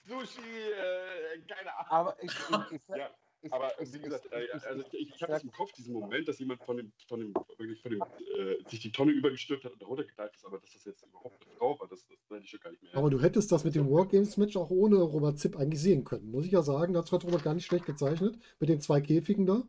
[0.07, 1.91] Sushi, äh, keine Ahnung.
[1.91, 3.09] Aber ich, ich, ich, Ja,
[3.51, 5.71] Aber ich, wie gesagt, ich, äh, ich, also ich, ich ich habe jetzt im Kopf
[5.73, 9.11] diesen Moment, dass jemand von dem, von dem, wirklich von dem, äh, sich die Tonne
[9.11, 12.17] übergestülpt hat und runtergedeiht ist, aber dass das jetzt überhaupt eine Frau war, das, das
[12.29, 12.95] hätte ich schon gar nicht mehr.
[12.95, 16.31] Aber du hättest das mit dem Wargames Match auch ohne Robert Zipp eigentlich sehen können.
[16.31, 18.37] Muss ich ja sagen, das hat Robert gar nicht schlecht gezeichnet.
[18.59, 19.63] Mit den zwei Käfigen da.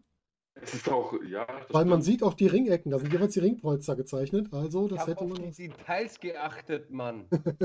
[0.54, 3.40] es ist auch, ja, das Weil man sieht auch die Ringecken, da sind jeweils die
[3.40, 4.52] Ringpolster gezeichnet.
[4.52, 5.42] Also ich das habe hätte auf man.
[5.52, 7.28] die Details geachtet, Mann.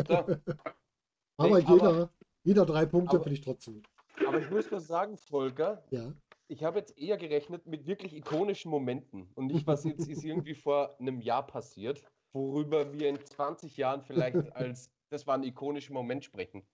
[1.37, 1.45] So.
[1.47, 2.11] Aber Nee, jeder,
[2.43, 3.87] jeder drei Punkte aber- finde ich trotzdem gut.
[4.27, 6.13] Aber ich muss nur sagen, Volker, Ja.
[6.47, 10.55] ich habe jetzt eher gerechnet mit wirklich ikonischen Momenten und nicht, was jetzt ist irgendwie
[10.55, 12.03] vor einem Jahr passiert,
[12.33, 16.65] worüber wir in 20 Jahren vielleicht als das war ein ikonischer Moment sprechen.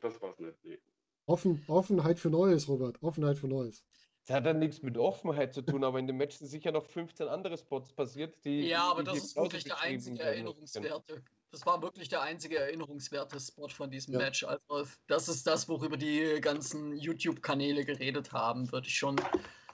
[0.00, 0.56] Das war's nicht.
[0.64, 0.78] Nee.
[1.26, 3.02] Offen, Offenheit für Neues, Robert.
[3.02, 3.84] Offenheit für Neues.
[4.24, 6.84] Das hat dann nichts mit Offenheit zu tun, aber in dem Match sind sicher noch
[6.84, 8.68] 15 andere Spots passiert, die.
[8.68, 10.22] Ja, aber die das ist wirklich der einzige.
[10.22, 11.22] Erinnerungswerte.
[11.50, 14.20] Das war wirklich der einzige erinnerungswerte Spot von diesem Ja.
[14.20, 14.44] Match.
[14.44, 19.16] Also das ist das, worüber die ganzen YouTube-Kanäle geredet haben, würde ich schon,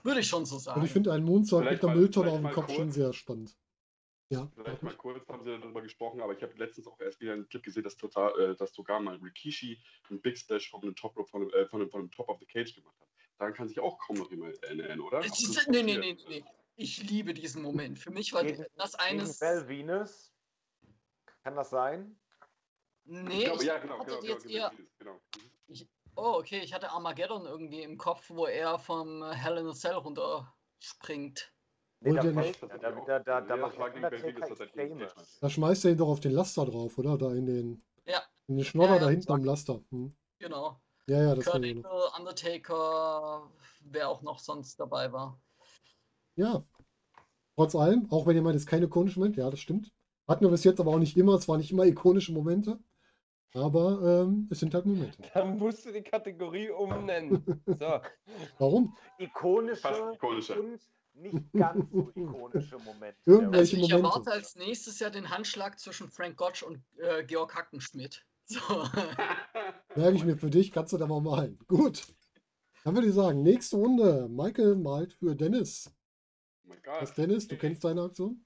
[0.04, 0.80] würde ich schon so sagen.
[0.80, 2.94] Und ich finde einen Vielleicht mit einer mal- Mülltonne auf dem Kopf schon kurz.
[2.94, 3.56] sehr spannend.
[4.30, 4.50] Ja.
[4.54, 7.48] Vielleicht mal kurz haben sie darüber gesprochen, aber ich habe letztens auch erst wieder einen
[7.48, 11.14] Clip gesehen, dass, total, äh, dass sogar mal Rikishi einen Big Splash von einem Top,
[11.28, 13.08] von, äh, von, einem, von einem Top of the Cage gemacht hat.
[13.38, 15.24] Daran kann sich auch kaum noch jemand erinnern, oder?
[15.24, 16.44] Ist- nee, nee, nee, nee.
[16.76, 17.98] Ich liebe diesen Moment.
[17.98, 19.40] Für mich war Gegen- das Gegen eines.
[19.40, 20.32] Val Venus.
[21.44, 22.16] Kann das sein?
[23.04, 24.72] Nee, Ich glaube, ich ja, genau, genau, genau, jetzt eher.
[24.98, 25.20] genau.
[26.16, 29.94] Oh, okay, ich hatte Armageddon irgendwie im Kopf, wo er vom Hell in a Cell
[29.94, 31.52] runterspringt.
[32.00, 33.76] Nee, Wollt da, ihr noch- fällt, da, da, da, da macht
[35.40, 37.18] Da schmeißt er ihn doch auf den Laster drauf, oder?
[37.18, 38.22] Da in den, Ja.
[38.46, 39.82] in den Schnodder Ja, ja, da hinten am Laster.
[39.90, 40.16] Hm.
[40.38, 40.80] Genau.
[41.08, 41.84] Ja, ja, das Kurt kann ich noch.
[41.90, 43.50] Angle, Undertaker,
[43.82, 45.38] wer auch noch sonst dabei war.
[46.36, 46.64] Ja.
[47.54, 49.92] Trotz allem, auch wenn ihr meint, es ist kein ikonischer Moment, ja, das stimmt.
[50.26, 52.78] Hatten wir bis jetzt aber auch nicht immer, es waren nicht immer ikonische Momente.
[53.52, 55.16] Aber ähm, es sind halt Momente.
[55.32, 57.44] Dann musst du die Kategorie umnennen.
[57.66, 58.00] So.
[58.58, 58.96] Warum?
[59.18, 60.58] Ikonische Fast ikonischer.
[60.58, 60.80] und
[61.14, 63.16] nicht ganz so ikonische Momente.
[63.24, 64.08] Irgendwelche Also ich Momente.
[64.08, 68.24] erwarte als nächstes ja den Handschlag zwischen Frank Gotch und äh, Georg Hackenschmidt.
[68.46, 68.58] So.
[69.94, 71.58] Merke ich mir für dich, kannst du da mal malen.
[71.68, 72.06] Gut.
[72.82, 74.28] Dann würde ich sagen, nächste Runde.
[74.28, 75.90] Michael malt für Dennis.
[76.64, 77.02] Oh mein Gott.
[77.02, 77.46] Was, Dennis?
[77.46, 78.43] Du kennst deine Aktion?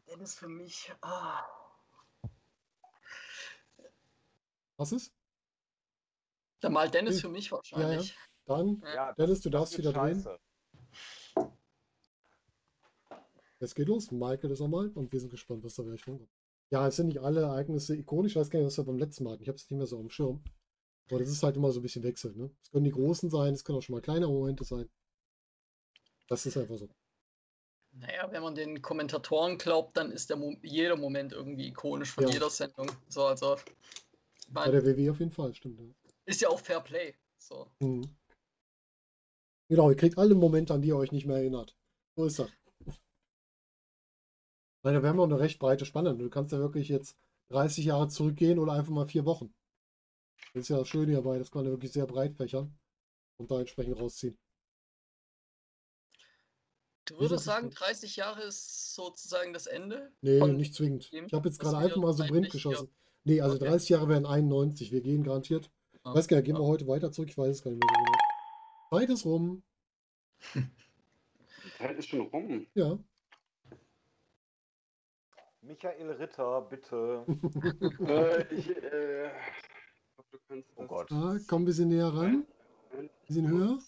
[0.00, 0.92] Dennis für mich.
[1.02, 1.44] Ah.
[4.76, 5.12] Was ist?
[6.60, 7.20] Dann mal Dennis Hm.
[7.22, 8.16] für mich wahrscheinlich.
[8.46, 10.22] Dann, Ja, Dennis, du darfst wieder drehen.
[10.22, 10.38] scheiße.
[13.58, 14.10] Es geht los.
[14.10, 16.30] Michael ist nochmal und wir sind gespannt, was da gleich rumkommt.
[16.70, 18.32] Ja, es sind nicht alle Ereignisse ikonisch.
[18.32, 19.42] Ich weiß gar nicht, was wir beim letzten Mal hatten.
[19.42, 20.42] Ich habe es nicht mehr so dem Schirm.
[21.08, 22.34] Aber das ist halt immer so ein bisschen Wechsel.
[22.34, 22.50] Ne?
[22.62, 24.90] Es können die großen sein, es können auch schon mal kleine Momente sein.
[26.28, 26.88] Das ist einfach so.
[27.98, 32.24] Naja, wenn man den Kommentatoren glaubt, dann ist der Mo jeder Moment irgendwie ikonisch von
[32.24, 32.30] Ja.
[32.30, 32.90] jeder Sendung.
[33.08, 33.56] So, also.
[34.48, 35.80] Bei der WW auf jeden Fall, stimmt.
[35.80, 35.86] Ja.
[36.26, 37.14] ist ja auch Fair Play.
[37.38, 37.70] So.
[37.80, 38.16] Mhm.
[39.68, 41.76] Genau, ihr kriegt alle Momente, an die ihr euch nicht mehr erinnert.
[42.16, 42.50] So ist das.
[44.84, 46.16] Nein, wir haben auch eine recht breite Spanne.
[46.16, 47.16] Du kannst ja wirklich jetzt
[47.50, 49.52] 30 Jahre zurückgehen oder einfach mal vier Wochen.
[50.52, 52.78] Das ist ja das Schöne hierbei, das kann man ja wirklich sehr breit fächern
[53.38, 54.38] und da entsprechend rausziehen.
[57.06, 57.80] Du würdest sagen, gut.
[57.80, 60.10] 30 Jahre ist sozusagen das Ende?
[60.22, 61.08] Nee, Von nicht zwingend.
[61.12, 62.88] Ich habe jetzt gerade einfach mal so blind geschossen.
[63.24, 63.66] Nee, also Okay.
[63.68, 64.92] 30 Jahre wären 91.
[64.92, 65.70] Wir gehen garantiert.
[66.02, 66.60] Ah, weiß gar nicht, gehen ja.
[66.60, 67.30] wir heute weiter zurück?
[67.30, 69.00] Ich weiß es gar nicht mehr so genau.
[69.00, 69.62] Zeit ist rum.
[70.54, 72.66] Die Zeit ist schon rum.
[72.74, 72.98] Ja.
[75.62, 77.24] Michael Ritter, bitte.
[78.06, 79.30] äh, ich, äh,
[80.30, 81.10] du kannst Oh Gott.
[81.10, 82.46] Ah, komm ein bisschen näher ran.
[82.96, 83.78] ein bisschen höher.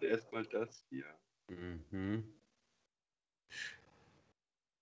[0.00, 1.04] Erstmal das hier.
[1.48, 2.24] Mhm.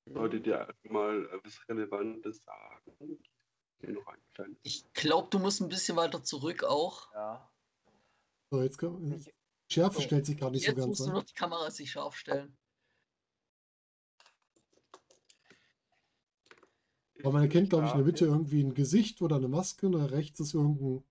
[0.06, 3.18] Ihr einfach mal äh, was Relevantes sagen?
[4.62, 7.12] Ich glaube, du musst ein bisschen weiter zurück auch.
[7.12, 7.50] Ja.
[8.50, 9.32] So, jetzt kann, Ich,
[9.68, 11.12] Schärfe So, stellt sich gar nicht so Jetzt ganz musst du an.
[11.14, 12.56] noch die Kamera sich scharf stellen.
[17.20, 19.92] Aber man erkennt, glaube ich, in der Mitte irgendwie ein Gesicht oder eine Maske und
[19.92, 21.02] da rechts ist irgendein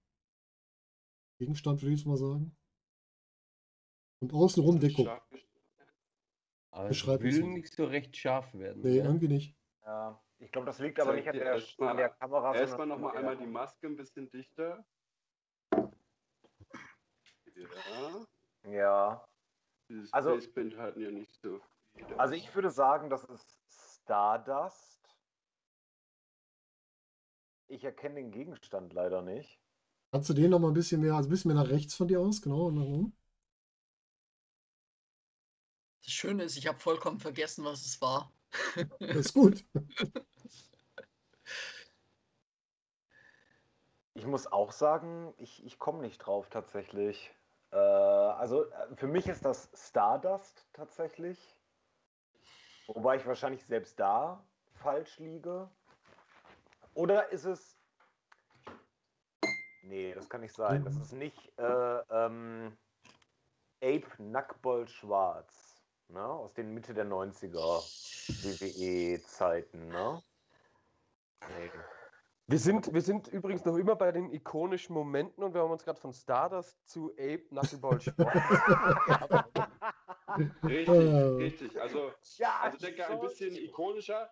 [1.39, 2.55] Gegenstand, würde ich jetzt mal sagen.
[4.19, 5.09] Und außenrum Deko.
[6.73, 8.81] Aber es Beschreib es will nicht so recht scharf werden.
[8.81, 9.05] Nee, ne?
[9.05, 9.55] irgendwie nicht.
[9.85, 10.19] ja.
[10.39, 12.53] Ich glaube, das liegt aber nicht an der, erst mal- an der Kamera.
[12.53, 14.83] Erstmal nochmal einmal die Maske ein bisschen dichter.
[17.55, 18.71] Ja.
[18.71, 19.25] Ja.
[19.87, 21.61] Dieses Also- Facepaint halten ja nicht so
[21.95, 22.19] viele.
[22.19, 23.57] Also ich würde sagen, das ist
[24.01, 24.99] Stardust.
[27.67, 29.59] Ich erkenne den Gegenstand leider nicht.
[30.11, 32.07] Kannst du den noch mal ein bisschen mehr, also ein bisschen mehr nach rechts von
[32.07, 33.15] dir aus, genau, und nach oben?
[36.03, 38.31] Das Schöne ist, ich habe vollkommen vergessen, was es war.
[38.99, 39.65] Das ist gut.
[44.15, 47.34] Ich muss auch sagen, ich, ich komme nicht drauf tatsächlich.
[47.71, 51.39] Äh, also äh, für mich ist das Stardust tatsächlich.
[52.88, 55.69] Wobei ich wahrscheinlich selbst da falsch liege.
[56.93, 57.80] Oder ist es.
[59.81, 60.85] Nee, das kann nicht sein.
[60.85, 62.77] Das ist nicht äh, ähm,
[63.81, 65.72] Ape Nackbold Schwarz.
[66.09, 66.21] Ne?
[66.23, 67.81] Aus den Mitte der 90er
[68.43, 69.88] WWE-Zeiten.
[69.88, 70.21] Ne?
[71.41, 71.71] Nee.
[72.47, 75.84] Wir sind, wir sind übrigens noch immer bei den ikonischen Momenten und wir haben uns
[75.85, 78.34] gerade von Stardust zu Ape Knuckleball Sport.
[80.63, 81.17] Richtig, Äh.
[81.38, 81.81] richtig.
[81.81, 84.30] Also, Ja, also denke ein bisschen ikonischer.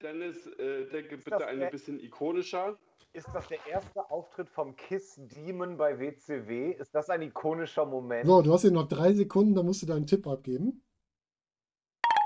[0.00, 2.76] Dennis, äh, denke bitte ein der- bisschen ikonischer.
[3.12, 6.72] Ist das der erste Auftritt vom Kiss Demon bei WCW?
[6.72, 8.26] Ist das ein ikonischer Moment?
[8.26, 10.82] So, du hast hier noch drei Sekunden, da musst du deinen Tipp abgeben.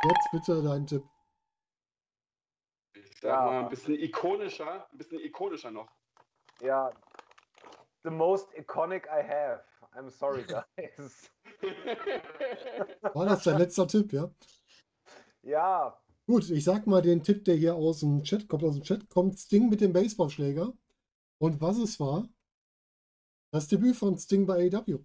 [0.08, 1.04] Jetzt bitte deinen Tipp.
[2.94, 3.44] Ich sag Ja.
[3.44, 5.88] mal ein bisschen ikonischer, ein bisschen ikonischer noch.
[6.60, 6.90] Ja.
[8.04, 9.64] The most iconic I have.
[9.94, 11.30] I'm sorry, guys.
[13.14, 14.30] War das dein letzter Tipp, ja?
[15.42, 18.64] ja, Gut, ich sag mal den Tipp, der hier aus dem Chat kommt.
[18.64, 20.72] Aus dem Chat kommt Sting mit dem Baseballschläger.
[21.38, 22.28] Und was es war?
[23.52, 25.04] Das Debüt von Sting bei AEW.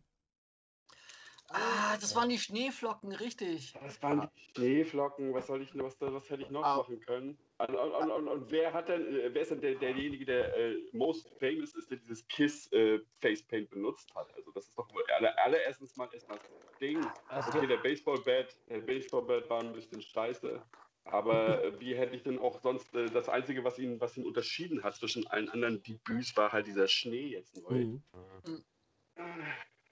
[1.92, 3.74] Ah, das waren die Schneeflocken, richtig.
[3.74, 6.78] Das waren die Schneeflocken, was soll ich was, was hätte ich noch Ah.
[6.78, 7.38] machen können?
[7.58, 10.56] Und, und, und, und, und wer hat denn, äh, wer ist denn der, derjenige, der
[10.56, 14.34] äh, most famous ist, der dieses Kiss äh, Facepaint benutzt hat?
[14.36, 17.06] Also das ist doch wohl aller, allererstens mal erstmal das Ding.
[17.28, 20.64] Also, Okay, der Baseballbat, der Baseballbat war ein bisschen scheiße.
[21.04, 24.26] Aber äh, wie hätte ich denn auch sonst, äh, das Einzige, was ihn, was ihn
[24.26, 27.84] unterschieden hat zwischen allen anderen Debüts, war halt dieser Schnee jetzt neu.
[27.86, 28.04] Mhm.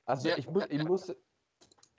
[0.06, 1.16] also Ja, ich, muss, ja, ich, muss,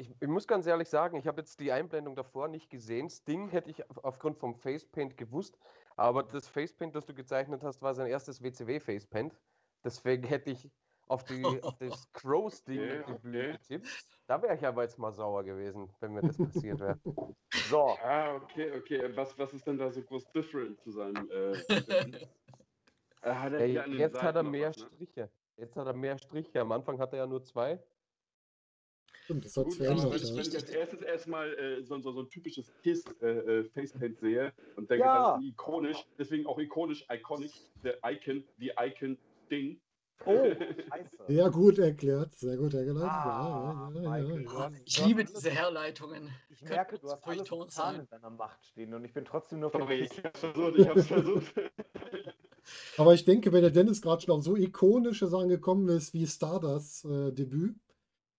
[0.01, 3.09] ich, ich muss ganz ehrlich sagen, ich habe jetzt die Einblendung davor nicht gesehen.
[3.11, 5.59] Sting hätte ich auf- aufgrund vom Facepaint gewusst,
[5.97, 9.35] aber das Facepaint, das du gezeichnet hast, war sein erstes WCW-Facepaint.
[9.85, 10.71] Deswegen hätte ich
[11.07, 13.53] auf, die, auf das Crow-Sting-Debüt Okay, okay.
[13.53, 13.89] getippt.
[14.27, 16.99] Da wäre ich aber jetzt mal sauer gewesen, wenn mir das passiert wäre.
[17.69, 17.79] so.
[18.03, 19.15] Ah, okay, okay.
[19.17, 21.53] Was, was ist denn da so groß different zu seinem äh?
[23.23, 24.87] Äh, hat er den jetzt hat er mehr was, ne?
[24.87, 25.31] Striche.
[25.57, 26.61] Jetzt hat er mehr Striche.
[26.61, 27.79] Am Anfang hatte er ja nur zwei.
[29.31, 30.11] Stimmt, das Gut, aber wenn, Ja.
[30.11, 35.05] wenn ich als erstes erstmal äh, so, so, so ein typisches Kiss-Facepaint sehe und denke,
[35.05, 35.35] Ja.
[35.35, 37.53] das ist ikonisch, deswegen auch ikonisch, iconic,
[37.85, 39.81] der Icon, die Icon-Ding.
[40.27, 40.33] Oh,
[40.91, 41.17] scheiße.
[41.29, 42.99] Sehr gut erklärt, sehr gut erklärt.
[43.05, 44.71] Ah, ja, ja, ja, ja.
[44.85, 46.29] Ich liebe diese Herleitungen.
[46.51, 48.01] Ich merke, du Könnte hast alles getan sein.
[48.01, 51.07] in deiner Macht stehen und ich bin trotzdem nur Sorry, ich hab's versucht, ich hab's
[51.07, 51.55] versucht.
[52.99, 56.27] Aber ich denke, wenn der Dennis gerade schon auf so ikonische Sachen gekommen ist wie
[56.27, 57.77] Stardust äh, Debüt,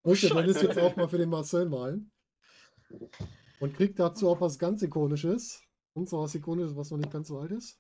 [0.04, 2.12] muss der Dennis jetzt auch mal für den Marcel malen.
[3.60, 5.64] Und kriegt dazu auch was ganz Ikonisches.
[5.94, 7.80] Und so was Ikonisches, was noch nicht ganz so alt ist.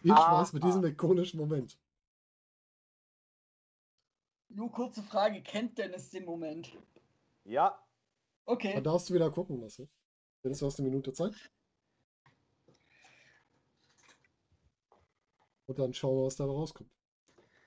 [0.00, 1.78] Viel Spaß mit diesem ikonischen Moment.
[4.48, 6.70] Nur kurze Frage, kennt Dennis den Moment?
[7.44, 7.78] Ja,
[8.46, 8.74] Okay.
[8.74, 9.88] Dann darfst du wieder gucken, Marcel.
[10.42, 11.34] Dennis, du hast eine Minute Zeit.
[15.66, 16.95] Und dann schauen wir, was dabei rauskommt.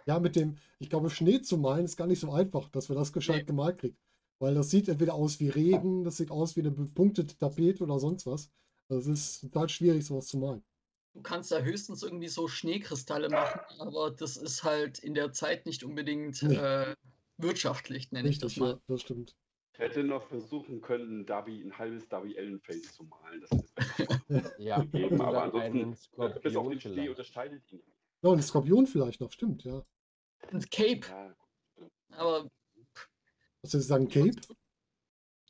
[0.09, 2.95] Ja, mit dem, ich glaube, Schnee zu malen ist gar nicht so einfach, dass wir
[2.95, 3.45] das gescheit Nee.
[3.45, 3.95] gemalt kriegen.
[4.39, 7.99] Weil das sieht entweder aus wie Regen, das sieht aus wie eine bepunktete Tapete oder
[7.99, 8.49] sonst was.
[8.87, 10.63] Das ist total schwierig, sowas zu malen.
[11.13, 15.67] Du kannst da höchstens irgendwie so Schneekristalle machen, aber das ist halt in der Zeit
[15.67, 16.55] nicht unbedingt Nee.
[16.55, 16.95] äh,
[17.37, 18.71] wirtschaftlich, nenne ich das Richtig, mal.
[18.71, 19.35] ja, das stimmt.
[19.73, 23.41] Ich hätte noch versuchen können, ein, Darby, ein halbes Darby Allen Face zu malen.
[23.41, 23.73] Das ist
[24.59, 27.83] Ja, eben, aber ansonsten, bis auf Skorpion den Schnee unterscheidet ihn.
[28.23, 29.85] Ja, und ein Skorpion vielleicht noch, stimmt, ja.
[30.51, 31.35] Ein Cape, Ja,
[32.17, 32.49] aber
[33.61, 34.31] Was soll ich sagen, Cape?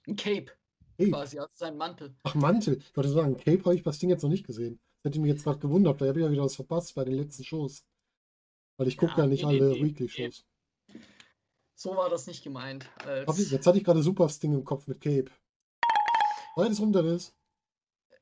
[0.08, 0.52] ein Cape.
[0.98, 1.10] Cape.
[1.12, 2.16] quasi, also sein Mantel.
[2.24, 2.78] Ach, Mantel.
[2.78, 4.80] Ich wollte sagen, Cape habe ich bei Sting jetzt noch nicht gesehen.
[5.02, 5.98] Das hätte mich jetzt gerade gewundert.
[5.98, 7.86] Vielleicht habe ich ja wieder was verpasst bei den letzten Shows.
[8.78, 9.84] Weil ich gucke Ja, ja, nicht nee, nee, alle nee.
[9.86, 10.46] Weekly-Shows.
[11.76, 12.90] So war das nicht gemeint.
[13.06, 15.32] Als ich- Jetzt hatte ich gerade super Sting im Kopf mit Cape.
[16.56, 16.92] Beides rum,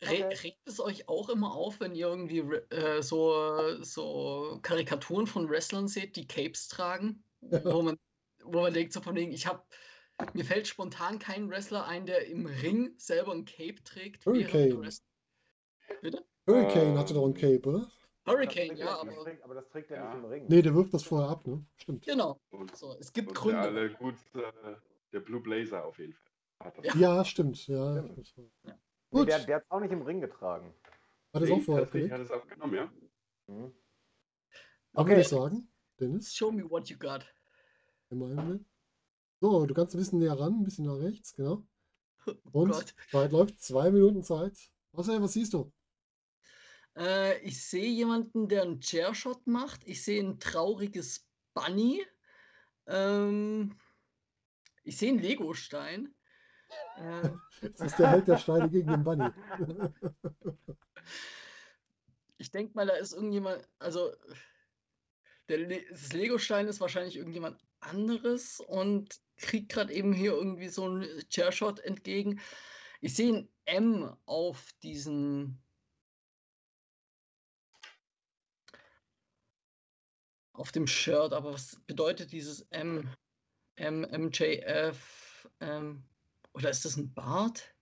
[0.03, 5.49] Re regt es euch auch immer auf, wenn ihr irgendwie äh, so, so Karikaturen von
[5.49, 7.23] Wrestlern seht, die Capes tragen?
[7.41, 7.97] Wo man,
[8.43, 9.63] wo man denkt, so von wegen, ich habe,
[10.33, 14.25] mir fällt spontan kein Wrestler ein, der im Ring selber ein Cape trägt.
[14.25, 14.89] er Hurricane.
[16.01, 16.25] Bitte?
[16.47, 17.91] Hurricane Ähm, hatte doch ein Cape, oder?
[18.25, 20.09] Hurricane, ja, das aber aber das trägt er Ja.
[20.13, 20.45] nicht im Ring.
[20.49, 21.65] Nee, der wirft das vorher ab, ne?
[21.77, 22.05] Stimmt.
[22.05, 22.39] genau.
[22.49, 23.61] Und, So, es gibt und der Gründe.
[23.61, 24.53] allergutste,
[25.13, 26.31] der Blue Blazer auf jeden Fall.
[26.65, 26.85] Hat das.
[26.85, 26.95] Ja.
[26.95, 27.67] Ja, stimmt.
[27.67, 27.97] Ja.
[28.03, 28.17] Stimmt.
[28.17, 28.79] das war- Ja.
[29.11, 30.73] Nee, Gut, der, der hat es auch nicht im Ring getragen.
[31.33, 32.11] hat es auch vorher abgelegt.
[32.11, 32.91] hat es auch genommen, ja.
[33.47, 33.71] Hm.
[33.71, 33.73] Dann
[34.93, 35.09] Okay.
[35.09, 37.25] würde ich sagen, Dennis, Show me what you got.
[39.39, 41.63] So, du kannst ein bisschen näher ran, ein bisschen nach rechts, genau.
[42.27, 42.95] Oh Und Gott.
[43.11, 44.57] Zeit läuft, zwei Minuten Zeit.
[44.91, 45.71] Was, was siehst du?
[46.97, 49.87] Äh, ich sehe jemanden, der einen Chairshot macht.
[49.87, 52.03] Ich sehe ein trauriges Bunny.
[52.87, 53.77] Ähm,
[54.83, 56.15] ich sehe einen Legostein.
[56.97, 57.29] Äh,
[57.61, 59.29] Das ist der Held der Steine gegen den Bunny.
[62.37, 64.13] ich denke mal, da ist irgendjemand, also
[65.49, 70.85] der Le das Legostein ist wahrscheinlich irgendjemand anderes und kriegt gerade eben hier irgendwie so
[70.85, 72.41] einen Chairshot entgegen.
[73.01, 75.61] Ich sehe ein M auf diesen
[80.53, 83.07] auf dem Shirt, aber was bedeutet dieses M?
[83.75, 86.03] M, MJF, ähm,
[86.57, 87.75] oder ist das ein Bart?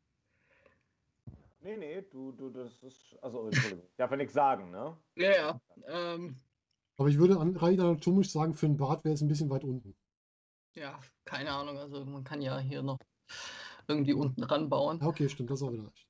[1.61, 3.15] Nee, nee, du, du, das ist.
[3.21, 3.85] Also, Entschuldigung.
[3.89, 4.97] Ich darf ja nichts sagen, ne?
[5.15, 5.61] Ja, ja.
[5.87, 6.35] Ähm,
[6.97, 9.63] Aber ich würde an- rein anatomisch sagen, für einen Bart wäre es ein bisschen weit
[9.63, 9.95] unten.
[10.75, 11.77] ja, keine Ahnung.
[11.77, 12.99] Also man kann ja hier noch
[13.87, 15.01] irgendwie unten ranbauen.
[15.01, 16.07] Okay, stimmt, das ist auch wieder recht.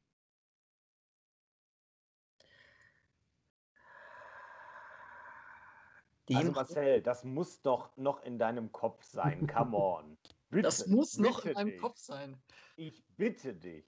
[6.33, 9.45] Also, Marcel, das muss doch noch in deinem Kopf sein.
[9.47, 10.17] Come on.
[10.55, 11.81] Bitte, das muss noch in meinem dich.
[11.81, 12.41] Kopf sein.
[12.77, 13.85] Ich bitte dich.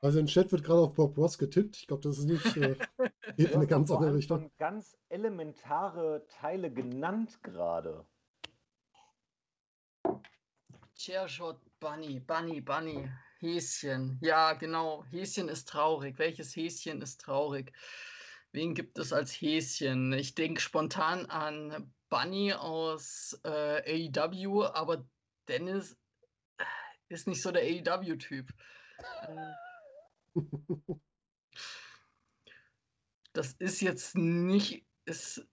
[0.00, 1.76] Also im Chat wird gerade auf Bob Ross getippt.
[1.76, 2.76] Ich glaube, das ist nicht äh,
[3.36, 4.40] geht in eine ganz andere Richtung.
[4.42, 8.06] schon ganz elementare Teile genannt gerade.
[10.96, 13.08] Chairshot Bunny, Bunny, Bunny.
[13.40, 14.18] Häschen.
[14.20, 15.04] Ja, genau.
[15.10, 16.18] Häschen ist traurig.
[16.18, 17.72] Welches Häschen ist traurig?
[18.52, 20.12] Wen gibt es als Häschen?
[20.12, 25.04] Ich denke spontan an Bunny aus äh, AEW, aber
[25.48, 25.96] Dennis
[27.08, 28.50] ist nicht so der AEW-Typ.
[29.22, 30.34] Äh,
[33.38, 34.84] Das ist jetzt nicht.
[35.04, 35.46] Ist,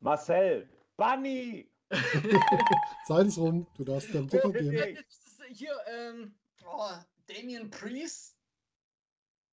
[0.00, 1.68] Marcel, Bunny!
[3.08, 3.66] Zeit ist rum.
[3.76, 4.70] Du darfst Bitte geben.
[4.70, 5.04] dich.
[5.04, 6.92] Das ist hier, ähm, oh,
[7.26, 8.36] Damien Priest,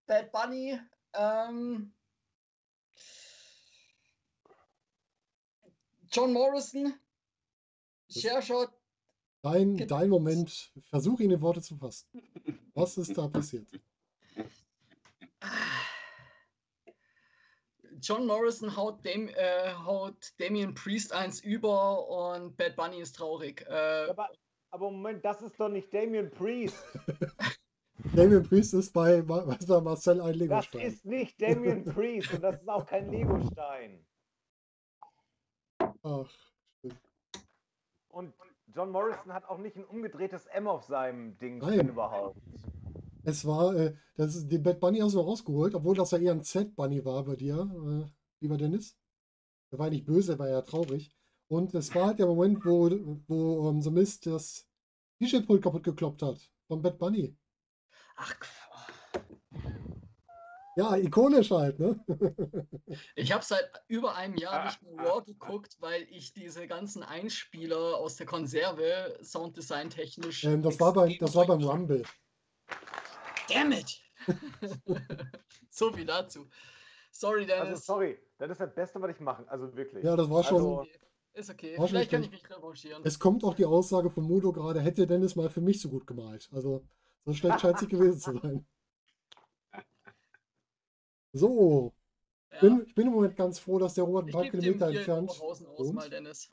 [0.05, 0.79] Bad Bunny,
[1.13, 1.91] ähm,
[6.11, 6.94] John Morrison,
[8.10, 8.69] Shareshot,
[9.41, 10.73] Dein, dein Moment.
[10.90, 12.07] Versuch ihn in Worte zu fassen.
[12.73, 13.68] Was ist da passiert?
[18.02, 23.65] John Morrison haut, Dam äh, haut Damien Priest eins über und Bad Bunny ist traurig.
[23.68, 24.30] Äh, Aber,
[24.72, 26.77] aber Moment, das ist doch nicht Damien Priest.
[28.15, 30.81] Damien Priest ist bei, Ma- was war Marcel ein Das Legostein.
[30.81, 34.06] ist nicht Damien Priest und das ist auch kein Legostein.
[36.03, 36.30] Ach,
[38.09, 38.34] Und
[38.73, 41.80] John Morrison hat auch nicht ein umgedrehtes M auf seinem Ding, Nein.
[41.80, 42.38] wenn überhaupt.
[43.23, 46.31] es war, äh, das ist, den Bad Bunny hast du rausgeholt, obwohl das ja eher
[46.31, 48.09] ein Z-Bunny war bei dir, äh,
[48.41, 48.97] lieber Dennis.
[49.71, 51.11] Er war nicht böse, er war ja traurig.
[51.47, 52.89] Und es war halt der Moment, wo,
[53.27, 54.67] wo ähm, The Mist das
[55.19, 56.49] T-Shirt-Pult kaputt gekloppt hat.
[56.67, 57.35] Von Bad Bunny.
[58.15, 58.35] ach,
[60.80, 61.99] Ja, ikonisch halt, ne?
[63.15, 67.97] ich habe seit über einem Jahr nicht mehr Raw geguckt, weil ich diese ganzen Einspieler
[67.97, 70.45] aus der Konserve Sounddesign technisch.
[70.45, 72.03] ähm, das, war beim, extrem das war beim Rumble.
[73.49, 73.99] Damn it!
[75.69, 76.47] so viel dazu.
[77.11, 77.85] Sorry, Also Dennis.
[77.85, 79.45] sorry, das ist das Beste, was ich mache.
[79.49, 80.01] Also wirklich.
[80.06, 80.61] Ja, das war schon.
[80.61, 80.85] Also-
[81.34, 81.77] Ist okay.
[81.77, 83.01] War Vielleicht kann ich mich revanchieren.
[83.03, 86.07] Es kommt auch die Aussage von Modo gerade, hätte Dennis mal für mich so gut
[86.07, 86.47] gemalt.
[86.53, 86.88] Also,
[87.26, 88.65] so schlecht scheint es nicht gewesen zu sein.
[91.34, 91.93] So,
[92.51, 92.60] Ja.
[92.61, 95.93] bin, ich bin im Moment ganz froh, dass der Robert ein paar Kilometer entfernt aus,
[95.93, 96.51] mal, Dennis.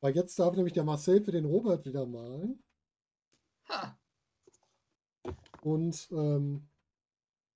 [0.00, 2.62] Weil jetzt darf nämlich der Marcel für den Robert wieder malen.
[3.68, 3.96] Ha,
[5.62, 6.68] Und, ähm,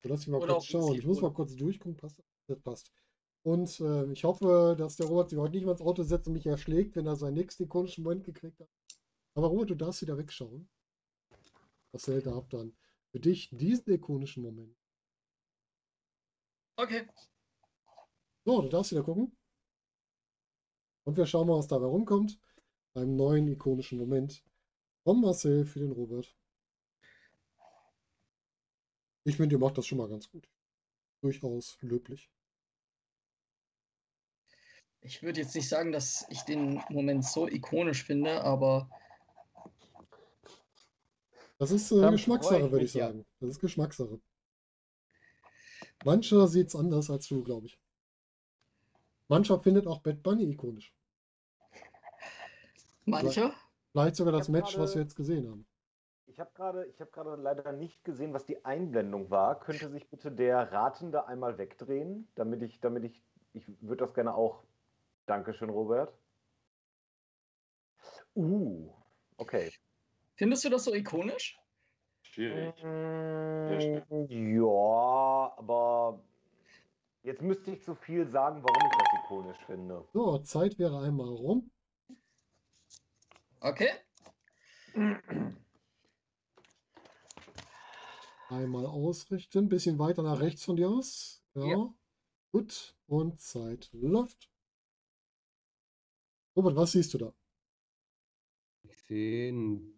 [0.02, 0.96] so lass mich mal Oder kurz schauen.
[0.96, 2.26] Ich muss mal kurz durchgucken, passt das?
[2.46, 2.92] Das passt.
[3.42, 6.34] Und äh, ich hoffe, dass der Robert sich heute nicht mal ins Auto setzt und
[6.34, 8.68] mich erschlägt, wenn er seinen nächsten ikonischen Moment gekriegt hat.
[9.34, 10.68] Aber Robert, du darfst wieder wegschauen.
[11.92, 12.76] Marcel darf dann
[13.10, 14.76] für dich diesen ikonischen Moment.
[16.76, 17.06] Okay.
[18.44, 19.36] So, du darfst wieder gucken.
[21.04, 22.38] Und wir schauen mal, was dabei rumkommt.
[22.92, 24.42] Beim neuen ikonischen Moment
[25.02, 26.34] von Marcel für den Robert.
[29.24, 30.48] Ich finde, ihr macht das schon mal ganz gut.
[31.20, 32.30] Durchaus löblich.
[35.00, 38.88] Ich würde jetzt nicht sagen, dass ich den Moment so ikonisch finde, aber
[41.58, 43.06] Das ist äh, Geschmackssache, freu ich würde ich mich, ja.
[43.06, 43.26] sagen.
[43.40, 44.20] Das ist Geschmackssache.
[46.04, 47.78] Mancher sieht es anders als du, glaube ich.
[49.28, 50.92] Mancher findet auch Bad Bunny ikonisch.
[53.06, 53.54] mancher.
[53.92, 55.66] Vielleicht sogar das Match, was gerade- wir jetzt gesehen haben.
[56.26, 59.60] Ich habe gerade ich hab gerade leider nicht gesehen, was die Einblendung war.
[59.60, 63.22] Könnte sich bitte der Ratende einmal wegdrehen, damit ich, damit ich,
[63.52, 64.64] ich würde das gerne auch.
[65.26, 66.12] Dankeschön, Robert.
[68.34, 68.90] Uh,
[69.36, 69.72] okay.
[70.34, 71.56] Findest du das so ikonisch?
[72.34, 72.74] Schwierig.
[74.28, 76.20] Ja, aber
[77.22, 80.04] jetzt müsste ich zu viel sagen, warum ich das ikonisch finde.
[80.12, 81.70] So, Zeit wäre einmal rum.
[83.60, 83.90] Okay.
[88.48, 89.68] Einmal ausrichten.
[89.68, 91.40] Bisschen weiter nach rechts von dir aus.
[91.54, 91.66] Ja.
[91.66, 91.94] Ja.
[92.50, 92.96] Gut.
[93.06, 94.50] Und Zeit läuft.
[96.56, 97.32] Robert, was siehst du da?
[98.82, 99.93] Ich sehe einen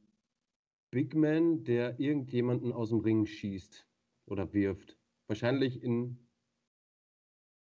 [0.96, 3.86] Big Man, der irgendjemanden aus dem Ring schießt
[4.24, 4.96] oder wirft.
[5.26, 6.16] Wahrscheinlich in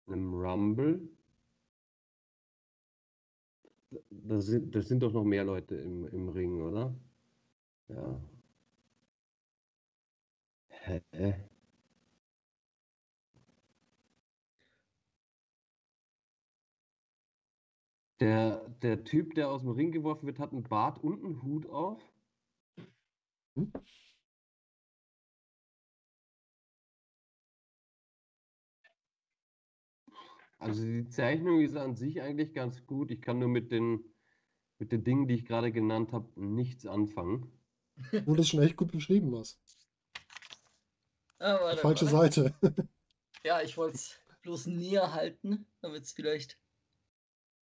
[0.07, 1.09] einem Rumble.
[4.09, 6.95] Da sind, das sind doch noch mehr Leute im, im Ring, oder?
[7.89, 8.21] Ja.
[10.69, 11.01] Hä?
[18.21, 21.65] Der, der Typ, der aus dem Ring geworfen wird, hat einen Bart und einen Hut
[21.65, 22.08] auf.
[23.59, 23.71] Hm?
[30.59, 33.11] Also die Zeichnung ist an sich eigentlich ganz gut.
[33.11, 34.03] Ich kann nur mit den,
[34.77, 37.51] mit den Dingen, die ich gerade genannt habe, nichts anfangen.
[38.11, 39.59] Wo du das schon echt gut beschrieben hast.
[41.39, 42.53] Ah, warte, Falsche warte.
[42.53, 42.53] Seite.
[43.45, 46.59] Ja, ich wollte es bloß näher halten, damit es vielleicht.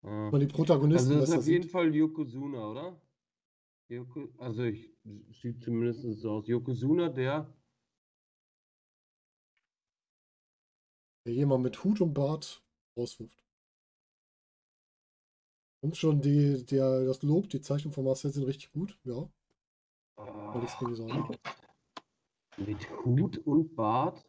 [0.02, 0.30] Ah.
[0.30, 1.72] Mal die Protagonisten Also das ist auf jeden sieht.
[1.72, 3.00] Fall Yokozuna, oder?
[3.88, 4.90] Yoko, also ich
[5.40, 6.46] sieht zumindest so aus.
[6.48, 7.52] Yokozuna, der
[11.26, 12.62] Der jemand mit Hut und Bart
[12.96, 13.44] rauswirft.
[15.82, 18.96] Und schon die, der, das Lob, die Zeichnung von Marcel sind richtig gut.
[19.02, 19.28] Ja,
[20.78, 21.36] gegen sagen.
[22.56, 24.24] mit Hut und Bart.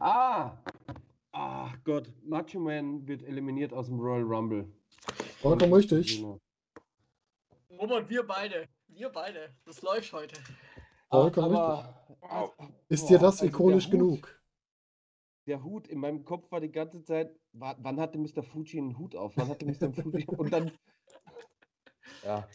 [0.00, 0.56] Ah!
[1.32, 4.72] Ach Gott, Macho Man wird eliminiert aus dem Royal Rumble.
[5.40, 6.18] Vollkommen richtig.
[6.18, 6.45] Yokozuna.
[7.86, 8.68] Robert, wir beide.
[8.88, 9.54] Wir beide.
[9.64, 10.34] Das läuft heute.
[11.08, 12.52] Vollkommen aber, Wow.
[12.88, 14.42] Ist dir das also der ikonisch Hut- genug?
[15.46, 18.42] Der Hut in meinem Kopf war die ganze Zeit, wa- wann hatte Mr.
[18.42, 19.36] Fuji einen Hut auf?
[19.36, 19.92] Wann hatte Mr.
[19.92, 20.26] Fuji?
[20.36, 20.72] Und dann.
[22.24, 22.48] Ja.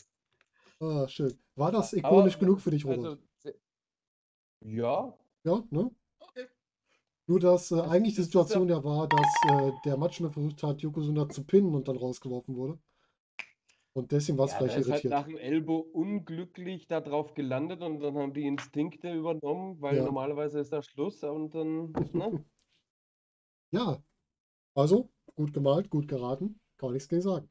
[0.82, 1.40] Ah, schön.
[1.56, 3.06] War das Aber- ikonisch genug für dich, Robert?
[3.46, 3.58] Also,
[4.66, 5.92] ja, ja, ne?
[6.20, 6.48] Okay.
[7.28, 11.30] Nur, dass äh, eigentlich die Situation ja war, dass äh, der Matchman versucht hat, Yokozuna
[11.30, 12.78] zu pinnen und dann rausgeworfen wurde.
[13.94, 15.12] Und deswegen war es ja vielleicht ist halt irritiert.
[15.12, 20.06] nach dem Elbow unglücklich da drauf gelandet und dann haben die Instinkte übernommen, weil Ja.
[20.06, 21.92] normalerweise ist da Schluss und dann.
[22.14, 22.46] Ne?
[23.74, 24.04] Ja,
[24.76, 27.50] also gut gemalt, gut geraten, kann man nichts gegen sagen.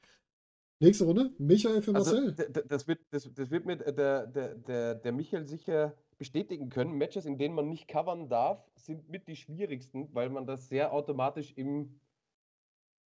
[0.81, 2.33] Nächste Runde, Michael für Also, Marcel.
[2.35, 6.97] d- das wird, das, das wird mir der, der, der, der Michael sicher bestätigen können.
[6.99, 10.93] Matches, in denen man nicht covern darf, sind mit die schwierigsten, weil man das sehr
[10.93, 12.01] automatisch im,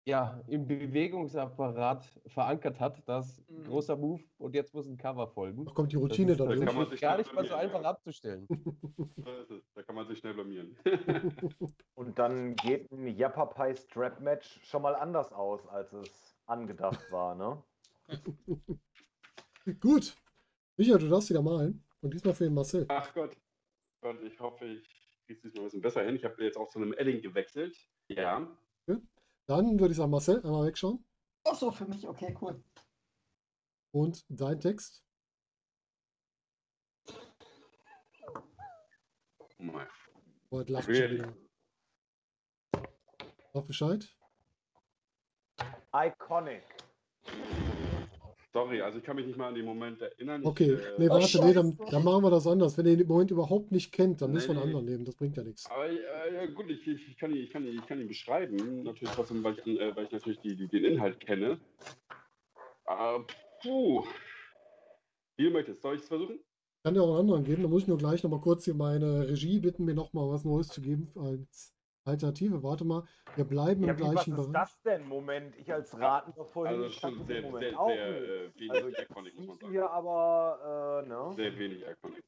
[0.06, 3.02] ja, im Bewegungsapparat verankert hat.
[3.08, 3.64] Das Mhm.
[3.64, 5.64] großer Move und jetzt muss ein Cover folgen.
[5.64, 6.66] Da kommt die Das Routine ist, das dadurch.
[6.66, 7.90] kann man ist sich gar schnell nicht mal so blamieren, einfach ja.
[7.90, 8.46] abzustellen.
[9.24, 9.72] So ist es.
[9.74, 10.76] Da kann man sich schnell blamieren.
[11.94, 17.34] Und dann geht ein Yappapai Strap Match schon mal anders aus, als es angedacht war,
[17.34, 17.62] ne?
[19.80, 20.14] Gut.
[20.76, 21.82] Michael, du darfst wieder malen.
[22.02, 22.84] Und diesmal für den Marcel.
[22.88, 23.36] Ach Gott.
[24.02, 24.86] Gott, ich hoffe, ich
[25.24, 26.16] kriege es diesmal ein bisschen besser hin.
[26.16, 27.74] Ich habe jetzt auch zu einem Edding gewechselt.
[28.08, 28.46] Ja.
[29.46, 31.04] Dann würde ich sagen, Marcel, einmal wegschauen.
[31.46, 32.06] Ach so, für mich.
[32.08, 32.62] Okay, cool.
[33.92, 35.04] Und dein Text.
[39.58, 39.86] Oh mein.
[40.50, 41.36] Robert lacht schon wieder.
[43.52, 44.16] Sag Bescheid.
[45.92, 46.64] Iconic.
[48.54, 50.42] Sorry, also ich kann mich nicht mal an den Moment erinnern.
[50.42, 52.78] Ich, Okay, äh, nee, warte, nee, dann, dann machen wir das anders.
[52.78, 54.76] Wenn ihr den Moment überhaupt nicht kennt, dann müssen wir einen Nee.
[54.76, 55.04] anderen nehmen.
[55.04, 55.68] Das bringt ja nichts.
[55.68, 58.84] Aber äh, ja, gut, ich, ich, kann ihn, ich, kann ihn, ich kann ihn beschreiben.
[58.84, 61.58] Natürlich trotzdem, weil ich, äh, weil ich natürlich die, die, den Inhalt kenne.
[62.86, 63.18] Äh,
[63.60, 64.04] puh.
[65.36, 65.82] Wie du möchtest.
[65.82, 66.36] Soll ich es versuchen?
[66.36, 67.62] Ich kann dir auch einen anderen geben.
[67.64, 70.68] Da muss ich nur gleich nochmal kurz hier meine Regie bitten, mir nochmal was Neues
[70.68, 71.73] zu geben als
[72.04, 72.62] Alternative.
[72.62, 73.04] Warte mal,
[73.34, 74.52] wir bleiben Ja, im wie, was gleichen ist Bereich.
[74.52, 75.06] das denn?
[75.06, 78.70] Moment, ich als Ratender vorhin Also schon sehr, sehr, Moment sehr, auch sehr äh, wenig
[78.70, 79.72] Also ich iconic, muss man sagen.
[79.72, 81.32] hier aber, äh, ne?
[81.36, 82.24] Sehr wenig iconic.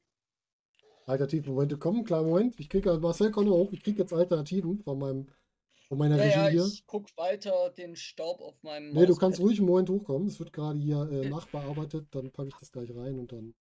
[1.05, 2.03] Alternativmomente kommen.
[2.03, 2.59] Kleinen Moment.
[2.59, 3.71] Ich kriege, Marcel, komm hoch.
[3.71, 5.27] Ich kriege jetzt Alternativen von, meinem,
[5.87, 6.65] von meiner Ja, Regie ja, hier.
[6.65, 10.27] ich guck weiter den Staub auf meinem Nee, du kannst ruhig einen Moment hochkommen.
[10.27, 12.07] Es wird gerade hier äh, nachbearbeitet.
[12.11, 13.55] Dann packe ich das gleich rein und dann.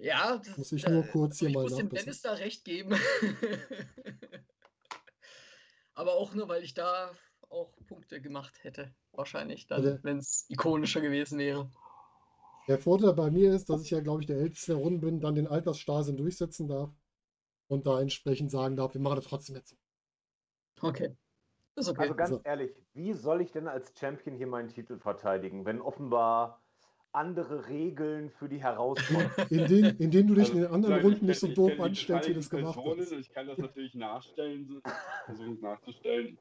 [0.00, 1.88] Ja, das, Muss ich nur kurz hier ich mal muss dem.
[1.88, 2.94] Dennis da recht geben.
[5.94, 7.10] Aber auch nur, weil ich da
[7.48, 8.94] auch Punkte gemacht hätte.
[9.12, 9.80] Wahrscheinlich Ja.
[9.80, 11.70] dann, wenn es ikonischer gewesen wäre.
[12.68, 15.20] Der Vorteil bei mir ist, dass ich ja, glaube ich, der Älteste der Runde bin,
[15.20, 16.90] dann den Altersstarrsinn durchsetzen darf
[17.68, 19.76] und da entsprechend sagen darf, wir machen das trotzdem jetzt.
[20.80, 21.16] Okay.
[21.74, 22.02] Ist okay.
[22.02, 22.40] Also ganz So.
[22.44, 26.62] ehrlich, wie soll ich denn als Champion hier meinen Titel verteidigen, wenn offenbar
[27.12, 31.40] andere Regeln für die Herausforderung Indem, indem du dich in den anderen Runden ich nicht
[31.40, 33.12] so doof anstellst, wie du das gemacht Personen hast.
[33.12, 34.82] Ich kann das natürlich nachstellen,
[35.24, 36.38] versuchen es nachzustellen.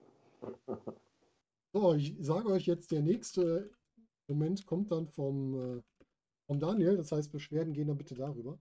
[1.74, 3.72] So, ich sage euch jetzt, der nächste
[4.28, 5.82] Moment kommt dann vom, äh,
[6.46, 6.98] vom Daniel.
[6.98, 8.58] Das heißt, Beschwerden gehen dann bitte darüber.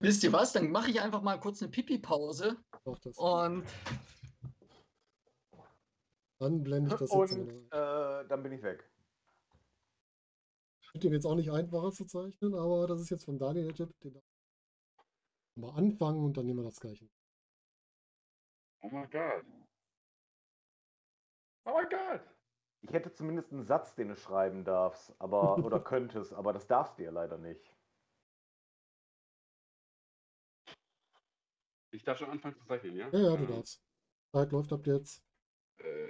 [0.00, 0.52] Wisst ihr was?
[0.52, 2.56] Dann mache ich einfach mal kurz eine Pipi-Pause
[3.16, 3.64] und
[6.40, 8.22] Dann blende ich das jetzt und mal.
[8.24, 8.91] äh, dann bin ich weg.
[10.94, 13.98] Den jetzt auch nicht einfacher zu zeichnen, aber das ist jetzt von Daniel der Tipp.
[14.00, 14.20] Den
[15.56, 17.08] mal anfangen und dann nehmen wir das gleiche.
[18.82, 19.44] Oh mein Gott.
[21.64, 22.20] Oh mein Gott.
[22.82, 26.98] Ich hätte zumindest einen Satz, den du schreiben darfst, aber oder könntest, aber das darfst
[26.98, 27.74] du ja leider nicht.
[31.92, 33.08] Ich darf schon anfangen zu zeichnen, ja?
[33.12, 33.82] Ja, ja, du Ähm, darfst.
[34.34, 35.22] Zeit läuft ab jetzt.
[35.78, 36.08] Äh,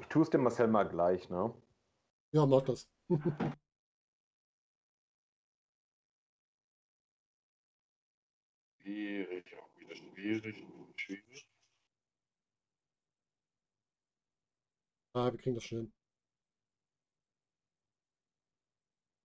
[0.00, 1.54] Ich tue es dem Marcel mal gleich, ne?
[2.32, 2.88] Ja, mach das.
[8.82, 10.64] schwierig, auch wieder schwierig,
[10.96, 11.46] schwierig.
[15.14, 15.92] ah, wir kriegen das schnell hin.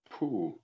[0.10, 0.63] Puh.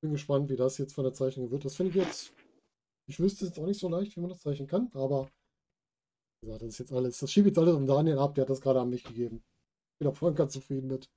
[0.00, 1.64] Bin gespannt, wie das jetzt von der Zeichnung wird.
[1.64, 2.32] Das finde ich jetzt.
[3.08, 5.28] Ich wüsste jetzt auch nicht so leicht, wie man das zeichnen kann, aber
[6.40, 7.18] wie gesagt, das ist jetzt alles.
[7.18, 9.42] Das schiebe ich jetzt alles um Daniel ab, der hat das gerade an mich gegeben.
[9.98, 11.08] Bin auch voll ganz zufrieden mit.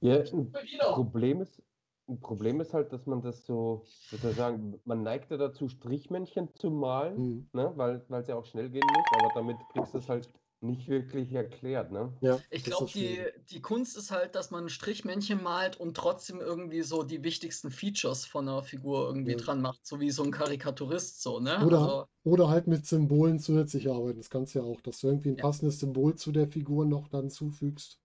[0.00, 0.52] Ja, ein.
[0.92, 1.62] Problem ist,
[2.10, 5.38] ein Problem ist halt, dass man das so, wie soll ich sagen, man neigt ja
[5.38, 7.48] dazu, Strichmännchen zu malen, Hm.
[7.52, 7.72] ne?
[7.76, 10.28] weil es ja auch schnell gehen muss, aber damit kriegst du es halt
[10.64, 11.92] nicht wirklich erklärt.
[11.92, 12.12] Ne?
[12.20, 16.40] Ja, Ich glaube, die, die Kunst ist halt, dass man ein Strichmännchen malt und trotzdem
[16.40, 19.38] irgendwie so die wichtigsten Features von einer Figur irgendwie Ja.
[19.38, 21.58] dran macht, so wie so ein Karikaturist so, ne?
[21.58, 24.18] Oder, Also, oder halt mit Symbolen zusätzlich arbeiten.
[24.18, 25.42] Das kannst du ja auch, dass du irgendwie ein Ja.
[25.42, 28.00] passendes Symbol zu der Figur noch dann zufügst,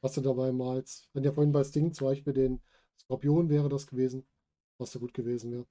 [0.00, 1.08] was du dabei malst.
[1.12, 2.60] Wenn ja vorhin bei Sting zum Beispiel den
[3.00, 4.26] Skorpion wäre das gewesen,
[4.78, 5.66] was da gut gewesen wäre.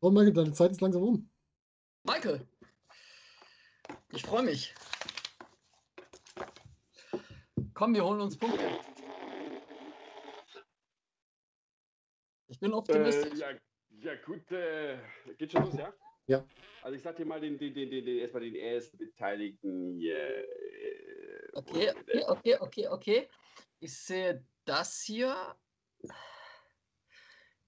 [0.00, 1.30] So, Michael, deine Zeit ist langsam um.
[2.04, 2.46] Michael,
[4.12, 4.74] ich freue mich.
[7.82, 8.64] Komm, wir holen uns Punkte.
[12.46, 13.40] Ich bin Äh, optimistisch.
[13.40, 13.48] ja,
[14.02, 14.98] ja, gut, äh,
[15.36, 15.92] geht schon los, ja?
[16.28, 16.46] Ja.
[16.82, 20.00] Also ich sag dir mal den, den, den, den, den erstmal den ersten Beteiligten.
[20.00, 20.44] äh, Yeah.
[21.54, 23.28] Okay, okay, okay, okay, okay.
[23.80, 25.34] Ich sehe das hier.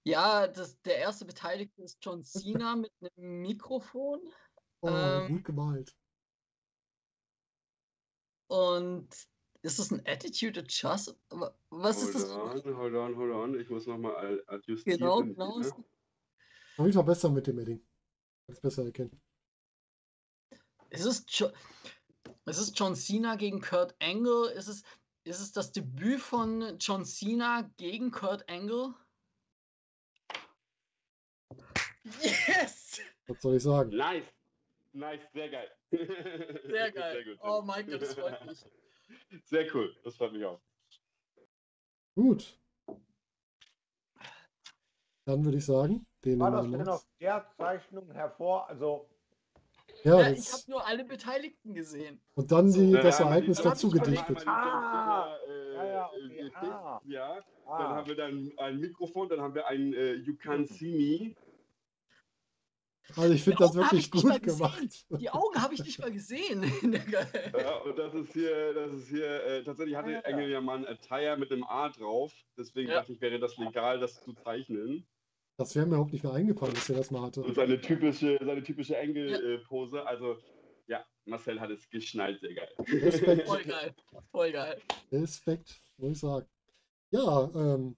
[0.04, 4.20] Ja, das, der erste Beteiligte ist John Cena mit einem Mikrofon.
[4.80, 5.92] Oh, Ähm, gut gemalt.
[8.46, 9.33] Und
[9.64, 11.16] ist das ein Attitude Adjust?
[11.30, 12.30] Wa- Was ist das?
[12.34, 13.60] Hold on, hold on, hold on.
[13.60, 14.98] Ich muss nochmal adjustieren.
[14.98, 15.58] Genau, genau.
[15.58, 15.66] ne?
[15.68, 17.78] Auf jeden Fall besser mit dem Edding.
[18.46, 19.20] Kann es besser erkennen.
[20.90, 21.50] Ist es, jo
[22.46, 24.50] ist es John Cena gegen Kurt Angle?
[24.52, 24.82] Ist es,
[25.24, 28.94] ist es das Debüt von John Cena gegen Kurt Angle?
[32.20, 33.00] Yes!
[33.26, 33.96] Was soll ich sagen?
[33.96, 34.24] Nice.
[34.92, 35.70] Nice, sehr geil.
[35.90, 37.14] Sehr geil.
[37.14, 37.38] Sehr gut.
[37.42, 38.64] oh Michael, das freut mich.
[39.44, 40.60] Sehr cool, das freut mich auch.
[42.14, 42.58] Gut.
[45.26, 48.68] Dann würde ich sagen, den War das wir denn auf der Zeichnung hervor?
[48.68, 49.08] Also,
[50.04, 52.20] Ja, Ja, ich habe nur alle Beteiligten gesehen.
[52.34, 54.46] und dann die, Dann das Ereignis die- dazu dann haben wir gedichtet.
[54.46, 55.36] Ah,
[55.74, 57.00] ja, ja, äh, okay, äh, ah.
[57.06, 57.34] ja.
[57.34, 61.34] Dann Ah, haben wir dann ein Mikrofon, dann haben wir ein äh, You Can't See
[61.34, 61.43] Me.
[63.16, 65.06] Also ich finde das wirklich gut gemacht.
[65.10, 66.62] Die Augen habe ich nicht mal gesehen.
[67.58, 70.20] Ja, und das ist hier, das ist hier, äh, tatsächlich hatte Ah, ja.
[70.20, 72.32] Engel ja mal ein Attire mit einem A drauf.
[72.58, 72.96] Deswegen Ja.
[72.96, 75.06] dachte ich, wäre das legal, das zu zeichnen.
[75.56, 77.42] Das wäre mir überhaupt nicht mehr eingefallen, dass er das mal hatte.
[77.42, 80.04] Und seine typische, seine typische Engel-Pose.
[80.06, 80.38] Also,
[80.88, 82.68] ja, Marcel hat es geschnallt, sehr geil.
[82.78, 83.94] Respekt, Voll geil.
[84.32, 84.80] Voll geil.
[85.12, 86.46] Respekt, muss ich sagen.
[87.12, 87.96] Ja, ähm,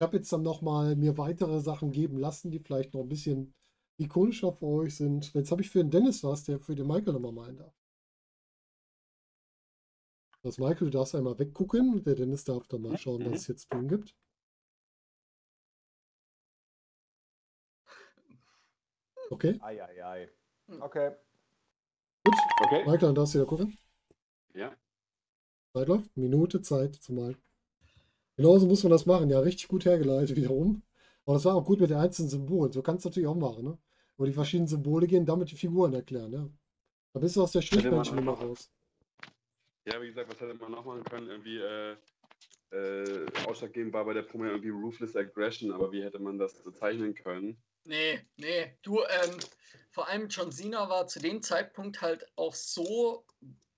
[0.00, 3.54] ich habe jetzt dann nochmal mir weitere Sachen geben lassen, die vielleicht noch ein bisschen
[3.98, 5.32] ikonischer für euch sind.
[5.34, 7.74] Jetzt habe ich für den Dennis was, der für den Michael nochmal malen darf.
[10.42, 12.02] Das Michael, du darfst einmal weggucken.
[12.04, 14.14] Der Dennis darf dann mal schauen, was es jetzt tun gibt.
[19.30, 20.28] Okay, ei, ei, ei.
[20.80, 21.12] Okay.
[22.24, 22.34] gut.
[22.62, 22.78] Okay?
[22.84, 23.76] Michael, dann darfst du wieder gucken.
[24.54, 24.74] Ja.
[25.74, 26.16] Zeit läuft.
[26.16, 27.36] Minute Zeit zum Malen.
[28.36, 29.28] Genauso muss man das machen.
[29.28, 30.82] Ja, richtig gut hergeleitet wiederum.
[31.26, 32.72] Aber das war auch gut mit den einzelnen Symbolen.
[32.72, 33.78] So kannst du natürlich auch machen, ne?
[34.18, 36.50] Über die verschiedenen Symbole gehen, damit die Figuren erklären, ja.
[37.12, 38.70] Da bist du aus der Strichmännchen immer raus.
[39.86, 41.28] Ja, wie gesagt, was hätte man noch machen können?
[41.28, 41.96] Irgendwie, äh,
[42.70, 46.70] äh, ausschlaggebend war bei der Promo irgendwie Ruthless Aggression, aber wie hätte man das so
[46.72, 47.62] zeichnen können?
[47.84, 48.76] Nee, nee.
[48.82, 49.38] Du, ähm,
[49.92, 53.24] vor allem John Cena war zu dem Zeitpunkt halt auch so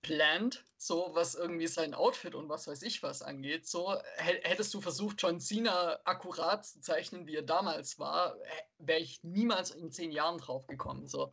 [0.02, 3.66] planned, so was irgendwie sein Outfit und was weiß ich was angeht.
[3.66, 8.36] So hä- hättest du versucht, John Cena akkurat zu zeichnen, wie er damals war,
[8.78, 11.06] wäre ich niemals in zehn Jahren drauf gekommen.
[11.06, 11.32] So,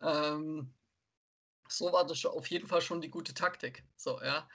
[0.00, 0.72] ähm,
[1.68, 3.84] so war das auf jeden Fall schon die gute Taktik.
[3.96, 4.48] So, ja.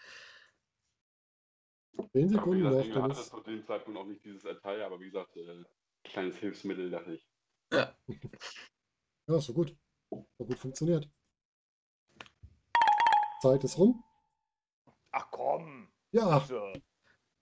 [2.11, 5.35] Zehn Sekunden noch, Engel hatte zu dem Zeitpunkt auch nicht dieses Attire, aber wie gesagt,
[5.37, 5.63] äh,
[6.03, 7.25] kleines Hilfsmittel, dachte ich.
[7.71, 7.95] ja.
[9.25, 9.75] Ja, so gut.
[10.11, 11.09] Hat gut funktioniert.
[13.43, 14.01] Zeit ist rum.
[15.11, 15.91] Ach komm.
[16.11, 16.81] Ja, bitte.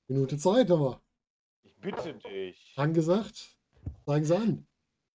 [0.08, 1.02] Minute Zeit haben wir.
[1.62, 2.74] Ich bitte dich.
[2.76, 3.56] Angesagt.
[4.06, 4.68] Zeigen Sie an.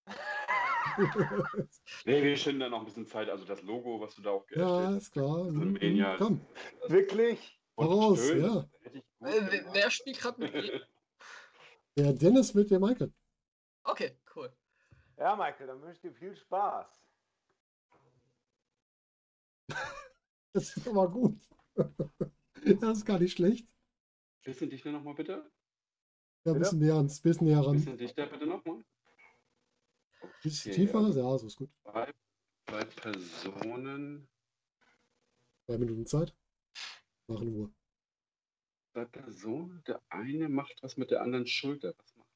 [2.06, 3.28] Nee, wir schinden da noch ein bisschen Zeit.
[3.28, 5.44] Also das Logo, was du da auch ja, erstellt ist klar.
[5.44, 6.40] hast, Mhm, Mania, Komm,
[6.86, 7.60] Wirklich?
[7.78, 8.66] raus, schön, ja.
[9.20, 10.52] wer- spielt gerade mit?
[11.98, 13.12] Der Dennis mit dem Michael.
[13.84, 14.50] Okay, cool.
[15.18, 16.86] Ja, Michael, dann wünsche ich dir viel Spaß.
[20.56, 21.38] Das ist aber gut.
[22.80, 23.68] Das ist gar nicht schlecht.
[24.42, 25.52] Bisschen dichter nochmal bitte.
[26.44, 27.76] Ja, ein bisschen näher ans, bisschen näher ran.
[27.76, 28.82] Bisschen dichter bitte nochmal.
[30.42, 30.98] Bisschen Okay, tiefer.
[30.98, 31.70] also Ja, so ist gut.
[31.82, 32.12] Zwei,
[32.68, 34.28] zwei Personen,
[35.68, 36.34] Drei Minuten Zeit.
[37.28, 37.70] Machen Ruhe.
[38.94, 39.84] zwei Personen.
[39.86, 41.94] Der eine macht was mit der anderen Schulter.
[41.98, 42.30] Was macht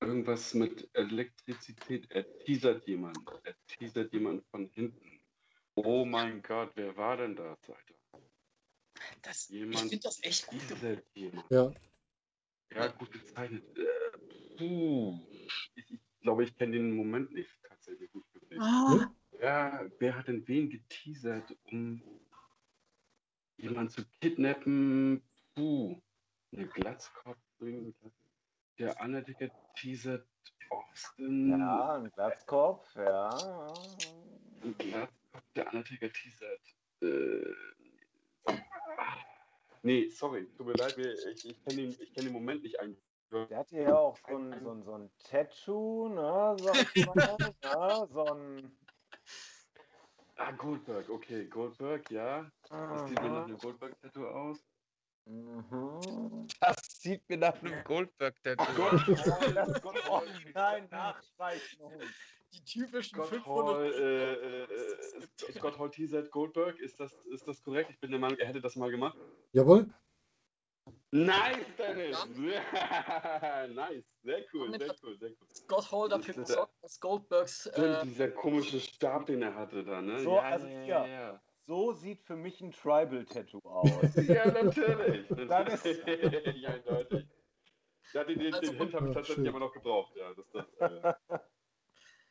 [0.00, 0.08] er?
[0.08, 2.10] Irgendwas mit Elektrizität.
[2.10, 3.24] Er teasert jemanden.
[3.44, 5.11] Er teasert jemanden von hinten.
[5.74, 7.94] Oh mein Gott, wer war denn das, Alter?
[9.22, 10.62] Das, ich Jemand finde das echt gut.
[11.50, 11.72] Ja,
[12.74, 13.64] Ja, gut gezeichnet.
[13.76, 15.18] Äh, puh.
[15.30, 18.60] Ich, ich glaube, ich kenne den Moment nicht tatsächlich wirklich.
[18.60, 22.02] Ah, Ja, wer hat denn wen geteasert, um
[23.56, 25.22] jemanden zu kidnappen?
[25.54, 26.00] Puh.
[26.52, 27.38] Eine Glatzkopf.
[28.78, 30.26] Der Undertaker teasert
[30.68, 31.50] Austin.
[31.50, 33.28] Ja, ein Glatzkopf, ja.
[34.62, 35.21] Ein Glatzkopf.
[35.56, 36.60] Der Undertaker teasert.
[37.02, 37.54] Äh,
[39.82, 40.46] nee, sorry.
[40.56, 40.96] Tut mir leid.
[40.98, 42.96] Ich, ich kenne den, ich kenn den Moment nicht ein.
[43.30, 46.56] Der hatte ja auch so ein, so ein, so ein Tattoo, ne?
[46.60, 48.08] Sag ich mal, ne?
[48.12, 48.76] So ein.
[50.36, 51.08] Ah, Goldberg.
[51.08, 52.50] Okay, Goldberg, ja.
[52.68, 54.58] Das sieht mir nach einem Goldberg-Tattoo aus.
[55.24, 56.46] Mhm.
[56.60, 59.02] Das sieht mir nach einem Goldberg-Tattoo aus.
[60.10, 60.22] Oh
[60.54, 61.78] nein, nachstreichen.
[62.54, 63.74] Die typischen Scott 500.
[63.76, 67.90] Hall, äh, äh, äh, Scott Hall teasert Goldberg, ist das, ist das korrekt?
[67.90, 69.16] Ich bin der Meinung, er hätte das mal gemacht.
[69.52, 69.86] jawohl.
[71.14, 72.26] Nice, Dennis!
[72.36, 75.46] nice, sehr cool, sehr hat- cool, sehr cool.
[75.54, 77.68] Scott Hall dafür Das ist gesorgt, dass Goldbergs.
[77.72, 80.18] Stimmt, Äh, dieser komische Stab, den er hatte da, ne?
[80.20, 80.86] So, also hier.
[80.86, 81.42] ja.
[81.66, 83.90] So sieht für mich ein Tribal-Tattoo aus.
[84.26, 85.28] Ja, natürlich.
[85.28, 87.28] Dann ist- ja, eindeutig.
[88.14, 90.16] Ja, den, den, Also- den Hint habe ich Ja, tatsächlich immer noch gebraucht.
[90.16, 91.38] Ja, das, das, äh,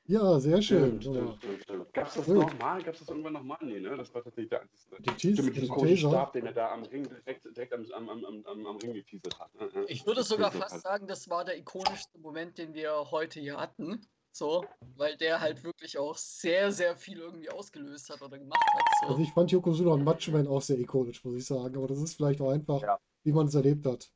[0.07, 0.99] Ja, sehr schön.
[1.01, 1.93] Stimmt, stimmt, stimmt, stimmt.
[1.93, 2.81] Gab's das nochmal?
[2.83, 3.57] Gab's das irgendwann nochmal?
[3.61, 3.95] Nee, ne?
[3.95, 4.95] Das war tatsächlich der einzige.
[4.99, 5.95] Die Teas- Stimmt, mit diesem Taser.
[6.09, 9.39] Stab, den er da am Ring direkt, direkt am, am, am, am, am Ring geteasert
[9.39, 9.53] hat.
[9.55, 9.69] ne?
[9.87, 10.81] Ich würde sogar fast halt.
[10.83, 14.01] sagen, das war der ikonischste Moment, den wir heute hier hatten.
[14.33, 14.63] So,
[14.95, 18.81] weil der halt wirklich auch sehr, sehr viel irgendwie ausgelöst hat oder gemacht hat.
[19.01, 19.07] So.
[19.09, 21.75] Also ich fand Yokozuna und Macho Man auch sehr ikonisch, muss ich sagen.
[21.77, 22.97] Aber das ist vielleicht auch einfach, Ja.
[23.23, 24.09] wie man es erlebt hat.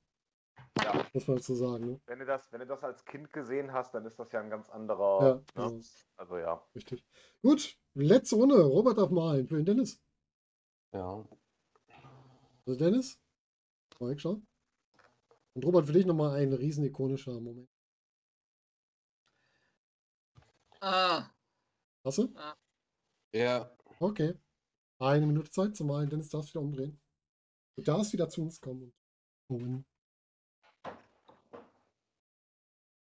[0.83, 1.05] Ja.
[1.13, 1.85] Muss man dazu sagen.
[1.91, 2.01] Ne?
[2.05, 4.49] Wenn du, das, wenn du das als Kind gesehen hast, dann ist das ja ein
[4.49, 5.21] ganz anderer.
[5.21, 5.43] Ja, ne?
[5.55, 5.81] also,
[6.17, 6.67] Also ja.
[6.75, 7.05] richtig.
[7.41, 8.61] Gut, letzte Runde.
[8.61, 10.01] Robert darf malen für den Dennis.
[10.91, 11.25] Ja.
[12.65, 13.19] Also Dennis,
[13.99, 14.45] mal schauen.
[15.53, 17.69] Und Robert, für dich nochmal ein riesen ikonischer Moment.
[20.81, 21.29] Ah,
[22.05, 22.31] Hast du?
[23.33, 23.71] Ja.
[23.99, 24.35] Okay.
[24.99, 26.07] Eine Minute Zeit zum Malen.
[26.07, 27.01] Dennis darfst wieder umdrehen.
[27.75, 28.93] Du darfst wieder zu uns kommen.
[29.47, 29.85] Und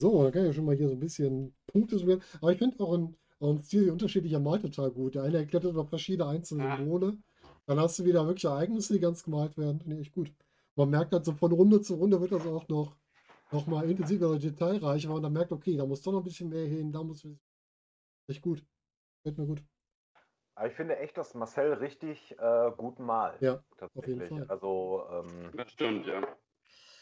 [0.01, 2.22] so, dann kann ich ja schon mal hier so ein bisschen Punkte suchen.
[2.40, 5.14] Aber ich finde auch ein, auch ein Stil unterschiedlicher Mal total gut.
[5.14, 6.77] Der eine erklärt noch verschiedene einzelne Ah.
[6.77, 7.18] Symbole.
[7.66, 9.81] Dann hast du wieder wirklich Ereignisse, die ganz gemalt werden.
[9.81, 10.32] Finde ich echt gut.
[10.74, 12.97] Man merkt halt so von Runde zu Runde wird das auch noch,
[13.52, 15.12] noch mal intensiver oder detailreicher.
[15.12, 16.90] Und dann merkt, okay, da muss doch noch ein bisschen mehr hin.
[16.90, 17.27] Da muss
[18.27, 18.64] echt gut.
[19.22, 19.62] Fällt mir gut.
[20.55, 23.40] Aber ich finde echt, dass Marcel richtig äh, gut malt.
[23.40, 24.28] Ja, tatsächlich.
[24.28, 24.47] Fall.
[24.48, 26.22] Also, ähm, Das stimmt, ja.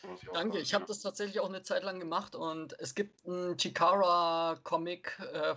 [0.03, 0.55] Auch danke.
[0.55, 0.89] sagen, Ich habe ja.
[0.89, 5.55] das tatsächlich auch eine Zeit lang gemacht und es gibt einen Chikara-Comic, äh,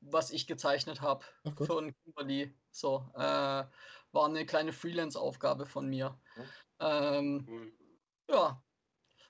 [0.00, 1.24] was ich gezeichnet habe
[1.66, 2.54] von Kimberly.
[2.70, 3.18] So, äh,
[4.14, 6.18] war eine kleine Freelance-Aufgabe von mir.
[6.34, 6.44] Hm.
[6.80, 7.72] Ähm, Cool.
[8.30, 8.62] ja,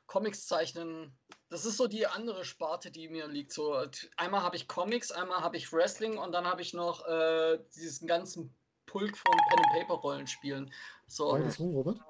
[0.06, 1.16] Comics zeichnen,
[1.48, 3.52] das ist so die andere Sparte, die mir liegt.
[3.52, 3.86] So,
[4.16, 8.06] einmal habe ich Comics, einmal habe ich Wrestling und dann habe ich noch äh, diesen
[8.06, 8.54] ganzen
[8.86, 10.72] Pulk von Pen and Paper Rollenspielen.
[11.06, 12.00] So, Beides rum, Robert.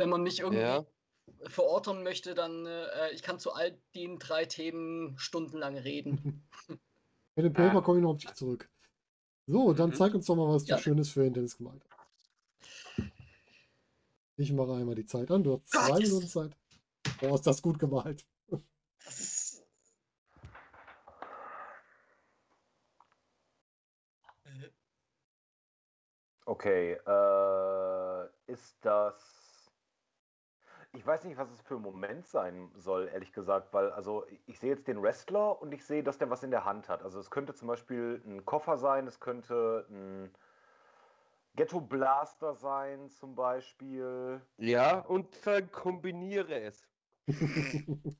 [0.00, 0.84] Wenn man mich irgendwie Ja.
[1.48, 6.48] verorten möchte, dann äh, ich kann zu all den drei Themen stundenlang reden.
[7.36, 8.68] Mit dem Paper komme ich noch auf dich zurück.
[9.46, 9.94] So, dann Mhm.
[9.94, 10.78] zeig uns doch mal, was du Ja.
[10.78, 12.00] Schönes für den Dennis gemalt hast.
[14.36, 15.44] Ich mache einmal die Zeit an.
[15.44, 16.00] Du hast zwei.
[16.00, 16.56] Minuten Zeit.
[17.20, 18.26] Boah, ist das gut gemalt.
[18.48, 19.66] Das ist.
[24.44, 24.70] Äh,
[26.46, 26.92] okay.
[27.06, 29.29] Äh, ist das.
[30.92, 34.58] Ich weiß nicht, was es für ein Moment sein soll, ehrlich gesagt, weil, also, ich
[34.58, 37.02] sehe jetzt den Wrestler und ich sehe, dass der was in der Hand hat.
[37.02, 40.34] Also, es könnte zum Beispiel ein Koffer sein, es könnte ein
[41.54, 44.40] Ghetto Blaster sein, zum Beispiel.
[44.58, 46.88] Ja, und verkombiniere es.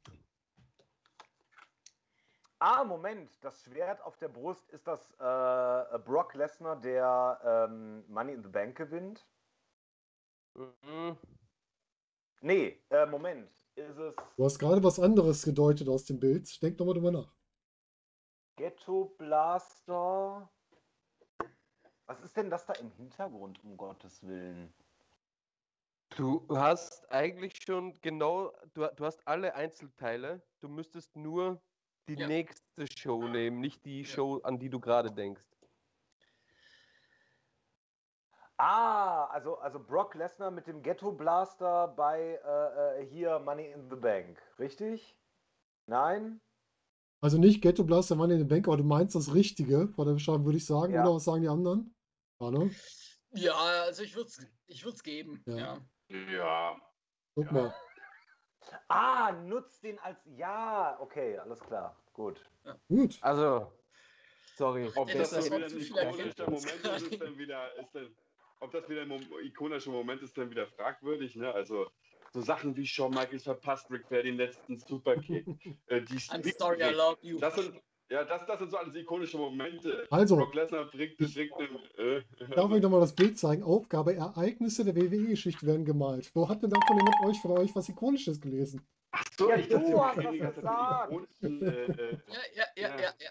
[2.62, 8.34] Ah, Moment, das Schwert auf der Brust ist das äh, Brock Lesnar, der ähm, Money
[8.34, 9.26] in the Bank gewinnt.
[10.54, 11.16] Mhm.
[12.40, 16.60] Nee, äh, Moment, ist es Du hast gerade was anderes gedeutet aus dem Bild.
[16.62, 17.34] Denk doch mal drüber nach.
[18.56, 20.50] Ghetto Blaster?
[22.06, 24.72] Was ist denn das da im Hintergrund, um Gottes Willen?
[26.16, 30.42] Du hast eigentlich schon genau, du, du hast alle Einzelteile.
[30.60, 31.62] Du müsstest nur
[32.08, 32.26] die Ja.
[32.26, 34.06] nächste Show nehmen, nicht die Ja.
[34.06, 35.44] Show, an die du gerade denkst.
[38.62, 43.88] Ah, also, also Brock Lesnar mit dem Ghetto Blaster bei äh, äh, hier Money in
[43.88, 45.16] the Bank, richtig?
[45.86, 46.42] Nein?
[47.22, 50.12] Also nicht Ghetto Blaster Mann in den Bank, aber du meinst das Richtige vor der
[50.12, 50.92] Beschreibung, würde ich sagen.
[50.92, 51.04] Ja.
[51.04, 51.94] Oder was sagen die anderen?
[52.38, 52.70] Ja, ne?
[53.32, 55.42] Ja, also ich würde es ich würd's geben.
[55.46, 55.78] Ja.
[56.08, 56.76] Ja.
[57.36, 57.52] Guck Ja.
[57.52, 57.74] mal.
[58.88, 60.18] Ah, nutzt den als.
[60.36, 62.44] Ja, okay, alles klar, gut.
[62.88, 63.18] Gut.
[63.22, 63.72] Also,
[64.56, 64.90] sorry.
[64.96, 66.38] ob das, das dann ist wieder ein zu viel erkennt.
[66.38, 68.16] ikonischer Moment ist, ist dann wieder, ist dann,
[68.60, 71.52] ob das wieder ein ikonischer Moment ist, dann wieder fragwürdig, ne?
[71.52, 71.90] Also
[72.32, 75.46] so Sachen wie Shawn Michaels verpasst Ric Flair den letzten Superkick.
[75.86, 77.38] äh, die I'm sorry, I love you.
[77.38, 77.74] Das sind,
[78.08, 80.06] ja, das, das sind so alles ikonische Momente.
[80.10, 80.36] Also.
[80.36, 82.22] Brock Lesnar bringt, bringt einen, äh,
[82.54, 83.62] Darf ich nochmal das Bild zeigen?
[83.62, 86.30] Aufgabe, Ereignisse der WWE-Geschichte werden gemalt.
[86.34, 88.80] Wo hat denn davon jemand euch von euch was Ikonisches gelesen?
[89.36, 91.12] so, Ja, ich du dachte, hast wir das gesagt.
[91.42, 92.88] äh, äh, Ja, ja, ja, Ja.
[93.00, 93.30] ja, ja.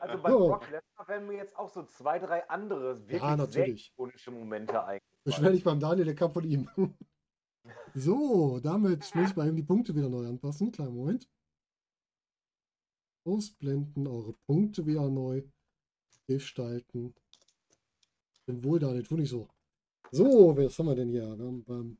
[0.00, 0.38] Also bei So.
[0.48, 3.92] Brock Lesnar werden mir jetzt auch so zwei, drei andere wirklich sehr natürlich.
[3.92, 5.00] ikonische Momente ein.
[5.24, 6.68] Beschwer dich beim Daniel, der kam von ihm.
[7.94, 10.72] So, damit muss ich bei ihm die Punkte wieder neu anpassen.
[10.72, 11.28] Kleinen Moment.
[13.24, 15.42] Ausblenden, eure Punkte wieder neu
[16.26, 17.14] gestalten.
[18.46, 19.48] Wohl, Daniel, tu nicht so.
[20.10, 21.36] So, was haben wir denn hier?
[21.36, 21.98] Wir haben beim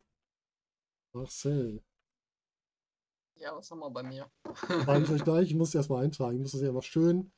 [1.13, 1.83] Marcel.
[3.37, 4.31] Ja, was haben wir bei mir?
[4.55, 6.37] Frage ich euch gleich, ich muss es erstmal eintragen.
[6.37, 7.31] Ich muss das ja mal schön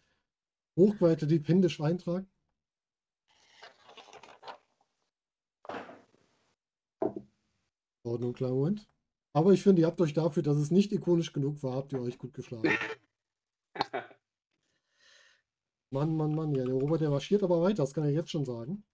[0.76, 2.30] hochqualitativ händisch eintragen.
[8.02, 8.88] Dauert nur einen kleinen Moment.
[9.32, 12.00] Aber ich finde, ihr habt euch dafür, dass es nicht ikonisch genug war, habt ihr
[12.00, 12.68] euch gut geschlagen.
[15.90, 18.44] Mann, Mann, Mann, ja, der Robert, der marschiert aber weiter, das kann ich jetzt schon
[18.44, 18.84] sagen.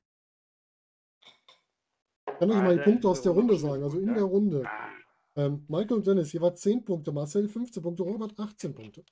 [2.27, 4.65] Ich kann euch mal die Punkte aus der Runde Runde sagen, also in der Runde.
[4.67, 4.91] ah,
[5.37, 9.05] Ähm, Michael und Dennis, jeweils 10 Punkte, Marcel 15 Punkte, Robert 18 Punkte.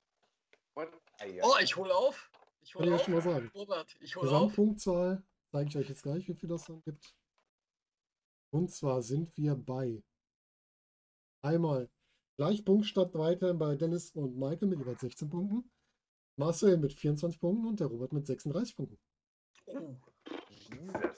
[0.75, 2.31] Oh, ich hole auf.
[2.65, 3.05] Ich Kann hole ich auf.
[3.05, 3.51] schon mal sagen.
[3.53, 4.25] Robert, ich hole.
[4.25, 7.15] Gesamtpunktzahl zeige ich euch jetzt gleich, wie viel das dann gibt.
[8.51, 10.03] Und zwar sind wir bei
[11.41, 11.89] einmal
[12.37, 15.69] Gleichpunktstand weiterhin bei Dennis und Michael mit jeweils 16 Punkten.
[16.37, 18.97] Marcel mit 24 Punkten und der Robert mit 36 Punkten.
[19.67, 19.95] Oh.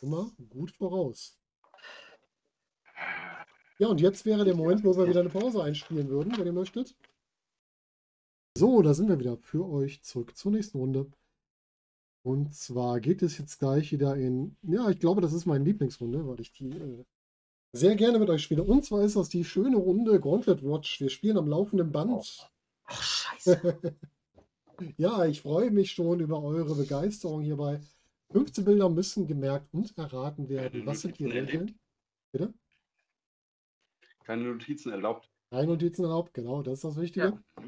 [0.02, 1.40] Immer gut voraus.
[3.80, 6.54] Ja, und jetzt wäre der Moment, wo wir wieder eine Pause einspielen würden, wenn ihr
[6.54, 6.96] möchtet.
[8.58, 11.12] So, da sind wir wieder für euch zurück zur nächsten Runde.
[12.28, 16.28] Und zwar geht es jetzt gleich wieder in, ja, ich glaube, das ist meine Lieblingsrunde,
[16.28, 17.06] weil ich die äh,
[17.72, 18.64] sehr gerne mit euch spiele.
[18.64, 21.00] Und zwar ist das die schöne Runde Gauntlet Watch.
[21.00, 22.52] Wir spielen am laufenden Band.
[22.84, 23.80] ach, scheiße.
[24.98, 27.80] Ja, ich freue mich schon über eure Begeisterung hierbei.
[28.32, 30.86] 15 Bilder müssen gemerkt und erraten werden.
[30.86, 31.26] Was sind die?
[31.26, 31.80] Regeln?
[32.32, 32.54] Bitte?
[34.24, 35.32] Keine Notizen erlaubt.
[35.50, 37.26] Drei Notizen erlaubt, genau, das ist das Wichtige.
[37.26, 37.64] Ja.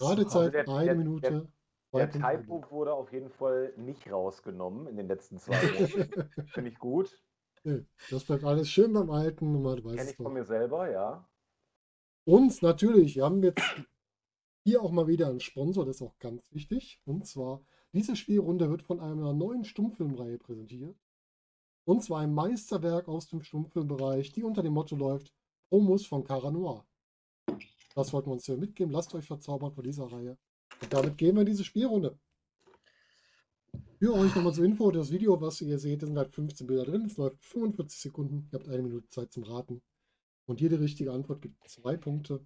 [0.00, 1.52] Radezeit eine Minute.
[1.92, 2.10] Der.
[2.10, 6.46] Typo wurde auf jeden Fall nicht rausgenommen in den letzten zwei Wochen.
[6.48, 7.20] Finde ich gut.
[8.10, 9.52] Das bleibt alles schön beim Alten.
[9.52, 10.32] Nummer, Kenne es ich von doch.
[10.32, 11.28] mir selber, ja.
[12.24, 13.60] Und natürlich, wir haben jetzt
[14.64, 17.00] hier auch mal wieder einen Sponsor, das ist auch ganz wichtig.
[17.04, 17.62] Und zwar,
[17.92, 20.96] diese Spielrunde wird von einer neuen Stummfilmreihe präsentiert.
[21.84, 25.34] Und zwar ein Meisterwerk aus dem Stummfilmbereich, die unter dem Motto läuft,
[25.70, 26.86] Promos von Cara Noir.
[27.94, 28.92] Das wollten wir uns hier mitgeben.
[28.92, 30.38] Lasst euch verzaubern von dieser Reihe.
[30.82, 32.18] Und damit gehen wir in diese Spielrunde.
[33.98, 37.04] Für euch nochmal zur Info, das Video, was ihr seht, sind halt 15 Bilder drin.
[37.04, 38.48] Es läuft 45 Sekunden.
[38.50, 39.82] Ihr habt eine Minute Zeit zum Raten.
[40.46, 42.40] Und jede richtige Antwort gibt zwei Punkte,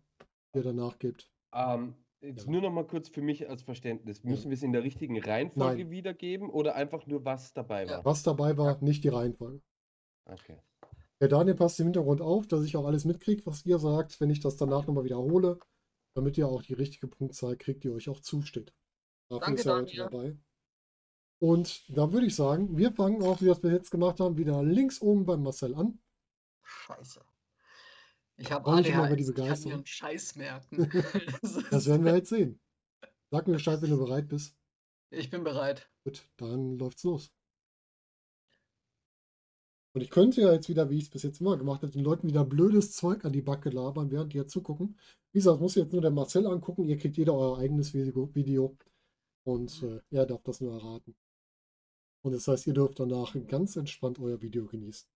[0.53, 1.31] die ihr danach gebt.
[1.55, 2.51] Ähm, jetzt Ja.
[2.51, 4.25] nur noch mal kurz für mich als Verständnis.
[4.25, 5.91] Müssen wir es in der richtigen Reihenfolge Nein.
[5.91, 7.91] wiedergeben oder einfach nur, was dabei Ja.
[7.99, 8.05] war?
[8.05, 9.63] Was dabei war, nicht die Reihenfolge.
[10.25, 10.59] Okay.
[11.21, 14.31] Der Daniel passt im Hintergrund auf, dass ich auch alles mitkriege, was ihr sagt, wenn
[14.31, 15.61] ich das danach nochmal wiederhole,
[16.15, 18.73] damit ihr auch die richtige Punktzahl kriegt, die euch auch zusteht.
[19.29, 20.37] Dafür Danke, ist er heute dabei.
[21.41, 24.39] Und da würde ich sagen, wir fangen auch, wie wir es bis jetzt gemacht haben,
[24.39, 25.99] wieder links oben beim Marcel an.
[26.63, 27.21] Scheiße.
[28.37, 29.73] Ich habe die ADHS, ich kann mir Begeisterung.
[29.75, 30.91] einen Scheiß merken.
[31.71, 32.61] Das werden wir jetzt sehen.
[33.31, 34.57] Sag mir Bescheid, wenn du bereit bist.
[35.11, 35.89] Ich bin bereit.
[36.05, 37.33] Gut, dann läuft's los.
[39.95, 42.03] Und ich könnte ja jetzt wieder, wie ich es bis jetzt immer gemacht habe, den
[42.03, 44.99] Leuten wieder blödes Zeug an die Backe labern, während die ja zugucken.
[45.31, 46.85] Wie gesagt, das muss jetzt nur der Marcel angucken.
[46.85, 48.77] Ihr kriegt jeder euer eigenes Video.
[49.45, 51.15] Und äh, er darf das nur erraten.
[52.23, 55.09] Und das heißt, ihr dürft danach ganz entspannt euer Video genießen.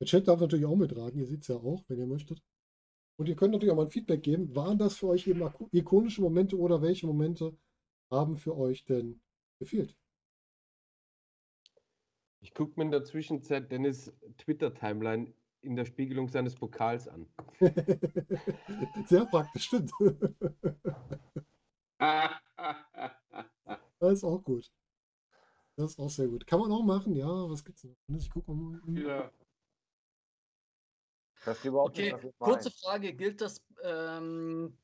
[0.00, 1.18] Der Chat darf natürlich auch mitraten.
[1.18, 2.42] Ihr seht es ja auch, wenn ihr möchtet.
[3.18, 4.54] Und ihr könnt natürlich auch mal ein Feedback geben.
[4.56, 7.54] Waren das für euch eben ikonische Momente oder welche Momente
[8.10, 9.20] haben für euch denn
[9.58, 9.94] gefehlt?
[12.40, 17.26] Ich gucke mir in der Zwischenzeit Dennis Twitter-Timeline in der Spiegelung seines Pokals an.
[19.06, 19.92] Sehr praktisch, stimmt.
[23.98, 24.72] Das ist auch gut.
[25.76, 26.46] Das ist auch sehr gut.
[26.46, 27.26] Kann man auch machen, ja.
[27.26, 27.94] Was gibt's noch?
[28.16, 28.80] Ich gucke mal.
[28.94, 29.30] Ja.
[31.34, 32.70] Verstehe überhaupt Okay, nicht, kurze.
[32.70, 33.12] Frage.
[33.14, 34.76] Gilt das, ähm,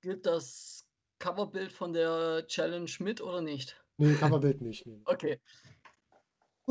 [0.00, 0.86] gilt das
[1.18, 3.82] Coverbild von der Challenge mit oder nicht?
[3.98, 4.86] Nee, Coverbild nicht.
[4.86, 5.02] Nee.
[5.04, 5.38] Okay.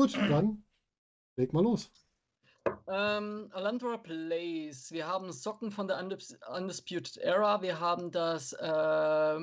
[0.00, 0.64] Gut, dann
[1.36, 1.90] leg mal los.
[2.88, 4.92] Ähm, Alandra Place.
[4.92, 7.60] Wir haben Socken von der Undis Undisputed Era.
[7.60, 9.38] Wir haben das äh,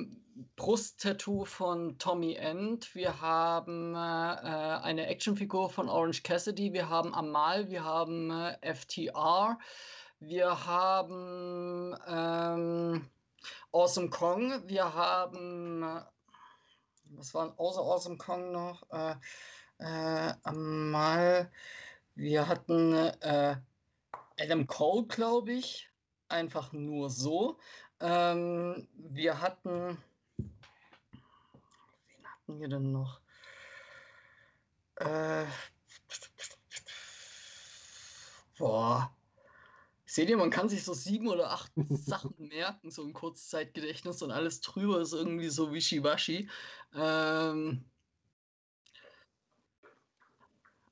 [0.56, 2.92] Brusttattoo von Tommy End.
[2.96, 6.72] Wir haben äh, eine Actionfigur von Orange Cassidy.
[6.72, 7.70] Wir haben Amal.
[7.70, 9.60] Wir haben äh, FTR.
[10.18, 13.08] Wir haben ähm,
[13.70, 14.66] Awesome Kong.
[14.66, 15.84] Wir haben.
[15.84, 16.02] Äh,
[17.10, 18.82] was war außer Awesome Kong noch?
[18.90, 19.14] Äh,
[19.78, 21.50] äh, Amal.
[22.14, 23.56] Wir hatten äh,
[24.38, 25.88] Adam Cole, glaube ich,
[26.28, 27.58] einfach nur so.
[28.00, 29.98] Ähm, wir hatten.
[30.36, 33.20] Wen hatten wir denn noch?
[34.96, 35.46] Äh,
[38.58, 39.14] boah.
[40.06, 44.32] Seht ihr, man kann sich so sieben oder acht Sachen merken, so im Kurzzeitgedächtnis und
[44.32, 46.48] alles drüber ist irgendwie so wischiwaschi.
[46.94, 47.84] Ähm,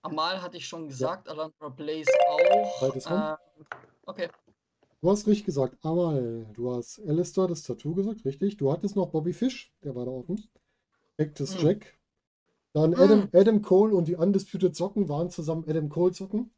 [0.07, 2.81] Amal hatte ich schon gesagt, Alandra Blaze auch.
[3.07, 3.39] Hand.
[3.61, 3.67] Ähm,
[4.07, 4.29] okay.
[5.01, 5.77] Du hast richtig gesagt.
[5.85, 8.57] Einmal, du hast Alistair das Tattoo gesagt, richtig.
[8.57, 10.43] Du hattest noch Bobby Fish, der war da offen.
[11.19, 11.67] Cactus Hm.
[11.67, 11.99] Jack.
[12.73, 16.51] Dann Adam, Adam Cole und die Undisputed Socken waren zusammen Adam Cole Socken.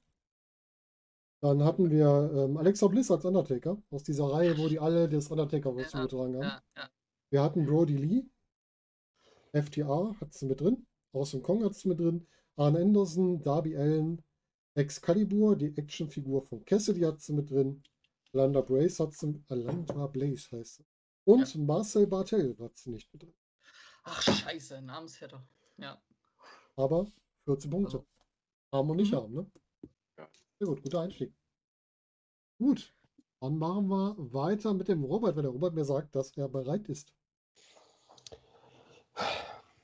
[1.41, 5.31] Dann hatten wir ähm, Alexa Bliss als Undertaker aus dieser Reihe, wo die alle das
[5.31, 6.43] Undertaker-Kostüm Ja, getragen haben.
[6.43, 6.89] Ja, ja.
[7.31, 8.25] Wir hatten Brody Lee.
[9.53, 10.87] FTR hat sie mit drin.
[11.13, 12.27] Awesome Kong hat sie mit drin.
[12.59, 14.23] Arne Anderson, Darby Allen,
[14.75, 17.83] Excalibur, die Actionfigur von Cassidy hat sie mit drin.
[18.33, 20.85] Alanda Blaze hat sie, Alanda Blaze heißt sie.
[21.25, 23.35] Und Marcel Bartel hat sie nicht mit drin.
[24.03, 25.47] Ach, scheiße, Namensvetter.
[25.77, 26.03] Ja.
[26.77, 27.07] Aber
[27.45, 28.05] 14 Punkte.
[28.73, 29.17] Haben und nicht Mhm.
[29.17, 29.51] haben, ne?
[30.19, 30.29] Ja.
[30.59, 31.33] Sehr gut, guter Einstieg.
[32.59, 32.93] Gut,
[33.41, 36.89] dann machen wir weiter mit dem Robert, wenn der Robert mir sagt, dass er bereit
[36.89, 37.13] ist.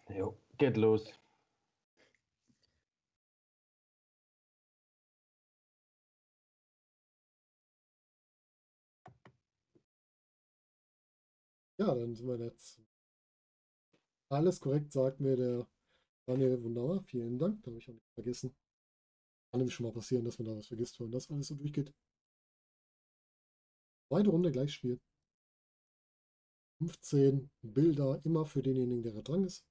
[0.08, 1.12] Jo, geht los.
[11.78, 12.80] Ja, dann sind wir jetzt.
[14.28, 15.66] Alles korrekt, sagt mir der
[16.26, 16.62] Daniel.
[16.62, 17.62] Wunderbar, vielen Dank.
[17.62, 18.54] Da habe ich auch nicht vergessen.
[19.50, 21.92] Kann nämlich schon mal passieren, dass man da was vergisst, wenn das alles so durchgeht.
[24.08, 25.00] Zweite Runde gleich Spiel.
[26.78, 29.64] 15 Bilder immer für denjenigen, der da dran ist.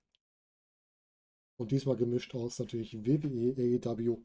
[1.58, 4.24] Und diesmal gemischt aus natürlich WWE, AEW.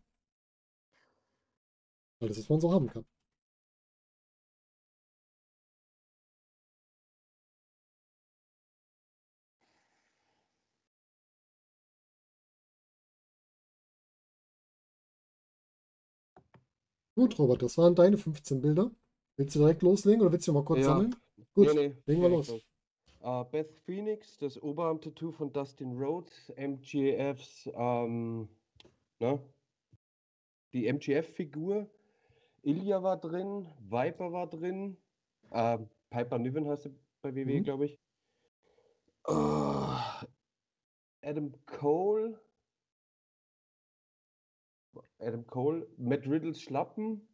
[2.20, 3.04] Alles, was man so haben kann.
[17.18, 18.92] Gut, Robert, das waren deine 15 Bilder.
[19.36, 20.84] Willst du direkt loslegen oder willst du mal kurz Ja.
[20.84, 21.16] sammeln?
[21.52, 22.48] Gut, Nee, nee, legen wir los.
[22.48, 28.48] Äh, Beth Phoenix, das Oberarm-Tattoo von Dustin Rhodes, MGFs, ähm,
[29.18, 29.40] ne?
[30.72, 31.88] Die MGF-Figur.
[32.62, 34.96] Ilya war drin, Viper war drin,
[35.50, 35.76] äh,
[36.10, 37.64] Piper Niven heißt sie bei WWE, Mhm.
[37.64, 37.98] glaube ich.
[39.24, 40.22] Ah,
[41.22, 42.38] Adam Cole.
[45.20, 47.28] Adam Cole, Matt Riddles Schlappen.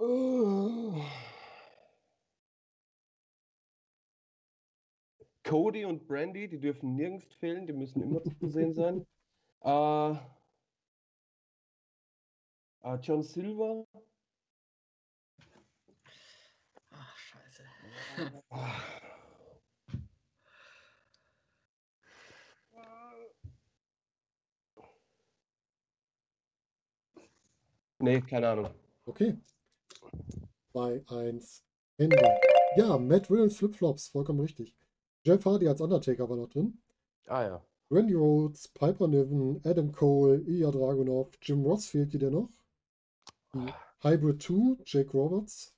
[0.00, 1.28] Ah.
[5.44, 9.06] Cody und Brandy, die dürfen nirgends fehlen, die müssen immer zu sehen sein.
[9.60, 10.12] Äh,
[12.82, 13.84] äh, John Silver.
[16.92, 17.64] Ach, scheiße.
[28.00, 28.70] Nee, keine Ahnung.
[29.06, 29.36] Okay.
[30.72, 31.64] 2, 1,
[31.96, 32.16] Ende.
[32.76, 34.74] Ja, Matt Riddles Flipflops, vollkommen richtig.
[35.24, 36.78] Jeff Hardy als Undertaker war noch drin.
[37.26, 37.64] Ah ja.
[37.90, 42.50] Randy Rhodes, Piper Niven, Adam Cole, Ilya Dragunov, Jim Ross fehlt dir noch.
[43.54, 43.72] Die
[44.02, 45.74] Hybrid 2, Jake Roberts.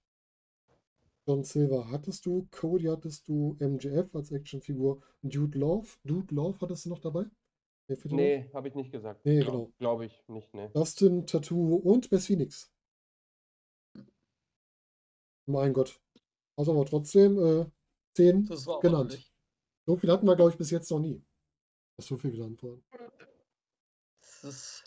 [1.26, 5.88] John Silver hattest du, Cody hattest du, MJF als Actionfigur, Dude Love.
[6.04, 7.26] Dude Love hattest du noch dabei?
[7.90, 8.16] Noch?
[8.16, 9.24] Nee, habe ich nicht gesagt.
[9.24, 9.72] Nee, genau.
[9.78, 10.70] Glaube ich nicht, ne.
[10.70, 12.72] Dustin, Tattoo und Bess Phoenix.
[15.46, 16.00] Mein Gott.
[16.56, 17.66] Also aber trotzdem äh,
[18.14, 18.98] 10 Das war genannt.
[19.10, 19.32] ordentlich.
[19.86, 21.22] So viel hatten wir, glaube ich, bis jetzt noch nie.
[21.96, 22.62] Dass so viel genannt
[24.42, 24.84] ist,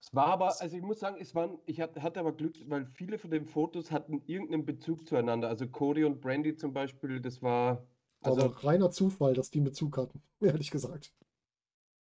[0.00, 2.86] Es war aber, also ich muss sagen, es waren, ich hatte, hatte aber Glück, weil
[2.86, 5.48] viele von den Fotos hatten irgendeinen Bezug zueinander.
[5.48, 7.86] Also Cody und Brandy zum Beispiel, das war,
[8.22, 11.14] also, aber reiner Zufall, dass die einen Bezug hatten, ehrlich gesagt.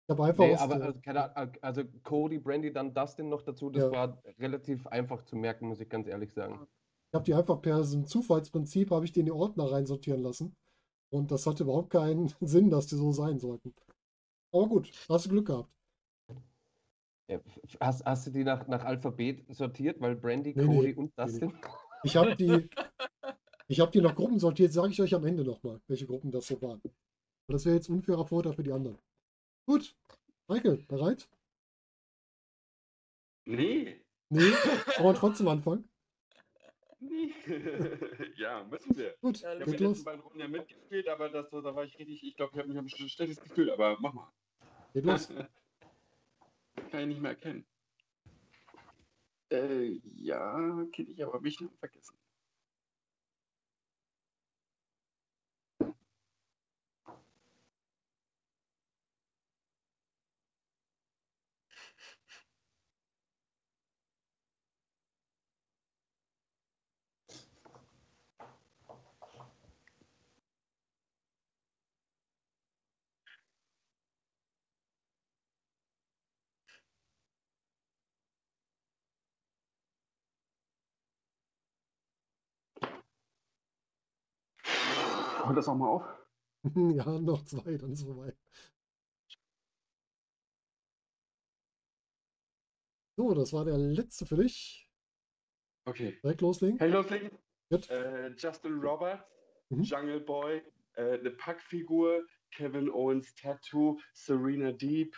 [0.07, 3.69] Ich habe einfach nee, aber also, keine Ahnung, also Cody, Brandy, dann Dustin noch dazu,
[3.69, 3.91] das Ja.
[3.91, 6.67] war relativ einfach zu merken, muss ich ganz ehrlich sagen.
[7.11, 10.21] Ich habe die einfach per so einem Zufallsprinzip, habe ich die in die Ordner reinsortieren
[10.21, 10.55] lassen.
[11.13, 13.73] Und das hatte überhaupt keinen Sinn, dass die so sein sollten.
[14.53, 15.69] Aber gut, hast du Glück gehabt.
[17.29, 17.39] Ja,
[17.79, 21.11] Hast, hast du die nach, nach Alphabet sortiert, weil Brandy, Nee, nee, Cody und nee,
[21.17, 21.23] nee.
[21.23, 21.53] Dustin?
[22.03, 22.69] Ich habe die,
[23.67, 26.47] ich habe die nach Gruppen sortiert, sage ich euch am Ende nochmal, welche Gruppen das
[26.47, 26.81] so waren.
[26.83, 26.93] Und
[27.53, 28.97] das wäre jetzt unfairer Vorteil für die anderen.
[29.71, 29.95] Gut,
[30.49, 31.29] Michael, bereit?
[33.45, 34.03] Nee.
[34.27, 34.51] Nee,
[34.97, 35.87] aber trotzdem anfangen.
[36.99, 37.33] Nee.
[38.35, 39.15] ja, müssen wir.
[39.21, 41.97] Gut, Ja, Ich habe die letzten beiden Runden ja mitgespielt, aber das, da war ich
[41.97, 44.33] richtig, ich glaube, ich habe mich ein schlechtes Gefühl, aber mach mal.
[44.93, 45.29] Geht los.
[46.91, 47.65] Kann ich nicht mehr erkennen.
[49.53, 52.17] Äh, ja, kenne ich, aber mich nicht vergessen.
[85.51, 86.03] Hört das auch mal auf?
[86.95, 88.33] Ja, noch zwei, dann ist vorbei.
[93.17, 94.89] So, das war der letzte für dich.
[95.83, 96.17] Okay.
[96.23, 96.77] Direkt loslegen.
[96.81, 97.37] Ich loslegen?
[97.69, 99.25] Äh, Justin Roberts,
[99.69, 99.83] Mhm.
[99.83, 100.61] Jungle Boy,
[100.93, 105.13] äh, eine Packfigur, Kevin Owens Tattoo, Serena Deep.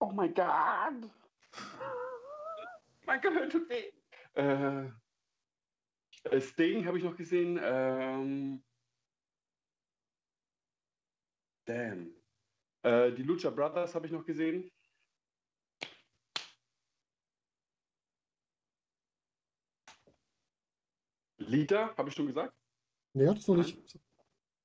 [0.00, 1.10] Oh mein Gott!
[3.06, 3.92] mein Gehirn tut weh.
[4.32, 4.90] Äh,
[6.40, 7.60] Sting habe ich noch gesehen.
[7.62, 8.64] Ähm,
[11.66, 12.14] Damn.
[12.82, 14.70] Äh, die Lucha Brothers habe ich noch gesehen.
[21.38, 22.54] Lita, habe ich schon gesagt?
[23.14, 23.98] Nee, hat es noch nicht.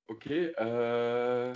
[0.07, 1.53] Okay, äh.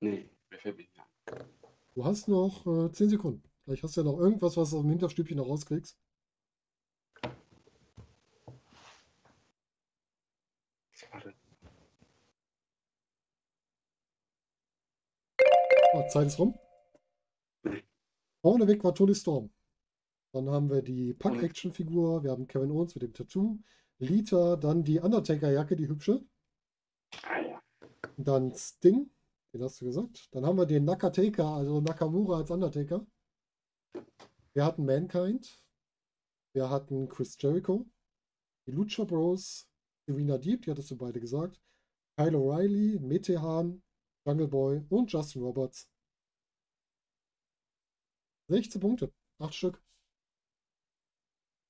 [0.00, 1.06] Nee, mir fällt nicht an.
[1.94, 3.51] Du hast noch äh, 10 Sekunden.
[3.64, 5.96] Vielleicht hast du ja noch irgendwas, was du aus dem Hinterstübchen noch rauskriegst.
[15.94, 16.58] Oh, Zeit ist rum.
[18.40, 19.50] Vorneweg war Tony Storm.
[20.32, 22.24] Dann haben wir die Pack-Action-Figur.
[22.24, 23.58] Wir haben Kevin Owens mit dem Tattoo.
[23.98, 26.24] Lita, dann die Undertaker-Jacke, die hübsche.
[27.22, 27.60] Ah.
[28.16, 29.10] Dann Sting,
[29.52, 30.28] den hast du gesagt.
[30.32, 33.06] Dann haben wir den Nakateka, also Nakamura als Undertaker.
[34.54, 35.62] Wir hatten Mankind.
[36.54, 37.86] Wir hatten Chris Jericho.
[38.66, 39.68] Die Lucha Bros.
[40.06, 41.60] Serena Deep, die hattest du beide gesagt.
[42.18, 43.82] Kyle O'Reilly, Metehan,
[44.26, 45.88] Jungle Boy und Justin Roberts.
[48.48, 49.12] 16 Punkte.
[49.38, 49.82] 8 Stück.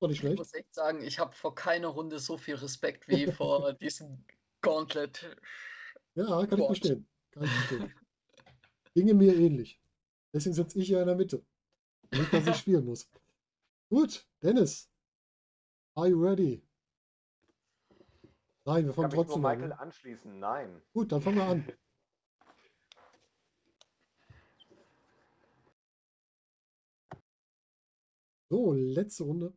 [0.01, 0.39] War nicht Ich schlecht.
[0.39, 4.25] muss echt sagen, ich habe vor keiner Runde so viel Respekt wie vor diesem
[4.63, 5.37] Gauntlet.
[6.15, 7.09] Ja, kann ich verstehen.
[7.31, 7.95] Kann ich verstehen.
[8.95, 9.81] Ginge mir ähnlich.
[10.35, 11.45] Deswegen sitze ich hier in der Mitte.
[12.13, 13.11] Nicht, dass ich spielen muss.
[13.89, 14.91] Gut, Dennis.
[15.95, 16.63] Are you ready?
[18.65, 19.53] Nein, wir fangen Kann mich nur trotzdem an.
[19.53, 19.79] Michael Ne?
[19.79, 20.39] anschließen?
[20.39, 20.83] Nein.
[20.93, 21.73] Gut, dann fangen wir an.
[28.51, 29.57] So, letzte Runde.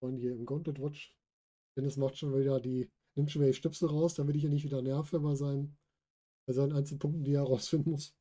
[0.00, 1.16] Und hier im Gauntlet Watch.
[1.76, 4.64] Dennis macht schon wieder die, nimmt schon wieder die Stöpsel raus, damit ich ihn nicht
[4.64, 5.76] wieder nerve bei seinen,
[6.46, 8.14] bei seinen Einzelpunkten, die er herausfinden muss.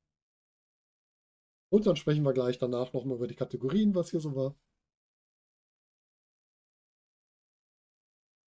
[1.73, 4.55] Und dann sprechen wir gleich danach nochmal über die Kategorien, was hier so war.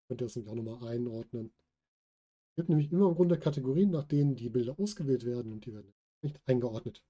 [0.08, 1.52] Könnt ihr das nämlich auch nochmal einordnen.
[2.52, 5.74] Es gibt nämlich immer im Grunde Kategorien, nach denen die Bilder ausgewählt werden und die
[5.74, 5.92] werden
[6.22, 7.04] nicht eingeordnet.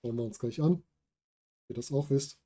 [0.00, 0.84] Schauen wir uns gleich an, ob
[1.70, 2.38] ihr das auch wisst.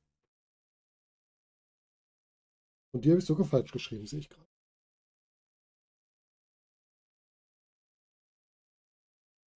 [2.95, 4.49] Und die habe ich sogar falsch geschrieben, sehe ich gerade.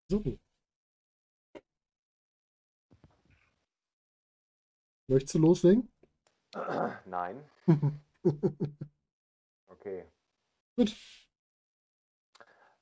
[0.09, 0.39] So.
[5.09, 5.91] Möchtest du loslegen?
[7.05, 7.43] Nein.
[9.71, 10.03] Okay.
[10.75, 10.93] Gut.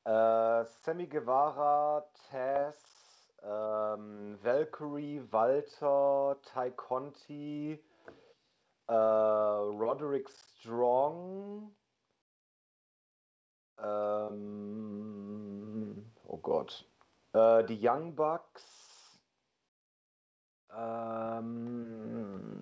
[0.04, 7.80] Äh, Sammy Guevara, Taz, ähm, Valkyrie, Walter, Ty Conti,
[8.88, 11.76] äh, Roderick Strong,
[13.80, 14.52] ähm,
[16.26, 16.90] oh Gott,
[17.34, 18.87] äh, die Young Bucks,
[20.76, 22.58] ähm,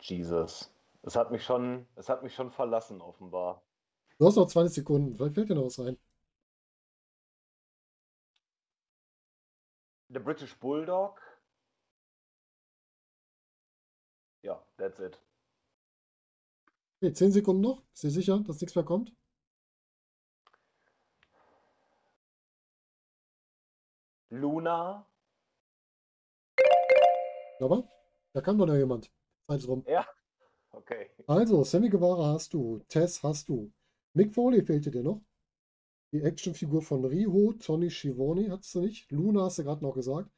[0.00, 0.70] Jesus.
[1.02, 3.62] Es hat mich schon, es hat mich schon verlassen, offenbar.
[4.18, 5.16] Du hast noch 20 Sekunden.
[5.16, 5.96] Vielleicht fällt dir noch was ein.
[10.10, 11.20] The British Bulldog.
[14.42, 15.18] Ja, that's it.
[17.02, 17.82] Okay, 10 Sekunden noch.
[17.94, 19.12] Ist dir sicher, dass nichts mehr kommt?
[24.30, 25.04] Luna.
[27.58, 27.88] Aber
[28.32, 29.10] da kam doch noch jemand.
[29.48, 29.84] Zeit ist rum.
[29.88, 30.06] Ja.
[30.70, 31.10] Okay.
[31.26, 32.78] Also, Sammy Guevara hast du.
[32.88, 33.72] Tess hast du.
[34.14, 35.20] Mick Foley fehlte dir noch.
[36.12, 39.10] Die Actionfigur von Riho, Tony Schiavone hattest du nicht.
[39.10, 40.30] Luna hast du gerade noch gesagt.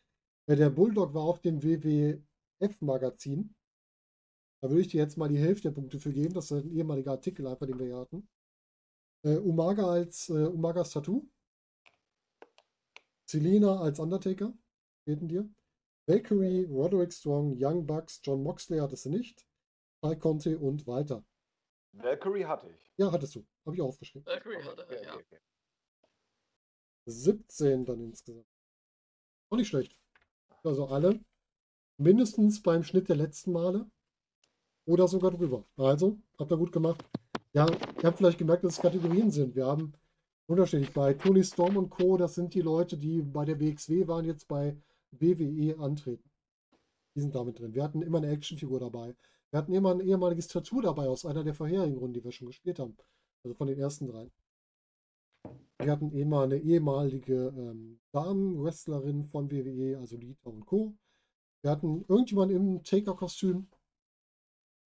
[0.46, 3.54] Äh, Der Bulldog war auf dem WWF-Magazin.
[4.64, 6.32] Da würde ich dir jetzt mal die Hälfte der Punkte für geben.
[6.32, 8.26] Das ist ein ehemaliger Artikel, einfach den wir hier hatten.
[9.22, 11.28] Äh, Umaga als äh, Umagas Tattoo.
[13.28, 14.54] Selena als Undertaker.
[15.04, 15.46] Fehlten dir.
[16.06, 19.46] Valkyrie, Roderick Strong, Young Bucks, John Moxley hattest du nicht.
[20.00, 21.22] Ty Conte und Walter.
[21.92, 22.90] Valkyrie hatte ich.
[22.96, 23.44] Ja, hattest du.
[23.66, 24.24] Habe ich auch aufgeschrieben.
[24.24, 25.14] Valkyrie hatte, Okay, ja.
[25.14, 25.40] okay, okay.
[27.04, 28.48] 17 dann insgesamt.
[29.50, 29.94] Auch nicht schlecht.
[30.62, 31.22] Also alle
[31.98, 33.90] mindestens beim Schnitt der letzten Male
[34.86, 35.64] oder sogar drüber.
[35.76, 37.04] Also, habt ihr gut gemacht.
[37.52, 39.54] Ja, ihr habt vielleicht gemerkt, dass es Kategorien sind.
[39.54, 39.92] Wir haben
[40.46, 42.16] unterschiedlich bei Tony Storm und Co.
[42.16, 44.76] Das sind die Leute, die bei der WXW waren, jetzt bei
[45.12, 46.30] WWE antreten.
[47.14, 47.74] Die sind damit drin.
[47.74, 49.14] Wir hatten immer eine Actionfigur dabei.
[49.50, 52.48] Wir hatten immer ein ehemaliges Tattoo dabei aus einer der vorherigen Runden, die wir schon
[52.48, 52.96] gespielt haben.
[53.44, 54.30] Also von den ersten drei.
[55.78, 60.94] Wir hatten immer eine ehemalige ähm, Damen-Wrestlerin von WWE, also Lita und Co.
[61.62, 63.68] Wir hatten irgendjemanden im Taker-Kostüm.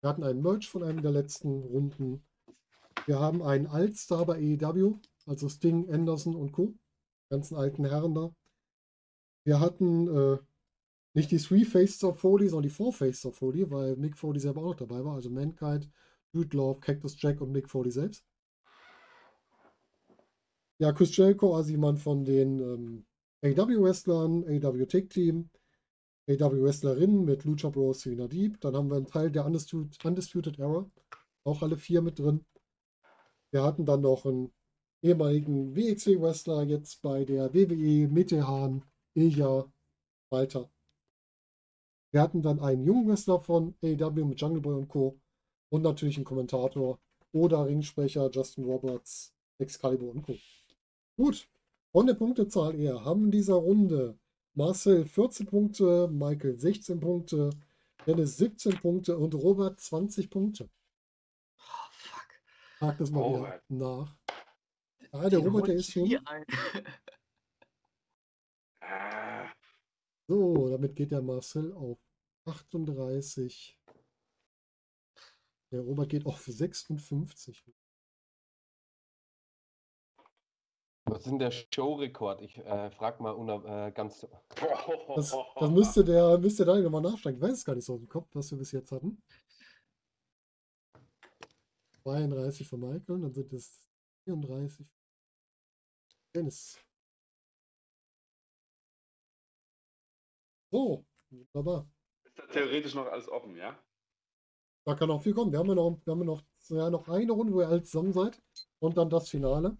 [0.00, 2.22] Wir hatten einen Merch von einem der letzten Runden.
[3.06, 4.94] Wir haben einen Altstar bei AEW,
[5.26, 6.74] also Sting, Anderson und Co.
[7.28, 8.34] Ganzen alten Herren da.
[9.44, 10.38] Wir hatten äh,
[11.14, 14.40] nicht die Three Faces of Foley, sondern die Four Faces of Foley, weil Mick Foley
[14.40, 15.14] selber auch noch dabei war.
[15.14, 15.90] Also Mankind,
[16.32, 18.24] Dude Love, Cactus Jack und Mick Foley selbst.
[20.78, 23.06] Ja, Chris Jericho, also jemand von den ähm,
[23.42, 25.48] AW-Wrestlern, AW-Tag-Team,
[26.28, 28.60] AW-Wrestlerinnen mit Lucha Bros, Serena Deep.
[28.60, 30.90] Dann haben wir einen Teil der Undisputed, Undisputed Era,
[31.44, 32.44] auch alle vier mit drin.
[33.52, 34.52] Wir hatten dann noch einen
[35.02, 38.82] ehemaligen WXW-Wrestler jetzt bei der WWE, Metehan,
[39.14, 39.70] Ilja,
[40.30, 40.68] Walter.
[42.10, 45.20] Wir hatten dann einen jungen Wrestler von AEW mit Jungle Boy und Co.
[45.68, 46.98] Und natürlich einen Kommentator
[47.32, 50.34] oder Ringsprecher Justin Roberts, Excalibur und Co.
[51.16, 51.48] Gut,
[51.92, 54.18] von der Punktezahl her haben in dieser Runde
[54.56, 57.50] Marcel 14 Punkte, Michael 16 Punkte,
[58.06, 60.70] Dennis 17 Punkte und Robert 20 Punkte.
[61.58, 62.26] Oh, fuck.
[62.80, 63.62] Hakt das mal wieder Robert.
[63.68, 64.16] nach.
[65.12, 66.08] Ah, der Den Robert, der ist schon.
[70.28, 71.98] So, damit geht der Marcel auf
[72.46, 73.78] 38.
[75.70, 77.64] Der Robert geht auf 56.
[81.16, 82.42] Was ist denn der Showrekord?
[82.42, 84.26] Ich äh, frage mal äh, ganz.
[85.14, 87.38] Das, das müsste der, müsste der nochmal nachsteigen.
[87.38, 89.22] Ich weiß es gar nicht so aus dem Kopf, was wir bis jetzt hatten.
[92.02, 93.88] 32 für Michael, dann sind es
[94.24, 94.86] 34.
[96.34, 96.78] Dennis.
[100.70, 101.88] So, wunderbar.
[102.24, 103.74] ist da theoretisch noch alles offen, ja?
[104.84, 105.50] Da kann auch viel kommen.
[105.50, 107.82] Wir haben ja noch, wir haben ja noch, ja, noch eine Runde, wo ihr alle
[107.82, 108.42] zusammen seid.
[108.80, 109.78] Und dann das Finale.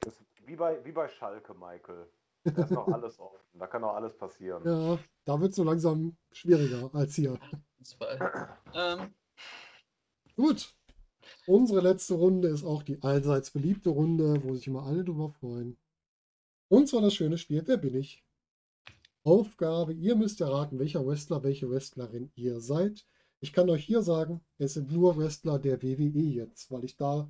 [0.00, 2.08] Das ist wie bei, wie bei Schalke, Michael.
[2.44, 3.38] Da ist noch alles offen.
[3.54, 4.62] Da kann noch alles passieren.
[4.64, 7.38] Ja, da wird es so langsam schwieriger als hier.
[8.74, 9.14] Ähm,
[10.36, 10.72] Gut.
[11.46, 15.76] Unsere letzte Runde ist auch die allseits beliebte Runde, wo sich immer alle drüber freuen.
[16.68, 18.24] Und zwar das schöne Spiel, wer bin ich?
[19.24, 23.04] Aufgabe, ihr müsst erraten, welcher Wrestler, welche Wrestlerin ihr seid.
[23.40, 27.28] Ich kann euch hier sagen, es sind nur Wrestler der WWE jetzt, weil ich da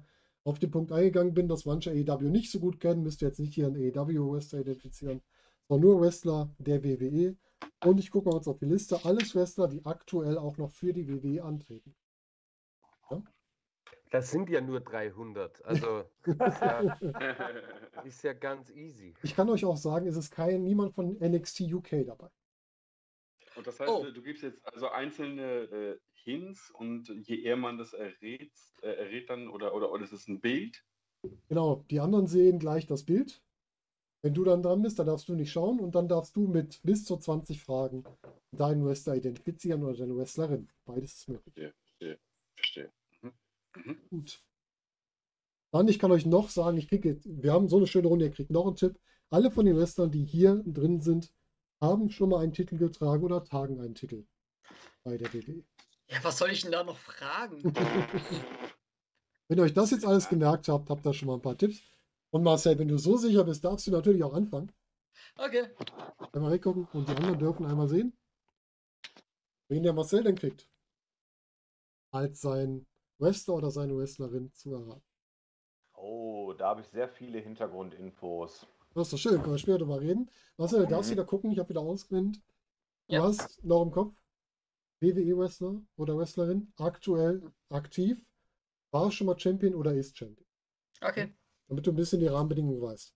[0.49, 3.39] auf den Punkt eingegangen bin, dass manche AEW nicht so gut kennen, müsst ihr jetzt
[3.39, 5.21] nicht hier einen AEW-Wrestler identifizieren,
[5.69, 7.37] sondern nur Wrestler der WWE.
[7.85, 10.93] Und ich gucke mal kurz auf die Liste, alles Wrestler, die aktuell auch noch für
[10.93, 11.95] die WWE antreten.
[14.11, 15.65] Das sind ja nur 300.
[15.67, 16.99] Also ist ja,
[18.05, 19.15] ist ja ganz easy.
[19.23, 22.29] Ich kann euch auch sagen, es ist kein niemand von NXT UK dabei.
[23.59, 24.05] Und das heißt, Oh.
[24.05, 29.29] du gibst jetzt also einzelne äh, Hints und je eher man das errät, äh, errät
[29.29, 30.85] dann, oder, oder, oder es ist ein Bild.
[31.49, 33.43] Genau, die anderen sehen gleich das Bild.
[34.23, 36.81] Wenn du dann dran bist, dann darfst du nicht schauen und dann darfst du mit
[36.85, 38.05] bis zu 20 Fragen
[38.53, 40.69] deinen Wrestler identifizieren oder deine Wrestlerin.
[40.85, 41.55] Beides ist möglich.
[41.55, 42.19] Verstehe.
[42.57, 42.93] Verstehe.
[43.23, 43.33] Mhm.
[43.75, 43.99] Mhm.
[44.11, 44.43] Gut.
[45.73, 48.31] Dann, ich kann euch noch sagen, ich kriege, wir haben so eine schöne Runde, ihr
[48.31, 48.99] kriegt noch einen Tipp.
[49.31, 51.33] Alle von den Wrestlern, die hier drin sind,
[51.81, 54.27] haben schon mal einen Titel getragen oder tragen einen Titel
[55.05, 55.65] bei der WWE.
[56.09, 57.63] ja, was soll ich denn da noch fragen?
[59.49, 61.81] Wenn ihr euch das jetzt alles gemerkt habt, habt ihr schon mal ein paar Tipps.
[62.31, 64.71] Und Marcel, wenn du so sicher bist, darfst du natürlich auch anfangen.
[65.39, 65.69] Okay.
[66.33, 68.15] Einmal weggucken und die anderen dürfen einmal sehen,
[69.69, 70.69] wen der Marcel denn kriegt.
[72.11, 72.87] Als sein
[73.19, 75.03] Wrestler oder seine Wrestlerin zu erraten.
[75.95, 78.67] Oh, da habe ich sehr viele Hintergrundinfos.
[78.95, 80.31] Das ist doch schön, können wir später drüber reden.
[80.57, 81.13] Marcel, du darfst Mhm.
[81.13, 82.43] wieder gucken, ich habe wieder ausgewinnt.
[83.09, 83.23] Du Ja.
[83.23, 84.15] hast noch im Kopf
[85.01, 88.27] WWE-Wrestler oder Wrestlerin, aktuell aktiv,
[88.91, 90.47] war schon mal Champion oder ist Champion.
[91.01, 91.33] Okay.
[91.69, 93.15] Damit du ein bisschen die Rahmenbedingungen weißt.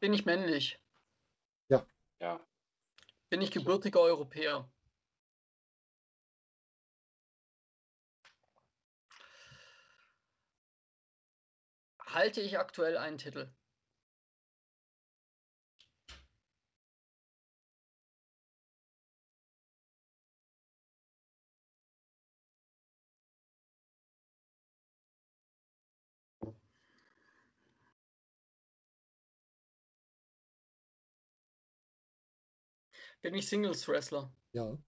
[0.00, 0.78] Bin ich männlich?
[1.68, 2.44] Ja.
[3.30, 4.68] Bin ich gebürtiger Europäer?
[12.04, 13.48] Halte ich aktuell einen Titel?
[33.22, 34.32] Bin ich Singles-Wrestler?
[34.52, 34.78] Ja.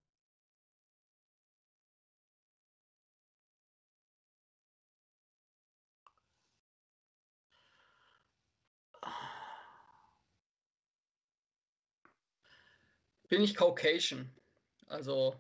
[13.28, 14.30] Bin ich Caucasian?
[14.86, 15.34] Also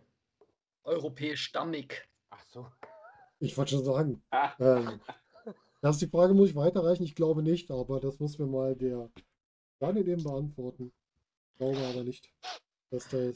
[0.84, 2.08] europäisch stammig?
[2.30, 2.66] Ach so.
[3.38, 4.22] Ich wollte schon sagen.
[4.30, 5.00] Ah, Ähm,
[5.80, 7.02] das ist die Frage, muss ich weiterreichen?
[7.04, 9.10] Ich glaube nicht, aber das muss mir mal der
[9.80, 10.92] Daniel eben beantworten.
[11.52, 12.32] Ich glaube aber nicht,
[12.92, 13.32] dass, der,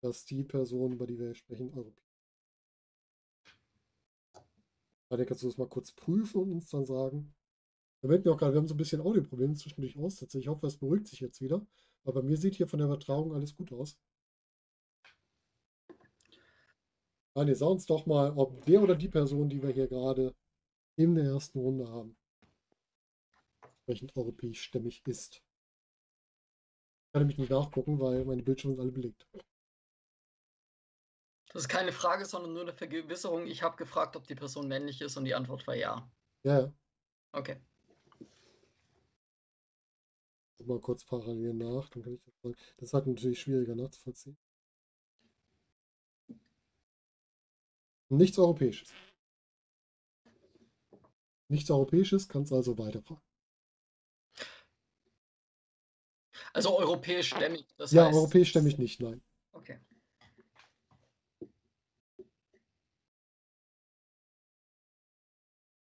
[0.00, 2.02] dass die Person, über die wir sprechen, Europäer.
[5.08, 7.32] Daniel, kannst du das mal kurz prüfen und uns dann sagen?
[8.00, 10.40] Wir merken auch gerade, wir haben so ein bisschen Audioprobleme zwischendurch aussetzen.
[10.40, 11.64] Ich hoffe, es beruhigt sich jetzt wieder.
[12.04, 13.96] Aber bei mir sieht hier von der Übertragung alles gut aus.
[17.34, 20.34] Daniel, sag uns doch mal, ob der oder die Person, die wir hier gerade
[20.96, 22.16] in der ersten Runde haben,
[23.62, 25.45] entsprechend europäisch-stämmig ist.
[27.16, 29.26] Ich kann nämlich nicht nachgucken, weil meine Bildschirme sind alle belegt.
[31.46, 33.46] Das ist keine Frage, sondern nur eine Vergewisserung.
[33.46, 36.06] Ich habe gefragt, ob die Person männlich ist und die Antwort war ja.
[36.42, 36.72] Ja, ja.
[37.32, 37.56] Okay.
[40.62, 42.54] Mal kurz parallel nach, dann kann ich das sagen.
[42.76, 44.36] Das halt natürlich schwieriger nachzuvollziehen.
[48.10, 48.92] Nichts Europäisches.
[51.48, 53.25] Nichts Europäisches, kannst also weiterfahren.
[56.56, 57.66] Also europäisch-stämmig.
[57.76, 59.22] Das ja, heißt, europäisch stimme ich nicht, nein.
[59.52, 59.78] Okay.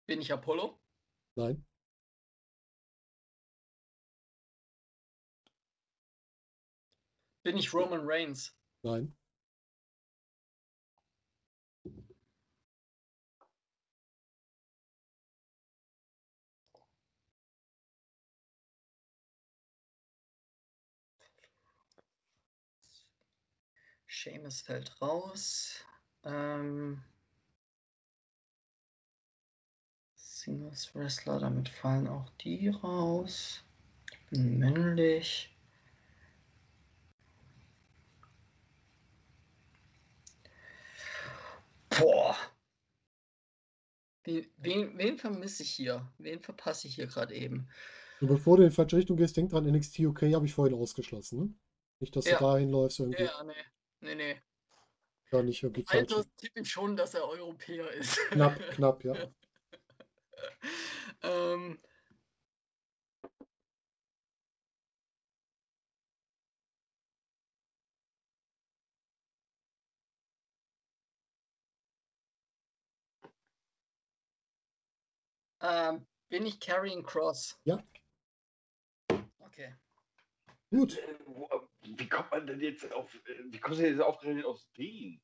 [0.07, 0.81] Bin ich Apollo?
[1.35, 1.63] Nein.
[7.43, 8.57] Bin ich Roman Reigns?
[8.81, 9.15] Nein.
[24.23, 25.85] Seamus fällt raus.
[26.23, 27.03] Ähm,
[30.15, 33.63] Singles Wrestler, damit fallen auch die raus.
[34.11, 35.55] Ich bin männlich.
[41.89, 42.35] Boah.
[44.25, 46.07] Wen, wen, wen vermisse ich hier?
[46.17, 47.67] Wen verpasse ich hier gerade eben?
[48.19, 50.75] Und bevor du in die falsche Richtung gehst, denk dran, NXT UK habe ich vorhin
[50.77, 51.39] ausgeschlossen.
[51.39, 51.53] Ne?
[51.99, 52.37] Nicht, dass Ja.
[52.37, 53.23] du dahin läufst irgendwie.
[53.23, 53.53] Ja, nee.
[53.99, 54.41] Nee, nee.
[55.31, 56.13] Da nicht irgendwie falsch.
[56.13, 58.17] Also tippe ich schon, dass er Europäer ist.
[58.29, 59.13] Knapp, knapp, ja.
[61.23, 61.81] ähm,
[75.61, 77.59] ähm, bin ich Carrying Cross?
[77.65, 77.83] Ja.
[79.39, 79.75] Okay.
[80.69, 80.97] Gut.
[81.95, 85.21] Wie kommt man denn jetzt auf, äh, wie kommst du denn jetzt aufgerechnet aus den?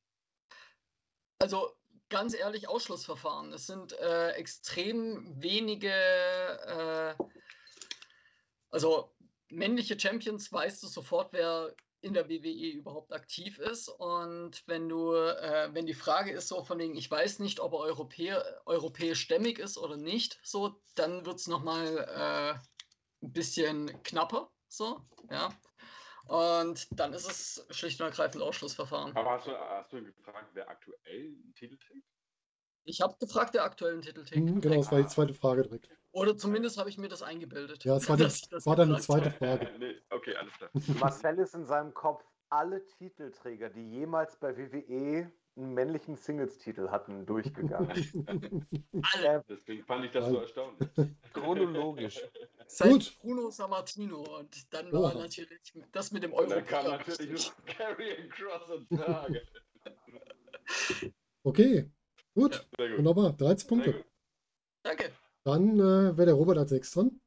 [1.38, 1.74] Also
[2.08, 3.52] ganz ehrlich, Ausschlussverfahren.
[3.52, 7.24] Es sind äh, extrem wenige, äh,
[8.70, 9.14] also
[9.50, 13.88] männliche Champions, weißt du sofort, wer in der WWE überhaupt aktiv ist.
[13.88, 17.72] Und wenn du, äh, wenn die Frage ist so von wegen, ich weiß nicht, ob
[17.72, 24.02] er Europäer, europäisch stämmig ist oder nicht, so, dann wird es nochmal äh, ein bisschen
[24.02, 25.48] knapper, so, ja.
[26.26, 29.14] Und dann ist es schlicht und ergreifend Ausschlussverfahren.
[29.16, 32.06] Aber hast du, hast du ihn gefragt, wer aktuell einen Titel trägt?
[32.84, 34.44] Ich habe gefragt, der aktuellen Titel trägt.
[34.44, 35.88] Mhm, genau, das war die zweite Frage direkt.
[36.12, 37.84] Oder zumindest habe ich mir das eingebildet.
[37.84, 39.30] Ja, es war, die, das war dann eine zweite.
[39.30, 39.70] Frage.
[39.78, 40.70] nee, okay, alles klar.
[41.00, 47.26] Marcel ist in seinem Kopf alle Titelträger, die jemals bei WWE einen männlichen Singles-Titel hatten,
[47.26, 47.88] durchgegangen.
[49.14, 49.44] Alle.
[49.48, 50.88] Deswegen fand ich das so erstaunlich.
[51.32, 52.20] Chronologisch.
[52.66, 53.18] Seit Gut.
[53.20, 54.38] Bruno Sammartino.
[54.38, 55.02] Und dann Oha.
[55.02, 55.60] war natürlich
[55.92, 56.50] das mit dem Und Euro.
[56.50, 59.42] dann kam natürlich noch Carrying Cross und Frage.
[61.44, 61.90] Okay,
[62.34, 62.66] gut.
[62.76, 62.98] Sehr gut.
[62.98, 63.32] Wunderbar.
[63.34, 64.04] 13 Sehr Punkte.
[64.82, 65.12] Danke.
[65.44, 67.20] Dann äh, wäre der Robert als sechs dran.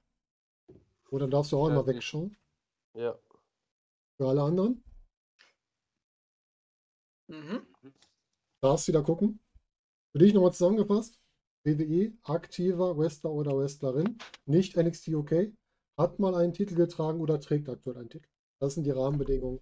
[1.11, 2.35] Oder dann darfst du auch Ja, immer wegschauen.
[2.93, 3.17] Ja.
[4.17, 4.83] Für alle anderen.
[7.27, 7.67] Mhm.
[8.61, 9.39] Darfst wieder gucken.
[10.11, 11.19] Für dich nochmal zusammengefasst.
[11.63, 15.51] WWE, aktiver Wrestler oder Wrestlerin, nicht NXT UK,
[15.97, 18.29] hat mal einen Titel getragen oder trägt aktuell einen Titel.
[18.59, 19.59] Das sind die Rahmenbedingungen.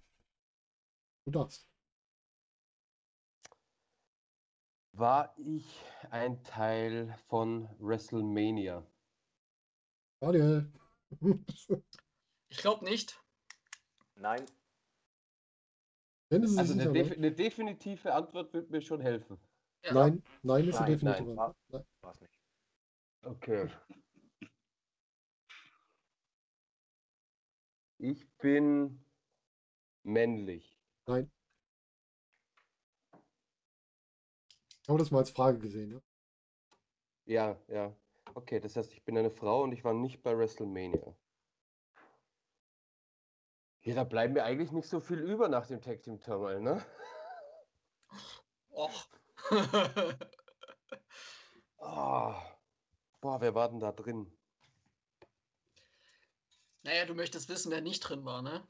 [1.24, 1.68] Du darfst.
[4.92, 5.66] War ich
[6.10, 8.86] ein Teil von WrestleMania?
[10.20, 10.72] Daniel.
[12.48, 13.20] Ich glaube nicht.
[14.14, 14.46] Nein,
[16.28, 17.16] Also eine, sicher, def ne?
[17.16, 19.38] eine definitive Antwort wird mir schon helfen.
[19.84, 19.94] Ja.
[19.94, 21.38] Nein, nein ist Nein, eine definitive nein.
[21.38, 21.56] Antwort.
[21.68, 21.84] Nein.
[22.00, 22.40] war es nicht.
[23.22, 23.68] Okay.
[27.98, 29.04] Ich bin
[30.02, 30.78] männlich.
[31.06, 31.30] Nein.
[34.82, 35.92] Ich habe das mal als Frage gesehen.
[35.92, 36.00] Ja?
[37.26, 37.96] Ja, ja.
[38.34, 41.16] Okay, das heißt, ich bin eine Frau und ich war nicht bei WrestleMania.
[43.86, 46.84] Ja, da bleiben mir eigentlich nicht so viel über nach dem Tag Team Turmoil, ne?
[48.70, 49.08] Och.
[51.78, 52.42] Ah.
[53.20, 54.36] Boah, wer war denn da drin?
[56.82, 58.66] naja, du möchtest wissen, wer nicht drin war, ne?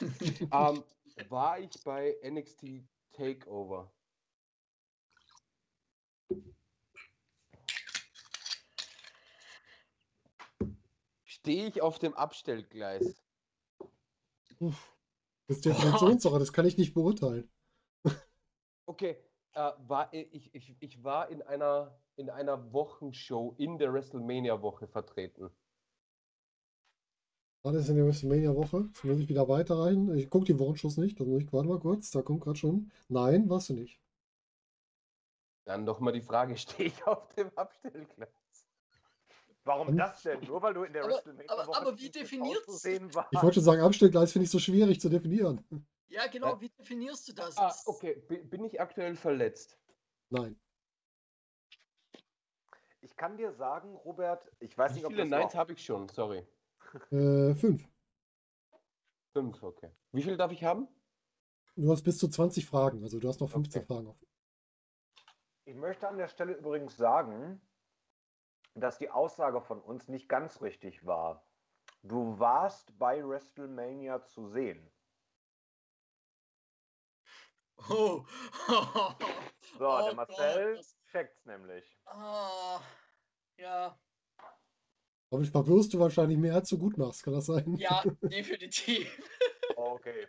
[0.52, 0.84] Ähm,
[1.30, 3.90] war ich bei NXT Takeover?
[11.24, 13.27] Stehe ich auf dem Abstellgleis?
[14.60, 17.50] Das ist Definitionssache, das kann ich nicht beurteilen.
[18.86, 19.16] Okay,
[19.52, 25.50] äh, war, ich, ich, ich war in einer, in einer Wochenshow in der WrestleMania-Woche vertreten.
[27.64, 28.88] War das in der WrestleMania-Woche?
[28.88, 30.14] Jetzt muss ich wieder weiterreichen.
[30.16, 31.20] Ich gucke die Wochenshows nicht.
[31.20, 32.90] Da muss ich, warte mal kurz, da kommt gerade schon.
[33.08, 34.00] Nein, warst du nicht.
[35.66, 38.30] Dann doch mal die Frage, stehe ich auf dem Abstellgleis?
[39.68, 40.40] Warum Und- das denn?
[40.46, 42.66] Nur weil du in der Aber- WrestleMania aber- aber wie definiert's?
[42.68, 43.28] auszusehen warst.
[43.32, 45.62] Ich wollte schon sagen, Abstellgleis finde ich so schwierig zu definieren.
[46.08, 47.54] Ja, genau, wie definierst du das?
[47.58, 48.14] Ah, okay.
[48.26, 49.78] Bi- Bin ich aktuell verletzt?
[50.30, 50.58] Nein.
[53.02, 55.72] Ich kann dir sagen, Robert, ich weiß Wie nicht, ob viele das Neins war- habe
[55.74, 56.08] ich schon?
[56.08, 56.46] Sorry.
[57.10, 57.86] Äh, fünf.
[59.34, 59.90] Fünf, okay.
[60.12, 60.88] Wie viel darf ich haben?
[61.76, 63.86] Du hast bis zu 20 Fragen, also du hast noch 15 Okay.
[63.92, 64.26] Fragen offen.
[65.66, 67.60] Ich möchte an der Stelle übrigens sagen,
[68.74, 71.44] dass die Aussage von uns nicht ganz richtig war.
[72.02, 74.90] Du warst bei WrestleMania zu sehen.
[77.90, 78.24] Oh.
[79.78, 81.84] So, Oh der Marcel das- checkt's nämlich.
[82.06, 82.80] Ah,
[83.58, 83.96] ja,
[85.30, 87.76] Aber ich verwirrst du wahrscheinlich mehr, als du gut machst, kann das sein?
[87.76, 89.20] ja, definitiv.
[89.76, 90.26] Okay.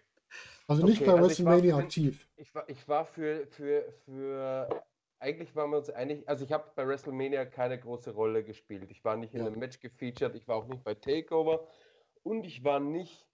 [0.67, 2.29] Also nicht Okay, bei also ich war WrestleMania für den- aktiv.
[2.35, 4.83] Ich war, ich war für, für, für,
[5.19, 8.89] eigentlich waren wir uns einig, also ich habe bei WrestleMania keine große Rolle gespielt.
[8.89, 9.47] Ich war nicht in Ja.
[9.47, 11.67] einem Match gefeatured, ich war auch nicht bei Takeover
[12.23, 13.27] und ich war nicht,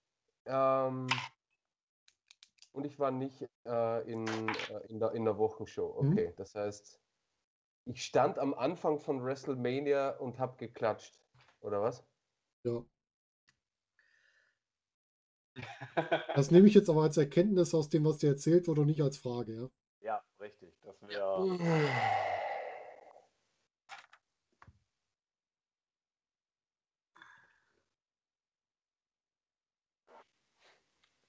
[0.46, 1.08] ähm,
[2.74, 6.02] und ich war nicht äh, in, äh, in, der, in der Wochenshow.
[6.02, 6.12] Mhm.
[6.12, 7.00] Okay, das heißt,
[7.86, 11.20] ich stand am Anfang von WrestleMania und habe geklatscht,
[11.62, 12.04] oder was?
[12.64, 12.84] Ja.
[16.36, 19.02] Das nehme ich jetzt aber als Erkenntnis aus dem, was dir erzählt wurde und nicht
[19.02, 19.70] als Frage, ja.
[21.10, 21.46] Ja.
[21.46, 22.26] Das.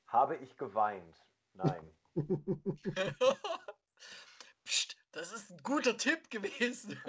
[0.08, 1.22] Habe ich geweint?
[1.54, 1.90] Nein.
[4.64, 7.00] Psst, das ist ein guter Tipp gewesen.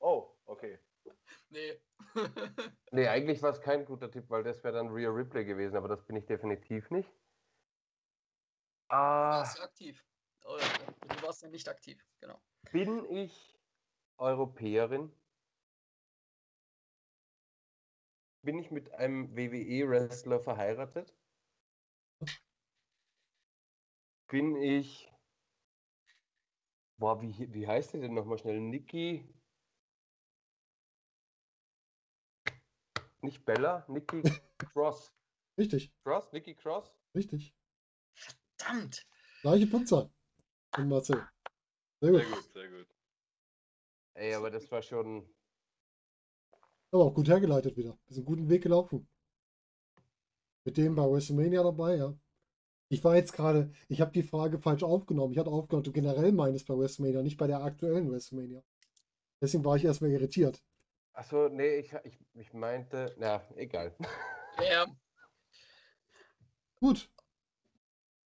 [0.00, 0.78] Oh, okay.
[1.48, 1.80] nee.
[2.90, 5.88] Nee, eigentlich war es kein guter Tipp, weil das wäre dann Rhea Ripley gewesen, aber
[5.88, 7.10] das bin ich definitiv nicht.
[8.88, 10.04] Ah, warst du aktiv.
[10.44, 12.40] Du warst ja nicht aktiv, genau.
[12.70, 13.58] bin ich
[14.18, 15.10] Europäerin?
[18.42, 21.16] Bin ich mit einem WWE-Wrestler verheiratet?
[24.28, 25.10] Bin ich.
[26.98, 28.60] Boah, wie, wie heißt die denn nochmal schnell?
[28.60, 29.26] Nikki.
[33.22, 34.22] Nicht Bella, Nikki
[34.58, 35.10] Cross.
[35.58, 36.32] Richtig, Cross?
[36.32, 36.94] Nikki Cross?
[37.14, 37.54] richtig.
[38.12, 39.06] Verdammt.
[39.40, 40.10] Gleiche Punktzahl.
[40.76, 41.26] Und Marcel.
[42.00, 42.20] Sehr gut.
[42.20, 42.86] Sehr gut, sehr gut.
[44.14, 45.28] Ey, aber das war schon.
[46.90, 47.98] Aber auch gut hergeleitet wieder.
[48.06, 49.08] Wir sind einen guten Weg gelaufen.
[50.64, 52.14] Mit dem bei WrestleMania dabei, ja.
[52.88, 55.32] Ich war jetzt gerade, ich habe die Frage falsch aufgenommen.
[55.32, 58.62] Ich hatte aufgenommen, du generell meinst bei WrestleMania, nicht bei der aktuellen WrestleMania.
[59.40, 60.62] Deswegen war ich erstmal irritiert.
[61.12, 63.14] Achso, nee, ich, ich, ich meinte.
[63.18, 63.96] Na, egal.
[64.70, 64.86] Ja,
[66.84, 67.10] Gut.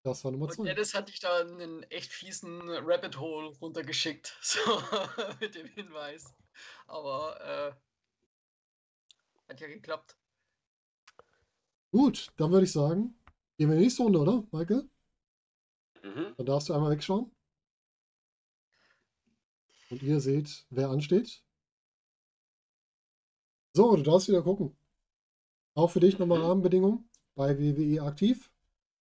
[0.09, 0.65] Das war Nummer und zwei.
[0.65, 4.37] Dennis hat dich da einen echt fiesen Rabbit Hole runtergeschickt.
[4.43, 4.59] So,
[5.41, 6.35] mit dem Hinweis.
[6.87, 7.73] Aber, äh,
[9.53, 10.17] hat ja geklappt.
[11.91, 13.19] Gut, dann würde ich sagen,
[13.59, 14.89] gehen wir in die nächste Runde, oder, Michael?
[16.03, 16.35] Mhm.
[16.37, 17.31] Dann darfst du einmal wegschauen.
[19.91, 21.43] Und ihr seht, wer ansteht.
[23.75, 24.77] So, du darfst wieder gucken.
[25.75, 26.45] Auch für dich nochmal Mhm.
[26.45, 27.11] Rahmenbedingungen.
[27.35, 28.51] Bei WWE aktiv.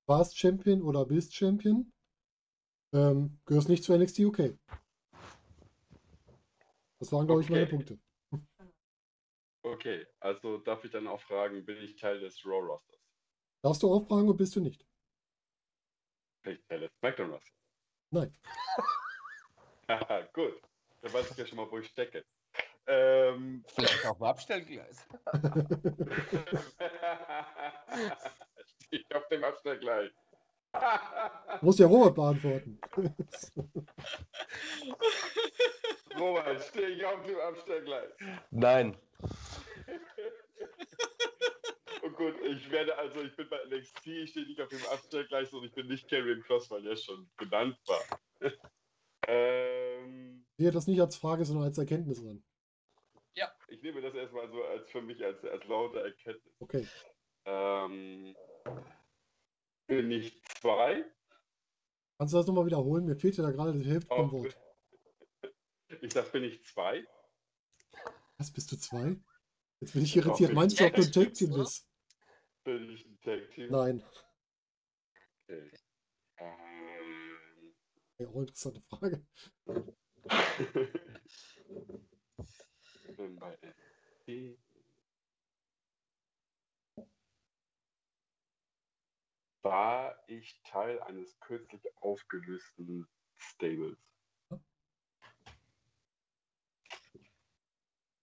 [0.08, 1.92] Warst Champion oder bist Champion.
[2.94, 4.58] Ähm, gehörst nicht zu NXT UK.
[7.00, 7.72] Das waren, glaube ich, meine Okay.
[7.76, 8.00] Punkte.
[9.64, 13.02] Okay, also darf ich dann auch fragen, bin ich Teil des Raw Rosters?
[13.62, 14.88] Darfst du auch fragen und bist du nicht?
[16.44, 17.54] Bin ich Teil des SmackDown Rosters?
[18.12, 18.34] Nein.
[19.90, 20.62] Haha, gut.
[21.02, 22.24] Dann weiß ich ja schon mal, wo ich stecke.
[22.88, 25.06] Ähm, Vielleicht auf dem Abstellgleis.
[28.94, 30.12] Stehe ich auf dem Abstand gleich.
[31.62, 32.80] Muss ja Robert beantworten.
[36.18, 38.10] Robert, stehe ich auf dem Abstand gleich.
[38.52, 38.98] Nein.
[42.04, 45.52] Oh gut, ich werde also, ich bin bei NXT, ich stehe nicht auf dem Abstellgleis
[45.54, 48.02] und ich bin nicht Karrion Cross, weil der schon genannt war.
[49.28, 52.44] ähm, Ich sehe das nicht als Frage, sondern als Erkenntnis an.
[53.68, 56.54] ich nehme das erstmal so als für mich als, als laute Erkenntnis.
[56.60, 56.88] Okay.
[57.46, 58.36] Ähm,
[59.88, 61.06] bin ich zwei?
[62.18, 63.06] Kannst du das nochmal wiederholen?
[63.06, 64.58] Mir fehlt ja da gerade die Hälfte vom Auf- Wort.
[66.02, 67.08] Ich sag, bin ich zwei?
[68.38, 69.16] Was, bist du zwei?
[69.80, 70.54] Jetzt bin ich irritiert.
[70.54, 71.88] Meinst du, ob du ein ich Tag Team bist?
[72.66, 73.72] Bin ich ein Tag Team?
[73.72, 74.04] Nein.
[75.48, 75.72] Okay.
[76.38, 77.74] Ähm,
[78.20, 79.26] Ja, auch interessante Frage.
[83.16, 84.60] bin bei NXT.
[89.64, 93.98] War ich Teil eines kürzlich aufgelösten Stables?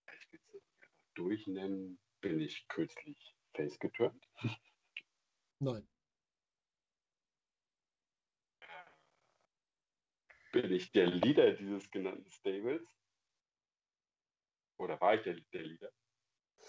[0.07, 1.99] Ich will es einfach durchnennen.
[2.21, 4.27] Bin ich kürzlich face geturnt?
[5.59, 5.87] Nein.
[10.51, 12.87] Bin ich der Leader dieses genannten Stables?
[14.77, 15.91] Oder war ich der, der Leader?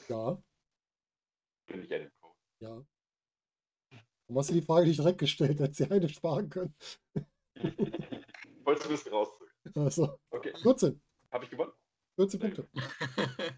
[0.08, 0.42] Ja,
[1.66, 2.34] Bin ich Adam Cole?
[2.60, 2.86] ja.
[4.26, 5.60] Warum hast du die Frage nicht direkt gestellt?
[5.60, 6.74] Hätte sie eine sparen können.
[8.64, 9.52] Wolltest du ein bisschen rauszögern?
[9.76, 11.00] Also, Okay, 14.
[11.32, 11.72] habe ich gewonnen?
[12.16, 12.68] 14 Sehr Punkte.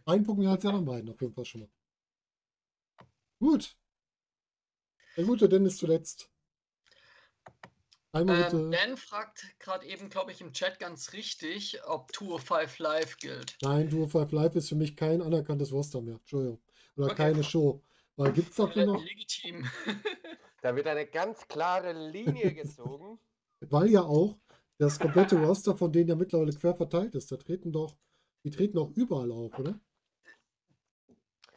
[0.04, 1.70] Ein Punkt mehr als die anderen beiden, auf jeden Fall schon mal.
[3.38, 3.76] Gut.
[5.16, 6.30] Der gute Dennis zuletzt.
[8.12, 8.70] Einmal Ähm, bitte.
[8.70, 13.56] Dan fragt gerade eben, glaube ich, im Chat ganz richtig, ob Tour 5 Live gilt.
[13.62, 16.16] Nein, Duo 5 Live ist für mich kein anerkanntes Roster mehr.
[16.16, 16.60] Entschuldigung.
[16.96, 17.16] Oder Okay.
[17.16, 17.82] keine Show.
[18.16, 19.64] Weil gibt es dafür noch, Legitim.
[20.62, 23.18] Da wird eine ganz klare Linie gezogen.
[23.60, 24.38] weil ja auch
[24.78, 27.30] das komplette Roster von denen ja mittlerweile quer verteilt ist.
[27.32, 27.96] Da treten doch,
[28.44, 29.80] die treten auch überall auf, oder?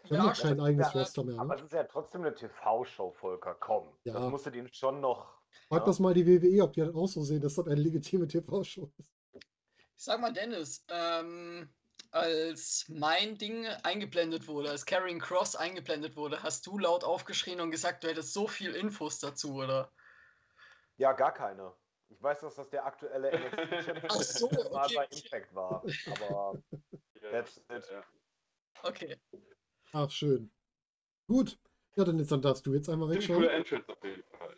[0.06, 1.40] Haben Ja, ja kein eigenes Ja, Roster mehr.
[1.40, 1.60] Aber Ne?
[1.62, 3.56] es ist ja trotzdem eine TV-Show, Volker.
[3.56, 3.88] Komm.
[4.04, 4.14] Ja.
[4.14, 5.40] Das musst du denen schon noch.
[5.68, 5.86] Frag Ja.
[5.86, 8.92] das mal die WWE, ob die das auch so sehen, dass das eine legitime TV-Show
[8.98, 9.14] ist.
[9.34, 11.70] Ich sag mal, Dennis, ähm,
[12.12, 17.72] als mein Ding eingeblendet wurde, als Carrying Cross eingeblendet wurde, hast du laut aufgeschrien und
[17.72, 19.92] gesagt, du hättest so viel Infos dazu, oder?
[20.98, 21.74] Ja, gar keine.
[22.10, 25.22] Ich weiß, dass das der aktuelle NXT-Champion Ach so, mal okay, bei okay.
[25.24, 25.84] Impact war.
[26.08, 26.62] Aber
[27.22, 27.90] Ja, that's it.
[27.90, 28.04] ja.
[28.84, 29.18] Okay.
[29.94, 30.52] Ach, schön.
[31.28, 31.58] Gut.
[31.96, 33.40] Ja, dann, jetzt, dann darfst du jetzt einmal wegschauen.
[33.40, 34.56] cooler Entrance auf jeden Fall.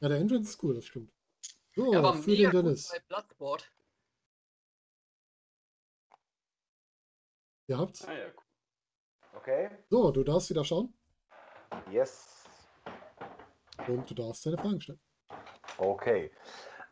[0.00, 1.12] Ja, der Entrance ist cool, das stimmt.
[1.74, 2.88] So, war für mega den gut Dennis.
[2.88, 3.70] bei Bloodsport.
[7.66, 8.06] Ihr habt's.
[8.06, 9.38] Ah ja, cool.
[9.40, 9.70] Okay.
[9.90, 10.92] So, du darfst wieder schauen
[11.90, 12.44] Yes.
[13.88, 15.00] und du darfst deine Fragen stellen.
[15.78, 16.30] Okay.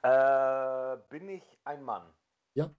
[0.03, 2.13] Äh, bin ich ein Mann?
[2.55, 2.71] Ja.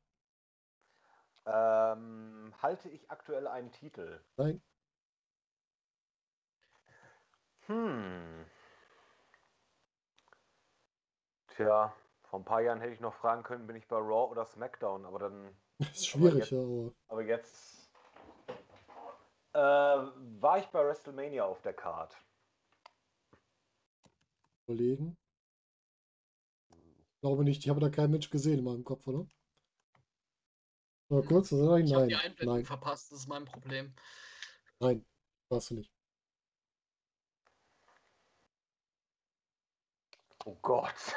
[1.46, 4.20] Ähm, halte ich aktuell einen Titel?
[4.38, 4.62] Nein.
[7.68, 8.46] Hm.
[11.56, 14.46] Tja, vor ein paar Jahren hätte ich noch fragen können, bin ich bei Raw oder
[14.46, 17.83] SmackDown, aber dann, Das ist schwierig, jetzt- ja, aber aber jetzt
[19.54, 22.16] äh, war ich bei WrestleMania auf der Card.
[24.68, 25.16] überlegen.
[27.16, 29.26] Ich glaube nicht, ich habe da kein Mensch gesehen in meinem Kopf, oder?
[31.10, 32.10] Mal kurz, dann sage ich Ich habe nein.
[32.10, 33.94] die Einblendung Nein, verpasst, das ist mein Problem.
[34.80, 35.06] nein,
[35.50, 35.92] warst du nicht.
[40.46, 41.14] Oh Gott.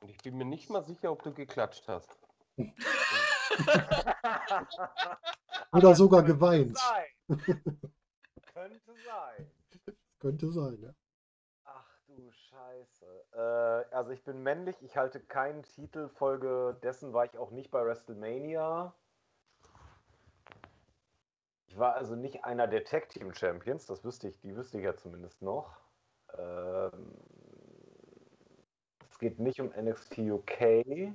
[0.00, 2.18] Und ich bin mir nicht mal sicher, ob du geklatscht hast.
[5.72, 6.78] Oder sogar geweint.
[6.78, 7.06] Sein.
[8.52, 9.50] Könnte sein.
[10.18, 10.94] Könnte sein, ja.
[11.64, 13.24] Ach du Scheiße.
[13.32, 17.70] Äh, also ich bin männlich, ich halte keinen Titel, Folge dessen war ich auch nicht
[17.70, 18.94] bei WrestleMania.
[21.66, 24.84] Ich war also nicht einer der Tag Team Champions, das wüsste ich, die wüsste ich
[24.84, 25.76] ja zumindest noch.
[26.36, 27.14] Ähm,
[29.10, 31.14] es geht nicht um NXT UK.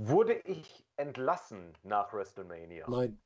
[0.00, 2.88] Wurde ich entlassen nach WrestleMania?
[2.88, 3.20] Nein.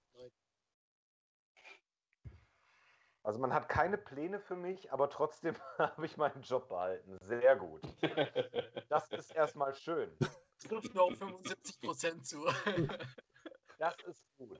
[3.23, 7.18] Also man hat keine Pläne für mich, aber trotzdem habe ich meinen Job behalten.
[7.20, 7.83] Sehr gut.
[8.89, 10.17] Das ist erstmal schön.
[10.67, 12.42] Trifft nur auf 75% zu.
[13.78, 14.59] Das ist gut.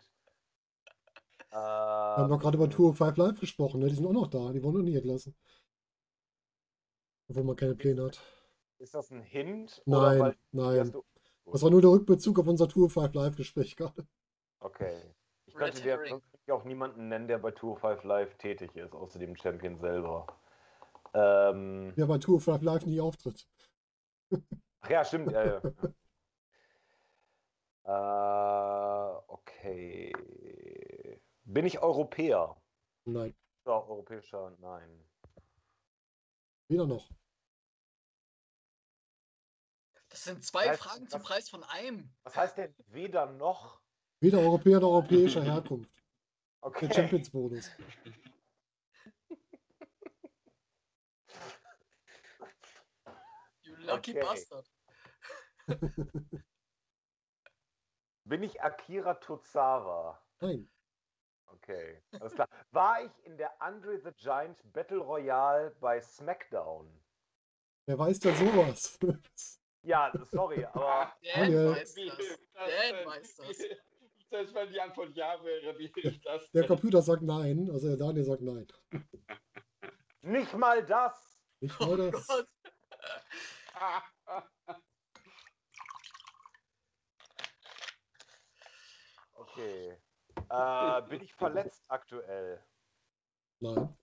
[1.51, 3.89] Wir haben doch gerade über Tour 5 Live gesprochen, ne?
[3.89, 5.35] Die sind auch noch da, die wurden noch nie entlassen.
[7.29, 8.21] Obwohl man keine Pläne hat.
[8.79, 9.83] Ist das ein Hint?
[9.87, 10.93] Nein, weil- nein.
[11.47, 14.07] Das war nur der Rückbezug auf unser Tour 5 Live Gespräch gerade.
[14.61, 15.15] Okay.
[15.47, 19.37] Ich könnte dir auch niemanden nennen, der bei Tour 5 Live tätig ist, außer dem
[19.37, 20.27] Champion selber.
[21.15, 23.47] Ähm, Der bei Tour 5 Live nie auftritt.
[24.81, 25.31] ach ja, stimmt.
[25.33, 25.63] Ja, ja.
[29.19, 30.13] äh, okay.
[31.45, 32.57] Bin ich Europäer?
[33.05, 33.35] Nein.
[33.67, 35.05] Ja, europäischer, nein.
[36.69, 37.11] Weder noch.
[40.13, 42.15] Das sind zwei Was- Fragen zum was- Preis von einem.
[42.25, 43.81] Was heißt denn weder noch?
[44.21, 45.91] Weder Europäer noch europäischer Herkunft.
[46.61, 46.87] Okay.
[46.87, 47.71] Der Champions Bonus.
[53.63, 54.21] You lucky Okay.
[54.21, 54.67] bastard.
[58.25, 60.21] Bin ich Akira Tozawa?
[60.41, 60.69] Nein.
[61.47, 62.49] Okay, alles klar.
[62.71, 66.89] War ich in der Andre the Giant Battle Royale bei SmackDown?
[67.87, 68.99] Wer weiß denn sowas?
[69.83, 71.71] Ja, sorry, aber Dan Daniel.
[71.73, 72.39] weiß das.
[72.55, 73.59] Dan weiß das.
[74.31, 76.67] Selbst wenn die Antwort ja wäre, wie hilft das Der?
[76.67, 78.67] Computer sagt nein, also der Daniel sagt nein.
[80.23, 81.39] nicht mal das.
[81.61, 82.27] Nicht Oh mal das.
[82.27, 82.49] Gott.
[89.35, 89.97] Okay.
[90.51, 92.63] Äh, bin ich verletzt aktuell?
[93.61, 93.97] Nein.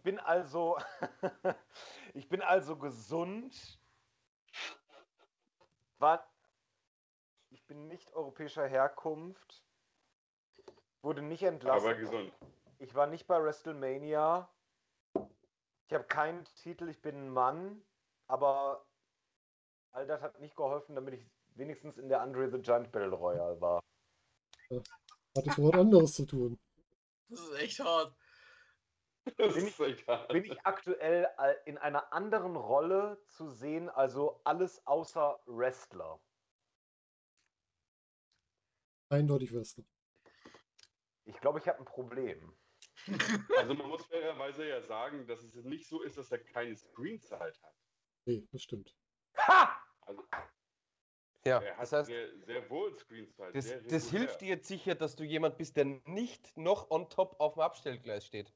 [0.00, 0.78] Ich bin also,
[2.14, 3.78] ich bin also gesund.
[5.98, 6.26] War,
[7.50, 9.62] ich bin nicht europäischer Herkunft.
[11.02, 11.86] Wurde nicht entlassen.
[11.86, 12.32] Aber gesund.
[12.78, 14.48] Ich war nicht bei WrestleMania.
[15.86, 17.84] Ich habe keinen Titel, ich bin ein Mann.
[18.26, 18.86] Aber
[19.90, 23.60] all das hat nicht geholfen, damit ich wenigstens in der Andre the Giant Battle Royale
[23.60, 23.82] war.
[24.70, 26.58] Hat es was anderes zu tun.
[27.28, 28.16] Das ist echt hart.
[29.36, 30.28] Das Bin hart.
[30.28, 36.20] Bin ich aktuell äh, in einer anderen Rolle zu sehen, also alles außer Wrestler?
[39.10, 39.84] Eindeutig Wrestler.
[41.24, 42.56] Ich glaube, ich habe ein Problem.
[43.56, 47.60] Also man muss fairerweise ja sagen, dass es nicht so ist, dass er keine Screenzeit
[47.62, 47.74] hat.
[48.26, 48.94] Nee, das stimmt.
[49.38, 49.82] Ha!
[50.02, 50.22] Also
[51.44, 53.54] Ja, er hat das heißt, sehr, sehr wohl Screenzeit.
[53.54, 57.08] das, sehr das hilft dir jetzt sicher, dass du jemand bist, der nicht noch on
[57.08, 58.52] top auf dem Abstellgleis steht.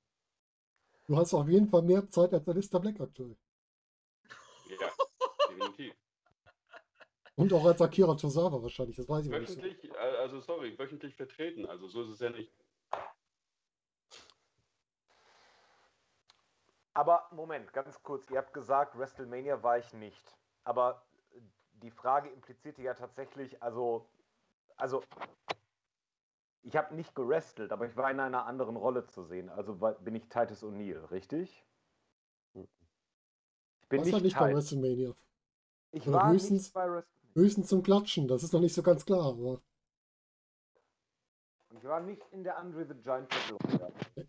[1.06, 3.36] Du hast auf jeden Fall mehr Zeit als Alistair Black aktuell.
[4.68, 4.88] Ja,
[5.48, 5.94] definitiv.
[7.36, 9.48] Und auch als Akira Tozawa wahrscheinlich, das weiß ich nicht.
[9.48, 9.56] so.
[9.56, 11.66] Wöchentlich, äh, also sorry, wöchentlich vertreten.
[11.66, 12.52] Also so ist es ja nicht.
[16.94, 18.30] Aber Moment, ganz kurz.
[18.30, 20.38] Ihr habt gesagt, WrestleMania war ich nicht.
[20.62, 21.04] Aber
[21.72, 24.08] die Frage implizierte ja tatsächlich, also,
[24.76, 25.02] also
[26.64, 29.50] ich habe nicht gerestelt, aber ich war in einer anderen Rolle zu sehen.
[29.50, 31.64] Also bin ich Titus O'Neill, richtig?
[32.54, 34.54] Ich bin nicht, nicht bei.
[34.54, 35.14] WrestleMania.
[35.92, 37.34] Ich oder war höchstens- nicht bei WrestleMania.
[37.36, 39.60] Höchstens zum Klatschen, das ist noch nicht so ganz klar, aber
[41.76, 44.28] Ich war nicht in der Andre the Giant Battle Royale.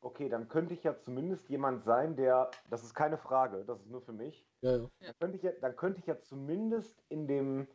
[0.00, 3.88] Okay, dann könnte ich ja zumindest jemand sein, der, das ist keine Frage, das ist
[3.88, 4.90] nur für mich, ja, ja.
[4.98, 7.68] dann könnte ich ja, dann könnte ich ja zumindest in dem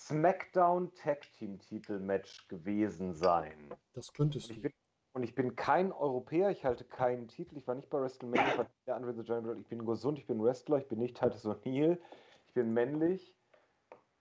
[0.00, 3.74] SmackDown Tag Team Titel Match gewesen sein.
[3.92, 4.70] Das könntest du.
[5.12, 8.58] und ich bin kein Europäer, ich halte keinen Titel, ich war nicht bei WrestleMania, ich
[8.58, 11.18] war nicht der Andre the Giant ich bin gesund, ich bin Wrestler, ich bin nicht
[11.18, 11.98] Titus O'Neill,
[12.46, 13.34] ich bin männlich.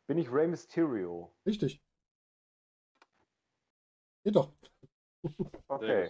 [0.08, 1.32] Bin ich Rey Mysterio?
[1.46, 1.82] Richtig.
[4.24, 4.52] Geht doch.
[5.68, 6.10] Okay,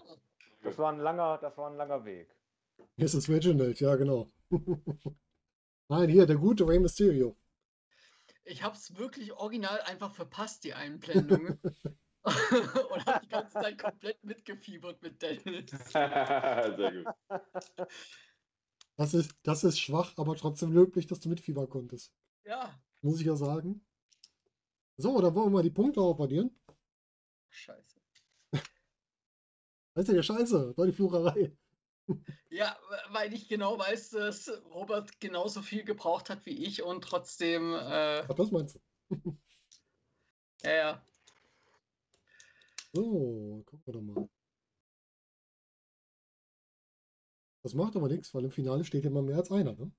[0.63, 2.33] das war ein langer, das war ein langer Weg.
[2.95, 4.31] Hier ist das Reginald, ja, genau.
[5.89, 7.35] Nein, hier, der gute Rey Mysterio.
[8.43, 11.59] Ich habe es wirklich original einfach verpasst, die Einblendung.
[12.23, 15.71] Und habe die ganze Zeit komplett mitgefiebert mit Dennis.
[15.91, 17.39] Sehr gut.
[18.97, 22.13] Das ist, das ist schwach, aber trotzdem löblich, dass du mitfiebern konntest.
[22.45, 23.85] Ja, Muss ich ja sagen.
[24.97, 26.51] So, dann wollen wir mal die Punkte aufaddieren.
[27.49, 27.99] scheiße.
[29.93, 31.55] Das ist ja scheiße, war die Flurerei.
[32.49, 32.77] Ja,
[33.09, 38.23] weil ich genau weiß, dass Robert genauso viel gebraucht hat wie ich und trotzdem, äh,
[38.27, 38.79] Ach, das meinst du?
[40.63, 41.05] ja, ja.
[42.93, 44.29] So, gucken wir doch mal.
[47.61, 49.91] Das macht aber nichts, weil im Finale steht ja immer mehr als einer, ne?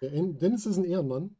[0.00, 1.36] Der En- Dennis ist ein Ehrenmann.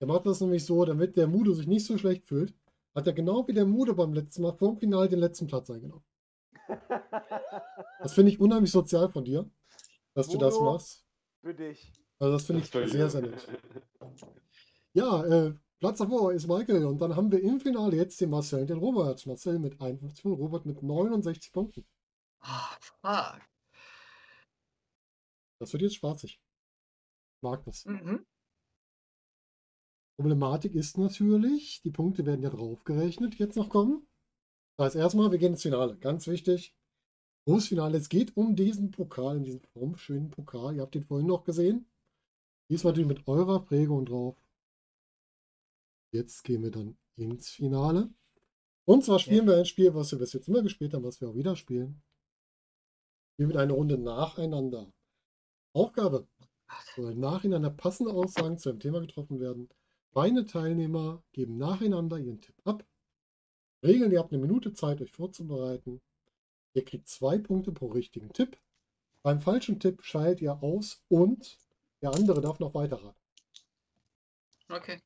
[0.00, 2.54] Der macht das nämlich so, damit der Mude sich nicht so schlecht fühlt,
[2.94, 5.70] hat er genau wie der Mude beim letzten Mal vor dem Finale den letzten Platz
[5.70, 6.04] eingenommen.
[8.00, 9.48] Das finde ich unheimlich sozial von dir,
[10.14, 10.72] dass du das Mudo.
[10.72, 11.04] machst.
[11.40, 11.92] Für dich.
[12.18, 13.48] Also das finde ich Das sehr, sehr nett.
[14.92, 18.60] Ja, äh, Platz davor ist Michael und dann haben wir im Finale jetzt den Marcel
[18.60, 19.26] und den Robert.
[19.26, 21.84] Marcel mit 51 und Robert mit 69 Punkten.
[22.40, 23.40] Ah, fuck.
[25.58, 26.40] Das wird jetzt spaßig.
[27.42, 27.84] Mag das.
[27.84, 28.24] Mhm.
[30.16, 34.06] Problematik ist natürlich, die Punkte werden ja draufgerechnet, die jetzt noch kommen.
[34.76, 35.96] Das heißt erstmal, wir gehen ins Finale.
[35.98, 36.74] Ganz wichtig.
[37.46, 37.98] Großes Finale.
[37.98, 40.76] Es geht um diesen Pokal, um diesen formschönen Pokal.
[40.76, 41.86] Ihr habt den vorhin noch gesehen.
[42.70, 44.36] Diesmal natürlich mit eurer Prägung drauf.
[46.12, 48.10] Jetzt gehen wir dann ins Finale.
[48.84, 51.28] Und zwar spielen wir ein Spiel, was wir bis jetzt immer gespielt haben, was wir
[51.28, 52.02] auch wieder spielen.
[53.38, 54.92] Wir mit einer Runde nacheinander.
[55.74, 56.28] Aufgabe.
[56.94, 59.68] Sollen nacheinander passende Aussagen zu einem Thema getroffen werden.
[60.12, 62.84] Beide Teilnehmer geben nacheinander ihren Tipp ab.
[63.82, 66.00] Regeln, ihr habt eine Minute Zeit, euch vorzubereiten.
[66.74, 68.58] Ihr kriegt zwei Punkte pro richtigen Tipp.
[69.22, 71.58] Beim falschen Tipp scheidet ihr aus und
[72.02, 73.20] der andere darf noch weiterraten.
[74.68, 75.00] Okay.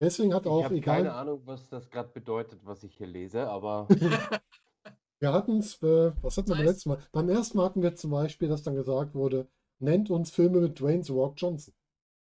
[0.00, 3.06] Deswegen hat Ich auch, habe egal, keine Ahnung, was das gerade bedeutet, was ich hier
[3.06, 3.88] lese, aber
[5.20, 6.98] wir hatten es, äh, was hatten wir beim letzten Mal?
[7.12, 9.48] Beim ersten Mal hatten wir zum Beispiel, dass dann gesagt wurde,
[9.80, 11.74] nennt uns Filme mit Dwayne The Rock Johnson.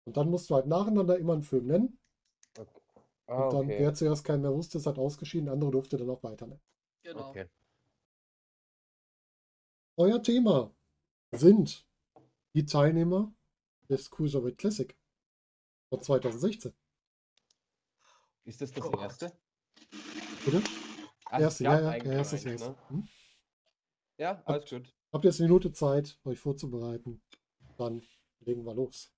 [0.07, 1.99] Und dann musst du halt nacheinander immer einen Film nennen.
[3.29, 3.79] Ah, Und dann, okay.
[3.79, 6.61] wer zuerst keinen mehr wusste, ist halt ausgeschieden, der andere durfte dann auch weiter nennen.
[7.03, 7.31] Genau.
[7.31, 7.47] okay.
[9.97, 10.75] Euer Thema
[11.33, 11.87] sind
[12.55, 13.33] die Teilnehmer
[13.89, 14.97] des Cruiserweight Classic
[15.91, 16.75] von 2016.
[18.45, 19.33] Ist das das Oh erste?
[20.45, 20.63] Bitte?
[21.27, 22.71] Ach, Erste, ja, ja, ja, erstes, eins, erste.
[22.71, 22.77] ne?
[22.89, 23.09] Hm?
[24.19, 24.95] Ja, alles gut.
[25.13, 27.21] Habt ihr jetzt eine Minute Zeit, euch vorzubereiten?
[27.77, 28.03] Dann
[28.41, 29.13] legen wir los.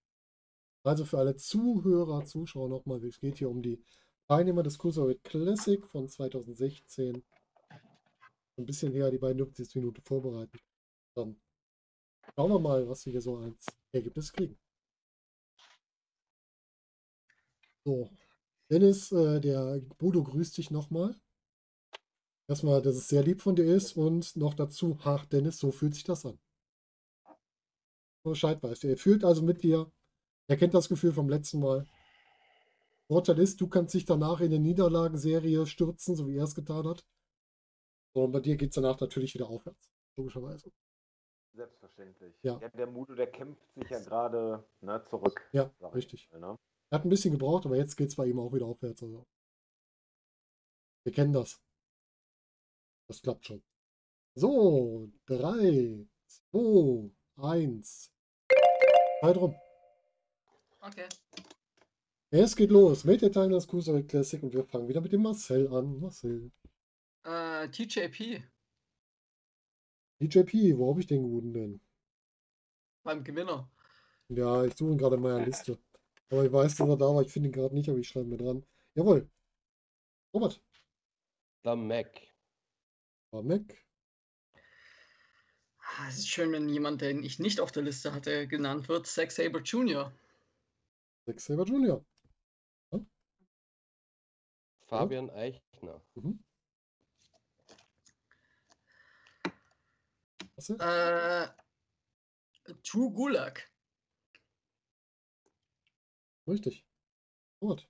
[0.84, 3.84] Also für alle Zuhörer, Zuschauer nochmal, es geht hier um die
[4.26, 7.22] Teilnehmer des Cruiserweight Classic von 2016.
[8.56, 10.58] Ein bisschen her, die beiden dürfen jetzt eine Minute vorbereiten.
[11.14, 11.36] Dann
[12.34, 14.58] schauen wir mal, was wir hier so als Ergebnis kriegen.
[17.84, 18.08] So,
[18.70, 21.14] Dennis, äh, der Bodo grüßt dich nochmal.
[22.52, 25.94] Erstmal, dass es sehr lieb von dir ist und noch dazu, ach Dennis, so fühlt
[25.94, 26.38] sich das an.
[28.24, 28.84] Bescheid weißt.
[28.84, 29.90] Er fühlt also mit dir,
[30.48, 31.86] er kennt das Gefühl vom letzten Mal.
[33.08, 36.86] Vorteil ist, du kannst dich danach in eine Niederlagenserie stürzen, so wie er es getan
[36.86, 37.06] hat.
[38.12, 40.70] Und bei dir geht es danach natürlich wieder aufwärts, logischerweise.
[41.54, 42.34] Selbstverständlich.
[42.42, 42.58] Ja.
[42.58, 45.40] der Mudo, der kämpft sich ja gerade ne, zurück.
[45.52, 46.28] Ja, richtig.
[46.30, 46.58] mal, Ne?
[46.90, 49.02] Er hat ein bisschen gebraucht, aber jetzt geht es bei ihm auch wieder aufwärts.
[49.02, 49.24] Also.
[51.04, 51.58] Wir kennen das.
[53.12, 53.62] Das klappt schon.
[54.34, 56.06] So, 3,
[56.50, 58.10] 2, 1.
[59.20, 59.54] Zeit rum.
[60.80, 61.08] Okay.
[62.30, 65.68] Es geht los mit der des Cruiserweight Classic und wir fangen wieder mit dem Marcel
[65.68, 66.00] an.
[66.00, 66.50] Marcel.
[67.24, 68.42] Äh, TJP
[70.22, 71.80] DJP, wo habe ich den guten denn?
[73.02, 73.70] beim Gewinner.
[74.30, 75.78] Ja, ich suche ihn gerade in meiner Liste.
[76.30, 77.20] Aber ich weiß, dass er da war.
[77.20, 78.64] Ich finde ihn gerade nicht, aber ich schreibe mir dran.
[78.94, 79.28] Jawohl.
[80.32, 80.62] Robert.
[81.62, 82.31] The Mac.
[83.40, 83.62] Mac.
[85.78, 89.06] Ah, Es ist schön, wenn jemand, den ich nicht auf der Liste hatte, genannt wird.
[89.06, 90.12] Zack Saber Jr.
[91.24, 92.04] Zack Saber Jr.
[94.86, 96.02] Fabian Eichner.
[96.14, 96.44] Mhm.
[100.54, 100.76] Marcel?
[100.78, 101.48] Äh,
[102.82, 103.70] True Gulag.
[106.46, 106.84] Richtig.
[107.62, 107.88] Robert.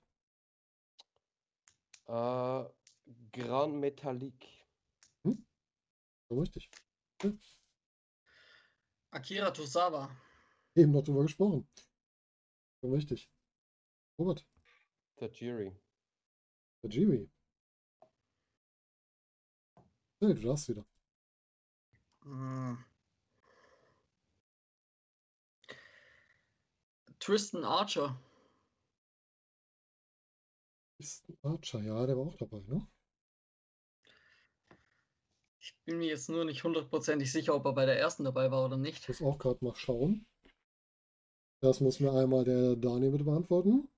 [2.07, 2.63] Äh,
[3.33, 4.62] Grand Metallic.
[6.33, 6.71] So richtig.
[9.11, 10.09] Akira Tosawa.
[10.73, 11.67] Eben noch drüber gesprochen.
[12.81, 13.29] So richtig.
[14.17, 14.43] Robert.
[15.17, 15.79] Tajiri.
[16.81, 17.29] Der Jiri.
[20.19, 20.83] Hey, du darfst wieder.
[22.23, 22.83] Hm.
[27.19, 28.19] Tristan Archer.
[30.97, 32.87] Ist ein Archer, ja, der war auch dabei, ne?
[35.83, 38.63] Ich bin mir jetzt nur nicht hundertprozentig sicher, ob er bei der ersten dabei war
[38.63, 39.01] oder nicht.
[39.01, 40.25] Ich muss auch gerade mal schauen.
[41.59, 43.89] Das muss mir einmal der Daniel bitte beantworten.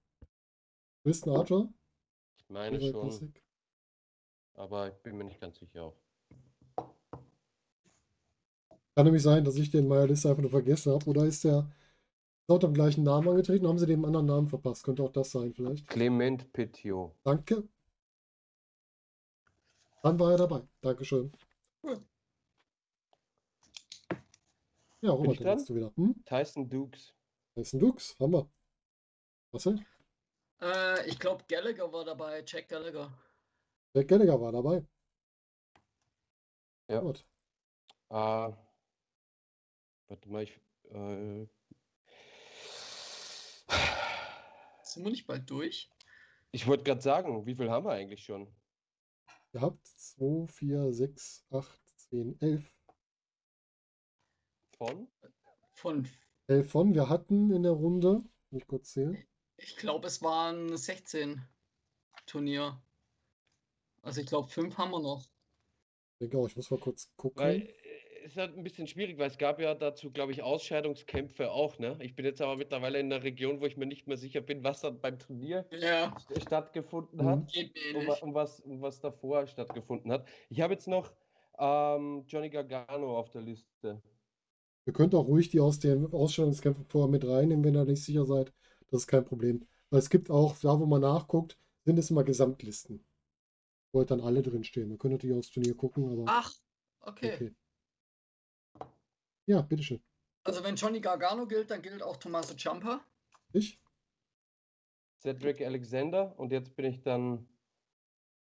[1.03, 1.69] Tristan Archer.
[2.39, 3.43] Ich meine schon, Classic.
[4.55, 5.95] aber ich bin mir nicht ganz sicher auch.
[8.95, 11.05] Kann nämlich sein, dass ich den in meiner Liste einfach nur vergessen habe.
[11.07, 11.69] Oder ist der
[12.47, 13.67] laut dem gleichen Namen angetreten?
[13.67, 14.83] Haben sie dem anderen Namen verpasst?
[14.83, 15.87] Könnte auch das sein, vielleicht.
[15.87, 17.13] Clement Petiot.
[17.23, 17.63] Danke.
[20.01, 20.63] Dann war er dabei.
[20.81, 21.31] Dankeschön.
[21.85, 22.03] Cool.
[25.01, 25.93] Ja, Robert, dann bist du wieder.
[25.95, 26.25] Hm?
[26.25, 27.13] Tyson Dukes.
[27.55, 28.19] Ein Dux.
[28.19, 28.49] Haben wir.
[29.51, 29.85] Was denn?
[30.61, 32.43] Äh, ich glaube, Gallagher war dabei.
[32.45, 33.15] Jack Gallagher.
[33.93, 34.83] Der Gallagher war dabei.
[36.89, 37.01] Ja.
[37.01, 37.23] Gut.
[38.09, 38.57] Äh, warte
[40.25, 40.59] mal, ich.
[40.89, 41.45] Äh,
[44.81, 45.91] Sind wir nicht bald durch?
[46.51, 48.47] ich wollte gerade sagen, wie viel haben wir eigentlich schon?
[49.55, 52.73] Ihr habt 2, 4, 6, 8, 10, 11.
[54.75, 55.07] Von?
[55.71, 56.09] Von,
[56.47, 56.93] 11 von.
[56.93, 59.17] Wir hatten in der Runde, muss ich kurz zählen,
[59.55, 61.41] ich glaube, es waren 16
[62.25, 62.83] Turnier.
[64.01, 65.23] Also ich glaube, fünf haben wir noch.
[65.23, 67.41] ich denke auch, ich muss mal kurz gucken.
[67.41, 67.84] Weil äh,
[68.25, 71.97] ist halt ein bisschen schwierig, weil es gab ja dazu, glaube ich, Ausscheidungskämpfe auch, ne?
[72.01, 74.63] Ich bin jetzt aber mittlerweile in einer Region, wo ich mir nicht mehr sicher bin,
[74.63, 77.25] was dann beim Turnier Ja, st- stattgefunden Mhm.
[77.25, 80.27] hat und, und, was, und was davor stattgefunden hat.
[80.49, 81.13] Ich habe jetzt noch
[81.59, 84.01] ähm, Johnny Gargano auf der Liste.
[84.87, 88.25] Ihr könnt auch ruhig die aus den Ausstellungskämpfen vorher mit reinnehmen, wenn ihr nicht sicher
[88.25, 88.51] seid.
[88.87, 89.67] Das ist kein Problem.
[89.91, 93.05] Weil es gibt auch, da wo man nachguckt, sind es immer Gesamtlisten.
[93.93, 94.89] Wo halt dann alle drin stehen.
[94.89, 96.51] Man könnte natürlich aufs Turnier gucken, aber Ach,
[97.01, 97.31] okay.
[97.33, 97.55] okay.
[99.47, 100.01] Ja, bitteschön.
[100.43, 103.03] Also wenn Johnny Gargano gilt, dann gilt auch Tommaso Ciampa.
[103.53, 103.79] Ich?
[105.21, 107.47] Cedric Alexander und jetzt bin ich dann.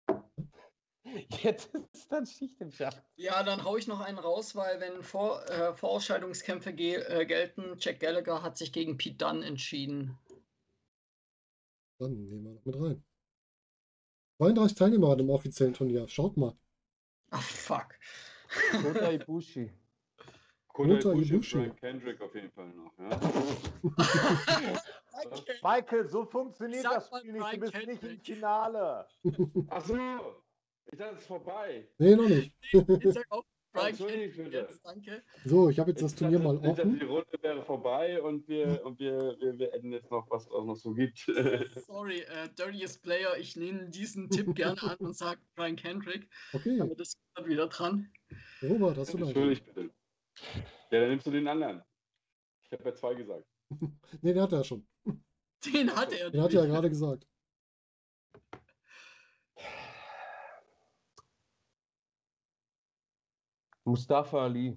[1.43, 3.03] Jetzt ist dann Schicht im Schacht.
[3.17, 7.77] Ja, dann hau ich noch einen raus, weil wenn Vor äh, Vorausscheidungskämpfe ge äh, gelten,
[7.81, 10.17] Jack Gallagher hat sich gegen Pete Dunne entschieden.
[11.99, 13.05] Dann nehmen wir noch mit rein.
[14.39, 16.07] 32 Teilnehmer an dem offiziellen Turnier.
[16.09, 16.57] Schaut mal.
[17.31, 17.99] Ach, fuck.
[18.71, 19.73] Kota Ibushi.
[20.87, 21.57] Kota Ibushi.
[21.59, 22.93] Brian Kendrick auf jeden Fall noch.
[22.99, 23.21] Ja.
[23.83, 25.53] Okay.
[25.63, 27.53] Michael, so funktioniert Sag das Spiel nicht.
[27.53, 28.27] Du bist nicht im Kendrick.
[28.27, 29.07] Finale.
[29.69, 29.97] Ach so,
[30.91, 31.89] ich dachte, es ist vorbei.
[31.99, 32.55] Nee, noch nicht.
[32.73, 35.23] Ich sag auch Brian Kendrick jetzt, danke.
[35.45, 37.09] So, ich habe jetzt das Ich Turnier dachte, mal ich dachte, die offen.
[37.09, 40.65] Runde wäre vorbei und wir, und wir, wir, wir enden jetzt noch, was es auch
[40.65, 41.19] noch so gibt.
[41.87, 46.29] Sorry, äh, Dirtiest Player, ich nehme diesen Tipp gerne an und sage Brian Kendrick.
[46.53, 48.11] Okay, Aber das ist wieder dran.
[48.61, 49.29] Robert, hast du noch?
[49.29, 49.91] Entschuldigt bitte.
[50.91, 51.83] Ja, dann nimmst du den anderen.
[52.63, 53.47] Ich habe ja zwei gesagt.
[54.23, 54.87] Nee, den hat er ja schon.
[55.65, 56.31] Den hat er.
[56.31, 57.27] Den hat er ja gerade gesagt.
[63.85, 64.77] Mustafa Ali.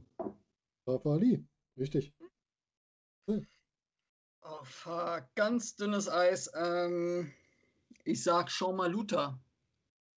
[0.88, 1.46] Rafa Ali.
[1.78, 2.14] Richtig.
[3.28, 5.24] Oh, fuck.
[5.36, 6.52] Ganz dünnes Eis.
[6.56, 7.32] Ähm,
[8.04, 9.40] ich sag Sean Maluta.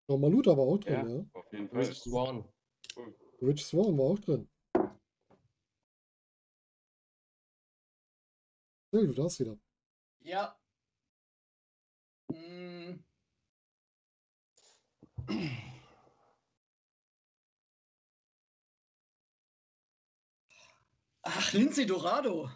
[0.08, 1.16] John Maluta war auch drin, Ja.
[1.16, 1.24] ja.
[1.32, 1.78] Auf jeden Fall.
[1.84, 2.44] Rich Swan.
[3.42, 4.48] Rich Swan war auch drin.
[8.96, 9.58] Phil, du darfst wieder.
[10.20, 10.58] Ja.
[12.32, 13.04] Mm.
[21.22, 22.48] Ach, Lindsay Dorado.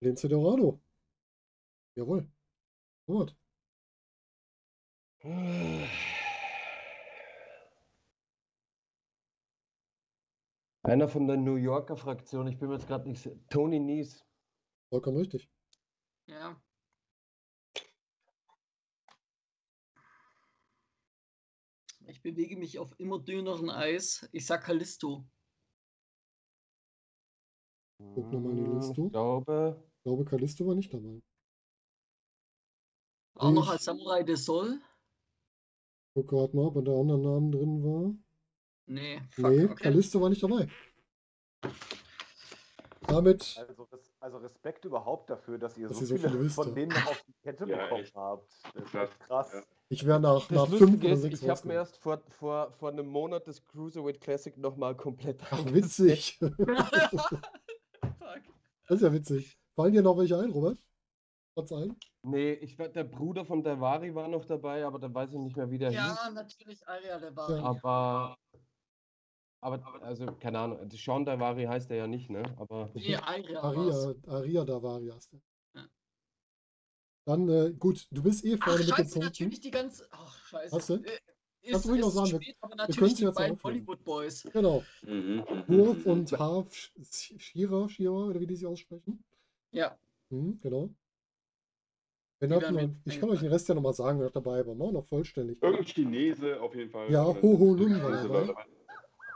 [0.00, 0.80] Lince Dorado.
[1.94, 2.26] Jawohl.
[3.06, 3.36] Robert.
[10.84, 13.28] Einer von der New Yorker Fraktion, ich bin mir jetzt gerade nicht.
[13.50, 14.27] Tony Nies.
[14.90, 15.48] Vollkommen richtig.
[16.26, 16.60] Ja.
[22.06, 24.28] Ich bewege mich auf immer dünneren Eis.
[24.32, 25.26] Ich sag Callisto.
[27.98, 28.96] Guck noch mal in die Liste.
[28.96, 31.20] Hm, Ich glaube, Ich glaube, Callisto war nicht dabei.
[33.34, 34.80] Auch noch Ich- als Samurai de Sol?
[36.14, 38.14] Guck gerade mal, ob er da anderen Namen drin war.
[38.86, 39.74] Nee, fuck, nee, okay.
[39.74, 40.68] Callisto war nicht dabei.
[43.06, 43.87] Damit, Also,
[44.28, 46.74] also Respekt überhaupt dafür, dass ihr Dass so ihr so viele von ja.
[46.74, 48.14] denen noch auf die Kette Ja, bekommen echt.
[48.14, 48.52] habt.
[48.74, 49.52] Das ist Krass, echt krass.
[49.54, 49.62] ja.
[49.88, 52.72] ich wäre nach, das nach fünf oder ist, sechs ich habe mir erst vor, vor,
[52.72, 56.38] vor einem Monat das Cruiserweight Classic nochmal komplett Ach, witzig.
[58.90, 59.58] Das ist ja witzig.
[59.74, 60.78] Fallen dir noch welche ein, Robert?
[61.54, 61.94] Trotz allem?
[62.22, 65.70] Nee, ich der Bruder von Davari war noch dabei, aber da weiß ich nicht mehr,
[65.70, 65.98] wie der hieß.
[65.98, 67.50] Ja, natürlich Aria der war.
[67.50, 67.62] Ja.
[67.62, 68.38] Aber,
[69.60, 72.42] aber, also, keine Ahnung, Sean Davari heißt er ja nicht, ne?
[72.58, 73.60] Aber Nee, Aria.
[73.60, 75.40] Aria, Aria Davari hast du.
[75.74, 75.86] Ja.
[77.26, 79.20] Dann, äh, gut, du bist eh Ach, vorne mit den scheiße, Punkten.
[79.24, 80.06] natürlich die ganze.
[80.10, 80.76] Ach, scheiße.
[80.76, 81.04] Was denn?
[81.04, 81.18] Äh,
[81.60, 83.62] Kannst Ist, du ruhig noch ist sagen, wir- spät, aber natürlich die jetzt beiden.
[83.62, 84.42] Hollywood Boys.
[84.52, 84.82] Genau.
[85.02, 86.12] Mhm, mhm, Wurf mhm.
[86.12, 86.90] und Harf
[87.36, 89.22] Shira, Shira, oder wie die sich aussprechen.
[89.72, 89.98] Ja.
[90.30, 90.88] Mhm, genau.
[92.40, 94.76] Wenn wir, mit ich kann euch den Rest ja nochmal sagen, wer noch dabei war.
[94.76, 95.60] Wir noch vollständig.
[95.60, 97.10] Irgendein Chinese auf jeden Fall.
[97.10, 98.64] Ja, Oder- Ho Ho Lun war Chinese dabei.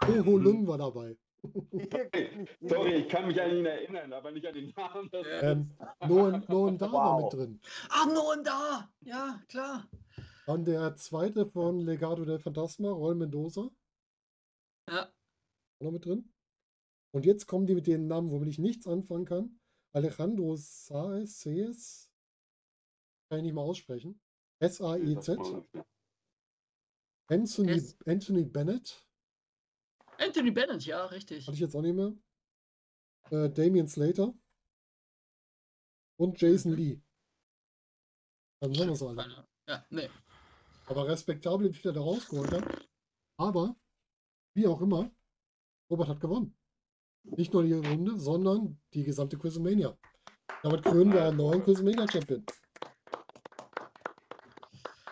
[0.06, 1.16] Ho Ho Lun war dabei.
[2.60, 5.10] Sorry, ich kann mich an ihn erinnern, aber nicht an den Namen.
[5.12, 5.70] Ähm,
[6.08, 7.32] Noen, Noen Da war Wow.
[7.32, 7.60] mit drin.
[7.88, 8.92] Ah, no und da!
[9.00, 9.88] Ja, klar.
[10.46, 13.70] Dann der zweite von Legado del Fantasma, Roy Mendoza.
[14.88, 15.04] Ja.
[15.06, 16.32] Auch noch mit drin.
[17.12, 19.60] Und jetzt kommen die mit den Namen, womit ich nichts anfangen kann.
[19.94, 22.10] Alejandro Saez, Saez
[23.28, 24.20] kann ich nicht mal aussprechen.
[24.60, 25.38] S-A-E-Z.
[27.28, 29.06] Anthony, Anthony Bennett,
[30.22, 31.46] Anthony Bennett, ja, richtig.
[31.46, 32.12] hatte ich jetzt auch nicht mehr.
[33.30, 34.34] Äh, Damian Slater.
[36.16, 36.78] Und Jason Mhm.
[36.78, 37.00] Lee.
[38.60, 39.46] Dann haben wir es alle.
[39.68, 40.08] Ja, nee.
[40.86, 42.88] Aber respektabel, wie er da rausgeholt hat.
[43.38, 43.74] Aber,
[44.54, 45.10] wie auch immer,
[45.90, 46.56] Robert hat gewonnen.
[47.24, 49.96] Nicht nur die Runde, sondern die gesamte Quizmania.
[50.62, 52.44] Damit krönen wir einen neuen Quizmania Champion.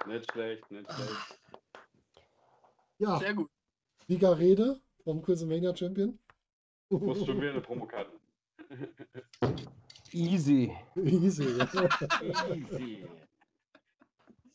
[0.07, 1.41] Nicht schlecht, nicht schlecht.
[2.99, 3.51] Ja, Sehr gut.
[4.09, 6.19] Siegerrede vom Quizmania Champion.
[6.91, 8.13] Muss schon wieder eine Promokarte.
[10.13, 10.73] easy.
[10.97, 11.45] Easy.
[11.45, 13.07] Easy.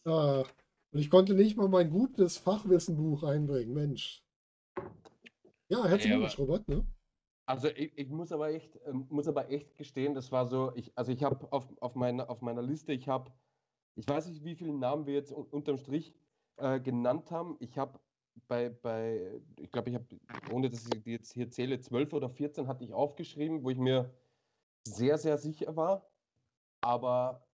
[0.06, 0.44] ja.
[0.96, 4.24] Und ich konnte nicht mal mein gutes Fachwissenbuch einbringen, Mensch.
[5.68, 6.70] Ja, herzlichen Glückwunsch, Robert.
[6.70, 6.86] Ne?
[7.48, 10.98] Also ich, ich muss aber echt, ähm, muss aber echt gestehen, das war so, ich,
[10.98, 13.32] also ich habe auf, auf, meiner, auf meiner Liste, ich habe,
[13.96, 16.14] ich weiß nicht, wie viele Namen wir jetzt un unterm Strich
[16.56, 17.58] äh, genannt haben.
[17.60, 18.00] Ich habe
[18.48, 20.06] bei, bei, ich glaube, ich habe,
[20.52, 23.78] ohne dass ich die jetzt hier zähle, 12 oder 14 hatte ich aufgeschrieben, wo ich
[23.78, 24.14] mir
[24.84, 26.06] sehr, sehr sicher war.
[26.82, 27.48] Aber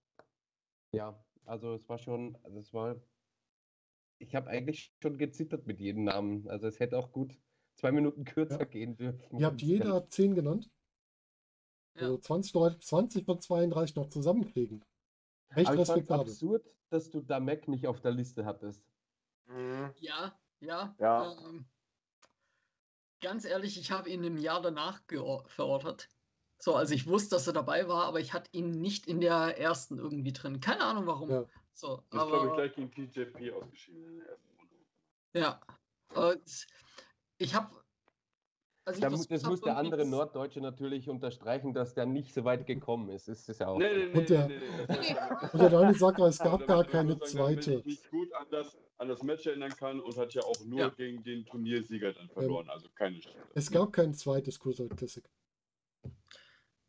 [0.94, 2.96] ja, also es war schon, also es war,
[4.20, 6.48] ich habe eigentlich schon gezittert mit jedem Namen.
[6.50, 7.40] Also es hätte auch gut
[7.76, 8.66] zwei Minuten kürzer Ja.
[8.66, 9.40] gehen dürfen.
[9.40, 10.70] Ihr habt jeder 10 genannt.
[11.96, 12.04] Ja.
[12.04, 14.84] Also 20 Leute, 20 von 32 noch zusammenkriegen.
[15.56, 16.26] Echt Aber respektabel.
[16.26, 18.84] absurd, dass du da Mac nicht auf der Liste hattest.
[20.00, 20.96] Ja, ja.
[21.00, 21.32] Ja.
[21.50, 21.66] Ähm,
[23.22, 25.02] ganz ehrlich, ich habe ihn im Jahr danach
[25.48, 26.10] verortet.
[26.60, 29.60] So, also ich wusste, dass er dabei war, aber ich hatte ihn nicht in der
[29.60, 30.60] ersten irgendwie drin.
[30.60, 31.30] Keine Ahnung warum.
[31.30, 31.46] Ja.
[31.74, 34.76] So, Das glaube ich, aber gleich gegen TJP ausgeschieden in der ersten Runde.
[35.34, 35.60] ja.
[36.14, 36.68] Und
[37.40, 37.76] ich habe.
[38.84, 42.66] Also das hab, muss der andere das- Norddeutsche natürlich unterstreichen, dass der nicht so weit
[42.66, 43.28] gekommen ist.
[43.28, 43.78] Das ist ja auch.
[43.78, 46.66] Nee, nee, nee, Und der- nee, nee, nee, das Und der Daniel sagt, es gab
[46.68, 47.74] gar keine zweite.
[47.76, 50.80] ich mich gut an das, an das Match erinnern kann und hat ja auch nur
[50.80, 50.90] Ja.
[50.90, 52.70] gegen den Turniersieger dann verloren.
[52.70, 53.38] Also keine Chance.
[53.56, 55.24] Es gab kein zweites Cruiserweight Classic.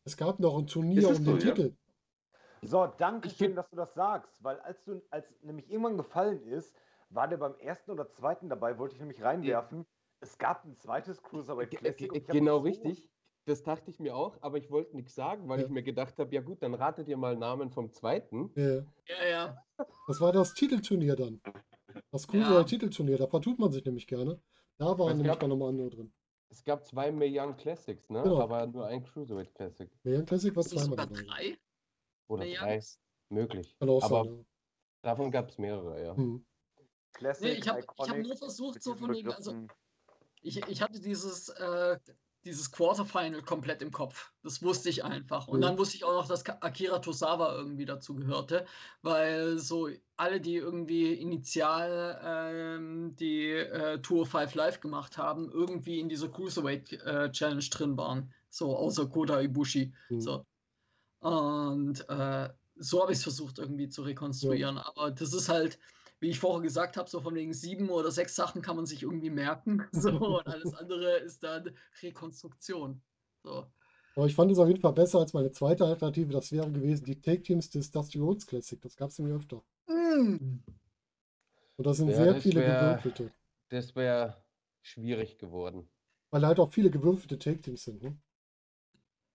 [0.04, 1.54] Es gab noch ein Turnier um so, den ja?
[1.54, 1.74] Titel.
[2.62, 6.42] So, danke Ich schön, dass du das sagst, weil als du, als nämlich irgendwann gefallen
[6.44, 6.76] ist,
[7.10, 9.84] war der beim ersten oder zweiten dabei, wollte ich nämlich reinwerfen.
[10.20, 12.10] Es gab ein zweites Cruiserweight Classic.
[12.14, 13.08] ich hab Genau so- richtig.
[13.44, 15.64] Das dachte ich mir auch, aber ich wollte nichts sagen, weil Ja.
[15.66, 18.52] ich mir gedacht habe, ja gut, dann ratet ihr mal Namen vom zweiten.
[18.54, 19.64] Ja, Ja, ja.
[20.06, 21.40] das war das Titelturnier dann.
[22.12, 24.40] Das Cruiserweight Titelturnier, da vertut man sich nämlich gerne.
[24.76, 26.12] Da waren nämlich gab- dann nochmal andere drin.
[26.50, 28.22] Es gab zwei Mae Young Classics, ne?
[28.22, 28.38] Genau.
[28.40, 29.90] aber nur ein Cruiserweight Classic.
[30.04, 31.22] Million Classic war zweimal dabei.
[31.22, 31.58] drei?
[32.28, 32.80] Oder Mae drei.
[33.30, 33.74] Möglich.
[33.78, 34.46] Kann auch aber sein.
[35.00, 36.06] davon gab es mehrere, ja.
[36.08, 36.16] Ja.
[36.16, 36.44] Hm.
[37.14, 39.66] Classic, Nee, ich habe hab nur versucht, so von wegen, also
[40.42, 41.98] ich, ich hatte dieses, äh,
[42.44, 44.32] dieses Quarterfinal komplett im Kopf.
[44.42, 45.46] Das wusste ich einfach.
[45.48, 45.62] Und Mhm.
[45.62, 48.66] dann wusste ich auch noch, dass Akira Tosawa irgendwie dazu gehörte,
[49.02, 56.00] weil so alle, die irgendwie initial ähm, die äh, Tour 5 Live gemacht haben, irgendwie
[56.00, 58.32] in dieser Cruiserweight äh, Challenge drin waren.
[58.50, 59.94] So, außer Kota Ibushi.
[60.08, 60.20] Hm.
[60.20, 60.46] So.
[61.20, 64.78] Und äh, so habe ich es versucht irgendwie zu rekonstruieren.
[64.78, 65.78] Aber das ist halt,
[66.22, 69.02] wie ich vorher gesagt habe, so von wegen sieben oder sechs Sachen kann man sich
[69.02, 69.82] irgendwie merken.
[69.92, 71.70] So, und alles andere ist dann
[72.00, 73.02] Rekonstruktion.
[73.42, 73.66] So.
[74.14, 76.32] Aber ich fand es auf jeden Fall besser als meine zweite Alternative.
[76.32, 78.80] Das wären gewesen die Take Teams des Dusty Rhodes Classic.
[78.80, 79.62] Das gab es nämlich öfter.
[79.88, 80.60] Mm.
[81.76, 83.32] Und das sind Ja, sehr das viele wär- gewürfelte.
[83.70, 84.36] Das wäre
[84.82, 85.88] schwierig geworden.
[86.30, 88.02] Weil halt auch viele gewürfelte Take Teams sind.
[88.02, 88.16] Ne?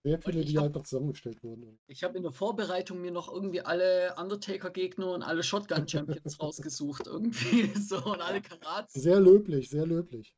[0.08, 1.78] Sehr viele, ich die hab- halt noch zusammengestellt wurden.
[1.86, 7.06] Ich habe in der Vorbereitung mir noch irgendwie alle Undertaker-Gegner und alle Shotgun-Champions rausgesucht.
[7.06, 8.94] Irgendwie so und alle Karats.
[8.94, 10.34] Sehr löblich, sehr löblich.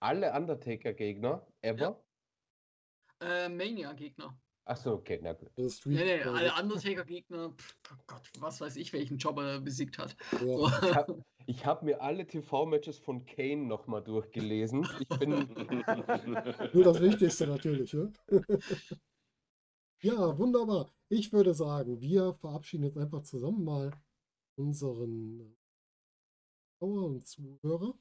[0.00, 2.04] Alle Undertaker-Gegner ever?
[3.20, 4.38] Äh, Mania-Gegner.
[4.66, 5.50] Achso, okay, na gut.
[5.56, 10.16] Nee, nee, alle Undertaker-Gegner, oh Gott, was weiß ich, welchen Job er besiegt hat.
[10.32, 11.04] Ja.
[11.06, 11.22] So.
[11.48, 14.86] Ich habe mir alle TV-Matches von Kane nochmal durchgelesen.
[14.98, 15.30] Ich bin.
[16.72, 17.92] Nur das Wichtigste natürlich.
[17.94, 18.12] Ne?
[20.02, 20.90] ja, wunderbar.
[21.08, 23.92] Ich würde sagen, wir verabschieden jetzt einfach zusammen mal
[24.56, 25.56] unseren
[26.78, 27.94] Zuschauer und Zuhörer.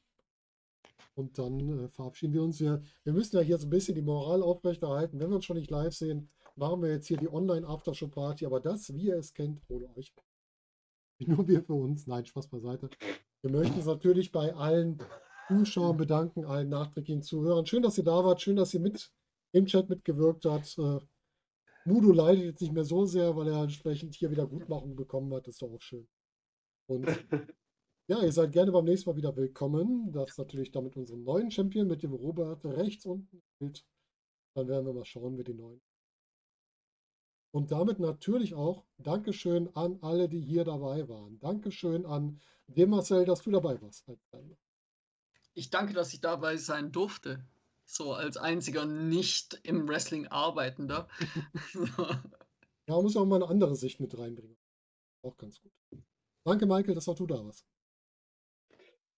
[1.13, 2.59] Und dann äh, verabschieden wir uns.
[2.59, 5.19] Wir, wir müssen ja hier so ein bisschen die Moral aufrechterhalten.
[5.19, 8.45] Wenn wir uns schon nicht live sehen, machen wir jetzt hier die Online-Aftershow-Party.
[8.45, 10.13] Aber das, wie ihr es kennt, ohne euch.
[11.19, 12.07] Nur wir für uns.
[12.07, 12.89] Nein, Spaß beiseite.
[13.45, 14.97] Wir möchten uns natürlich bei allen
[15.47, 17.67] Zuschauern bedanken, allen nachträglichen Zuhörern.
[17.67, 18.41] Schön, dass ihr da wart.
[18.41, 19.13] Schön, dass ihr mit
[19.51, 20.75] im Chat mitgewirkt habt.
[20.79, 20.97] Äh,
[21.85, 25.45] Mudo leidet jetzt nicht mehr so sehr, weil er entsprechend hier wieder Gutmachung bekommen hat.
[25.45, 26.07] Das ist doch auch schön.
[26.87, 27.05] Und
[28.07, 30.11] ja, ihr seid gerne beim nächsten Mal wieder willkommen.
[30.11, 33.43] Das natürlich dann mit unserem neuen Champion, mit dem Robert rechts unten.
[34.55, 35.81] Dann werden wir mal schauen mit den neuen.
[37.55, 41.39] Und damit natürlich auch Dankeschön an alle, die hier dabei waren.
[41.39, 44.05] Dankeschön an dem Marcel, dass du dabei warst.
[45.53, 47.45] Ich danke, dass ich dabei sein durfte.
[47.85, 51.07] So als einziger nicht im Wrestling arbeitender.
[52.87, 54.57] Ja, man muss auch mal eine andere Sicht mit reinbringen.
[55.23, 55.71] Auch ganz gut.
[56.43, 57.65] Danke, Michael, dass auch du da warst.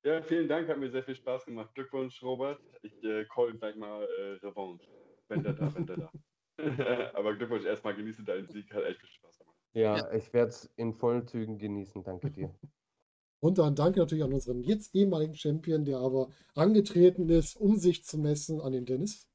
[0.03, 1.74] Ja, vielen Dank, hat mir sehr viel Spaß gemacht.
[1.74, 2.61] Glückwunsch, Robert.
[2.83, 4.88] Ich äh, call gleich mal äh, Revanche.
[5.27, 6.11] Wenn der da, wenn der da.
[7.16, 9.56] Aber Glückwunsch, erstmal genieße deinen Sieg, hat echt viel Spaß gemacht.
[9.74, 10.11] Ja, Ja.
[10.14, 12.03] ich werde es in vollen Zügen genießen.
[12.03, 12.53] Danke dir.
[13.40, 18.03] Und dann danke natürlich an unseren jetzt ehemaligen Champion, der aber angetreten ist, um sich
[18.03, 19.27] zu messen, an den Dennis.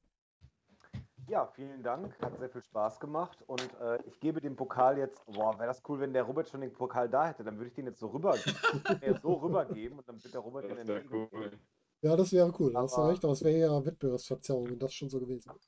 [1.28, 2.18] Ja, vielen Dank.
[2.20, 3.39] Hat sehr viel Spaß gemacht.
[3.47, 5.25] Und äh, ich gebe den Pokal jetzt.
[5.26, 7.44] Boah, wäre das cool, wenn der Robert schon den Pokal da hätte.
[7.44, 8.34] Dann würde ich den jetzt so rüber,
[9.23, 11.31] so rübergeben und dann wird der Robert den Das wäre entgegennehmen.
[11.33, 11.59] cool.
[12.02, 12.73] Ja, das wäre cool.
[12.73, 15.47] Da hast du Aber- recht, aber es wäre ja Wettbewerbsverzerrung, wenn das schon so gewesen
[15.49, 15.59] wäre.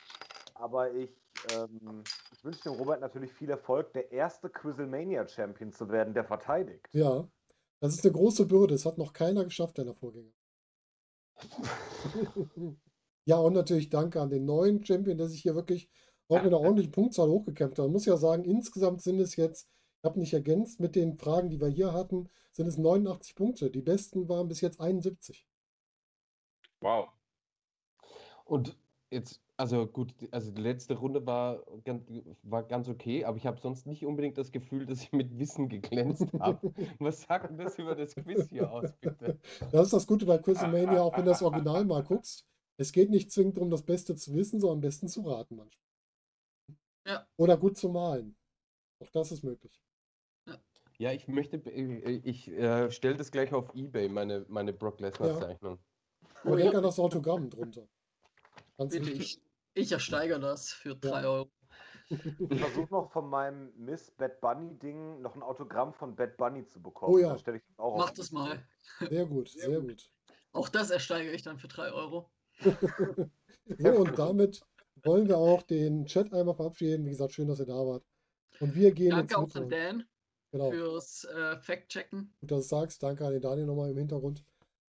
[0.65, 1.11] Aber ich,
[1.53, 2.03] ähm,
[2.33, 6.89] ich wünsche dem Robert natürlich viel Erfolg, der erste Quizzlemania-Champion zu werden, der verteidigt.
[6.93, 7.29] Ja,
[7.81, 8.75] das ist eine große Bürde.
[8.75, 10.33] Es hat noch keiner geschafft, deiner Vorgänger.
[13.27, 15.89] Ja, und natürlich danke an den neuen Champion, der sich hier wirklich
[16.29, 17.87] auch mit einer ordentlichen Punktzahl hochgekämpft hat.
[17.87, 21.49] Man muss ja sagen, insgesamt sind es jetzt, ich habe nicht ergänzt, mit den Fragen,
[21.49, 23.71] die wir hier hatten, sind es 89 Punkte.
[23.71, 25.49] Die besten waren bis jetzt 71.
[26.81, 27.09] Wow.
[28.45, 28.77] Und
[29.15, 32.05] jetzt, also gut, also die letzte Runde war ganz,
[32.43, 35.69] war ganz okay, aber ich habe sonst nicht unbedingt das Gefühl, dass ich mit Wissen
[35.69, 36.75] geglänzt habe.
[36.99, 39.39] Was sagt denn das über das Quiz hier aus, bitte?
[39.73, 42.45] Das ist das Gute bei Quizmania, auch wenn du das Original mal guckst.
[42.77, 45.87] Es geht nicht zwingend darum, das Beste zu wissen, sondern am besten zu raten manchmal.
[47.07, 47.27] Ja.
[47.37, 48.37] Oder gut zu malen.
[49.01, 49.81] Auch das ist möglich.
[50.99, 55.79] Ja, ich möchte, äh, ich äh, stelle das gleich auf EBay, meine, meine Brock Lesnar-Zeichnung.
[56.45, 56.79] Oh, denk ja.
[56.79, 57.89] an das Autogramm drunter.
[58.79, 59.41] Bitte, ich,
[59.75, 61.51] ich ersteigere das für 3 Euro.
[62.09, 66.67] Ich versuche noch von meinem Miss Bad Bunny Ding noch ein Autogramm von Bad Bunny
[66.67, 67.15] zu bekommen.
[67.15, 67.37] Oh ja.
[67.77, 68.63] Auch Mach das mal.
[69.09, 70.11] Sehr gut, sehr gut.
[70.53, 72.31] Auch das ersteigere ich dann für 3 Euro.
[73.79, 74.61] So, und damit
[75.05, 77.07] wollen wir auch den Chat einmal verabschieden.
[77.07, 78.05] Wie gesagt, schön, dass ihr da wart.
[78.61, 80.05] Und wir gehen Danke jetzt auch an Dan
[80.53, 82.33] Genau, fürs äh, Fact-Checken.
[82.41, 83.03] gut, dass du sagst.
[83.03, 84.45] Danke an den Daniel nochmal im Hintergrund,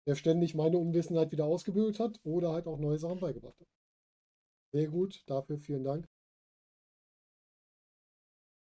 [0.07, 3.67] der ständig meine Unwissenheit wieder ausgebildet hat oder halt auch neue Sachen beigebracht hat.
[4.75, 6.09] Sehr gut, dafür vielen Dank.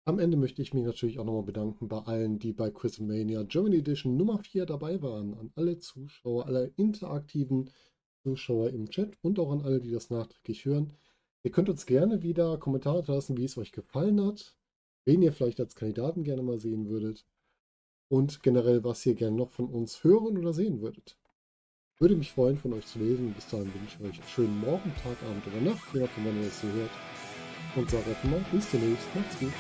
[0.04, 3.78] Am Ende möchte ich mich natürlich auch nochmal bedanken bei allen, die bei Quizmania Germany
[3.78, 5.34] Edition Nummer 4 dabei waren.
[5.36, 7.72] An alle Zuschauer, alle interaktiven
[8.24, 10.92] Zuschauer im Chat und auch an alle, die das nachträglich hören.
[11.44, 14.58] Ihr könnt uns gerne wieder Kommentare lassen, wie es euch gefallen hat,
[15.06, 17.26] wen ihr vielleicht als Kandidaten gerne mal sehen würdet
[18.10, 21.18] und generell, was ihr gerne noch von uns hören oder sehen würdet.
[21.98, 23.34] Würde mich freuen, von euch zu lesen.
[23.34, 26.42] Bis dahin wünsche ich euch einen schönen Morgen, Tag, Abend oder Nacht, je nachdem, wann
[26.42, 26.92] ihr es so hört.
[27.78, 29.16] Und sage einfach mal, bis demnächst.
[29.16, 29.54] Macht's gut.